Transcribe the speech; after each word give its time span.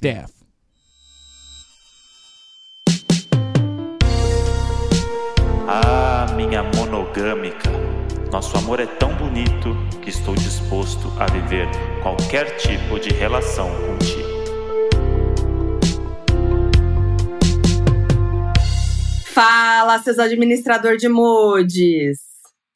half-daff. 0.00 0.32
Ah, 5.68 6.26
minha 6.34 6.62
monogâmica, 6.62 7.70
nosso 8.32 8.56
amor 8.56 8.80
é 8.80 8.86
tão 8.86 9.14
bonito 9.14 9.76
que 10.02 10.10
estou 10.10 10.34
disposto 10.34 11.12
a 11.20 11.26
viver 11.26 11.68
qualquer 12.02 12.56
tipo 12.56 12.98
de 12.98 13.10
relação 13.10 13.70
contigo. 13.86 14.30
Fala, 19.32 19.98
seus 20.00 20.18
administrador 20.18 20.96
de 20.96 21.08
moods. 21.08 22.18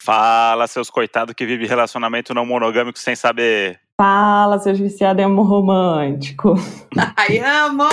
Fala, 0.00 0.66
seus 0.66 0.88
coitados 0.88 1.34
que 1.34 1.45
vivem 1.45 1.66
relacionamento 1.66 2.32
não 2.32 2.46
monogâmico 2.46 2.98
sem 2.98 3.16
saber. 3.16 3.84
Fala, 4.01 4.59
seus 4.59 4.77
viciados 4.79 5.23
em 5.23 5.25
amor 5.25 5.47
romântico. 5.47 6.55
Ai, 7.16 7.39
amo! 7.39 7.85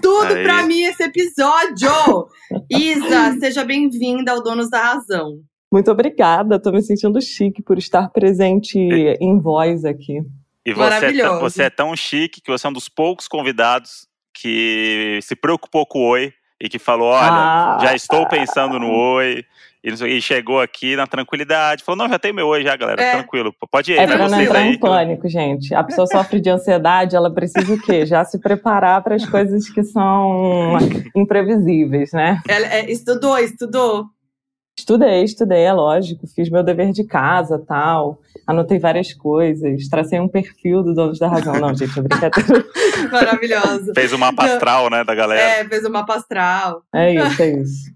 Tudo 0.00 0.32
Aí. 0.32 0.44
pra 0.44 0.62
mim 0.62 0.82
esse 0.84 1.02
episódio! 1.02 2.28
Isa, 2.70 3.32
seja 3.40 3.64
bem-vinda 3.64 4.30
ao 4.30 4.40
Donos 4.42 4.70
da 4.70 4.80
Razão. 4.80 5.40
Muito 5.72 5.90
obrigada, 5.90 6.60
tô 6.60 6.70
me 6.70 6.80
sentindo 6.82 7.20
chique 7.20 7.62
por 7.62 7.78
estar 7.78 8.10
presente 8.10 8.78
em 8.78 9.40
voz 9.40 9.84
aqui. 9.84 10.20
E 10.64 10.72
você 10.72 10.72
é, 10.72 10.74
tão, 10.74 11.00
Maravilhoso. 11.00 11.40
você 11.40 11.62
é 11.64 11.70
tão 11.70 11.96
chique 11.96 12.40
que 12.40 12.50
você 12.52 12.64
é 12.68 12.70
um 12.70 12.74
dos 12.74 12.88
poucos 12.88 13.26
convidados 13.26 14.06
que 14.32 15.18
se 15.22 15.34
preocupou 15.34 15.84
com 15.84 15.98
o 15.98 16.08
Oi 16.10 16.32
e 16.60 16.68
que 16.68 16.78
falou: 16.78 17.08
olha, 17.08 17.26
Ah. 17.28 17.78
já 17.82 17.92
estou 17.92 18.28
pensando 18.28 18.78
no 18.78 18.88
Oi. 18.88 19.44
E, 19.84 19.90
não 19.90 19.96
sei- 19.96 20.20
chegou 20.20 20.60
aqui 20.60 20.94
na 20.94 21.06
tranquilidade. 21.06 21.82
Falou: 21.82 21.98
não, 21.98 22.08
já 22.08 22.18
tem 22.18 22.32
meu 22.32 22.46
Oi 22.46 22.62
já, 22.62 22.76
galera. 22.76 23.02
É. 23.02 23.12
Tranquilo. 23.16 23.52
Pode 23.70 23.92
ir, 23.92 23.98
É 23.98 24.06
pra 24.06 24.28
não 24.28 24.40
entrar 24.40 24.60
aí. 24.60 24.68
em 24.74 24.78
pânico, 24.78 25.28
gente. 25.28 25.74
A 25.74 25.82
pessoa 25.82 26.06
sofre 26.06 26.40
de 26.40 26.48
ansiedade, 26.50 27.16
ela 27.16 27.32
precisa 27.32 27.72
o 27.74 27.80
quê? 27.80 28.06
Já 28.06 28.24
se 28.24 28.38
preparar 28.38 29.02
para 29.02 29.16
as 29.16 29.26
coisas 29.26 29.68
que 29.68 29.82
são 29.82 30.78
imprevisíveis, 31.16 32.12
né? 32.12 32.40
Ela, 32.48 32.66
é, 32.66 32.90
estudou, 32.90 33.36
estudou. 33.38 34.06
Estudei, 34.78 35.22
estudei, 35.22 35.64
é 35.64 35.72
lógico. 35.72 36.26
Fiz 36.34 36.48
meu 36.48 36.62
dever 36.62 36.92
de 36.92 37.04
casa, 37.04 37.58
tal. 37.66 38.18
Anotei 38.46 38.78
várias 38.78 39.12
coisas. 39.12 39.86
Tracei 39.88 40.18
um 40.18 40.28
perfil 40.28 40.82
do 40.82 40.94
Donos 40.94 41.18
da 41.18 41.28
Razão. 41.28 41.54
Não, 41.60 41.74
gente, 41.76 41.98
é 41.98 42.02
brincadeira. 42.02 42.64
Maravilhoso. 43.12 43.92
Fez 43.94 44.12
o 44.12 44.18
mapa 44.18 44.44
astral, 44.44 44.88
né, 44.88 45.04
da 45.04 45.14
galera. 45.14 45.40
É, 45.42 45.64
fez 45.68 45.84
o 45.84 45.90
mapa 45.90 46.14
astral. 46.16 46.82
É 46.94 47.14
isso, 47.14 47.42
é 47.42 47.48
isso. 47.50 47.92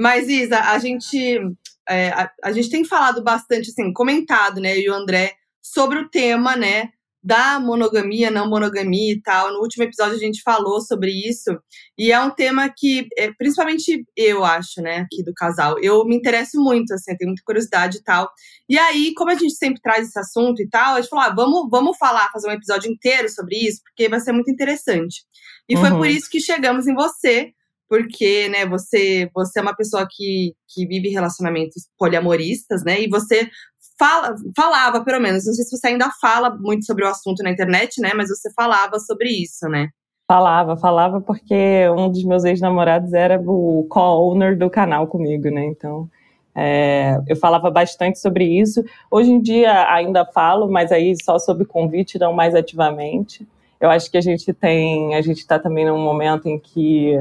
Mas, 0.00 0.28
Isa, 0.28 0.58
a 0.58 0.78
gente, 0.78 1.38
é, 1.86 2.08
a, 2.08 2.30
a 2.44 2.52
gente 2.52 2.70
tem 2.70 2.84
falado 2.86 3.22
bastante, 3.22 3.68
assim, 3.68 3.92
comentado, 3.92 4.58
né, 4.58 4.74
eu 4.78 4.80
e 4.80 4.90
o 4.90 4.94
André, 4.94 5.34
sobre 5.60 5.98
o 5.98 6.08
tema, 6.08 6.56
né, 6.56 6.88
da 7.22 7.60
monogamia, 7.60 8.30
não 8.30 8.48
monogamia 8.48 9.12
e 9.12 9.20
tal. 9.20 9.52
No 9.52 9.60
último 9.60 9.84
episódio 9.84 10.14
a 10.14 10.18
gente 10.18 10.40
falou 10.42 10.80
sobre 10.80 11.10
isso. 11.10 11.50
E 11.98 12.10
é 12.10 12.18
um 12.18 12.30
tema 12.30 12.72
que, 12.74 13.06
é, 13.18 13.30
principalmente 13.30 14.06
eu 14.16 14.42
acho, 14.42 14.80
né, 14.80 15.00
aqui 15.00 15.22
do 15.22 15.34
casal, 15.34 15.78
eu 15.82 16.02
me 16.06 16.16
interesso 16.16 16.58
muito, 16.58 16.94
assim, 16.94 17.14
tenho 17.18 17.28
muita 17.28 17.42
curiosidade 17.44 17.98
e 17.98 18.02
tal. 18.02 18.30
E 18.66 18.78
aí, 18.78 19.12
como 19.14 19.30
a 19.30 19.34
gente 19.34 19.54
sempre 19.54 19.82
traz 19.82 20.08
esse 20.08 20.18
assunto 20.18 20.62
e 20.62 20.68
tal, 20.70 20.94
a 20.94 21.00
gente 21.02 21.10
falou, 21.10 21.26
ah, 21.26 21.34
vamos, 21.34 21.68
vamos 21.70 21.98
falar, 21.98 22.30
fazer 22.32 22.48
um 22.48 22.52
episódio 22.52 22.90
inteiro 22.90 23.28
sobre 23.28 23.54
isso, 23.56 23.82
porque 23.82 24.08
vai 24.08 24.20
ser 24.20 24.32
muito 24.32 24.50
interessante. 24.50 25.24
E 25.68 25.76
foi 25.76 25.90
Uhum. 25.90 25.98
por 25.98 26.06
isso 26.08 26.30
que 26.30 26.40
chegamos 26.40 26.86
em 26.86 26.94
você, 26.94 27.52
porque, 27.90 28.48
né, 28.48 28.64
você, 28.64 29.28
você 29.34 29.58
é 29.58 29.62
uma 29.62 29.74
pessoa 29.74 30.06
que, 30.08 30.54
que 30.68 30.86
vive 30.86 31.08
relacionamentos 31.08 31.88
poliamoristas, 31.98 32.84
né? 32.84 33.02
E 33.02 33.08
você 33.08 33.50
fala, 33.98 34.36
falava, 34.56 35.04
pelo 35.04 35.20
menos, 35.20 35.44
não 35.44 35.52
sei 35.52 35.64
se 35.64 35.76
você 35.76 35.88
ainda 35.88 36.08
fala 36.20 36.56
muito 36.56 36.86
sobre 36.86 37.04
o 37.04 37.08
assunto 37.08 37.42
na 37.42 37.50
internet, 37.50 38.00
né? 38.00 38.12
Mas 38.14 38.28
você 38.28 38.48
falava 38.52 39.00
sobre 39.00 39.28
isso, 39.28 39.68
né? 39.68 39.88
Falava, 40.28 40.76
falava 40.76 41.20
porque 41.20 41.88
um 41.90 42.08
dos 42.08 42.22
meus 42.22 42.44
ex-namorados 42.44 43.12
era 43.12 43.42
o 43.44 43.84
co-owner 43.90 44.56
do 44.56 44.70
canal 44.70 45.08
comigo, 45.08 45.50
né? 45.50 45.64
Então, 45.64 46.08
é, 46.54 47.20
eu 47.26 47.34
falava 47.34 47.72
bastante 47.72 48.20
sobre 48.20 48.44
isso. 48.44 48.84
Hoje 49.10 49.32
em 49.32 49.40
dia 49.40 49.92
ainda 49.92 50.24
falo, 50.24 50.70
mas 50.70 50.92
aí 50.92 51.12
só 51.20 51.40
sob 51.40 51.64
convite, 51.64 52.20
não 52.20 52.32
mais 52.32 52.54
ativamente. 52.54 53.44
Eu 53.80 53.90
acho 53.90 54.08
que 54.08 54.16
a 54.16 54.20
gente 54.20 54.52
tem, 54.52 55.16
a 55.16 55.22
gente 55.22 55.38
está 55.38 55.58
também 55.58 55.86
num 55.86 55.98
momento 55.98 56.46
em 56.46 56.56
que 56.56 57.16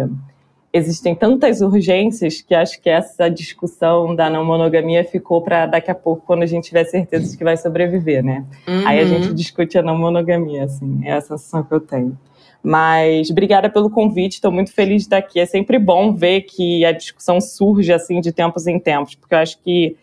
existem 0.72 1.16
tantas 1.16 1.62
urgências 1.62 2.42
que 2.42 2.54
acho 2.54 2.80
que 2.82 2.90
essa 2.90 3.30
discussão 3.30 4.16
da 4.16 4.30
não 4.30 4.46
monogamia 4.46 5.04
ficou 5.04 5.42
para 5.42 5.66
daqui 5.66 5.90
a 5.90 5.96
pouco, 5.96 6.24
quando 6.26 6.44
a 6.44 6.46
gente 6.46 6.66
tiver 6.66 6.84
certeza 6.86 7.32
de 7.32 7.38
que 7.38 7.44
vai 7.44 7.58
sobreviver, 7.58 8.24
né? 8.24 8.46
Aí 8.86 9.00
a 9.00 9.02
Uhum. 9.04 9.08
gente 9.08 9.34
discute 9.34 9.78
a 9.78 9.82
não 9.82 9.98
monogamia, 9.98 10.66
assim, 10.66 11.02
é 11.04 11.14
a 11.14 11.22
sensação 11.22 11.64
que 11.64 11.74
eu 11.74 11.80
tenho. 11.80 12.18
Mas 12.62 13.30
obrigada 13.32 13.70
pelo 13.70 13.90
convite, 13.90 14.34
estou 14.34 14.52
muito 14.52 14.74
feliz 14.74 14.98
de 15.04 15.08
estar 15.08 15.18
aqui. 15.18 15.40
É 15.40 15.46
sempre 15.46 15.80
bom 15.80 16.14
ver 16.14 16.42
que 16.42 16.84
a 16.86 16.92
discussão 16.92 17.40
surge 17.40 17.92
assim 17.94 18.20
de 18.20 18.32
tempos 18.32 18.68
em 18.68 18.78
tempos, 18.78 19.16
porque 19.16 19.34
eu 19.34 19.40
acho 19.40 19.58
que 19.64 19.96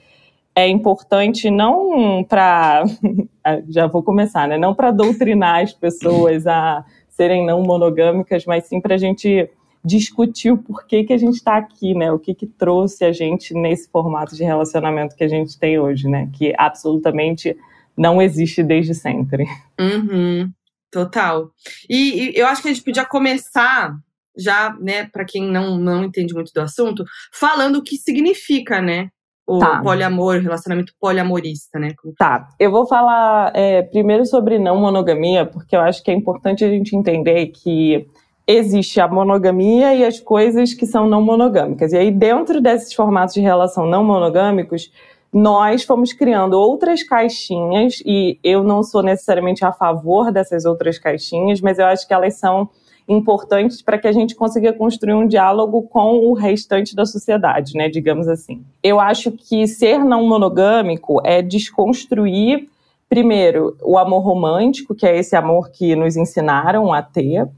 é 0.55 0.66
importante 0.66 1.50
não 1.50 2.25
para 2.25 2.84
já 3.69 3.87
vou 3.87 4.03
começar, 4.03 4.49
né? 4.49 4.56
Não 4.56 4.75
para 4.75 4.91
doutrinar 4.91 5.62
as 5.62 5.72
pessoas 5.75 6.47
a 6.47 6.82
serem 7.10 7.44
não 7.47 7.62
monogâmicas, 7.62 8.44
mas 8.47 8.65
sim 8.65 8.81
para 8.81 8.94
a 8.94 8.99
gente 8.99 9.49
discutir 9.87 10.51
o 10.51 10.59
porquê 10.59 11.05
que 11.05 11.13
a 11.13 11.17
gente 11.17 11.37
está 11.37 11.57
aqui, 11.57 11.95
né? 11.95 12.11
O 12.11 12.19
que 12.19 12.35
que 12.35 12.47
trouxe 12.47 13.05
a 13.05 13.13
gente 13.13 13.55
nesse 13.55 13.89
formato 13.89 14.35
de 14.35 14.43
relacionamento 14.43 15.15
que 15.15 15.23
a 15.23 15.29
gente 15.29 15.57
tem 15.57 15.79
hoje, 15.79 16.09
né? 16.09 16.29
Que 16.33 16.53
absolutamente 16.59 17.57
não 17.97 18.21
existe 18.21 18.65
desde 18.65 18.95
sempre. 18.95 19.47
Uhum, 19.79 20.51
total. 20.91 21.53
E, 21.89 22.31
e 22.31 22.37
eu 22.37 22.47
acho 22.49 22.63
que 22.63 22.69
a 22.69 22.73
gente 22.73 22.85
podia 22.85 23.05
começar 23.05 23.97
já, 24.37 24.77
né, 24.81 25.07
para 25.07 25.25
quem 25.25 25.45
não, 25.45 25.79
não 25.79 26.05
entende 26.05 26.35
muito 26.35 26.53
do 26.53 26.61
assunto, 26.61 27.05
falando 27.33 27.77
o 27.77 27.83
que 27.83 27.97
significa, 27.97 28.83
né, 28.83 29.09
o 29.47 29.59
Tá. 29.61 29.81
poliamor, 29.81 30.37
o 30.37 30.43
relacionamento 30.43 30.93
poliamorista, 31.01 31.79
né? 31.79 31.95
Tá, 32.19 32.49
eu 32.59 32.71
vou 32.71 32.87
falar 32.87 33.53
é, 33.55 33.83
primeiro 33.83 34.27
sobre 34.27 34.59
não 34.59 34.79
monogamia, 34.79 35.47
porque 35.47 35.77
eu 35.77 35.81
acho 35.81 36.03
que 36.03 36.11
é 36.11 36.15
importante 36.15 36.65
a 36.65 36.69
gente 36.69 36.95
entender 36.97 37.47
que 37.47 38.07
existe 38.47 39.01
a 39.01 39.09
monogamia 39.09 39.95
e 39.95 40.05
as 40.05 40.21
coisas 40.21 40.73
que 40.73 40.87
são 40.87 41.07
não 41.07 41.21
monogâmicas. 41.21 41.93
E 41.93 41.97
aí, 41.97 42.11
dentro 42.11 42.61
desses 42.61 42.93
formatos 42.95 43.34
de 43.34 43.41
relação 43.41 43.87
não 43.87 44.05
monogâmicos, 44.05 44.93
nós 45.33 45.83
fomos 45.83 46.12
criando 46.12 46.55
outras 46.55 47.03
caixinhas, 47.03 48.01
e 48.06 48.39
eu 48.43 48.62
não 48.62 48.83
sou 48.83 49.03
necessariamente 49.03 49.65
a 49.65 49.73
favor 49.73 50.31
dessas 50.31 50.65
outras 50.65 50.99
caixinhas, 50.99 51.61
mas 51.61 51.79
eu 51.79 51.87
acho 51.87 52.06
que 52.06 52.15
elas 52.15 52.35
são 52.35 52.69
importantes 53.09 53.83
para 53.83 53.99
que 53.99 54.09
a 54.09 54.12
gente 54.12 54.35
consiga 54.35 54.73
construir 54.73 55.15
um 55.15 55.27
diálogo 55.27 55.83
com 55.83 56.27
o 56.27 56.33
restante 56.33 56.95
da 56.95 57.05
sociedade, 57.05 57.75
né, 57.75 57.89
digamos 57.89 58.27
assim. 58.27 58.65
Eu 58.83 58.99
acho 58.99 59.31
que 59.31 59.67
ser 59.67 59.99
não 59.99 60.27
monogâmico 60.27 61.21
é 61.25 61.41
desconstruir 61.41 62.69
primeiro 63.09 63.77
o 63.83 63.97
amor 63.99 64.21
romântico, 64.21 64.95
que 64.95 65.06
é 65.06 65.17
esse 65.17 65.37
amor 65.37 65.71
que 65.71 65.95
nos 65.95 66.17
ensinaram 66.17 66.93
a 66.93 67.01
ter, 67.01 67.49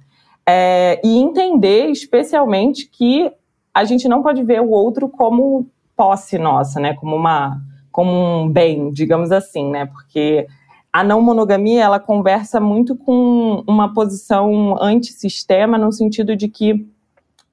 é, 0.51 0.99
e 1.05 1.19
entender 1.19 1.91
especialmente 1.91 2.89
que 2.89 3.31
a 3.75 3.85
gente 3.85 4.09
não 4.09 4.23
pode 4.23 4.43
ver 4.43 4.63
o 4.63 4.71
outro 4.71 5.07
como 5.07 5.71
posse 5.95 6.39
nossa, 6.39 6.81
né, 6.81 6.95
como 6.95 7.15
uma 7.15 7.61
como 7.93 8.11
um 8.13 8.49
bem, 8.49 8.91
digamos 8.93 9.31
assim, 9.31 9.69
né, 9.71 9.85
porque 9.85 10.47
a 10.91 11.05
não 11.05 11.21
monogamia 11.21 11.83
ela 11.83 12.01
conversa 12.01 12.59
muito 12.59 12.97
com 12.97 13.63
uma 13.69 13.93
posição 13.93 14.83
antissistema 14.83 15.77
no 15.77 15.93
sentido 15.93 16.35
de 16.35 16.49
que 16.49 16.89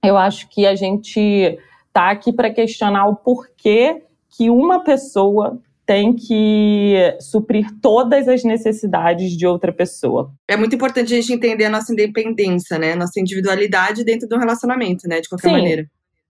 eu 0.01 0.15
acho 0.15 0.47
que 0.47 0.65
a 0.65 0.75
gente 0.75 1.59
tá 1.91 2.11
aqui 2.11 2.31
para 2.31 2.49
questionar 2.49 3.07
o 3.07 3.15
porquê 3.15 4.03
que 4.29 4.49
uma 4.49 4.83
pessoa 4.85 5.59
tem 5.85 6.13
que 6.13 6.95
suprir 7.19 7.67
todas 7.81 8.27
as 8.27 8.43
necessidades 8.43 9.31
de 9.37 9.45
outra 9.45 9.71
pessoa. 9.71 10.31
É 10.47 10.57
muito 10.57 10.75
importante 10.75 11.13
a 11.13 11.17
gente 11.17 11.31
entender 11.31 11.65
a 11.65 11.69
nossa 11.69 11.93
independência, 11.93 12.79
né? 12.79 12.95
Nossa 12.95 13.19
individualidade 13.19 14.03
dentro 14.03 14.27
de 14.27 14.35
um 14.35 14.39
relacionamento, 14.39 15.07
né? 15.07 15.21
De 15.21 15.29
qualquer 15.29 15.49
Sim. 15.49 15.53
maneira. 15.53 15.85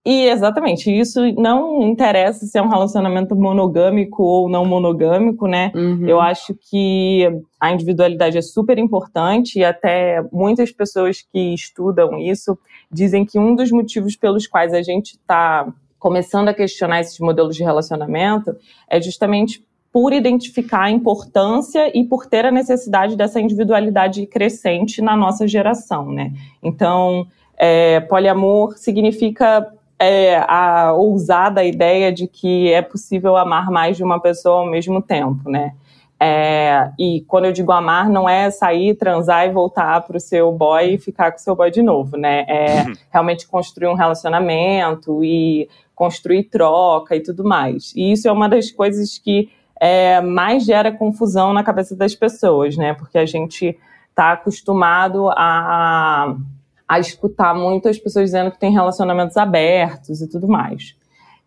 E 0.06 0.28
exatamente, 0.28 0.92
isso 0.92 1.20
não 1.34 1.82
interessa 1.82 2.46
se 2.46 2.56
é 2.60 2.62
um 2.62 2.68
relacionamento 2.68 3.36
monogâmico 3.36 4.22
ou 4.22 4.48
não 4.48 4.64
monogâmico, 4.64 5.48
né? 5.48 5.72
Uhum. 5.74 6.08
Eu 6.08 6.22
acho 6.22 6.56
que 6.70 7.28
a 7.60 7.72
individualidade 7.72 8.38
é 8.38 8.42
super 8.42 8.78
importante 8.78 9.58
e 9.58 9.66
até 9.66 10.22
muitas 10.32 10.72
pessoas 10.72 11.26
que 11.34 11.56
estudam 11.56 12.20
isso 12.20 12.56
dizem 12.92 13.26
que 13.26 13.40
um 13.40 13.56
dos 13.56 13.72
motivos 13.72 14.16
pelos 14.16 14.46
quais 14.46 14.76
a 14.76 14.84
gente 14.84 15.14
está 15.14 15.74
começando 16.06 16.50
a 16.50 16.54
questionar 16.54 17.02
esses 17.02 17.20
modelos 17.20 17.56
de 17.56 17.64
relacionamento 17.64 18.56
é 18.88 19.02
justamente 19.02 19.66
por 19.92 20.14
identificar 20.14 20.84
a 20.84 20.92
importância 20.92 21.92
e 21.98 22.04
por 22.04 22.28
ter 22.28 22.46
a 22.46 22.52
necessidade 22.52 23.16
dessa 23.16 23.42
individualidade 23.42 24.24
crescente 24.28 25.02
na 25.02 25.18
nossa 25.18 25.48
geração, 25.48 26.12
né? 26.12 26.32
Então, 26.62 27.26
é, 27.58 28.02
poliamor 28.02 28.78
significa 28.78 29.68
é, 29.98 30.38
a 30.48 30.94
ousada 30.94 31.64
ideia 31.64 32.14
de 32.14 32.28
que 32.28 32.72
é 32.72 32.84
possível 32.84 33.36
amar 33.36 33.72
mais 33.72 33.98
de 33.98 34.04
uma 34.04 34.20
pessoa 34.20 34.60
ao 34.60 34.68
mesmo 34.68 35.02
tempo, 35.02 35.50
né? 35.50 35.74
É, 36.20 36.92
e 36.98 37.26
quando 37.28 37.46
eu 37.46 37.52
digo 37.52 37.72
amar, 37.72 38.10
não 38.10 38.28
é 38.30 38.50
sair, 38.50 38.96
transar 38.96 39.48
e 39.48 39.52
voltar 39.52 40.02
para 40.02 40.16
o 40.16 40.20
seu 40.20 40.52
boy 40.52 40.94
e 40.94 40.98
ficar 40.98 41.32
com 41.32 41.38
o 41.38 41.42
seu 41.42 41.56
boy 41.56 41.70
de 41.70 41.82
novo, 41.82 42.16
né? 42.16 42.46
É 42.48 42.84
uhum. 42.84 42.94
realmente 43.12 43.48
construir 43.48 43.88
um 43.88 43.96
relacionamento 43.96 45.24
e 45.24 45.68
construir 45.96 46.44
troca 46.44 47.16
e 47.16 47.22
tudo 47.22 47.44
mais. 47.44 47.94
E 47.96 48.12
isso 48.12 48.28
é 48.28 48.32
uma 48.32 48.50
das 48.50 48.70
coisas 48.72 49.18
que 49.18 49.50
é, 49.80 50.22
mais 50.22 50.66
gera 50.66 50.92
confusão 50.92 51.54
na 51.54 51.64
cabeça 51.64 51.96
das 51.96 52.14
pessoas, 52.14 52.76
né? 52.76 52.94
Porque 52.94 53.18
a 53.18 53.26
gente 53.26 53.78
está 54.10 54.34
acostumado 54.34 55.30
a, 55.32 56.36
a 56.88 57.00
escutar 57.00 57.54
muito 57.56 57.90
as 57.90 57.98
pessoas 57.98 58.26
dizendo 58.26 58.52
que 58.52 58.60
tem 58.60 58.72
relacionamentos 58.72 59.36
abertos 59.38 60.22
e 60.22 60.30
tudo 60.30 60.48
mais. 60.48 60.96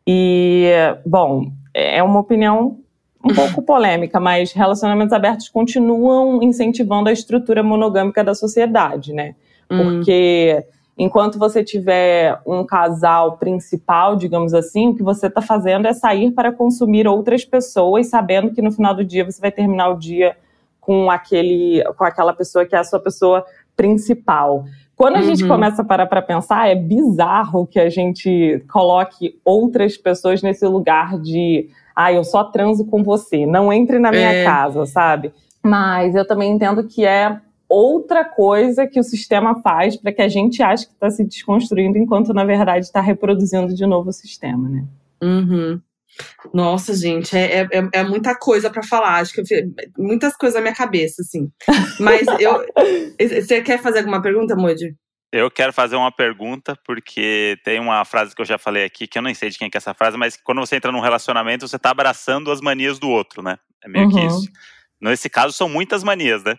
E, 0.06 0.70
bom, 1.04 1.52
é 1.74 2.02
uma 2.02 2.20
opinião 2.20 2.78
um 3.24 3.34
pouco 3.34 3.62
polêmica, 3.62 4.20
mas 4.20 4.52
relacionamentos 4.52 5.12
abertos 5.12 5.48
continuam 5.48 6.42
incentivando 6.42 7.08
a 7.08 7.12
estrutura 7.12 7.62
monogâmica 7.62 8.22
da 8.22 8.34
sociedade, 8.34 9.12
né? 9.12 9.34
Hum. 9.70 10.00
Enquanto 10.98 11.38
você 11.38 11.62
tiver 11.62 12.40
um 12.44 12.64
casal 12.64 13.36
principal, 13.36 14.16
digamos 14.16 14.52
assim, 14.52 14.88
o 14.88 14.94
que 14.96 15.02
você 15.02 15.28
está 15.28 15.40
fazendo 15.40 15.86
é 15.86 15.92
sair 15.92 16.32
para 16.32 16.50
consumir 16.50 17.06
outras 17.06 17.44
pessoas, 17.44 18.08
sabendo 18.08 18.50
que 18.50 18.60
no 18.60 18.72
final 18.72 18.94
do 18.94 19.04
dia 19.04 19.24
você 19.24 19.40
vai 19.40 19.52
terminar 19.52 19.90
o 19.90 19.98
dia 19.98 20.36
com 20.80 21.08
aquele, 21.08 21.84
com 21.96 22.04
aquela 22.04 22.32
pessoa 22.32 22.66
que 22.66 22.74
é 22.74 22.78
a 22.78 22.84
sua 22.84 22.98
pessoa 22.98 23.44
principal. 23.76 24.64
Quando 24.96 25.14
a 25.14 25.18
uhum. 25.20 25.26
gente 25.26 25.46
começa 25.46 25.82
a 25.82 25.84
parar 25.84 26.06
para 26.06 26.20
pensar, 26.20 26.68
é 26.68 26.74
bizarro 26.74 27.64
que 27.64 27.78
a 27.78 27.88
gente 27.88 28.64
coloque 28.68 29.38
outras 29.44 29.96
pessoas 29.96 30.42
nesse 30.42 30.66
lugar 30.66 31.16
de 31.20 31.70
ah, 31.94 32.12
eu 32.12 32.24
só 32.24 32.42
transo 32.42 32.84
com 32.84 33.04
você, 33.04 33.46
não 33.46 33.72
entre 33.72 34.00
na 34.00 34.10
minha 34.10 34.32
é. 34.32 34.44
casa, 34.44 34.84
sabe? 34.86 35.32
Mas 35.62 36.16
eu 36.16 36.26
também 36.26 36.50
entendo 36.50 36.82
que 36.82 37.04
é 37.04 37.40
outra 37.68 38.24
coisa 38.24 38.86
que 38.86 38.98
o 38.98 39.04
sistema 39.04 39.60
faz 39.60 39.96
para 39.96 40.12
que 40.12 40.22
a 40.22 40.28
gente 40.28 40.62
ache 40.62 40.86
que 40.86 40.92
está 40.92 41.10
se 41.10 41.24
desconstruindo, 41.24 41.98
enquanto 41.98 42.32
na 42.32 42.44
verdade 42.44 42.86
está 42.86 43.00
reproduzindo 43.00 43.74
de 43.74 43.86
novo 43.86 44.10
o 44.10 44.12
sistema, 44.12 44.68
né? 44.68 44.84
Uhum. 45.22 45.80
Nossa, 46.52 46.94
gente, 46.94 47.36
é, 47.36 47.62
é, 47.62 47.88
é 47.92 48.02
muita 48.02 48.36
coisa 48.36 48.70
para 48.70 48.82
falar. 48.82 49.16
Acho 49.20 49.32
que 49.32 49.40
eu, 49.40 49.46
muitas 49.96 50.36
coisas 50.36 50.56
na 50.56 50.62
minha 50.62 50.74
cabeça, 50.74 51.22
assim. 51.22 51.50
Mas 52.00 52.26
eu. 52.40 52.64
Você 53.18 53.60
quer 53.62 53.80
fazer 53.80 54.00
alguma 54.00 54.22
pergunta, 54.22 54.56
Moody? 54.56 54.96
Eu 55.30 55.50
quero 55.50 55.72
fazer 55.72 55.94
uma 55.94 56.10
pergunta, 56.10 56.74
porque 56.86 57.58
tem 57.62 57.78
uma 57.78 58.02
frase 58.04 58.34
que 58.34 58.40
eu 58.40 58.46
já 58.46 58.56
falei 58.56 58.84
aqui, 58.84 59.06
que 59.06 59.18
eu 59.18 59.22
nem 59.22 59.34
sei 59.34 59.50
de 59.50 59.58
quem 59.58 59.68
é 59.72 59.76
essa 59.76 59.92
frase, 59.92 60.16
mas 60.16 60.38
quando 60.42 60.60
você 60.60 60.76
entra 60.76 60.90
num 60.90 61.00
relacionamento, 61.00 61.68
você 61.68 61.76
está 61.76 61.90
abraçando 61.90 62.50
as 62.50 62.62
manias 62.62 62.98
do 62.98 63.10
outro, 63.10 63.42
né? 63.42 63.58
É 63.84 63.88
meio 63.88 64.06
uhum. 64.06 64.10
que 64.10 64.20
isso. 64.20 64.48
Nesse 65.00 65.28
caso, 65.28 65.52
são 65.52 65.68
muitas 65.68 66.02
manias, 66.02 66.42
né? 66.42 66.56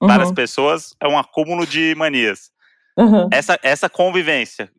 Uhum. 0.00 0.08
Para 0.08 0.22
as 0.22 0.32
pessoas, 0.32 0.94
é 1.00 1.08
um 1.08 1.18
acúmulo 1.18 1.66
de 1.66 1.94
manias. 1.96 2.50
Uhum. 2.96 3.28
Essa, 3.32 3.58
essa 3.62 3.88
convivência, 3.88 4.70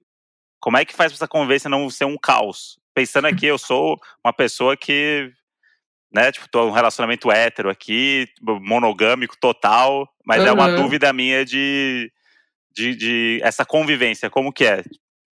como 0.59 0.77
é 0.77 0.85
que 0.85 0.93
faz 0.93 1.11
para 1.11 1.17
essa 1.17 1.27
convivência 1.27 1.69
não 1.69 1.89
ser 1.89 2.05
um 2.05 2.17
caos? 2.17 2.79
Pensando 2.93 3.25
aqui, 3.25 3.45
eu 3.45 3.57
sou 3.57 3.99
uma 4.23 4.33
pessoa 4.33 4.75
que, 4.75 5.31
né, 6.13 6.31
tipo, 6.31 6.49
tô 6.49 6.67
um 6.67 6.71
relacionamento 6.71 7.31
hétero 7.31 7.69
aqui, 7.69 8.27
monogâmico 8.41 9.37
total, 9.39 10.07
mas 10.25 10.43
é 10.43 10.51
uma 10.51 10.71
dúvida 10.71 11.13
minha 11.13 11.45
de 11.45 12.11
de, 12.79 12.95
de 12.95 13.39
essa 13.43 13.65
convivência? 13.65 14.29
Como 14.29 14.53
que 14.53 14.65
é? 14.65 14.83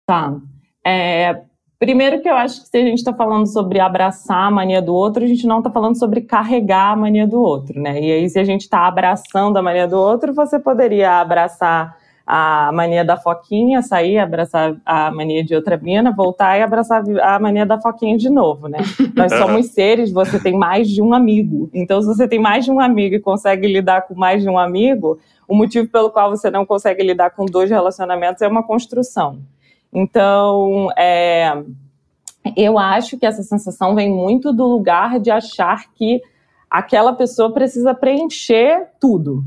Tá. 0.07 0.33
É, 0.85 1.41
primeiro 1.79 2.21
que 2.21 2.29
eu 2.29 2.35
acho 2.35 2.61
que 2.61 2.67
se 2.67 2.77
a 2.77 2.81
gente 2.81 2.97
está 2.97 3.13
falando 3.13 3.47
sobre 3.47 3.79
abraçar 3.79 4.47
a 4.47 4.51
mania 4.51 4.81
do 4.81 4.93
outro, 4.93 5.23
a 5.23 5.27
gente 5.27 5.45
não 5.45 5.59
está 5.59 5.69
falando 5.69 5.97
sobre 5.97 6.21
carregar 6.21 6.91
a 6.91 6.95
mania 6.95 7.27
do 7.27 7.41
outro, 7.41 7.79
né? 7.79 8.01
E 8.01 8.11
aí, 8.11 8.29
se 8.29 8.39
a 8.39 8.43
gente 8.43 8.61
está 8.61 8.87
abraçando 8.87 9.57
a 9.57 9.61
mania 9.61 9.87
do 9.87 9.97
outro, 9.97 10.33
você 10.33 10.59
poderia 10.59 11.19
abraçar 11.19 11.97
a 12.25 12.71
mania 12.73 13.05
da 13.05 13.17
foquinha, 13.17 13.83
sair, 13.83 14.17
abraçar 14.17 14.75
a 14.83 15.11
mania 15.11 15.43
de 15.43 15.53
outra 15.53 15.77
mina, 15.77 16.11
voltar 16.11 16.57
e 16.57 16.63
abraçar 16.63 17.03
a 17.21 17.37
mania 17.37 17.65
da 17.65 17.79
foquinha 17.79 18.17
de 18.17 18.29
novo, 18.29 18.67
né? 18.67 18.79
Nós 19.15 19.31
somos 19.33 19.67
seres, 19.67 20.11
você 20.11 20.39
tem 20.39 20.57
mais 20.57 20.89
de 20.89 21.01
um 21.03 21.13
amigo. 21.13 21.69
Então, 21.71 22.01
se 22.01 22.07
você 22.07 22.27
tem 22.27 22.39
mais 22.39 22.65
de 22.65 22.71
um 22.71 22.79
amigo 22.79 23.15
e 23.15 23.19
consegue 23.19 23.67
lidar 23.67 24.07
com 24.07 24.15
mais 24.15 24.41
de 24.41 24.49
um 24.49 24.57
amigo, 24.57 25.19
o 25.47 25.55
motivo 25.55 25.87
pelo 25.87 26.09
qual 26.09 26.31
você 26.31 26.49
não 26.49 26.65
consegue 26.65 27.03
lidar 27.03 27.29
com 27.29 27.45
dois 27.45 27.69
relacionamentos 27.69 28.41
é 28.41 28.47
uma 28.47 28.63
construção. 28.63 29.37
Então, 29.93 30.89
é, 30.97 31.63
eu 32.55 32.77
acho 32.77 33.17
que 33.17 33.25
essa 33.25 33.43
sensação 33.43 33.95
vem 33.95 34.09
muito 34.09 34.51
do 34.51 34.65
lugar 34.65 35.19
de 35.19 35.31
achar 35.31 35.85
que 35.93 36.21
aquela 36.69 37.13
pessoa 37.13 37.53
precisa 37.53 37.93
preencher 37.93 38.89
tudo. 38.99 39.43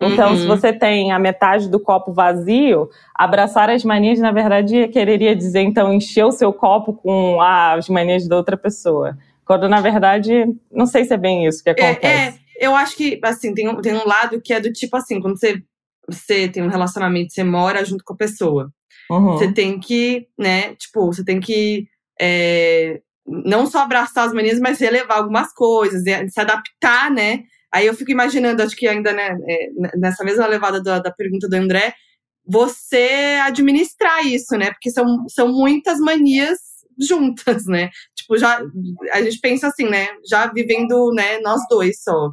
Então, 0.00 0.30
uhum. 0.30 0.36
se 0.36 0.46
você 0.46 0.72
tem 0.72 1.10
a 1.10 1.18
metade 1.18 1.68
do 1.68 1.80
copo 1.80 2.12
vazio, 2.12 2.88
abraçar 3.14 3.68
as 3.68 3.84
manias, 3.84 4.20
na 4.20 4.30
verdade, 4.30 4.86
quereria 4.88 5.34
dizer, 5.34 5.62
então, 5.62 5.92
encher 5.92 6.24
o 6.24 6.30
seu 6.30 6.52
copo 6.52 6.92
com 6.92 7.40
as 7.42 7.88
manias 7.88 8.28
da 8.28 8.36
outra 8.36 8.56
pessoa. 8.56 9.18
Quando, 9.44 9.68
na 9.68 9.80
verdade, 9.80 10.46
não 10.70 10.86
sei 10.86 11.04
se 11.04 11.14
é 11.14 11.16
bem 11.16 11.46
isso 11.46 11.64
que 11.64 11.70
acontece. 11.70 12.06
É, 12.06 12.28
é 12.28 12.34
eu 12.60 12.76
acho 12.76 12.96
que, 12.96 13.18
assim, 13.24 13.52
tem 13.54 13.68
um, 13.68 13.80
tem 13.80 13.94
um 13.94 14.06
lado 14.06 14.40
que 14.40 14.52
é 14.52 14.60
do 14.60 14.72
tipo 14.72 14.96
assim, 14.96 15.20
quando 15.20 15.38
você, 15.38 15.62
você 16.08 16.48
tem 16.48 16.62
um 16.62 16.68
relacionamento, 16.68 17.32
você 17.32 17.42
mora 17.42 17.84
junto 17.84 18.04
com 18.04 18.12
a 18.12 18.16
pessoa. 18.16 18.70
Uhum. 19.10 19.32
Você 19.32 19.52
tem 19.52 19.78
que, 19.78 20.28
né, 20.38 20.74
tipo, 20.74 21.06
você 21.06 21.24
tem 21.24 21.40
que 21.40 21.86
é, 22.20 23.00
não 23.26 23.66
só 23.66 23.80
abraçar 23.80 24.26
as 24.26 24.32
manias, 24.32 24.58
mas 24.58 24.78
relevar 24.78 25.18
algumas 25.18 25.52
coisas, 25.52 26.02
se 26.02 26.40
adaptar, 26.40 27.10
né? 27.10 27.44
Aí 27.72 27.86
eu 27.86 27.94
fico 27.94 28.10
imaginando, 28.10 28.62
acho 28.62 28.76
que 28.76 28.88
ainda, 28.88 29.12
né, 29.12 29.36
é, 29.48 29.68
nessa 29.96 30.24
mesma 30.24 30.46
levada 30.46 30.82
da, 30.82 30.98
da 30.98 31.10
pergunta 31.10 31.48
do 31.48 31.54
André, 31.54 31.94
você 32.46 33.38
administrar 33.42 34.26
isso, 34.26 34.56
né? 34.56 34.70
Porque 34.70 34.90
são, 34.90 35.28
são 35.28 35.52
muitas 35.52 35.98
manias 35.98 36.58
juntas, 36.98 37.66
né? 37.66 37.90
Tipo, 38.16 38.36
já 38.38 38.60
a 39.12 39.22
gente 39.22 39.38
pensa 39.40 39.68
assim, 39.68 39.88
né? 39.88 40.08
Já 40.28 40.46
vivendo, 40.46 41.12
né, 41.14 41.38
nós 41.40 41.60
dois 41.68 42.02
só 42.02 42.30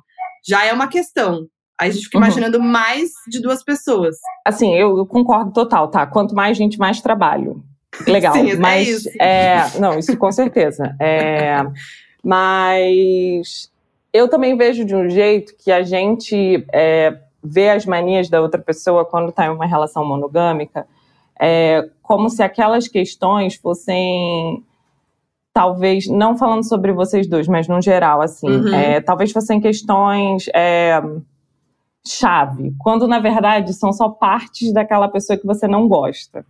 já 0.47 0.63
é 0.63 0.71
uma 0.71 0.87
questão. 0.87 1.47
Aí 1.79 1.89
a 1.89 1.91
gente 1.91 2.05
fica 2.05 2.17
uhum. 2.17 2.23
imaginando 2.23 2.61
mais 2.61 3.11
de 3.27 3.41
duas 3.41 3.63
pessoas. 3.63 4.15
Assim, 4.45 4.73
eu, 4.73 4.97
eu, 4.97 5.05
concordo 5.05 5.51
total, 5.51 5.89
tá? 5.89 6.07
Quanto 6.07 6.33
mais 6.33 6.57
gente, 6.57 6.79
mais 6.79 7.01
trabalho. 7.01 7.63
Legal. 8.07 8.33
Sim, 8.33 8.51
é 8.51 8.55
mas, 8.55 8.87
é 8.87 8.91
isso. 8.91 9.09
É, 9.21 9.79
não, 9.79 9.99
isso 9.99 10.17
com 10.17 10.31
certeza. 10.31 10.95
É, 10.99 11.65
mas 12.23 13.69
eu 14.13 14.29
também 14.29 14.55
vejo 14.55 14.85
de 14.85 14.95
um 14.95 15.09
jeito 15.09 15.53
que 15.57 15.71
a 15.71 15.83
gente 15.83 16.65
é, 16.71 17.17
vê 17.43 17.69
as 17.69 17.85
manias 17.85 18.29
da 18.29 18.41
outra 18.41 18.61
pessoa 18.61 19.05
quando 19.05 19.29
está 19.29 19.45
em 19.45 19.49
uma 19.49 19.65
relação 19.65 20.05
monogâmica, 20.05 20.87
é, 21.39 21.89
como 22.01 22.29
se 22.29 22.41
aquelas 22.41 22.87
questões 22.87 23.55
fossem 23.55 24.63
talvez, 25.53 26.07
não 26.07 26.37
falando 26.37 26.67
sobre 26.67 26.91
vocês 26.91 27.27
dois, 27.27 27.47
mas 27.47 27.67
no 27.67 27.81
geral, 27.81 28.21
assim, 28.21 28.49
uhum. 28.49 28.73
é, 28.73 28.99
talvez 28.99 29.31
fossem 29.31 29.61
questões 29.61 30.49
é, 30.53 31.01
chave, 32.07 32.73
quando 32.79 33.07
na 33.07 33.19
verdade 33.19 33.73
são 33.73 33.91
só 33.91 34.09
partes 34.09 34.71
daquela 34.73 35.07
pessoa 35.07 35.37
que 35.37 35.45
você 35.45 35.67
não 35.67 35.87
gosta. 35.87 36.45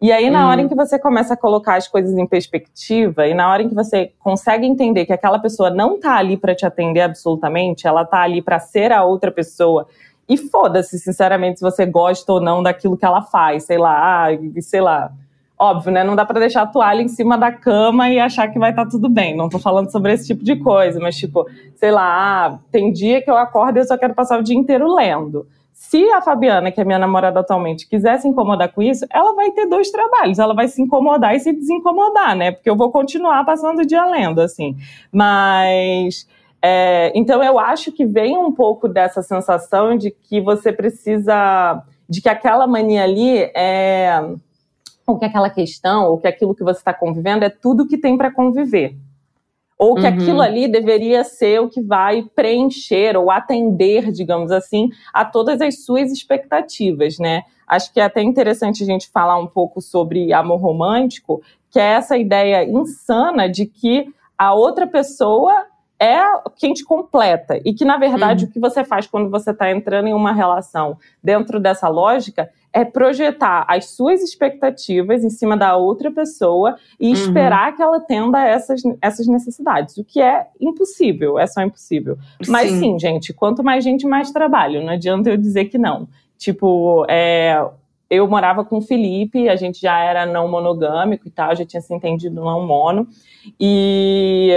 E 0.00 0.10
aí, 0.10 0.30
na 0.30 0.42
uhum. 0.42 0.50
hora 0.50 0.60
em 0.62 0.68
que 0.68 0.74
você 0.74 0.98
começa 0.98 1.34
a 1.34 1.36
colocar 1.36 1.76
as 1.76 1.86
coisas 1.86 2.18
em 2.18 2.26
perspectiva, 2.26 3.28
e 3.28 3.34
na 3.34 3.48
hora 3.48 3.62
em 3.62 3.68
que 3.68 3.74
você 3.74 4.12
consegue 4.18 4.66
entender 4.66 5.06
que 5.06 5.12
aquela 5.12 5.38
pessoa 5.38 5.70
não 5.70 6.00
tá 6.00 6.16
ali 6.16 6.36
para 6.36 6.56
te 6.56 6.66
atender 6.66 7.02
absolutamente, 7.02 7.86
ela 7.86 8.04
tá 8.04 8.20
ali 8.20 8.42
para 8.42 8.58
ser 8.58 8.90
a 8.90 9.04
outra 9.04 9.30
pessoa. 9.30 9.86
E 10.28 10.36
foda-se, 10.36 10.98
sinceramente, 10.98 11.60
se 11.60 11.64
você 11.64 11.86
gosta 11.86 12.32
ou 12.32 12.40
não 12.40 12.64
daquilo 12.64 12.96
que 12.96 13.04
ela 13.04 13.22
faz, 13.22 13.62
sei 13.62 13.78
lá, 13.78 14.26
sei 14.60 14.80
lá 14.80 15.12
Óbvio, 15.62 15.92
né? 15.92 16.02
Não 16.02 16.16
dá 16.16 16.24
para 16.24 16.40
deixar 16.40 16.62
a 16.62 16.66
toalha 16.66 17.02
em 17.02 17.08
cima 17.08 17.38
da 17.38 17.52
cama 17.52 18.10
e 18.10 18.18
achar 18.18 18.48
que 18.48 18.58
vai 18.58 18.70
estar 18.70 18.84
tá 18.84 18.90
tudo 18.90 19.08
bem. 19.08 19.36
Não 19.36 19.48
tô 19.48 19.60
falando 19.60 19.92
sobre 19.92 20.12
esse 20.12 20.26
tipo 20.26 20.42
de 20.42 20.56
coisa, 20.56 20.98
mas 20.98 21.14
tipo, 21.14 21.46
sei 21.76 21.92
lá, 21.92 22.46
ah, 22.46 22.58
tem 22.72 22.90
dia 22.92 23.22
que 23.22 23.30
eu 23.30 23.36
acordo 23.36 23.76
e 23.76 23.80
eu 23.80 23.84
só 23.84 23.96
quero 23.96 24.12
passar 24.12 24.40
o 24.40 24.42
dia 24.42 24.56
inteiro 24.56 24.92
lendo. 24.92 25.46
Se 25.72 26.02
a 26.10 26.20
Fabiana, 26.20 26.72
que 26.72 26.80
é 26.80 26.84
minha 26.84 26.98
namorada 26.98 27.38
atualmente, 27.38 27.88
quiser 27.88 28.18
se 28.18 28.26
incomodar 28.26 28.72
com 28.72 28.82
isso, 28.82 29.06
ela 29.08 29.36
vai 29.36 29.52
ter 29.52 29.66
dois 29.66 29.88
trabalhos. 29.88 30.40
Ela 30.40 30.52
vai 30.52 30.66
se 30.66 30.82
incomodar 30.82 31.36
e 31.36 31.38
se 31.38 31.52
desincomodar, 31.52 32.34
né? 32.34 32.50
Porque 32.50 32.68
eu 32.68 32.74
vou 32.74 32.90
continuar 32.90 33.44
passando 33.44 33.82
o 33.82 33.86
dia 33.86 34.04
lendo, 34.04 34.40
assim. 34.40 34.76
Mas. 35.12 36.26
É, 36.60 37.12
então 37.14 37.40
eu 37.40 37.56
acho 37.56 37.92
que 37.92 38.04
vem 38.04 38.36
um 38.36 38.50
pouco 38.52 38.88
dessa 38.88 39.22
sensação 39.22 39.96
de 39.96 40.10
que 40.10 40.40
você 40.40 40.72
precisa. 40.72 41.84
de 42.08 42.20
que 42.20 42.28
aquela 42.28 42.66
mania 42.66 43.04
ali 43.04 43.38
é 43.54 44.20
ou 45.06 45.18
que 45.18 45.24
aquela 45.24 45.50
questão, 45.50 46.10
ou 46.10 46.18
que 46.18 46.26
aquilo 46.26 46.54
que 46.54 46.62
você 46.62 46.78
está 46.78 46.94
convivendo 46.94 47.44
é 47.44 47.50
tudo 47.50 47.86
que 47.86 47.98
tem 47.98 48.16
para 48.16 48.32
conviver. 48.32 48.96
Ou 49.78 49.96
que 49.96 50.02
uhum. 50.02 50.08
aquilo 50.08 50.40
ali 50.40 50.68
deveria 50.68 51.24
ser 51.24 51.60
o 51.60 51.68
que 51.68 51.82
vai 51.82 52.22
preencher 52.36 53.16
ou 53.16 53.30
atender, 53.30 54.12
digamos 54.12 54.52
assim, 54.52 54.90
a 55.12 55.24
todas 55.24 55.60
as 55.60 55.84
suas 55.84 56.12
expectativas, 56.12 57.18
né? 57.18 57.42
Acho 57.66 57.92
que 57.92 57.98
é 57.98 58.04
até 58.04 58.22
interessante 58.22 58.82
a 58.82 58.86
gente 58.86 59.10
falar 59.10 59.36
um 59.38 59.46
pouco 59.46 59.80
sobre 59.80 60.32
amor 60.32 60.60
romântico, 60.60 61.42
que 61.70 61.80
é 61.80 61.94
essa 61.94 62.16
ideia 62.16 62.64
insana 62.64 63.48
de 63.48 63.66
que 63.66 64.06
a 64.38 64.54
outra 64.54 64.86
pessoa 64.86 65.66
é 65.98 66.20
quem 66.56 66.74
te 66.74 66.84
completa. 66.84 67.60
E 67.64 67.72
que, 67.72 67.84
na 67.84 67.96
verdade, 67.96 68.44
uhum. 68.44 68.50
o 68.50 68.52
que 68.52 68.60
você 68.60 68.84
faz 68.84 69.06
quando 69.06 69.30
você 69.30 69.52
está 69.52 69.70
entrando 69.70 70.08
em 70.08 70.14
uma 70.14 70.32
relação 70.32 70.98
dentro 71.22 71.58
dessa 71.58 71.88
lógica 71.88 72.50
é 72.72 72.84
projetar 72.84 73.64
as 73.68 73.90
suas 73.90 74.22
expectativas 74.22 75.22
em 75.22 75.30
cima 75.30 75.56
da 75.56 75.76
outra 75.76 76.10
pessoa 76.10 76.76
e 76.98 77.08
uhum. 77.08 77.12
esperar 77.12 77.76
que 77.76 77.82
ela 77.82 78.00
tenda 78.00 78.42
essas, 78.42 78.82
essas 79.00 79.26
necessidades, 79.26 79.98
o 79.98 80.04
que 80.04 80.20
é 80.20 80.46
impossível, 80.60 81.38
é 81.38 81.46
só 81.46 81.60
impossível. 81.60 82.16
Mas 82.48 82.70
sim. 82.70 82.78
sim, 82.80 82.98
gente, 82.98 83.32
quanto 83.32 83.62
mais 83.62 83.84
gente, 83.84 84.06
mais 84.06 84.30
trabalho. 84.30 84.82
Não 84.82 84.92
adianta 84.94 85.28
eu 85.28 85.36
dizer 85.36 85.66
que 85.66 85.76
não. 85.76 86.08
Tipo, 86.38 87.04
é, 87.08 87.62
eu 88.08 88.26
morava 88.26 88.64
com 88.64 88.78
o 88.78 88.82
Felipe, 88.82 89.48
a 89.48 89.56
gente 89.56 89.80
já 89.80 89.98
era 89.98 90.24
não 90.24 90.48
monogâmico 90.48 91.28
e 91.28 91.30
tal, 91.30 91.54
já 91.54 91.64
tinha 91.64 91.80
se 91.80 91.94
entendido 91.94 92.36
não 92.42 92.66
mono. 92.66 93.06
E, 93.60 94.50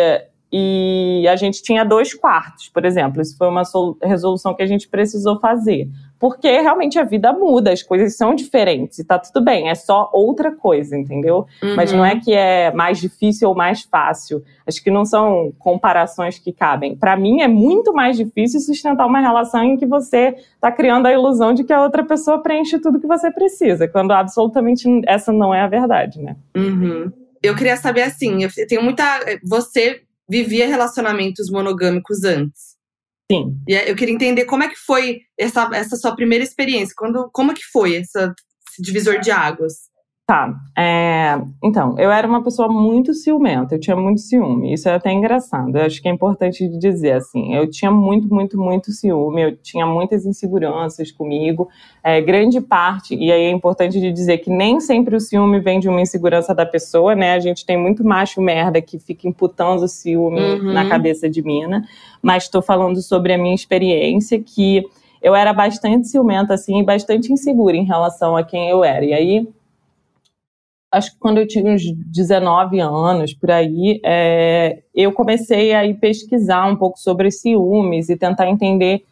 e 0.51 1.27
a 1.27 1.35
gente 1.35 1.61
tinha 1.61 1.83
dois 1.83 2.13
quartos, 2.13 2.69
por 2.69 2.85
exemplo. 2.85 3.21
Isso 3.21 3.37
foi 3.37 3.47
uma 3.47 3.63
resolução 4.01 4.53
que 4.53 4.63
a 4.63 4.65
gente 4.65 4.87
precisou 4.87 5.39
fazer 5.39 5.89
porque 6.25 6.59
realmente 6.59 6.97
a 6.97 7.03
vida 7.03 7.31
muda, 7.31 7.71
as 7.71 7.83
coisas 7.83 8.17
são 8.17 8.33
diferentes 8.33 8.97
e 8.97 9.03
tá 9.03 9.19
tudo 9.19 9.45
bem, 9.45 9.69
é 9.69 9.75
só 9.75 10.09
outra 10.11 10.51
coisa, 10.51 10.97
entendeu? 10.97 11.45
Uhum. 11.61 11.75
Mas 11.75 11.91
não 11.91 12.03
é 12.03 12.19
que 12.19 12.33
é 12.33 12.73
mais 12.73 12.99
difícil 12.99 13.47
ou 13.47 13.53
mais 13.53 13.83
fácil. 13.83 14.43
Acho 14.65 14.83
que 14.83 14.89
não 14.89 15.05
são 15.05 15.53
comparações 15.59 16.39
que 16.39 16.51
cabem. 16.51 16.95
Para 16.95 17.15
mim 17.15 17.43
é 17.43 17.47
muito 17.47 17.93
mais 17.93 18.17
difícil 18.17 18.59
sustentar 18.59 19.05
uma 19.05 19.19
relação 19.19 19.63
em 19.63 19.77
que 19.77 19.85
você 19.85 20.35
tá 20.59 20.71
criando 20.71 21.05
a 21.05 21.13
ilusão 21.13 21.53
de 21.53 21.63
que 21.63 21.71
a 21.71 21.83
outra 21.83 22.03
pessoa 22.03 22.41
preenche 22.41 22.79
tudo 22.79 22.99
que 22.99 23.05
você 23.05 23.29
precisa, 23.29 23.87
quando 23.87 24.09
absolutamente 24.09 24.89
essa 25.05 25.31
não 25.31 25.53
é 25.53 25.61
a 25.61 25.67
verdade, 25.67 26.19
né? 26.19 26.35
Uhum. 26.57 27.11
Eu 27.43 27.55
queria 27.55 27.77
saber 27.77 28.01
assim, 28.01 28.41
eu 28.41 28.49
tenho 28.67 28.81
muita. 28.81 29.03
Você 29.43 30.01
vivia 30.27 30.67
relacionamentos 30.67 31.51
monogâmicos 31.51 32.23
antes. 32.23 32.74
Sim. 33.31 33.57
E 33.67 33.73
eu 33.73 33.95
queria 33.95 34.13
entender 34.13 34.45
como 34.45 34.63
é 34.63 34.67
que 34.67 34.75
foi 34.75 35.21
essa, 35.37 35.69
essa 35.73 35.95
sua 35.95 36.15
primeira 36.15 36.43
experiência. 36.43 36.93
Quando, 36.95 37.29
como 37.33 37.51
é 37.51 37.55
que 37.55 37.63
foi 37.71 37.97
essa, 37.97 38.33
esse 38.69 38.81
divisor 38.81 39.19
de 39.19 39.31
águas? 39.31 39.73
Tá. 40.27 40.55
É, 40.75 41.39
então, 41.63 41.95
eu 41.99 42.11
era 42.11 42.27
uma 42.27 42.43
pessoa 42.43 42.67
muito 42.67 43.13
ciumenta, 43.13 43.75
eu 43.75 43.79
tinha 43.79 43.95
muito 43.95 44.19
ciúme. 44.21 44.73
Isso 44.73 44.89
é 44.89 44.95
até 44.95 45.11
engraçado. 45.13 45.77
Eu 45.77 45.83
acho 45.83 46.01
que 46.01 46.07
é 46.07 46.11
importante 46.11 46.67
dizer 46.79 47.11
assim. 47.11 47.53
Eu 47.53 47.69
tinha 47.69 47.91
muito, 47.91 48.27
muito, 48.33 48.57
muito 48.57 48.91
ciúme, 48.91 49.43
eu 49.43 49.55
tinha 49.55 49.85
muitas 49.85 50.25
inseguranças 50.25 51.11
comigo. 51.11 51.69
É, 52.03 52.19
grande 52.21 52.59
parte, 52.59 53.13
e 53.13 53.31
aí 53.31 53.43
é 53.43 53.51
importante 53.51 53.99
de 53.99 54.11
dizer 54.11 54.39
que 54.39 54.49
nem 54.49 54.79
sempre 54.79 55.15
o 55.15 55.19
ciúme 55.19 55.59
vem 55.59 55.79
de 55.79 55.87
uma 55.87 56.01
insegurança 56.01 56.55
da 56.55 56.65
pessoa, 56.65 57.13
né? 57.13 57.33
A 57.33 57.39
gente 57.39 57.63
tem 57.63 57.77
muito 57.77 58.03
macho 58.03 58.41
merda 58.41 58.81
que 58.81 58.97
fica 58.97 59.27
imputando 59.27 59.83
o 59.83 59.87
ciúme 59.87 60.41
uhum. 60.41 60.73
na 60.73 60.89
cabeça 60.89 61.29
de 61.29 61.43
mina. 61.43 61.85
Mas 62.19 62.45
estou 62.45 62.63
falando 62.63 62.99
sobre 62.99 63.31
a 63.31 63.37
minha 63.37 63.53
experiência 63.53 64.41
que 64.41 64.83
eu 65.21 65.35
era 65.35 65.53
bastante 65.53 66.07
ciumenta, 66.07 66.55
assim, 66.55 66.79
e 66.79 66.83
bastante 66.83 67.31
insegura 67.31 67.77
em 67.77 67.85
relação 67.85 68.35
a 68.35 68.43
quem 68.43 68.69
eu 68.69 68.83
era. 68.83 69.05
E 69.05 69.13
aí 69.13 69.47
acho 70.95 71.11
que 71.11 71.19
quando 71.19 71.37
eu 71.37 71.47
tinha 71.47 71.71
uns 71.71 71.83
19 71.91 72.79
anos, 72.79 73.33
por 73.33 73.51
aí, 73.51 73.99
é, 74.03 74.83
eu 74.93 75.11
comecei 75.11 75.73
a 75.73 75.85
ir 75.85 75.95
pesquisar 75.95 76.65
um 76.67 76.75
pouco 76.75 76.97
sobre 76.97 77.29
ciúmes 77.31 78.09
e 78.09 78.17
tentar 78.17 78.49
entender 78.49 79.03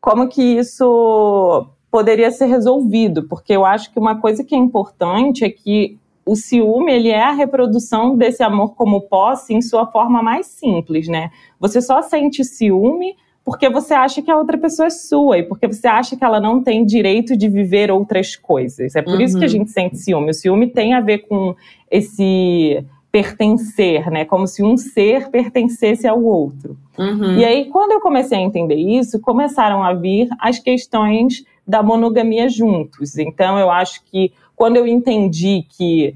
como 0.00 0.28
que 0.28 0.42
isso 0.42 1.66
poderia 1.90 2.30
ser 2.30 2.46
resolvido, 2.46 3.26
porque 3.28 3.52
eu 3.52 3.64
acho 3.64 3.92
que 3.92 3.98
uma 3.98 4.20
coisa 4.20 4.44
que 4.44 4.54
é 4.54 4.58
importante 4.58 5.44
é 5.44 5.50
que 5.50 5.98
o 6.24 6.36
ciúme 6.36 6.92
ele 6.92 7.08
é 7.08 7.22
a 7.22 7.32
reprodução 7.32 8.16
desse 8.16 8.42
amor 8.42 8.74
como 8.74 9.00
posse 9.00 9.54
em 9.54 9.62
sua 9.62 9.86
forma 9.86 10.22
mais 10.22 10.46
simples, 10.46 11.08
né? 11.08 11.30
Você 11.58 11.80
só 11.80 12.02
sente 12.02 12.44
ciúme 12.44 13.16
porque 13.48 13.70
você 13.70 13.94
acha 13.94 14.20
que 14.20 14.30
a 14.30 14.36
outra 14.36 14.58
pessoa 14.58 14.88
é 14.88 14.90
sua 14.90 15.38
e 15.38 15.42
porque 15.42 15.66
você 15.66 15.88
acha 15.88 16.14
que 16.14 16.22
ela 16.22 16.38
não 16.38 16.62
tem 16.62 16.84
direito 16.84 17.34
de 17.34 17.48
viver 17.48 17.90
outras 17.90 18.36
coisas. 18.36 18.94
É 18.94 19.00
por 19.00 19.14
uhum. 19.14 19.22
isso 19.22 19.38
que 19.38 19.44
a 19.44 19.46
uhum. 19.46 19.52
gente 19.52 19.70
sente 19.70 19.96
ciúme. 19.96 20.32
O 20.32 20.34
ciúme 20.34 20.66
tem 20.66 20.92
a 20.92 21.00
ver 21.00 21.20
com 21.20 21.56
esse 21.90 22.84
pertencer, 23.10 24.10
né? 24.10 24.26
Como 24.26 24.46
se 24.46 24.62
um 24.62 24.76
ser 24.76 25.30
pertencesse 25.30 26.06
ao 26.06 26.22
outro. 26.22 26.76
Uhum. 26.98 27.38
E 27.38 27.44
aí, 27.46 27.64
quando 27.70 27.92
eu 27.92 28.02
comecei 28.02 28.36
a 28.36 28.42
entender 28.42 28.74
isso, 28.74 29.18
começaram 29.18 29.82
a 29.82 29.94
vir 29.94 30.28
as 30.38 30.58
questões 30.58 31.42
da 31.66 31.82
monogamia 31.82 32.50
juntos. 32.50 33.16
Então, 33.16 33.58
eu 33.58 33.70
acho 33.70 34.04
que 34.10 34.30
quando 34.54 34.76
eu 34.76 34.86
entendi 34.86 35.64
que 35.70 36.14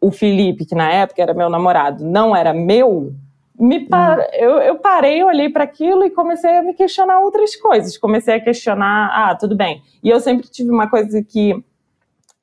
o 0.00 0.10
Felipe, 0.10 0.64
que 0.64 0.74
na 0.74 0.90
época 0.90 1.22
era 1.22 1.32
meu 1.32 1.48
namorado, 1.48 2.04
não 2.04 2.34
era 2.34 2.52
meu, 2.52 3.14
me 3.58 3.80
par... 3.88 4.18
Hum. 4.18 4.22
eu, 4.32 4.50
eu 4.58 4.78
parei, 4.78 5.22
olhei 5.22 5.48
para 5.48 5.64
aquilo 5.64 6.04
e 6.04 6.10
comecei 6.10 6.56
a 6.56 6.62
me 6.62 6.74
questionar 6.74 7.20
outras 7.20 7.54
coisas. 7.56 7.96
Comecei 7.96 8.34
a 8.34 8.40
questionar, 8.40 9.10
ah, 9.12 9.34
tudo 9.34 9.56
bem. 9.56 9.82
E 10.02 10.08
eu 10.08 10.20
sempre 10.20 10.48
tive 10.48 10.70
uma 10.70 10.88
coisa 10.88 11.22
que 11.22 11.54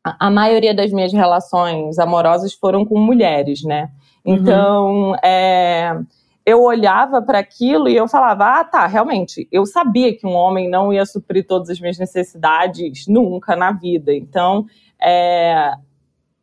a, 0.04 0.28
a 0.28 0.30
maioria 0.32 0.74
das 0.74 0.92
minhas 0.92 1.12
relações 1.12 2.00
amorosas 2.00 2.54
foram 2.54 2.86
com 2.86 2.98
mulheres, 3.00 3.63
né? 3.63 3.89
Uhum. 4.25 4.36
Então, 4.36 5.10
uhum. 5.10 5.16
é, 5.24 6.00
eu 6.46 6.62
olhava 6.63 7.22
para 7.22 7.39
aquilo 7.39 7.88
e 7.88 7.96
eu 7.96 8.08
falava, 8.08 8.60
ah, 8.60 8.63
tá, 8.63 8.88
realmente, 8.88 9.48
eu 9.51 9.66
sabia 9.66 10.16
que 10.16 10.25
um 10.25 10.34
homem 10.34 10.70
não 10.70 10.92
ia 10.92 11.06
suprir 11.06 11.46
todas 11.46 11.70
as 11.70 11.80
minhas 11.80 11.98
necessidades 11.98 13.08
nunca 13.08 13.56
na 13.56 13.72
vida. 13.72 14.13
Então, 14.13 14.66
é, 15.01 15.74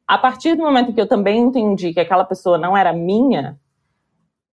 a 0.07 0.19
partir 0.19 0.55
do 0.55 0.63
momento 0.63 0.93
que 0.93 1.01
eu 1.01 1.09
também 1.09 1.41
entendi 1.41 1.93
que 1.93 2.01
aquela 2.01 2.25
pessoa 2.25 2.57
não 2.57 2.77
era 2.77 2.93
minha, 2.93 3.59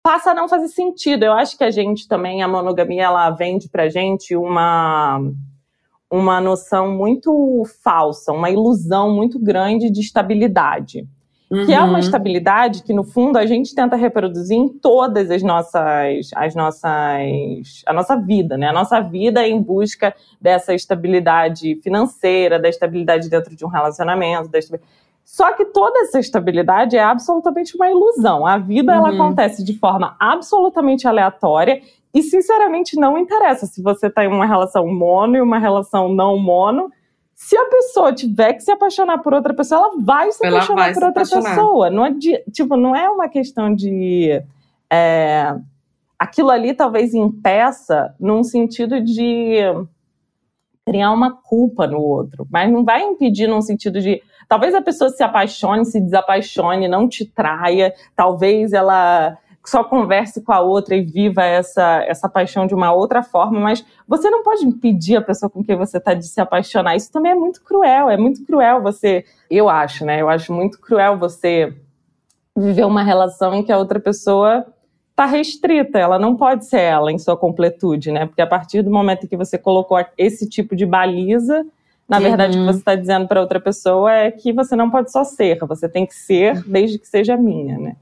passa 0.09 0.31
a 0.31 0.35
não 0.35 0.49
fazer 0.49 0.69
sentido. 0.69 1.23
Eu 1.23 1.35
acho 1.35 1.59
que 1.59 1.63
a 1.63 1.71
gente 1.71 2.09
também, 2.09 2.43
a 2.43 2.49
monogamia, 2.49 3.03
ela 3.03 3.29
vende 3.29 3.69
pra 3.69 3.91
gente 3.91 4.35
uma, 4.35 5.21
uma 6.11 6.41
noção 6.41 6.91
muito 6.91 7.63
falsa, 7.85 8.33
uma 8.33 8.49
ilusão 8.49 9.15
muito 9.15 9.39
grande 9.39 9.91
de 9.91 10.01
estabilidade. 10.01 11.07
Uhum. 11.51 11.67
Que 11.67 11.75
é 11.75 11.81
uma 11.81 11.95
uhum. 11.95 11.99
estabilidade 11.99 12.85
que, 12.85 12.95
no 12.95 13.05
fundo, 13.05 13.37
a 13.37 13.45
gente 13.45 13.75
tenta 13.75 13.97
reproduzir 13.97 14.57
em 14.57 14.69
todas 14.69 15.31
as 15.31 15.43
nossas, 15.43 16.31
as 16.35 16.55
nossas, 16.55 17.83
a 17.87 17.93
nossa 17.93 18.17
vida, 18.17 18.57
né? 18.57 18.69
A 18.69 18.73
nossa 18.73 19.01
vida 19.03 19.43
é 19.43 19.49
em 19.51 19.61
busca 19.61 20.15
dessa 20.41 20.73
estabilidade 20.73 21.79
financeira, 21.83 22.59
da 22.59 22.71
estabilidade 22.71 23.29
dentro 23.29 23.55
de 23.55 23.63
um 23.63 23.69
relacionamento, 23.69 24.49
da 24.49 24.59
estabilidade 24.59 24.98
só 25.29 25.53
que 25.53 25.67
toda 25.67 26.01
essa 26.01 26.19
estabilidade 26.19 26.97
é 26.97 27.03
absolutamente 27.03 27.77
uma 27.77 27.87
ilusão. 27.87 28.47
A 28.47 28.57
vida 28.57 28.93
uhum. 28.93 28.99
ela 28.99 29.11
acontece 29.11 29.63
de 29.63 29.79
forma 29.79 30.17
absolutamente 30.19 31.07
aleatória 31.07 31.83
e 32.15 32.23
sinceramente 32.23 32.99
não 32.99 33.19
interessa 33.19 33.67
se 33.67 33.83
você 33.83 34.07
está 34.07 34.25
em 34.25 34.29
uma 34.29 34.47
relação 34.47 34.87
mono 34.87 35.37
e 35.37 35.43
uma 35.43 35.59
relação 35.59 36.09
não 36.09 36.39
mono. 36.39 36.91
Se 37.35 37.55
a 37.59 37.67
pessoa 37.67 38.11
tiver 38.11 38.55
que 38.55 38.63
se 38.63 38.73
apaixonar 38.73 39.19
por 39.19 39.35
outra 39.35 39.53
pessoa, 39.53 39.83
ela 39.83 40.03
vai 40.03 40.33
se 40.33 40.45
ela 40.47 40.57
apaixonar 40.57 40.83
vai 40.83 40.93
por 40.95 41.01
se 41.01 41.05
outra 41.05 41.23
apaixonar. 41.23 41.57
pessoa. 41.57 41.91
Não 41.91 42.07
é 42.07 42.11
de, 42.11 42.43
tipo, 42.51 42.75
não 42.75 42.97
é 42.97 43.11
uma 43.11 43.29
questão 43.29 43.75
de 43.75 44.43
é, 44.91 45.55
aquilo 46.19 46.49
ali 46.49 46.73
talvez 46.73 47.13
impeça 47.13 48.15
num 48.19 48.43
sentido 48.43 48.99
de 49.03 49.59
criar 50.87 51.13
uma 51.13 51.37
culpa 51.37 51.87
no 51.87 52.01
outro, 52.01 52.47
mas 52.51 52.73
não 52.73 52.83
vai 52.83 53.03
impedir 53.03 53.47
num 53.47 53.61
sentido 53.61 54.01
de 54.01 54.23
talvez 54.49 54.75
a 54.75 54.81
pessoa 54.81 55.11
se 55.11 55.23
apaixone, 55.23 55.85
se 55.85 56.01
desapaixone, 56.01 56.89
não 56.89 57.09
te 57.09 57.27
traia, 57.27 57.95
talvez 58.17 58.73
ela 58.73 59.37
só 59.65 59.85
converse 59.85 60.41
com 60.43 60.53
a 60.53 60.61
outra 60.61 60.97
e 60.97 61.03
viva 61.03 61.45
essa, 61.45 62.03
essa 62.05 62.29
paixão 62.29 62.67
de 62.67 62.75
uma 62.75 62.91
outra 62.91 63.23
forma, 63.23 63.61
mas 63.61 63.85
você 64.07 64.31
não 64.31 64.43
pode 64.43 64.65
impedir 64.65 65.17
a 65.17 65.23
pessoa 65.23 65.51
com 65.51 65.63
quem 65.63 65.77
você 65.77 65.99
está 65.99 66.15
de 66.15 66.27
se 66.27 66.41
apaixonar. 66.41 66.97
Isso 66.97 67.13
também 67.13 67.33
é 67.33 67.35
muito 67.35 67.63
cruel, 67.63 68.09
é 68.09 68.17
muito 68.17 68.45
cruel 68.47 68.81
você, 68.81 69.27
eu 69.51 69.69
acho, 69.69 70.07
né? 70.07 70.23
Eu 70.23 70.31
acho 70.31 70.55
muito 70.55 70.81
cruel 70.81 71.19
você 71.19 71.77
viver 72.57 72.85
uma 72.85 73.03
relação 73.03 73.55
em 73.55 73.63
que 73.63 73.71
a 73.71 73.77
outra 73.77 74.01
pessoa 74.01 74.65
está 75.11 75.27
restrita, 75.27 75.99
ela 75.99 76.19
não 76.19 76.37
pode 76.37 76.65
ser 76.65 76.81
ela 76.81 77.13
em 77.13 77.19
sua 77.19 77.37
completude, 77.37 78.11
né? 78.11 78.25
Porque 78.25 78.41
a 78.41 78.47
partir 78.47 78.83
do 78.83 78.91
momento 78.91 79.29
que 79.29 79.37
você 79.37 79.59
colocou 79.59 79.99
esse 80.17 80.49
tipo 80.49 80.75
de 80.75 80.87
baliza, 80.87 81.67
na 82.09 82.19
verdade, 82.19 82.57
uhum. 82.57 82.65
o 82.65 82.67
que 82.67 82.73
você 82.73 82.79
está 82.79 82.95
dizendo 82.95 83.29
para 83.29 83.41
outra 83.41 83.61
pessoa 83.61 84.13
é 84.13 84.31
que 84.31 84.53
você 84.53 84.75
não 84.75 84.91
pode 84.91 85.13
só 85.13 85.25
ser, 85.25 85.59
você 85.59 85.89
tem 85.89 86.07
que 86.07 86.15
ser 86.15 86.63
desde 86.65 86.99
que 86.99 87.07
seja 87.07 87.37
minha, 87.37 87.79
né? 87.79 87.97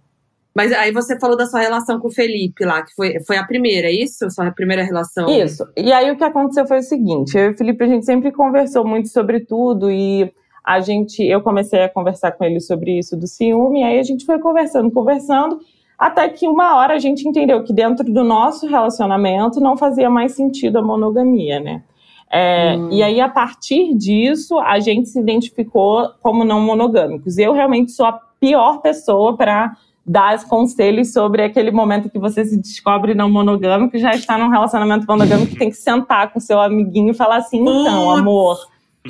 Mas 0.55 0.73
aí 0.73 0.91
você 0.91 1.19
falou 1.19 1.37
da 1.37 1.45
sua 1.45 1.61
relação 1.61 2.01
com 2.01 2.09
o 2.09 2.11
Felipe 2.11 2.65
lá, 2.65 2.83
que 2.83 2.95
foi, 2.95 3.21
foi 3.27 3.37
a 3.37 3.45
primeira, 3.45 3.89
é 3.89 3.93
isso? 3.93 4.31
Sua 4.31 4.51
primeira 4.51 4.83
relação? 4.83 5.29
Isso. 5.29 5.67
E 5.77 5.93
aí 5.93 6.11
o 6.11 6.17
que 6.17 6.25
aconteceu 6.25 6.67
foi 6.67 6.79
o 6.79 6.83
seguinte: 6.83 7.37
eu 7.37 7.47
e 7.47 7.51
o 7.51 7.57
Felipe, 7.59 7.85
a 7.85 7.87
gente 7.87 8.07
sempre 8.07 8.33
conversou 8.33 8.87
muito 8.87 9.09
sobre 9.09 9.41
tudo 9.41 9.91
e 9.91 10.33
a 10.65 10.81
gente, 10.81 11.23
eu 11.23 11.43
comecei 11.43 11.83
a 11.83 11.89
conversar 11.89 12.33
com 12.33 12.43
ele 12.43 12.61
sobre 12.61 12.99
isso 12.99 13.17
do 13.17 13.27
ciúme, 13.27 13.81
e 13.81 13.85
aí 13.85 13.99
a 13.99 14.03
gente 14.03 14.25
foi 14.25 14.39
conversando, 14.39 14.91
conversando. 14.91 15.61
Até 15.99 16.29
que 16.29 16.49
uma 16.49 16.77
hora 16.77 16.95
a 16.95 16.99
gente 16.99 17.27
entendeu 17.27 17.63
que 17.63 17.73
dentro 17.73 18.05
do 18.05 18.25
nosso 18.25 18.67
relacionamento 18.67 19.61
não 19.61 19.77
fazia 19.77 20.11
mais 20.11 20.33
sentido 20.33 20.79
a 20.79 20.83
monogamia, 20.83 21.61
né? 21.61 21.83
É, 22.31 22.77
hum. 22.77 22.89
E 22.91 23.03
aí, 23.03 23.21
a 23.21 23.29
partir 23.29 23.95
disso, 23.95 24.59
a 24.59 24.81
gente 24.81 25.09
se 25.09 25.19
identificou 25.19 26.11
como 26.23 26.45
não 26.45 26.61
monogâmicos. 26.61 27.39
Eu 27.39 27.53
realmente 27.53 27.93
sou 27.93 28.07
a 28.07 28.21
pior 28.41 28.81
pessoa 28.81 29.37
para 29.37 29.77
dar 30.07 30.45
conselhos 30.45 31.13
sobre 31.13 31.43
aquele 31.43 31.73
momento 31.73 32.09
que 32.09 32.19
você 32.19 32.45
se 32.45 32.57
descobre 32.57 33.13
não 33.13 33.29
monogâmico, 33.29 33.99
já 33.99 34.13
está 34.13 34.39
num 34.39 34.49
relacionamento 34.49 35.05
monogâmico 35.07 35.51
que 35.51 35.59
tem 35.59 35.71
que 35.71 35.77
sentar 35.77 36.33
com 36.33 36.39
seu 36.39 36.61
amiguinho 36.61 37.11
e 37.11 37.15
falar 37.15 37.39
assim, 37.39 37.61
então, 37.61 38.11
amor, 38.13 38.57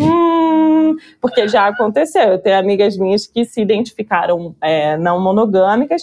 hum, 0.00 0.96
porque 1.20 1.46
já 1.48 1.66
aconteceu. 1.66 2.22
Eu 2.22 2.38
tenho 2.38 2.58
amigas 2.58 2.96
minhas 2.96 3.26
que 3.26 3.44
se 3.44 3.60
identificaram 3.60 4.54
é, 4.62 4.96
não 4.96 5.22
monogâmicas 5.22 6.02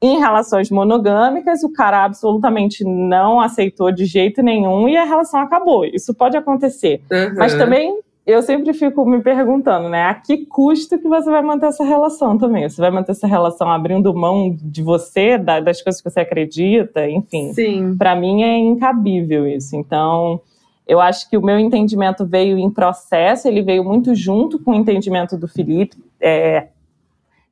em 0.00 0.18
relações 0.18 0.70
monogâmicas, 0.70 1.62
o 1.64 1.72
cara 1.72 2.04
absolutamente 2.04 2.84
não 2.84 3.40
aceitou 3.40 3.90
de 3.90 4.04
jeito 4.04 4.42
nenhum 4.42 4.88
e 4.88 4.96
a 4.96 5.04
relação 5.04 5.40
acabou. 5.40 5.84
Isso 5.84 6.14
pode 6.14 6.36
acontecer. 6.36 7.00
Uhum. 7.10 7.34
Mas 7.36 7.54
também 7.54 7.98
eu 8.24 8.42
sempre 8.42 8.72
fico 8.74 9.04
me 9.06 9.20
perguntando, 9.22 9.88
né? 9.88 10.04
A 10.04 10.14
que 10.14 10.44
custo 10.44 10.98
que 10.98 11.08
você 11.08 11.30
vai 11.30 11.42
manter 11.42 11.66
essa 11.66 11.82
relação 11.82 12.36
também? 12.36 12.68
Você 12.68 12.80
vai 12.80 12.90
manter 12.90 13.12
essa 13.12 13.26
relação 13.26 13.70
abrindo 13.70 14.14
mão 14.14 14.54
de 14.62 14.82
você, 14.82 15.38
das 15.38 15.82
coisas 15.82 16.00
que 16.00 16.10
você 16.10 16.20
acredita, 16.20 17.08
enfim. 17.08 17.52
Sim. 17.54 17.96
Para 17.96 18.14
mim 18.14 18.42
é 18.42 18.56
incabível 18.58 19.48
isso. 19.48 19.74
Então, 19.74 20.40
eu 20.86 21.00
acho 21.00 21.28
que 21.28 21.36
o 21.36 21.42
meu 21.42 21.58
entendimento 21.58 22.26
veio 22.26 22.58
em 22.58 22.70
processo, 22.70 23.48
ele 23.48 23.62
veio 23.62 23.82
muito 23.82 24.14
junto 24.14 24.58
com 24.58 24.72
o 24.72 24.74
entendimento 24.74 25.36
do 25.36 25.48
Felipe, 25.48 25.96
é, 26.20 26.68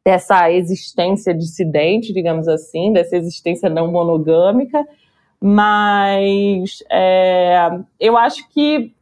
dessa 0.06 0.52
existência 0.52 1.34
dissidente, 1.34 2.12
digamos 2.12 2.46
assim, 2.46 2.92
dessa 2.92 3.16
existência 3.16 3.68
não 3.68 3.90
monogâmica. 3.90 4.86
Mas 5.40 6.78
é, 6.88 7.80
eu 7.98 8.16
acho 8.16 8.48
que 8.50 8.94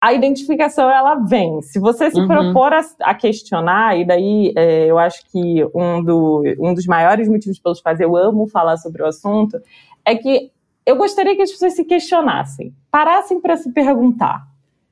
a 0.00 0.12
identificação 0.12 0.88
ela 0.88 1.16
vem. 1.16 1.60
Se 1.60 1.80
você 1.80 2.08
se 2.08 2.20
uhum. 2.20 2.28
propor 2.28 2.72
a, 2.72 2.82
a, 3.00 3.14
questionar, 3.16 3.98
e 3.98 4.06
daí 4.06 4.52
é, 4.56 4.86
eu 4.86 4.96
acho 4.96 5.28
que 5.28 5.64
um, 5.74 6.04
do, 6.04 6.44
um 6.60 6.72
dos 6.72 6.86
maiores 6.86 7.28
motivos 7.28 7.58
pelos 7.58 7.80
quais 7.80 7.98
eu 7.98 8.16
amo 8.16 8.46
falar 8.46 8.76
sobre 8.76 9.02
o 9.02 9.06
assunto 9.06 9.60
é 10.04 10.14
que 10.14 10.52
eu 10.86 10.94
gostaria 10.94 11.34
que 11.34 11.42
as 11.42 11.50
pessoas 11.50 11.74
se 11.74 11.84
questionassem, 11.84 12.72
parassem 12.92 13.40
para 13.40 13.56
se 13.56 13.72
perguntar. 13.72 14.46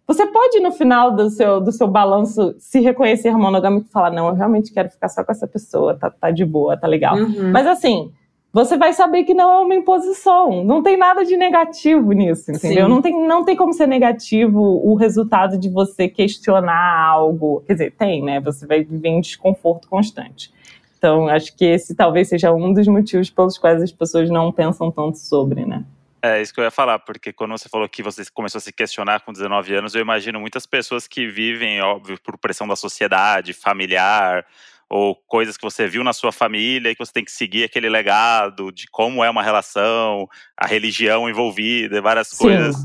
Você 0.07 0.27
pode, 0.27 0.61
no 0.61 0.71
final 0.71 1.13
do 1.13 1.31
seu, 1.31 1.61
do 1.61 1.73
seu 1.73 1.89
balanço, 1.89 2.55
se 2.59 2.81
reconhecer 2.81 3.33
monogâmico 3.37 3.87
e 3.89 3.93
falar: 3.93 4.11
não, 4.11 4.29
eu 4.29 4.35
realmente 4.35 4.73
quero 4.73 4.91
ficar 4.91 5.09
só 5.09 5.25
com 5.25 5.33
essa 5.33 5.47
pessoa, 5.47 5.95
tá, 5.95 6.11
tá 6.11 6.31
de 6.31 6.45
boa, 6.45 6.77
tá 6.77 6.87
legal. 6.87 7.17
Uhum. 7.17 7.51
Mas 7.51 7.67
assim, 7.67 8.13
você 8.55 8.77
vai 8.77 8.93
saber 8.93 9.25
que 9.25 9.35
não 9.35 9.51
é 9.51 9.61
uma 9.61 9.75
imposição. 9.75 10.63
Não 10.63 10.81
tem 10.81 10.97
nada 10.97 11.25
de 11.25 11.37
negativo 11.37 12.13
nisso, 12.13 12.53
entendeu? 12.53 12.89
Não 12.89 13.03
tem, 13.03 13.27
não 13.27 13.45
tem 13.45 13.57
como 13.57 13.73
ser 13.73 13.89
negativo 13.89 14.61
o 14.61 14.95
resultado 14.95 15.59
de 15.59 15.69
você 15.69 16.07
questionar 16.07 17.05
algo. 17.05 17.65
Quer 17.67 17.73
dizer, 17.73 17.95
tem, 17.99 18.23
né? 18.23 18.41
Você 18.41 18.65
vai 18.65 18.85
viver 18.85 19.09
em 19.09 19.21
desconforto 19.21 19.89
constante. 19.89 20.53
Então, 20.97 21.29
acho 21.29 21.55
que 21.57 21.65
esse 21.65 21.97
talvez 21.97 22.29
seja 22.29 22.53
um 22.53 22.73
dos 22.73 22.87
motivos 22.87 23.29
pelos 23.29 23.59
quais 23.59 23.83
as 23.83 23.91
pessoas 23.91 24.31
não 24.31 24.53
pensam 24.53 24.89
tanto 24.89 25.19
sobre, 25.19 25.67
né? 25.67 25.85
É 26.27 26.41
isso 26.41 26.55
que 26.55 26.61
eu 26.61 26.65
ia 26.65 26.71
falar, 26.71 27.01
porque 27.01 27.35
quando 27.35 27.51
você 27.51 27.69
falou 27.69 27.87
que 27.87 28.03
você 28.03 28.25
começou 28.33 28.59
a 28.59 28.63
se 28.63 28.73
questionar 28.73 29.21
com 29.21 29.31
19 29.31 29.75
anos, 29.75 29.95
eu 29.95 30.01
imagino 30.01 30.41
muitas 30.41 30.65
pessoas 30.65 31.07
que 31.07 31.29
vivem, 31.29 31.83
óbvio, 31.83 32.19
por 32.19 32.39
pressão 32.39 32.67
da 32.67 32.75
sociedade, 32.75 33.53
familiar, 33.53 34.47
ou 34.89 35.15
coisas 35.15 35.59
que 35.59 35.63
você 35.63 35.87
viu 35.87 36.03
na 36.03 36.15
sua 36.15 36.33
família 36.33 36.89
e 36.89 36.95
que 36.95 37.05
você 37.05 37.13
tem 37.13 37.27
que 37.27 37.31
seguir 37.31 37.65
aquele 37.65 37.91
legado 37.91 38.73
de 38.73 38.87
como 38.91 39.23
é 39.23 39.29
uma 39.29 39.43
relação, 39.43 40.27
a 40.57 40.67
religião 40.67 41.29
envolvida, 41.29 42.01
várias 42.01 42.29
Sim. 42.29 42.39
coisas. 42.39 42.77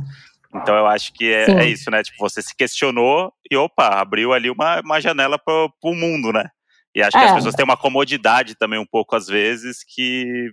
Então 0.53 0.75
eu 0.75 0.85
acho 0.85 1.13
que 1.13 1.31
é, 1.31 1.49
é, 1.49 1.65
isso, 1.65 1.89
né? 1.89 2.03
Tipo, 2.03 2.17
você 2.19 2.41
se 2.41 2.53
questionou 2.53 3.31
e 3.49 3.55
opa, 3.55 4.01
abriu 4.01 4.33
ali 4.33 4.49
uma, 4.49 4.81
uma 4.81 4.99
janela 4.99 5.39
para 5.39 5.69
o 5.81 5.95
mundo, 5.95 6.33
né? 6.33 6.49
E 6.93 7.01
acho 7.01 7.15
é. 7.15 7.21
que 7.21 7.25
as 7.25 7.31
é. 7.31 7.35
pessoas 7.35 7.55
têm 7.55 7.63
uma 7.63 7.77
comodidade 7.77 8.55
também 8.55 8.79
um 8.79 8.85
pouco 8.85 9.15
às 9.15 9.27
vezes 9.27 9.77
que 9.87 10.51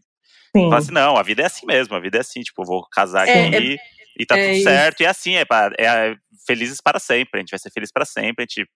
Sim. 0.57 0.69
fala 0.69 0.79
assim, 0.79 0.93
não, 0.93 1.17
a 1.17 1.23
vida 1.23 1.43
é 1.43 1.47
assim 1.47 1.67
mesmo, 1.67 1.95
a 1.95 2.01
vida 2.01 2.19
é 2.19 2.21
assim, 2.21 2.41
tipo, 2.41 2.65
vou 2.65 2.87
casar 2.91 3.29
é, 3.29 3.47
aqui 3.47 3.75
é, 3.75 3.77
e 4.19 4.27
tá 4.27 4.37
tudo 4.37 4.63
certo, 4.63 5.01
e 5.03 5.07
assim, 5.07 5.37
é, 5.37 5.45
é 5.79 6.17
felizes 6.47 6.81
para 6.81 6.99
sempre, 6.99 7.39
a 7.39 7.41
gente 7.41 7.51
vai 7.51 7.59
ser 7.59 7.71
feliz 7.71 7.93
para 7.93 8.05
sempre, 8.05 8.45
a 8.45 8.47
gente 8.49 8.69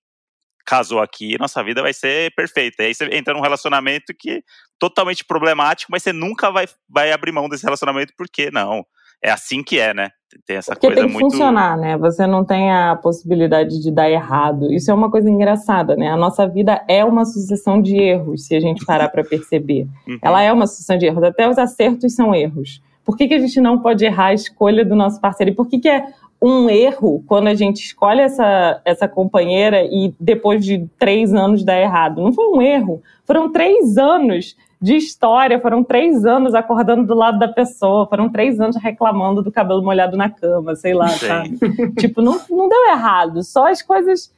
casou 0.67 1.01
aqui, 1.01 1.39
nossa 1.39 1.63
vida 1.65 1.83
vai 1.83 1.93
ser 1.93 2.33
perfeita. 2.35 2.83
E 2.83 2.87
aí 2.87 2.95
você 2.95 3.05
entra 3.07 3.35
num 3.35 3.41
relacionamento 3.41 4.15
que 4.17 4.43
totalmente 4.79 5.25
problemático, 5.25 5.91
mas 5.91 6.03
você 6.03 6.13
nunca 6.13 6.51
vai, 6.51 6.67
vai 6.89 7.13
abrir 7.13 7.33
mão 7.33 7.49
desse 7.49 7.65
relacionamento, 7.65 8.13
porque 8.17 8.51
não. 8.51 8.85
É 9.23 9.31
assim 9.31 9.63
que 9.63 9.79
é, 9.79 9.93
né? 9.93 10.11
Tem 10.47 10.57
essa 10.57 10.73
porque 10.73 10.87
coisa 10.87 11.01
tem 11.03 11.09
que 11.09 11.15
muito... 11.15 11.33
funcionar, 11.33 11.77
né? 11.77 11.99
Você 11.99 12.27
não 12.27 12.45
tem 12.45 12.71
a 12.71 12.97
possibilidade 12.97 13.83
de 13.83 13.91
dar 13.91 14.09
errado. 14.09 14.73
Isso 14.73 14.91
é 14.91 14.95
uma 14.95 15.11
coisa 15.11 15.29
engraçada, 15.29 15.97
né? 15.97 16.09
A 16.09 16.17
nossa 16.17 16.47
vida 16.47 16.83
é 16.89 17.05
uma 17.05 17.25
sucessão 17.25 17.83
de 17.83 17.97
erros, 17.97 18.47
se 18.47 18.55
a 18.55 18.61
gente 18.61 18.85
parar 18.87 19.09
para 19.09 19.25
perceber. 19.25 19.89
Uhum. 20.07 20.19
Ela 20.23 20.43
é 20.43 20.53
uma 20.53 20.67
sucessão 20.67 20.97
de 20.97 21.07
erros. 21.07 21.25
Até 21.25 21.49
os 21.49 21.59
acertos 21.59 22.15
são 22.15 22.35
erros. 22.35 22.81
Por 23.05 23.17
que, 23.17 23.27
que 23.27 23.35
a 23.35 23.41
gente 23.41 23.61
não 23.61 23.81
pode 23.81 24.05
errar 24.05 24.27
a 24.27 24.35
escolha 24.35 24.85
do 24.85 24.95
nosso 24.95 25.21
parceiro? 25.21 25.51
E 25.51 25.55
por 25.55 25.67
que, 25.67 25.81
que 25.81 25.89
é 25.89 26.07
um 26.41 26.71
erro 26.71 27.23
quando 27.27 27.49
a 27.49 27.55
gente 27.55 27.85
escolhe 27.85 28.21
essa, 28.21 28.81
essa 28.85 29.07
companheira 29.07 29.83
e 29.85 30.15
depois 30.19 30.65
de 30.65 30.89
três 30.99 31.35
anos 31.35 31.63
dá 31.63 31.79
errado. 31.79 32.23
Não 32.23 32.33
foi 32.33 32.47
um 32.47 32.63
erro, 32.63 33.03
foram 33.27 33.53
três 33.53 33.99
anos 33.99 34.57
de 34.81 34.97
história, 34.97 35.61
foram 35.61 35.85
três 35.85 36.25
anos 36.25 36.55
acordando 36.55 37.07
do 37.07 37.15
lado 37.15 37.39
da 37.39 37.49
pessoa, 37.49 38.07
foram 38.07 38.31
três 38.31 38.59
anos 38.59 38.77
reclamando 38.77 39.43
do 39.43 39.53
cabelo 39.53 39.83
molhado 39.83 40.17
na 40.17 40.31
cama, 40.31 40.75
sei 40.75 40.95
lá, 40.95 41.09
Sim. 41.09 41.27
sabe? 41.27 41.59
tipo, 41.99 42.23
não, 42.23 42.41
não 42.49 42.69
deu 42.69 42.89
errado, 42.89 43.43
só 43.43 43.69
as 43.69 43.83
coisas. 43.83 44.35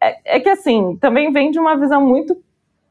É, 0.00 0.36
é 0.36 0.40
que 0.40 0.48
assim, 0.48 0.96
também 0.96 1.30
vem 1.30 1.50
de 1.50 1.58
uma 1.58 1.76
visão 1.76 2.04
muito 2.04 2.36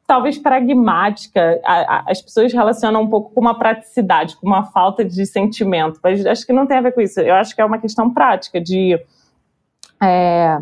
talvez 0.05 0.37
pragmática. 0.37 1.59
A, 1.65 1.73
a, 1.73 2.11
as 2.11 2.21
pessoas 2.21 2.53
relacionam 2.53 3.01
um 3.01 3.09
pouco 3.09 3.33
com 3.33 3.41
uma 3.41 3.57
praticidade, 3.57 4.35
com 4.35 4.45
uma 4.45 4.65
falta 4.65 5.03
de 5.03 5.25
sentimento, 5.25 5.99
mas 6.03 6.23
acho 6.25 6.45
que 6.45 6.53
não 6.53 6.67
tem 6.67 6.77
a 6.77 6.81
ver 6.81 6.91
com 6.91 7.01
isso. 7.01 7.19
Eu 7.19 7.33
acho 7.35 7.55
que 7.55 7.61
é 7.61 7.65
uma 7.65 7.79
questão 7.79 8.13
prática 8.13 8.61
de 8.61 8.99
é, 10.01 10.59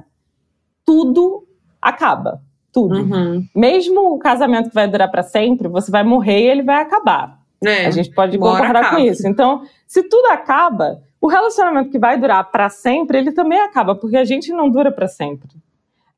tudo 0.85 1.45
acaba, 1.81 2.41
tudo. 2.71 2.95
Uhum. 2.95 3.45
Mesmo 3.55 4.13
o 4.13 4.19
casamento 4.19 4.69
que 4.69 4.75
vai 4.75 4.87
durar 4.87 5.09
para 5.09 5.23
sempre, 5.23 5.67
você 5.67 5.91
vai 5.91 6.03
morrer 6.03 6.39
e 6.39 6.47
ele 6.47 6.63
vai 6.63 6.81
acabar. 6.81 7.39
É, 7.63 7.85
a 7.85 7.91
gente 7.91 8.09
pode 8.11 8.37
concordar 8.37 8.77
acaba. 8.77 8.95
com 8.95 9.01
isso. 9.03 9.27
Então, 9.27 9.61
se 9.85 10.01
tudo 10.03 10.27
acaba, 10.27 11.01
o 11.19 11.27
relacionamento 11.27 11.91
que 11.91 11.99
vai 11.99 12.19
durar 12.19 12.49
para 12.49 12.69
sempre, 12.69 13.19
ele 13.19 13.31
também 13.31 13.59
acaba, 13.59 13.93
porque 13.93 14.17
a 14.17 14.25
gente 14.25 14.51
não 14.51 14.69
dura 14.69 14.91
para 14.91 15.07
sempre. 15.07 15.49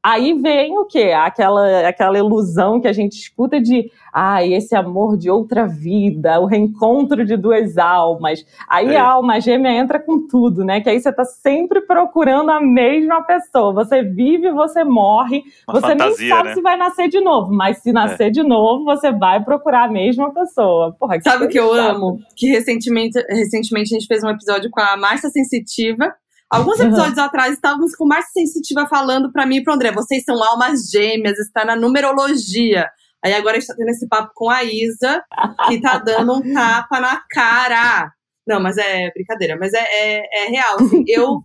Aí 0.03 0.33
vem 0.33 0.77
o 0.77 0.83
quê? 0.83 1.13
Aquela, 1.15 1.87
aquela 1.87 2.17
ilusão 2.17 2.81
que 2.81 2.89
a 2.89 2.93
gente 2.93 3.13
escuta 3.13 3.61
de 3.61 3.89
ah, 4.13 4.45
esse 4.45 4.75
amor 4.75 5.17
de 5.17 5.29
outra 5.29 5.65
vida, 5.65 6.41
o 6.41 6.45
reencontro 6.45 7.25
de 7.25 7.37
duas 7.37 7.77
almas. 7.77 8.45
Aí 8.67 8.93
é. 8.93 8.97
a 8.97 9.11
alma 9.11 9.39
gêmea 9.39 9.71
entra 9.71 9.99
com 9.99 10.27
tudo, 10.27 10.65
né? 10.65 10.81
Que 10.81 10.89
aí 10.89 10.99
você 10.99 11.11
tá 11.11 11.23
sempre 11.23 11.79
procurando 11.81 12.51
a 12.51 12.59
mesma 12.59 13.23
pessoa. 13.23 13.73
Você 13.73 14.03
vive, 14.03 14.51
você 14.51 14.83
morre, 14.83 15.41
Uma 15.65 15.79
você 15.79 15.87
fantasia, 15.87 16.17
nem 16.19 16.29
sabe 16.29 16.49
né? 16.49 16.55
se 16.55 16.61
vai 16.61 16.75
nascer 16.75 17.07
de 17.07 17.21
novo, 17.21 17.53
mas 17.53 17.77
se 17.77 17.93
nascer 17.93 18.27
é. 18.27 18.29
de 18.29 18.43
novo, 18.43 18.83
você 18.83 19.09
vai 19.09 19.41
procurar 19.41 19.85
a 19.85 19.91
mesma 19.91 20.33
pessoa. 20.33 20.93
Porra, 20.99 21.17
que 21.17 21.23
sabe 21.23 21.45
o 21.45 21.49
que 21.49 21.59
eu 21.59 21.73
amo? 21.73 22.19
Que 22.35 22.47
recentemente, 22.47 23.17
recentemente 23.29 23.95
a 23.95 23.99
gente 23.99 24.07
fez 24.07 24.21
um 24.21 24.29
episódio 24.29 24.69
com 24.69 24.81
a 24.81 24.97
Márcia 24.97 25.29
Sensitiva 25.29 26.13
Alguns 26.53 26.79
episódios 26.79 27.17
uhum. 27.17 27.23
atrás 27.23 27.55
estávamos 27.55 27.95
com 27.95 28.05
Márcia 28.05 28.45
Sensitiva 28.45 28.87
falando 28.87 29.31
para 29.31 29.43
mim 29.43 29.57
e 29.57 29.63
pro 29.63 29.73
André: 29.73 29.91
vocês 29.91 30.23
são 30.23 30.41
almas 30.43 30.87
gêmeas, 30.87 31.39
está 31.39 31.65
na 31.65 31.75
numerologia. 31.75 32.87
Aí 33.25 33.33
agora 33.33 33.57
a 33.57 33.59
gente 33.59 33.69
tá 33.69 33.75
tendo 33.75 33.89
esse 33.89 34.07
papo 34.07 34.31
com 34.35 34.51
a 34.51 34.63
Isa, 34.63 35.23
que 35.67 35.81
tá 35.81 35.97
dando 35.97 36.31
um 36.31 36.53
tapa 36.53 36.99
na 36.99 37.23
cara. 37.27 38.11
Não, 38.45 38.59
mas 38.59 38.77
é 38.77 39.09
brincadeira, 39.11 39.57
mas 39.57 39.73
é, 39.73 39.79
é, 39.79 40.43
é 40.43 40.47
real. 40.49 40.75
Assim, 40.75 41.03
eu, 41.09 41.41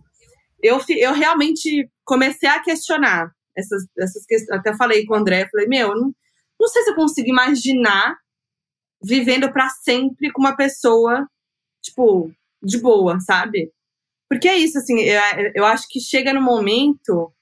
eu, 0.61 0.79
eu 0.89 1.13
realmente 1.13 1.89
comecei 2.05 2.47
a 2.47 2.59
questionar 2.61 3.31
essas, 3.57 3.83
essas 3.97 4.23
questões. 4.27 4.59
Até 4.59 4.77
falei 4.77 5.07
com 5.07 5.15
o 5.15 5.17
André, 5.17 5.49
falei, 5.49 5.65
meu, 5.67 5.95
não, 5.95 6.13
não 6.59 6.67
sei 6.67 6.83
se 6.83 6.91
eu 6.91 6.95
consigo 6.95 7.27
imaginar 7.27 8.15
vivendo 9.01 9.51
para 9.51 9.69
sempre 9.69 10.31
com 10.31 10.41
uma 10.41 10.55
pessoa, 10.55 11.27
tipo, 11.81 12.31
de 12.61 12.77
boa, 12.79 13.19
sabe? 13.21 13.71
Porque 14.29 14.47
é 14.47 14.57
isso, 14.57 14.77
assim, 14.77 14.99
eu, 14.99 15.21
eu 15.55 15.65
acho 15.65 15.87
que 15.89 15.99
chega 15.99 16.31
no 16.31 16.41
momento 16.41 17.33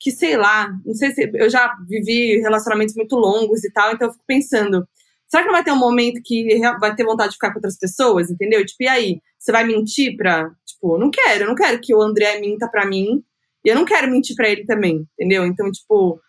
que, 0.00 0.12
sei 0.12 0.36
lá, 0.36 0.68
não 0.86 0.94
sei 0.94 1.10
se. 1.10 1.30
Eu 1.34 1.50
já 1.50 1.74
vivi 1.88 2.38
relacionamentos 2.40 2.94
muito 2.94 3.16
longos 3.16 3.64
e 3.64 3.72
tal, 3.72 3.92
então 3.92 4.08
eu 4.08 4.12
fico 4.12 4.24
pensando. 4.26 4.86
Será 5.26 5.42
que 5.42 5.48
não 5.48 5.54
vai 5.54 5.64
ter 5.64 5.72
um 5.72 5.78
momento 5.78 6.22
que 6.24 6.58
vai 6.80 6.94
ter 6.94 7.04
vontade 7.04 7.30
de 7.30 7.34
ficar 7.34 7.50
com 7.50 7.58
outras 7.58 7.78
pessoas, 7.78 8.30
entendeu? 8.30 8.64
Tipo, 8.64 8.84
e 8.84 8.88
aí? 8.88 9.20
Você 9.38 9.52
vai 9.52 9.64
mentir 9.64 10.16
pra. 10.16 10.48
Tipo, 10.64 10.96
não 10.96 11.10
quero, 11.10 11.44
eu 11.44 11.48
não 11.48 11.54
quero 11.54 11.80
que 11.80 11.94
o 11.94 12.00
André 12.00 12.40
minta 12.40 12.68
pra 12.68 12.86
mim. 12.86 13.22
E 13.64 13.68
eu 13.68 13.74
não 13.74 13.84
quero 13.84 14.10
mentir 14.10 14.36
pra 14.36 14.48
ele 14.48 14.64
também, 14.64 15.04
entendeu? 15.14 15.44
Então, 15.44 15.70
tipo. 15.70 16.20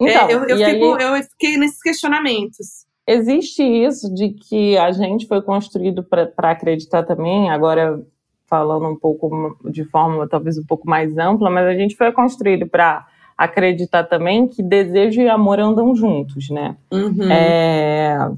É, 0.00 0.10
então, 0.10 0.28
é, 0.28 0.34
eu, 0.34 0.44
eu, 0.44 0.56
fico, 0.56 0.94
aí... 0.94 1.02
eu 1.02 1.22
fiquei 1.24 1.56
nesses 1.58 1.82
questionamentos 1.82 2.86
existe 3.08 3.62
isso 3.62 4.12
de 4.12 4.34
que 4.34 4.76
a 4.76 4.92
gente 4.92 5.26
foi 5.26 5.40
construído 5.40 6.04
para 6.04 6.50
acreditar 6.50 7.04
também, 7.04 7.48
agora 7.48 7.98
falando 8.48 8.88
um 8.88 8.96
pouco 8.96 9.56
de 9.70 9.84
forma 9.84 10.26
talvez 10.28 10.58
um 10.58 10.64
pouco 10.64 10.88
mais 10.88 11.16
ampla, 11.18 11.50
mas 11.50 11.66
a 11.66 11.74
gente 11.74 11.96
foi 11.96 12.10
construído 12.12 12.66
para 12.66 13.06
acreditar 13.36 14.04
também 14.04 14.48
que 14.48 14.62
desejo 14.62 15.20
e 15.20 15.28
amor 15.28 15.60
andam 15.60 15.94
juntos, 15.94 16.50
né? 16.50 16.76
Uhum. 16.92 17.30
É... 17.30 18.30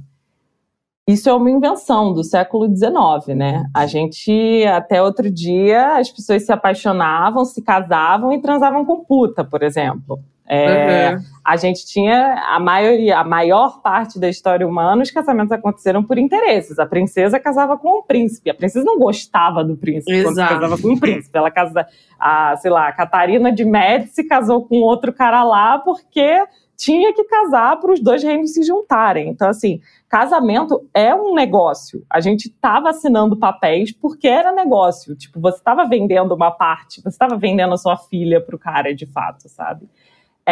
isso 1.08 1.30
é 1.30 1.32
uma 1.32 1.50
invenção 1.50 2.12
do 2.12 2.22
século 2.22 2.68
XIX, 2.68 3.36
né? 3.36 3.64
A 3.72 3.86
gente, 3.86 4.64
até 4.66 5.02
outro 5.02 5.30
dia, 5.30 5.96
as 5.96 6.10
pessoas 6.10 6.44
se 6.44 6.52
apaixonavam, 6.52 7.44
se 7.46 7.62
casavam 7.62 8.32
e 8.32 8.42
transavam 8.42 8.84
com 8.84 9.04
puta, 9.04 9.42
por 9.42 9.62
exemplo. 9.62 10.20
É, 10.52 11.14
uhum. 11.14 11.20
A 11.44 11.56
gente 11.56 11.86
tinha 11.86 12.42
a 12.48 12.58
maioria, 12.58 13.18
a 13.18 13.24
maior 13.24 13.80
parte 13.80 14.18
da 14.18 14.28
história 14.28 14.66
humana, 14.66 15.00
os 15.00 15.10
casamentos 15.12 15.52
aconteceram 15.52 16.02
por 16.02 16.18
interesses. 16.18 16.76
A 16.80 16.86
princesa 16.86 17.38
casava 17.38 17.78
com 17.78 18.00
o 18.00 18.02
príncipe. 18.02 18.50
A 18.50 18.54
princesa 18.54 18.84
não 18.84 18.98
gostava 18.98 19.62
do 19.62 19.76
príncipe 19.76 20.12
Exato. 20.12 20.34
quando 20.34 20.60
casava 20.60 20.82
com 20.82 20.88
o 20.88 20.98
príncipe. 20.98 21.38
Ela 21.38 21.52
casa, 21.52 21.86
a, 22.18 22.56
sei 22.56 22.68
lá, 22.68 22.88
a 22.88 22.92
Catarina 22.92 23.52
de 23.52 23.64
Médici 23.64 24.24
casou 24.24 24.66
com 24.66 24.80
outro 24.80 25.12
cara 25.12 25.44
lá 25.44 25.78
porque 25.78 26.42
tinha 26.76 27.12
que 27.14 27.22
casar 27.24 27.78
para 27.78 27.92
os 27.92 28.00
dois 28.00 28.20
reinos 28.22 28.52
se 28.52 28.64
juntarem. 28.64 29.28
Então, 29.28 29.48
assim, 29.48 29.80
casamento 30.08 30.84
é 30.92 31.14
um 31.14 31.32
negócio. 31.32 32.04
A 32.10 32.20
gente 32.20 32.46
estava 32.46 32.90
assinando 32.90 33.36
papéis 33.36 33.92
porque 33.92 34.26
era 34.26 34.50
negócio. 34.50 35.14
Tipo, 35.14 35.38
você 35.38 35.58
estava 35.58 35.84
vendendo 35.84 36.34
uma 36.34 36.50
parte, 36.50 37.00
você 37.00 37.10
estava 37.10 37.36
vendendo 37.36 37.74
a 37.74 37.76
sua 37.76 37.96
filha 37.96 38.40
para 38.40 38.56
o 38.56 38.58
cara, 38.58 38.92
de 38.92 39.06
fato, 39.06 39.48
sabe? 39.48 39.86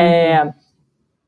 É, 0.00 0.44
uhum. 0.44 0.52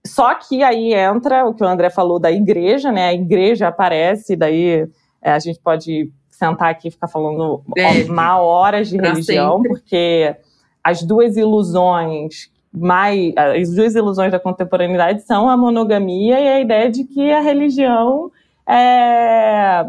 Só 0.06 0.34
que 0.34 0.62
aí 0.62 0.94
entra 0.94 1.46
o 1.46 1.54
que 1.54 1.62
o 1.62 1.66
André 1.66 1.90
falou 1.90 2.18
da 2.18 2.32
igreja, 2.32 2.90
né? 2.90 3.08
A 3.08 3.14
igreja 3.14 3.68
aparece, 3.68 4.34
daí 4.34 4.88
é, 5.22 5.32
a 5.32 5.38
gente 5.38 5.60
pode 5.60 6.10
sentar 6.30 6.70
aqui 6.70 6.88
e 6.88 6.90
ficar 6.90 7.08
falando 7.08 7.62
é, 7.76 8.04
uma 8.04 8.40
horas 8.40 8.88
de 8.88 8.96
religião, 8.96 9.56
sempre. 9.56 9.68
porque 9.68 10.36
as 10.82 11.02
duas 11.02 11.36
ilusões 11.36 12.50
mais 12.72 13.34
as 13.36 13.74
duas 13.74 13.94
ilusões 13.94 14.30
da 14.30 14.38
contemporaneidade 14.38 15.22
são 15.22 15.50
a 15.50 15.56
monogamia 15.56 16.40
e 16.40 16.48
a 16.48 16.60
ideia 16.60 16.88
de 16.88 17.04
que 17.04 17.30
a 17.30 17.40
religião 17.40 18.30
é, 18.66 19.84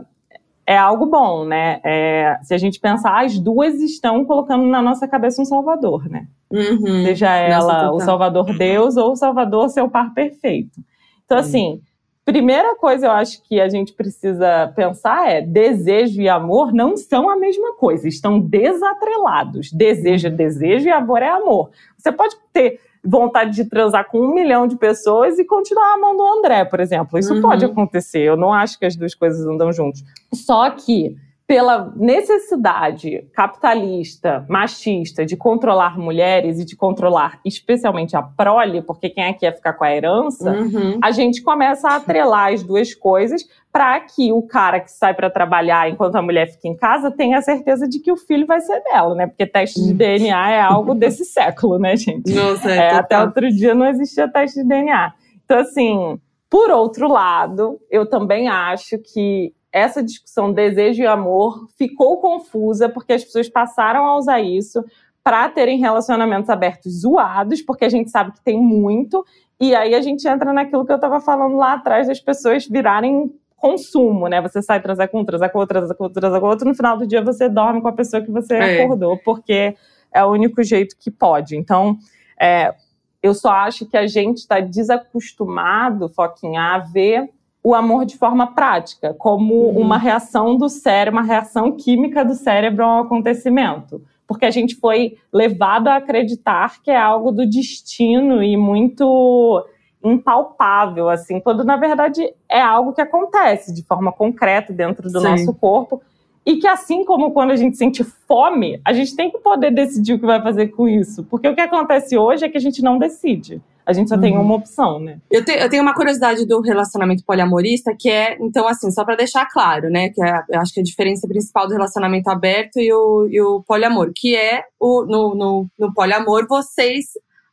é 0.65 0.77
algo 0.77 1.05
bom, 1.05 1.45
né? 1.45 1.79
É, 1.83 2.39
se 2.41 2.53
a 2.53 2.57
gente 2.57 2.79
pensar, 2.79 3.23
as 3.23 3.37
duas 3.37 3.75
estão 3.75 4.25
colocando 4.25 4.65
na 4.65 4.81
nossa 4.81 5.07
cabeça 5.07 5.41
um 5.41 5.45
salvador, 5.45 6.09
né? 6.09 6.27
Uhum. 6.51 7.05
Seja 7.05 7.35
ela 7.35 7.85
nossa, 7.85 7.91
o 7.91 7.99
salvador 8.01 8.57
Deus 8.57 8.97
ou 8.97 9.11
o 9.11 9.15
salvador 9.15 9.69
seu 9.69 9.89
par 9.89 10.13
perfeito. 10.13 10.79
Então, 11.25 11.37
uhum. 11.37 11.43
assim, 11.43 11.81
primeira 12.25 12.75
coisa 12.75 13.07
eu 13.07 13.11
acho 13.11 13.41
que 13.43 13.59
a 13.59 13.69
gente 13.69 13.93
precisa 13.93 14.71
pensar 14.75 15.29
é 15.29 15.41
desejo 15.41 16.21
e 16.21 16.29
amor 16.29 16.73
não 16.73 16.95
são 16.95 17.29
a 17.29 17.37
mesma 17.37 17.75
coisa, 17.75 18.07
estão 18.07 18.39
desatrelados. 18.39 19.71
Desejo 19.71 20.27
é 20.27 20.31
desejo 20.31 20.87
e 20.87 20.91
amor 20.91 21.21
é 21.21 21.29
amor. 21.29 21.71
Você 21.97 22.11
pode 22.11 22.35
ter 22.53 22.79
vontade 23.03 23.55
de 23.55 23.65
transar 23.65 24.07
com 24.09 24.19
um 24.19 24.33
milhão 24.33 24.67
de 24.67 24.75
pessoas 24.75 25.39
e 25.39 25.45
continuar 25.45 25.95
amando 25.95 26.21
o 26.21 26.37
André, 26.37 26.65
por 26.65 26.79
exemplo. 26.79 27.17
Isso 27.17 27.33
uhum. 27.33 27.41
pode 27.41 27.65
acontecer. 27.65 28.21
Eu 28.21 28.37
não 28.37 28.53
acho 28.53 28.77
que 28.77 28.85
as 28.85 28.95
duas 28.95 29.15
coisas 29.15 29.45
andam 29.45 29.73
juntos. 29.73 30.03
Só 30.33 30.69
que 30.69 31.15
pela 31.51 31.91
necessidade 31.97 33.27
capitalista, 33.33 34.45
machista 34.47 35.25
de 35.25 35.35
controlar 35.35 35.99
mulheres 35.99 36.57
e 36.57 36.63
de 36.63 36.77
controlar 36.77 37.41
especialmente 37.43 38.15
a 38.15 38.21
prole, 38.21 38.81
porque 38.81 39.09
quem 39.09 39.25
é 39.25 39.33
que 39.33 39.45
ia 39.45 39.51
ficar 39.51 39.73
com 39.73 39.83
a 39.83 39.93
herança, 39.93 40.49
uhum. 40.49 40.97
a 41.03 41.11
gente 41.11 41.41
começa 41.41 41.89
a 41.89 41.97
atrelar 41.97 42.53
as 42.53 42.63
duas 42.63 42.93
coisas 42.93 43.45
para 43.69 43.99
que 43.99 44.31
o 44.31 44.41
cara 44.43 44.79
que 44.79 44.89
sai 44.89 45.13
para 45.13 45.29
trabalhar 45.29 45.89
enquanto 45.89 46.15
a 46.15 46.21
mulher 46.21 46.49
fica 46.49 46.69
em 46.69 46.75
casa 46.77 47.11
tenha 47.11 47.37
a 47.39 47.41
certeza 47.41 47.85
de 47.85 47.99
que 47.99 48.13
o 48.13 48.15
filho 48.15 48.47
vai 48.47 48.61
ser 48.61 48.81
dela, 48.83 49.13
né? 49.13 49.27
Porque 49.27 49.45
teste 49.45 49.83
de 49.83 49.93
DNA 49.93 50.51
é 50.51 50.61
algo 50.61 50.95
desse 50.95 51.25
século, 51.35 51.77
né, 51.77 51.97
gente? 51.97 52.33
Nossa, 52.33 52.71
é, 52.71 52.77
é 52.77 52.93
até 52.93 53.21
outro 53.21 53.49
dia 53.49 53.75
não 53.75 53.87
existia 53.87 54.25
teste 54.31 54.61
de 54.61 54.69
DNA. 54.69 55.11
Então, 55.43 55.59
assim, 55.59 56.17
por 56.49 56.71
outro 56.71 57.09
lado, 57.09 57.77
eu 57.91 58.05
também 58.09 58.47
acho 58.47 58.97
que 58.99 59.53
essa 59.71 60.03
discussão 60.03 60.51
desejo 60.51 61.01
e 61.01 61.07
amor 61.07 61.67
ficou 61.77 62.17
confusa 62.17 62.89
porque 62.89 63.13
as 63.13 63.23
pessoas 63.23 63.47
passaram 63.47 64.05
a 64.05 64.17
usar 64.17 64.41
isso 64.41 64.83
para 65.23 65.47
terem 65.49 65.79
relacionamentos 65.79 66.49
abertos 66.49 67.01
zoados, 67.01 67.61
porque 67.61 67.85
a 67.85 67.89
gente 67.89 68.09
sabe 68.09 68.31
que 68.31 68.41
tem 68.41 68.59
muito, 68.59 69.23
e 69.59 69.75
aí 69.75 69.93
a 69.93 70.01
gente 70.01 70.27
entra 70.27 70.51
naquilo 70.51 70.85
que 70.85 70.91
eu 70.91 70.95
estava 70.95 71.21
falando 71.21 71.55
lá 71.55 71.73
atrás 71.73 72.07
das 72.07 72.19
pessoas 72.19 72.67
virarem 72.67 73.31
consumo, 73.55 74.27
né? 74.27 74.41
Você 74.41 74.61
sai 74.61 74.81
transar 74.81 75.07
com 75.09 75.21
um, 75.21 75.25
transar 75.25 75.51
com 75.51 75.59
outro, 75.59 75.75
transar 75.75 75.95
com 75.95 76.03
outro, 76.05 76.19
transar 76.19 76.41
com 76.41 76.47
outro, 76.47 76.67
no 76.67 76.73
final 76.73 76.97
do 76.97 77.05
dia 77.05 77.23
você 77.23 77.47
dorme 77.47 77.79
com 77.79 77.87
a 77.87 77.93
pessoa 77.93 78.23
que 78.23 78.31
você 78.31 78.55
é. 78.55 78.83
acordou, 78.83 79.17
porque 79.23 79.75
é 80.11 80.25
o 80.25 80.31
único 80.31 80.63
jeito 80.63 80.97
que 80.99 81.11
pode. 81.11 81.55
Então, 81.55 81.97
é, 82.39 82.73
eu 83.21 83.35
só 83.35 83.51
acho 83.51 83.85
que 83.85 83.95
a 83.95 84.07
gente 84.07 84.37
está 84.37 84.59
desacostumado, 84.59 86.09
Foquinha, 86.09 86.59
a 86.59 86.79
ver 86.79 87.29
o 87.63 87.75
amor 87.75 88.05
de 88.05 88.17
forma 88.17 88.53
prática, 88.53 89.13
como 89.13 89.53
uhum. 89.53 89.81
uma 89.81 89.97
reação 89.97 90.57
do 90.57 90.67
cérebro, 90.67 91.19
uma 91.19 91.27
reação 91.27 91.71
química 91.71 92.25
do 92.25 92.33
cérebro 92.33 92.83
a 92.83 92.97
um 92.97 92.99
acontecimento. 93.01 94.01
Porque 94.27 94.45
a 94.45 94.51
gente 94.51 94.75
foi 94.75 95.17
levado 95.31 95.87
a 95.87 95.97
acreditar 95.97 96.81
que 96.81 96.89
é 96.89 96.97
algo 96.97 97.31
do 97.31 97.45
destino 97.45 98.41
e 98.41 98.57
muito 98.57 99.65
impalpável, 100.03 101.09
assim, 101.09 101.39
quando 101.39 101.63
na 101.63 101.77
verdade 101.77 102.33
é 102.49 102.59
algo 102.59 102.93
que 102.93 103.01
acontece 103.01 103.73
de 103.73 103.83
forma 103.83 104.11
concreta 104.11 104.73
dentro 104.73 105.11
do 105.11 105.19
Sim. 105.19 105.27
nosso 105.27 105.53
corpo. 105.53 106.01
E 106.45 106.57
que 106.57 106.67
assim 106.67 107.05
como 107.05 107.31
quando 107.31 107.51
a 107.51 107.55
gente 107.55 107.77
sente 107.77 108.03
fome, 108.03 108.81
a 108.83 108.93
gente 108.93 109.15
tem 109.15 109.29
que 109.29 109.37
poder 109.37 109.71
decidir 109.71 110.13
o 110.13 110.19
que 110.19 110.25
vai 110.25 110.41
fazer 110.41 110.69
com 110.69 110.87
isso. 110.87 111.23
Porque 111.25 111.47
o 111.47 111.53
que 111.53 111.61
acontece 111.61 112.17
hoje 112.17 112.45
é 112.45 112.49
que 112.49 112.57
a 112.57 112.61
gente 112.61 112.81
não 112.81 112.97
decide. 112.97 113.61
A 113.85 113.93
gente 113.93 114.09
só 114.09 114.15
uhum. 114.15 114.21
tem 114.21 114.37
uma 114.37 114.55
opção, 114.55 114.99
né? 114.99 115.19
Eu, 115.29 115.43
te, 115.43 115.51
eu, 115.51 115.69
tenho 115.69 115.81
uma 115.81 115.93
curiosidade 115.93 116.45
do 116.45 116.61
relacionamento 116.61 117.23
poliamorista, 117.25 117.95
que 117.97 118.09
é, 118.09 118.37
então, 118.39 118.67
assim, 118.67 118.91
só 118.91 119.03
para 119.03 119.15
deixar 119.15 119.45
claro, 119.47 119.89
né? 119.89 120.09
Que 120.09 120.23
é, 120.23 120.43
eu 120.49 120.61
acho 120.61 120.73
que 120.73 120.79
a 120.79 120.83
diferença 120.83 121.27
principal 121.27 121.67
do 121.67 121.73
relacionamento 121.73 122.29
aberto 122.29 122.79
e 122.79 122.93
o, 122.93 123.27
e 123.29 123.41
o 123.41 123.63
poliamor, 123.63 124.11
que 124.15 124.35
é 124.35 124.63
o, 124.79 125.03
no, 125.05 125.35
no, 125.35 125.67
no 125.77 125.93
poliamor, 125.93 126.47
vocês, 126.47 127.05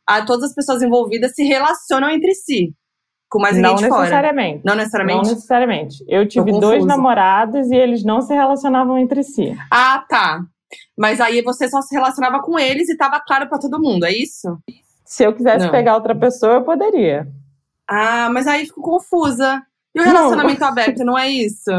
a, 0.05 0.23
todas 0.23 0.45
as 0.45 0.55
pessoas 0.55 0.81
envolvidas 0.81 1.33
se 1.33 1.43
relacionam 1.43 2.09
entre 2.09 2.33
si. 2.33 2.73
Com 3.29 3.39
mais 3.39 3.55
não 3.57 3.75
necessariamente. 3.75 4.61
Fora. 4.61 4.65
Não 4.65 4.75
necessariamente? 4.75 5.23
Não 5.23 5.33
necessariamente. 5.33 6.05
Eu 6.07 6.27
tive 6.27 6.51
dois 6.59 6.83
namorados 6.83 7.69
e 7.69 7.75
eles 7.75 8.03
não 8.03 8.21
se 8.21 8.33
relacionavam 8.33 8.97
entre 8.97 9.23
si. 9.23 9.55
Ah, 9.71 10.03
tá. 10.09 10.41
Mas 10.97 11.21
aí 11.21 11.41
você 11.41 11.69
só 11.69 11.81
se 11.81 11.93
relacionava 11.93 12.41
com 12.41 12.57
eles 12.57 12.89
e 12.89 12.97
tava 12.97 13.19
claro 13.19 13.47
para 13.47 13.59
todo 13.59 13.79
mundo, 13.79 14.05
é 14.05 14.11
isso? 14.11 14.57
Se 15.05 15.23
eu 15.23 15.33
quisesse 15.33 15.65
não. 15.65 15.71
pegar 15.71 15.95
outra 15.95 16.15
pessoa, 16.15 16.53
eu 16.53 16.63
poderia. 16.63 17.27
Ah, 17.87 18.29
mas 18.31 18.47
aí 18.47 18.65
fico 18.65 18.81
confusa. 18.81 19.61
E 19.93 19.99
o 19.99 20.03
relacionamento 20.03 20.61
não. 20.61 20.67
aberto, 20.67 21.03
não 21.03 21.17
é 21.17 21.29
isso? 21.29 21.71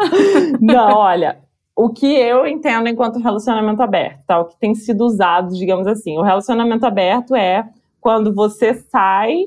não, 0.60 0.96
olha, 0.96 1.38
o 1.76 1.90
que 1.90 2.06
eu 2.06 2.46
entendo 2.46 2.88
enquanto 2.88 3.18
relacionamento 3.18 3.82
aberto, 3.82 4.20
tá? 4.26 4.38
O 4.38 4.46
que 4.46 4.58
tem 4.58 4.74
sido 4.74 5.04
usado, 5.04 5.54
digamos 5.54 5.86
assim. 5.86 6.18
O 6.18 6.22
relacionamento 6.22 6.84
aberto 6.86 7.34
é 7.34 7.68
quando 8.00 8.34
você 8.34 8.74
sai 8.74 9.44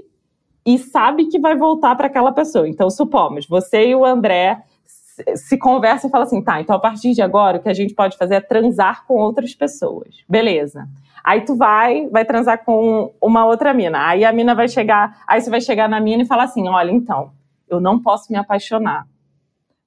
e 0.65 0.77
sabe 0.77 1.25
que 1.25 1.39
vai 1.39 1.55
voltar 1.55 1.95
para 1.95 2.07
aquela 2.07 2.31
pessoa. 2.31 2.67
Então, 2.67 2.89
supomos, 2.89 3.45
você 3.47 3.87
e 3.87 3.95
o 3.95 4.05
André 4.05 4.63
se 5.35 5.57
conversam 5.57 6.07
e 6.07 6.11
falam 6.11 6.25
assim, 6.25 6.41
tá, 6.41 6.59
então 6.59 6.75
a 6.75 6.79
partir 6.79 7.13
de 7.13 7.21
agora 7.21 7.57
o 7.57 7.61
que 7.61 7.69
a 7.69 7.73
gente 7.73 7.93
pode 7.93 8.17
fazer 8.17 8.35
é 8.35 8.41
transar 8.41 9.05
com 9.05 9.15
outras 9.15 9.53
pessoas. 9.53 10.15
Beleza. 10.27 10.87
Aí 11.23 11.41
tu 11.41 11.55
vai, 11.55 12.07
vai 12.07 12.25
transar 12.25 12.63
com 12.65 13.13
uma 13.21 13.45
outra 13.45 13.73
mina. 13.73 14.07
Aí 14.07 14.25
a 14.25 14.33
mina 14.33 14.53
vai 14.53 14.67
chegar, 14.67 15.23
aí 15.27 15.39
você 15.39 15.49
vai 15.49 15.61
chegar 15.61 15.87
na 15.87 15.99
mina 15.99 16.23
e 16.23 16.25
falar 16.25 16.43
assim: 16.43 16.67
olha, 16.67 16.91
então, 16.91 17.31
eu 17.69 17.79
não 17.79 18.01
posso 18.01 18.31
me 18.31 18.37
apaixonar. 18.37 19.07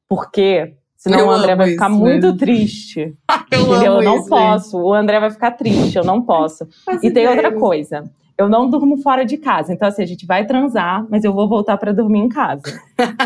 Porque 0.08 0.74
senão 0.96 1.18
eu 1.18 1.26
o 1.26 1.30
André 1.30 1.54
vai 1.54 1.70
ficar 1.70 1.90
isso, 1.90 1.98
muito 1.98 2.32
né? 2.32 2.38
triste. 2.38 3.16
eu 3.50 3.60
entendeu? 3.60 3.92
Eu 3.94 4.02
não 4.02 4.18
isso, 4.20 4.28
posso. 4.28 4.76
Gente. 4.78 4.86
O 4.86 4.94
André 4.94 5.20
vai 5.20 5.30
ficar 5.30 5.50
triste, 5.50 5.96
eu 5.96 6.04
não 6.04 6.22
posso. 6.22 6.66
e 7.02 7.10
tem 7.10 7.28
outra 7.28 7.52
coisa. 7.52 8.10
Eu 8.38 8.48
não 8.48 8.68
durmo 8.68 8.98
fora 8.98 9.24
de 9.24 9.38
casa. 9.38 9.72
Então, 9.72 9.88
assim, 9.88 10.02
a 10.02 10.06
gente 10.06 10.26
vai 10.26 10.44
transar, 10.44 11.06
mas 11.08 11.24
eu 11.24 11.32
vou 11.32 11.48
voltar 11.48 11.78
para 11.78 11.92
dormir 11.92 12.20
em 12.20 12.28
casa. 12.28 12.62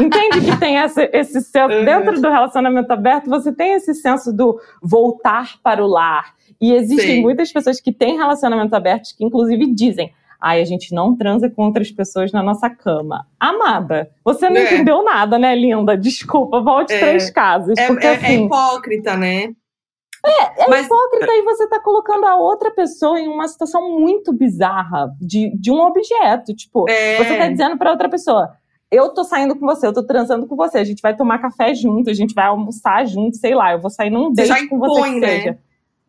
Entende 0.00 0.40
que 0.40 0.56
tem 0.58 0.78
essa, 0.78 1.08
esse 1.12 1.40
senso. 1.40 1.74
Uhum. 1.74 1.84
Dentro 1.84 2.20
do 2.20 2.28
relacionamento 2.28 2.92
aberto, 2.92 3.28
você 3.28 3.52
tem 3.52 3.72
esse 3.72 3.92
senso 3.94 4.32
do 4.32 4.60
voltar 4.80 5.58
para 5.62 5.84
o 5.84 5.88
lar 5.88 6.34
e 6.60 6.72
existem 6.72 7.16
Sim. 7.16 7.22
muitas 7.22 7.50
pessoas 7.52 7.80
que 7.80 7.92
têm 7.92 8.16
relacionamentos 8.16 8.72
abertos 8.72 9.12
que, 9.12 9.24
inclusive, 9.24 9.72
dizem: 9.72 10.12
ai, 10.40 10.60
a 10.60 10.64
gente 10.64 10.94
não 10.94 11.16
transa 11.16 11.50
com 11.50 11.64
outras 11.64 11.90
pessoas 11.90 12.32
na 12.32 12.42
nossa 12.42 12.68
cama. 12.68 13.26
Amada, 13.38 14.10
você 14.24 14.48
não 14.48 14.58
é. 14.58 14.64
entendeu 14.64 15.02
nada, 15.02 15.38
né, 15.38 15.54
linda? 15.54 15.96
Desculpa, 15.96 16.60
volte 16.60 16.92
é. 16.92 16.98
três 16.98 17.30
casas. 17.30 17.78
É, 17.78 17.86
porque, 17.86 18.06
é, 18.06 18.10
é 18.10 18.16
assim, 18.16 18.26
é 18.26 18.44
hipócrita, 18.44 19.16
né? 19.16 19.54
É, 20.24 20.64
é 20.64 20.68
Mas... 20.68 20.86
hipócrita 20.86 21.32
e 21.32 21.42
você 21.42 21.66
tá 21.66 21.80
colocando 21.80 22.26
a 22.26 22.36
outra 22.36 22.70
pessoa 22.70 23.18
em 23.18 23.28
uma 23.28 23.48
situação 23.48 23.98
muito 23.98 24.32
bizarra 24.32 25.10
de, 25.20 25.50
de 25.56 25.70
um 25.70 25.80
objeto. 25.80 26.54
Tipo, 26.54 26.88
é. 26.88 27.16
você 27.16 27.38
tá 27.38 27.48
dizendo 27.48 27.78
pra 27.78 27.90
outra 27.90 28.08
pessoa. 28.08 28.52
Eu 28.90 29.14
tô 29.14 29.22
saindo 29.22 29.56
com 29.56 29.64
você, 29.64 29.86
eu 29.86 29.92
tô 29.92 30.02
transando 30.02 30.46
com 30.48 30.56
você, 30.56 30.78
a 30.78 30.84
gente 30.84 31.00
vai 31.00 31.16
tomar 31.16 31.38
café 31.38 31.72
junto, 31.74 32.10
a 32.10 32.14
gente 32.14 32.34
vai 32.34 32.46
almoçar 32.46 33.06
junto, 33.06 33.36
sei 33.36 33.54
lá, 33.54 33.72
eu 33.72 33.80
vou 33.80 33.88
sair 33.90 34.10
num 34.10 34.32
date 34.32 34.66
com 34.66 34.78
você 34.80 35.02
que 35.02 35.20
né? 35.20 35.28
seja. 35.28 35.58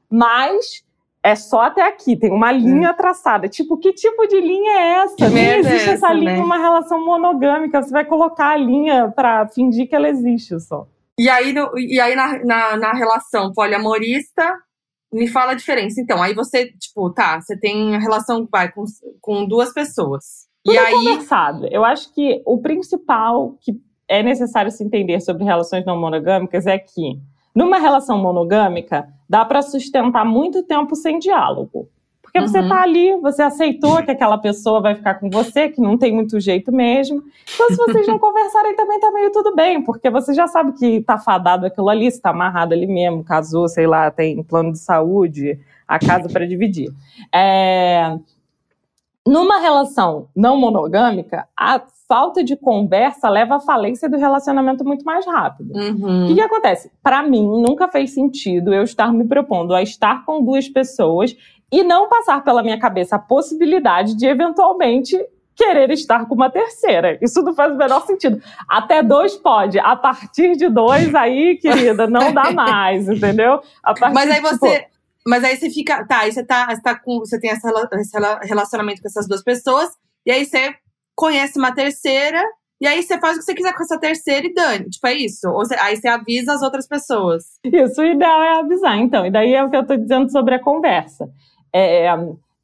Mas 0.09 0.83
é 1.23 1.35
só 1.35 1.61
até 1.61 1.83
aqui, 1.83 2.15
tem 2.15 2.31
uma 2.31 2.51
linha 2.51 2.89
é. 2.89 2.93
traçada. 2.93 3.47
Tipo, 3.47 3.77
que 3.77 3.93
tipo 3.93 4.27
de 4.27 4.41
linha 4.41 4.71
é 4.71 4.87
essa? 5.03 5.15
Que 5.15 5.29
Não 5.29 5.37
existe 5.37 5.89
é 5.89 5.93
essa, 5.93 6.07
essa 6.07 6.13
linha 6.13 6.37
né? 6.37 6.43
uma 6.43 6.57
relação 6.57 7.05
monogâmica. 7.05 7.81
Você 7.81 7.91
vai 7.91 8.03
colocar 8.03 8.49
a 8.49 8.57
linha 8.57 9.11
para 9.15 9.47
fingir 9.47 9.87
que 9.87 9.95
ela 9.95 10.09
existe 10.09 10.59
só. 10.59 10.87
E 11.19 11.29
aí, 11.29 11.53
no, 11.53 11.77
e 11.77 11.99
aí 11.99 12.15
na, 12.15 12.43
na, 12.43 12.77
na, 12.77 12.93
relação 12.93 13.51
poliamorista, 13.53 14.57
me 15.13 15.27
fala 15.27 15.51
a 15.51 15.55
diferença. 15.55 16.01
Então, 16.01 16.21
aí 16.21 16.33
você, 16.33 16.71
tipo, 16.71 17.09
tá, 17.11 17.39
você 17.39 17.57
tem 17.57 17.95
a 17.95 17.99
relação 17.99 18.47
vai, 18.51 18.71
com, 18.71 18.83
com 19.19 19.45
duas 19.45 19.73
pessoas. 19.73 20.47
Tudo 20.63 20.75
e 20.75 20.77
aí. 20.77 20.93
Conversado. 20.93 21.67
Eu 21.67 21.83
acho 21.83 22.13
que 22.13 22.41
o 22.45 22.61
principal 22.61 23.57
que 23.61 23.73
é 24.07 24.23
necessário 24.23 24.71
se 24.71 24.83
entender 24.83 25.21
sobre 25.21 25.43
relações 25.43 25.85
não 25.85 25.99
monogâmicas 25.99 26.65
é 26.67 26.77
que 26.77 27.19
numa 27.53 27.77
relação 27.79 28.17
monogâmica, 28.17 29.07
dá 29.29 29.43
para 29.43 29.61
sustentar 29.61 30.25
muito 30.25 30.63
tempo 30.63 30.95
sem 30.95 31.19
diálogo. 31.19 31.89
Porque 32.31 32.39
uhum. 32.39 32.47
você 32.47 32.65
tá 32.65 32.81
ali, 32.81 33.17
você 33.17 33.41
aceitou 33.41 34.01
que 34.01 34.09
aquela 34.09 34.37
pessoa 34.37 34.79
vai 34.79 34.95
ficar 34.95 35.15
com 35.15 35.29
você, 35.29 35.67
que 35.67 35.81
não 35.81 35.97
tem 35.97 36.13
muito 36.13 36.39
jeito 36.39 36.71
mesmo. 36.71 37.21
Então, 37.53 37.67
se 37.67 37.75
vocês 37.75 38.07
não 38.07 38.17
conversarem, 38.19 38.73
também 38.73 39.01
tá 39.01 39.11
meio 39.11 39.33
tudo 39.33 39.53
bem, 39.53 39.83
porque 39.83 40.09
você 40.09 40.33
já 40.33 40.47
sabe 40.47 40.71
que 40.71 41.01
tá 41.01 41.17
fadado 41.17 41.65
aquilo 41.65 41.89
ali, 41.89 42.09
se 42.09 42.21
tá 42.21 42.29
amarrado 42.29 42.73
ali 42.73 42.87
mesmo, 42.87 43.21
casou, 43.21 43.67
sei 43.67 43.85
lá, 43.85 44.09
tem 44.09 44.41
plano 44.43 44.71
de 44.71 44.79
saúde, 44.79 45.59
a 45.85 45.99
casa 45.99 46.29
para 46.29 46.47
dividir. 46.47 46.89
É... 47.35 48.17
Numa 49.27 49.59
relação 49.59 50.29
não 50.33 50.55
monogâmica, 50.55 51.47
a 51.55 51.81
falta 52.07 52.43
de 52.43 52.55
conversa 52.55 53.29
leva 53.29 53.57
à 53.57 53.59
falência 53.59 54.09
do 54.09 54.17
relacionamento 54.17 54.85
muito 54.85 55.03
mais 55.03 55.25
rápido. 55.25 55.73
Uhum. 55.75 56.23
O 56.23 56.27
que, 56.27 56.35
que 56.35 56.41
acontece? 56.41 56.91
Para 57.03 57.23
mim, 57.23 57.45
nunca 57.45 57.89
fez 57.89 58.13
sentido 58.13 58.73
eu 58.73 58.83
estar 58.83 59.13
me 59.13 59.25
propondo 59.25 59.75
a 59.75 59.83
estar 59.83 60.25
com 60.25 60.43
duas 60.43 60.67
pessoas 60.67 61.35
e 61.71 61.83
não 61.83 62.09
passar 62.09 62.43
pela 62.43 62.61
minha 62.61 62.79
cabeça 62.79 63.15
a 63.15 63.19
possibilidade 63.19 64.15
de 64.15 64.25
eventualmente 64.25 65.17
querer 65.55 65.91
estar 65.91 66.25
com 66.27 66.35
uma 66.35 66.49
terceira. 66.49 67.17
Isso 67.21 67.41
não 67.41 67.53
faz 67.53 67.73
o 67.73 67.77
menor 67.77 68.05
sentido. 68.05 68.41
Até 68.67 69.03
dois 69.03 69.35
pode. 69.37 69.79
A 69.79 69.95
partir 69.95 70.55
de 70.55 70.67
dois, 70.69 71.13
aí, 71.13 71.57
querida, 71.57 72.07
não 72.07 72.33
dá 72.33 72.51
mais, 72.51 73.07
entendeu? 73.07 73.61
Mas 74.13 74.29
aí 74.29 74.41
você. 74.41 74.79
Tipo... 74.79 74.91
Mas 75.25 75.43
aí 75.43 75.55
você 75.55 75.69
fica. 75.69 76.05
Tá, 76.05 76.21
aí 76.21 76.31
você 76.31 76.43
tá, 76.43 76.67
você 76.67 76.81
tá 76.81 76.95
com. 76.95 77.19
Você 77.19 77.39
tem 77.39 77.51
esse 77.51 77.67
relacionamento 78.43 79.01
com 79.01 79.07
essas 79.07 79.27
duas 79.27 79.43
pessoas, 79.43 79.89
e 80.25 80.31
aí 80.31 80.45
você 80.45 80.73
conhece 81.15 81.59
uma 81.59 81.71
terceira, 81.71 82.41
e 82.81 82.87
aí 82.87 83.03
você 83.03 83.19
faz 83.19 83.35
o 83.35 83.39
que 83.39 83.45
você 83.45 83.53
quiser 83.53 83.73
com 83.75 83.83
essa 83.83 83.99
terceira 83.99 84.47
e 84.47 84.53
dane. 84.53 84.89
Tipo, 84.89 85.05
é 85.07 85.13
isso. 85.13 85.47
Ou 85.47 85.59
você, 85.59 85.75
aí 85.75 85.95
você 85.95 86.07
avisa 86.07 86.53
as 86.53 86.63
outras 86.63 86.87
pessoas. 86.87 87.43
Isso, 87.63 88.01
o 88.01 88.05
ideal 88.05 88.41
é 88.41 88.59
avisar, 88.59 88.97
então. 88.97 89.23
E 89.23 89.29
daí 89.29 89.53
é 89.53 89.63
o 89.63 89.69
que 89.69 89.77
eu 89.77 89.85
tô 89.85 89.95
dizendo 89.95 90.31
sobre 90.31 90.55
a 90.55 90.59
conversa. 90.59 91.29
É, 91.73 92.07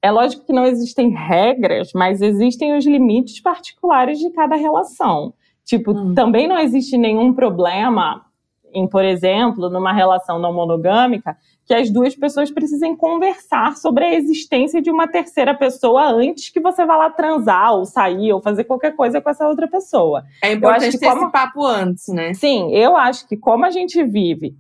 é 0.02 0.12
lógico 0.12 0.46
que 0.46 0.54
não 0.54 0.66
existem 0.66 1.10
regras, 1.10 1.92
mas 1.94 2.22
existem 2.22 2.78
os 2.78 2.86
limites 2.86 3.40
particulares 3.40 4.20
de 4.20 4.30
cada 4.32 4.56
relação. 4.56 5.34
Tipo, 5.66 5.92
hum. 5.92 6.14
também 6.14 6.48
não 6.48 6.58
existe 6.58 6.98
nenhum 6.98 7.34
problema 7.34 8.26
em, 8.74 8.88
por 8.88 9.04
exemplo, 9.04 9.70
numa 9.70 9.92
relação 9.92 10.40
não 10.40 10.54
monogâmica, 10.54 11.36
que 11.66 11.74
as 11.74 11.90
duas 11.90 12.16
pessoas 12.16 12.52
precisem 12.52 12.96
conversar 12.96 13.76
sobre 13.76 14.06
a 14.06 14.14
existência 14.14 14.82
de 14.82 14.90
uma 14.90 15.08
terceira 15.08 15.54
pessoa 15.54 16.12
antes 16.12 16.50
que 16.50 16.60
você 16.60 16.86
vá 16.86 16.96
lá 16.96 17.10
transar 17.10 17.74
ou 17.74 17.86
sair 17.86 18.32
ou 18.32 18.42
fazer 18.42 18.64
qualquer 18.64 18.96
coisa 18.96 19.20
com 19.20 19.30
essa 19.30 19.48
outra 19.48 19.68
pessoa. 19.68 20.24
É 20.42 20.54
importante 20.54 20.98
ter 20.98 21.08
como... 21.08 21.24
esse 21.24 21.32
papo 21.32 21.66
antes, 21.66 22.08
né? 22.08 22.34
Sim, 22.34 22.72
eu 22.72 22.96
acho 22.96 23.28
que 23.28 23.36
como 23.36 23.66
a 23.66 23.70
gente 23.70 24.02
vive 24.04 24.56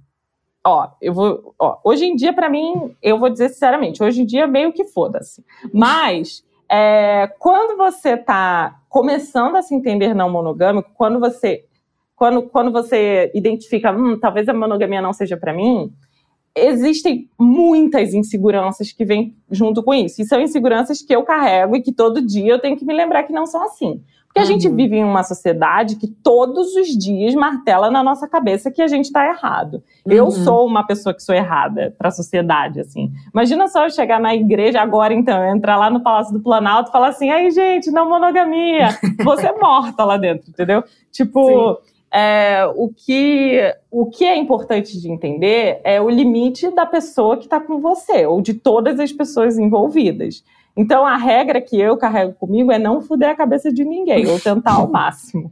ó, 0.67 0.89
eu 1.01 1.13
vou, 1.13 1.56
ó, 1.58 1.77
hoje 1.84 2.06
em 2.06 2.15
dia 2.15 2.34
para 2.34 2.49
mim, 2.49 2.95
eu 3.01 3.17
vou 3.17 3.30
dizer 3.30 3.49
sinceramente, 3.49 4.03
hoje 4.03 4.21
em 4.21 4.25
dia 4.25 4.45
meio 4.45 4.73
que 4.73 4.86
foda-se. 4.86 5.43
Mas 5.73 6.43
é, 6.69 7.27
quando 7.39 7.77
você 7.77 8.17
tá 8.17 8.82
começando 8.89 9.56
a 9.56 9.62
se 9.62 9.73
entender 9.73 10.13
não 10.13 10.30
monogâmico, 10.30 10.91
quando 10.93 11.19
você 11.19 11.63
quando, 12.15 12.41
quando 12.49 12.71
você 12.71 13.32
identifica, 13.36 13.91
hum, 13.91 14.17
talvez 14.19 14.49
a 14.49 14.53
monogamia 14.53 14.99
não 15.01 15.13
seja 15.13 15.38
para 15.38 15.53
mim, 15.53 15.93
existem 16.65 17.30
muitas 17.39 18.13
inseguranças 18.13 18.91
que 18.91 19.06
vêm 19.06 19.36
junto 19.50 19.84
com 19.84 19.93
isso. 19.93 20.22
E 20.22 20.26
são 20.26 20.41
inseguranças 20.41 21.02
que 21.02 21.15
eu 21.15 21.24
carrego 21.24 21.76
e 21.76 21.82
que 21.82 21.91
todo 21.91 22.26
dia 22.26 22.54
eu 22.54 22.60
tenho 22.60 22.78
que 22.78 22.86
me 22.86 22.93
lembrar 22.93 23.24
que 23.24 23.34
não 23.34 23.46
são 23.46 23.63
assim. 23.63 24.02
Porque 24.28 24.39
a 24.39 24.41
uhum. 24.41 24.48
gente 24.48 24.70
vive 24.70 24.98
em 24.98 25.04
uma 25.04 25.24
sociedade 25.24 25.96
que 25.96 26.08
todos 26.08 26.76
os 26.76 26.89
dias 26.89 27.34
martela 27.34 27.89
na 27.89 28.04
nossa 28.04 28.28
cabeça 28.28 28.70
que 28.70 28.82
a 28.82 28.88
gente 28.88 29.06
está 29.06 29.28
errado. 29.28 29.82
Uhum. 30.06 30.13
Eu 30.13 30.32
sou 30.32 30.65
uma 30.67 30.86
pessoa 30.86 31.13
que 31.13 31.24
sou 31.24 31.34
errada 31.34 31.96
para 31.98 32.10
a 32.10 32.12
sociedade, 32.12 32.80
assim. 32.80 33.12
Imagina 33.34 33.67
só 33.67 33.86
eu 33.86 33.89
chegar 33.89 34.20
na 34.20 34.36
igreja 34.36 34.82
agora, 34.82 35.13
então, 35.13 35.43
entrar 35.56 35.78
lá 35.78 35.89
no 35.89 36.02
Palácio 36.02 36.34
do 36.34 36.39
Planalto 36.39 36.89
e 36.89 36.91
falar 36.91 37.08
assim: 37.08 37.32
aí, 37.32 37.50
gente, 37.50 37.89
não 37.89 38.08
monogamia. 38.08 38.89
Você 39.24 39.48
é 39.48 39.58
morta 39.58 40.04
lá 40.04 40.17
dentro, 40.17 40.50
entendeu? 40.50 40.84
Tipo. 41.12 41.80
Sim 41.82 41.97
é, 42.12 42.65
o, 42.76 42.89
que, 42.89 43.60
o 43.91 44.06
que 44.06 44.26
é 44.26 44.36
importante 44.36 45.00
de 45.00 45.12
entender 45.12 45.82
é 45.84 46.00
o 46.02 46.10
limite 46.10 46.70
da 46.72 46.86
pessoa 46.86 47.38
que 47.38 47.46
está 47.46 47.60
com 47.60 47.80
você, 47.80 48.26
ou 48.26 48.41
de 48.41 48.54
todas 48.54 49.00
as 49.00 49.12
pessoas 49.12 49.58
envolvidas. 49.58 50.43
Então, 50.76 51.06
a 51.06 51.17
regra 51.17 51.60
que 51.60 51.80
eu 51.80 51.98
carrego 51.98 52.34
comigo 52.34 52.72
é 52.72 52.78
não 52.78 53.02
fuder 53.02 53.30
a 53.30 53.36
cabeça 53.36 53.74
de 53.74 53.84
ninguém, 53.84 54.28
ou 54.28 54.39
tentar 54.39 54.74
ao 54.74 54.88
máximo. 54.88 55.52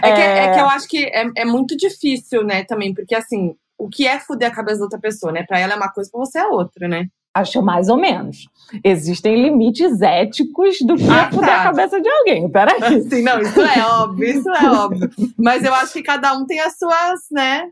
É, 0.00 0.12
que, 0.12 0.20
é... 0.20 0.54
que 0.54 0.60
eu 0.60 0.66
acho 0.66 0.88
que 0.88 1.04
é, 1.04 1.24
é 1.36 1.44
muito 1.44 1.76
difícil, 1.76 2.44
né, 2.44 2.64
também, 2.64 2.94
porque 2.94 3.14
assim, 3.14 3.54
o 3.76 3.88
que 3.88 4.06
é 4.06 4.20
fuder 4.20 4.48
a 4.48 4.54
cabeça 4.54 4.78
da 4.78 4.84
outra 4.84 5.00
pessoa, 5.00 5.32
né? 5.32 5.42
Para 5.42 5.58
ela 5.58 5.72
é 5.72 5.76
uma 5.76 5.90
coisa, 5.90 6.10
para 6.10 6.20
você 6.20 6.38
é 6.38 6.46
outra, 6.46 6.86
né? 6.86 7.08
Acho 7.34 7.62
mais 7.62 7.88
ou 7.88 7.96
menos. 7.96 8.48
Existem 8.84 9.40
limites 9.40 10.00
éticos 10.00 10.78
do 10.80 10.96
que 10.96 11.08
ah, 11.08 11.30
fuder 11.30 11.48
tá. 11.48 11.60
a 11.60 11.64
cabeça 11.64 12.00
de 12.00 12.08
alguém. 12.08 12.48
Peraí. 12.50 13.02
Sim, 13.08 13.22
não, 13.22 13.40
isso 13.40 13.60
é 13.60 13.84
óbvio, 13.84 14.28
isso 14.28 14.48
é 14.50 14.70
óbvio. 14.70 15.10
Mas 15.38 15.64
eu 15.64 15.74
acho 15.74 15.92
que 15.92 16.02
cada 16.02 16.36
um 16.36 16.44
tem 16.44 16.60
as 16.60 16.76
suas, 16.76 17.20
né? 17.30 17.70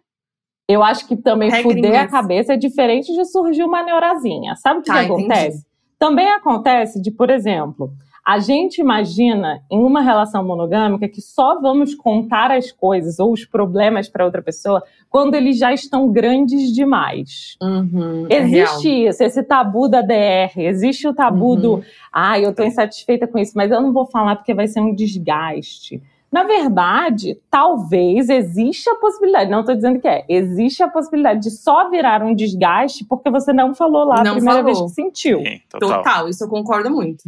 Eu 0.69 0.83
acho 0.83 1.09
que 1.09 1.17
também 1.17 1.51
Regrinhas. 1.51 1.87
fuder 1.87 2.01
a 2.01 2.09
cabeça 2.09 2.53
é 2.53 2.57
diferente 2.57 3.13
de 3.13 3.25
surgir 3.25 3.65
uma 3.65 3.83
neurazinha. 3.83 4.55
Sabe 4.57 4.81
o 4.81 4.83
que, 4.83 4.89
tá, 4.89 4.99
que 4.99 5.07
acontece? 5.07 5.47
Entendi. 5.47 5.67
Também 5.99 6.29
acontece 6.29 7.01
de, 7.01 7.11
por 7.11 7.31
exemplo, 7.31 7.91
a 8.29 8.41
gente 8.41 8.79
imagina 8.79 9.63
em 9.71 9.83
uma 9.83 10.03
relação 10.03 10.45
monogâmica 10.45 11.09
que 11.09 11.23
só 11.23 11.59
vamos 11.63 11.95
contar 11.95 12.51
as 12.51 12.71
coisas 12.71 13.19
ou 13.19 13.33
os 13.33 13.47
problemas 13.47 14.07
para 14.07 14.23
outra 14.23 14.43
pessoa 14.43 14.83
quando 15.09 15.35
eles 15.35 15.57
já 15.57 15.73
estão 15.73 16.13
grandes 16.13 16.71
demais. 16.75 17.57
Uhum, 17.63 18.27
é 18.29 18.37
existe 18.37 18.87
é 18.87 19.09
isso, 19.09 19.23
esse 19.23 19.43
tabu 19.43 19.89
da 19.89 20.03
DR, 20.03 20.53
existe 20.59 21.09
o 21.09 21.15
tabu 21.15 21.53
uhum. 21.53 21.61
do, 21.61 21.85
ah, 22.13 22.39
eu 22.39 22.51
estou 22.51 22.67
insatisfeita 22.67 23.27
com 23.27 23.39
isso, 23.39 23.55
mas 23.57 23.71
eu 23.71 23.81
não 23.81 23.95
vou 23.95 24.05
falar 24.05 24.37
porque 24.37 24.53
vai 24.53 24.67
ser 24.67 24.81
um 24.81 24.95
desgaste. 24.95 26.03
Na 26.31 26.45
verdade, 26.45 27.41
talvez 27.51 28.29
exista 28.29 28.93
a 28.93 28.97
possibilidade, 28.97 29.51
não 29.51 29.61
estou 29.61 29.75
dizendo 29.75 29.99
que 29.99 30.07
é, 30.07 30.27
existe 30.29 30.83
a 30.83 30.89
possibilidade 30.89 31.41
de 31.41 31.51
só 31.51 31.89
virar 31.89 32.23
um 32.23 32.35
desgaste 32.35 33.07
porque 33.07 33.31
você 33.31 33.55
não 33.55 33.75
falou 33.75 34.05
lá 34.05 34.23
não 34.23 34.33
a 34.33 34.35
primeira 34.35 34.63
falou. 34.63 34.65
vez 34.65 34.81
que 34.83 34.89
sentiu. 34.89 35.39
Sim, 35.39 35.63
total. 35.71 36.03
total, 36.03 36.29
isso 36.29 36.45
eu 36.45 36.49
concordo 36.51 36.91
muito. 36.91 37.23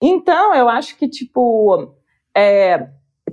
Então, 0.00 0.54
eu 0.54 0.68
acho 0.68 0.96
que, 0.96 1.08
tipo, 1.08 1.92
é, 2.34 2.88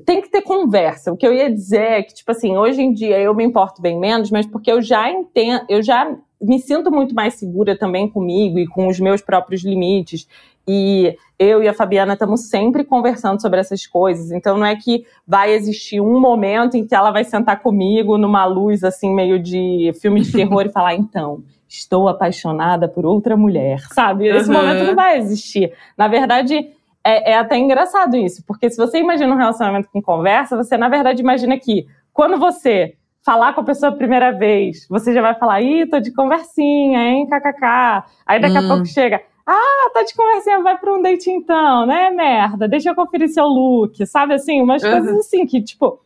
tem 0.06 0.22
que 0.22 0.30
ter 0.30 0.42
conversa. 0.42 1.12
O 1.12 1.18
que 1.18 1.26
eu 1.26 1.34
ia 1.34 1.52
dizer 1.52 1.82
é 1.82 2.04
que, 2.04 2.14
tipo 2.14 2.32
assim, 2.32 2.58
hoje 2.58 2.82
em 2.82 2.94
dia 2.94 3.20
eu 3.20 3.34
me 3.34 3.44
importo 3.44 3.82
bem 3.82 4.00
menos, 4.00 4.32
mas 4.32 4.46
porque 4.46 4.72
eu 4.72 4.82
já 4.82 5.12
entendo, 5.12 5.66
eu 5.70 5.82
já 5.82 6.16
me 6.42 6.60
sinto 6.60 6.92
muito 6.92 7.16
mais 7.16 7.34
segura 7.34 7.78
também 7.78 8.08
comigo 8.10 8.60
e 8.60 8.68
com 8.68 8.88
os 8.88 9.00
meus 9.00 9.22
próprios 9.22 9.64
limites. 9.64 10.28
E 10.68 11.16
eu 11.40 11.64
e 11.64 11.68
a 11.68 11.74
Fabiana 11.74 12.14
estamos 12.14 12.50
sempre 12.50 12.84
conversando 12.84 13.42
sobre 13.42 13.60
essas 13.60 13.88
coisas. 13.88 14.32
Então 14.32 14.58
não 14.58 14.66
é 14.66 14.76
que 14.76 15.06
vai 15.26 15.54
existir 15.54 16.02
um 16.02 16.20
momento 16.20 16.76
em 16.76 16.86
que 16.86 16.94
ela 16.94 17.12
vai 17.12 17.24
sentar 17.24 17.62
comigo 17.62 18.18
numa 18.18 18.46
luz 18.46 18.84
assim 18.84 19.14
meio 19.14 19.42
de 19.42 19.92
filme 20.00 20.22
de 20.22 20.32
terror 20.32 20.66
e 20.66 20.70
falar 20.70 20.96
então, 20.96 21.44
estou 21.68 22.08
apaixonada 22.08 22.88
por 22.88 23.06
outra 23.06 23.36
mulher, 23.36 23.80
sabe? 23.94 24.28
Esse 24.28 24.50
uhum. 24.50 24.56
momento 24.56 24.86
não 24.86 24.96
vai 24.96 25.18
existir. 25.18 25.74
Na 25.98 26.08
verdade, 26.08 26.72
é, 27.04 27.32
é, 27.32 27.38
até 27.38 27.58
engraçado 27.58 28.18
isso, 28.18 28.44
porque 28.46 28.70
se 28.70 28.78
você 28.78 29.00
imagina 29.00 29.34
um 29.34 29.38
relacionamento 29.38 29.90
com 29.92 30.02
conversa, 30.02 30.58
você 30.58 30.78
na 30.78 30.90
verdade 30.90 31.22
imagina 31.22 31.58
que 31.58 31.88
quando 32.14 32.38
você 32.38 32.96
falar 33.26 33.54
com 33.54 33.62
a 33.62 33.64
pessoa 33.64 33.92
a 33.92 33.96
primeira 33.96 34.32
vez, 34.32 34.88
você 34.90 35.14
já 35.14 35.22
vai 35.22 35.36
falar, 35.36 35.62
ih, 35.62 35.86
tô 35.86 36.00
de 36.00 36.14
conversinha, 36.14 37.00
hein, 37.00 37.28
kkk. 37.28 38.04
Aí 38.26 38.40
daqui 38.40 38.58
hum. 38.58 38.66
a 38.66 38.68
pouco 38.68 38.86
chega, 38.86 39.22
ah, 39.46 39.90
tá 39.94 40.04
de 40.04 40.14
conversinha, 40.14 40.62
vai 40.62 40.78
pra 40.78 40.94
um 40.94 41.02
date 41.02 41.30
então, 41.30 41.86
né, 41.86 42.10
merda? 42.10 42.68
Deixa 42.68 42.90
eu 42.90 42.96
conferir 42.96 43.30
seu 43.30 43.46
look, 43.46 44.06
sabe 44.06 44.34
assim? 44.34 44.62
Umas 44.62 44.84
uhum. 44.84 44.92
coisas 44.92 45.18
assim 45.20 45.46
que, 45.46 45.62
tipo, 45.62 46.00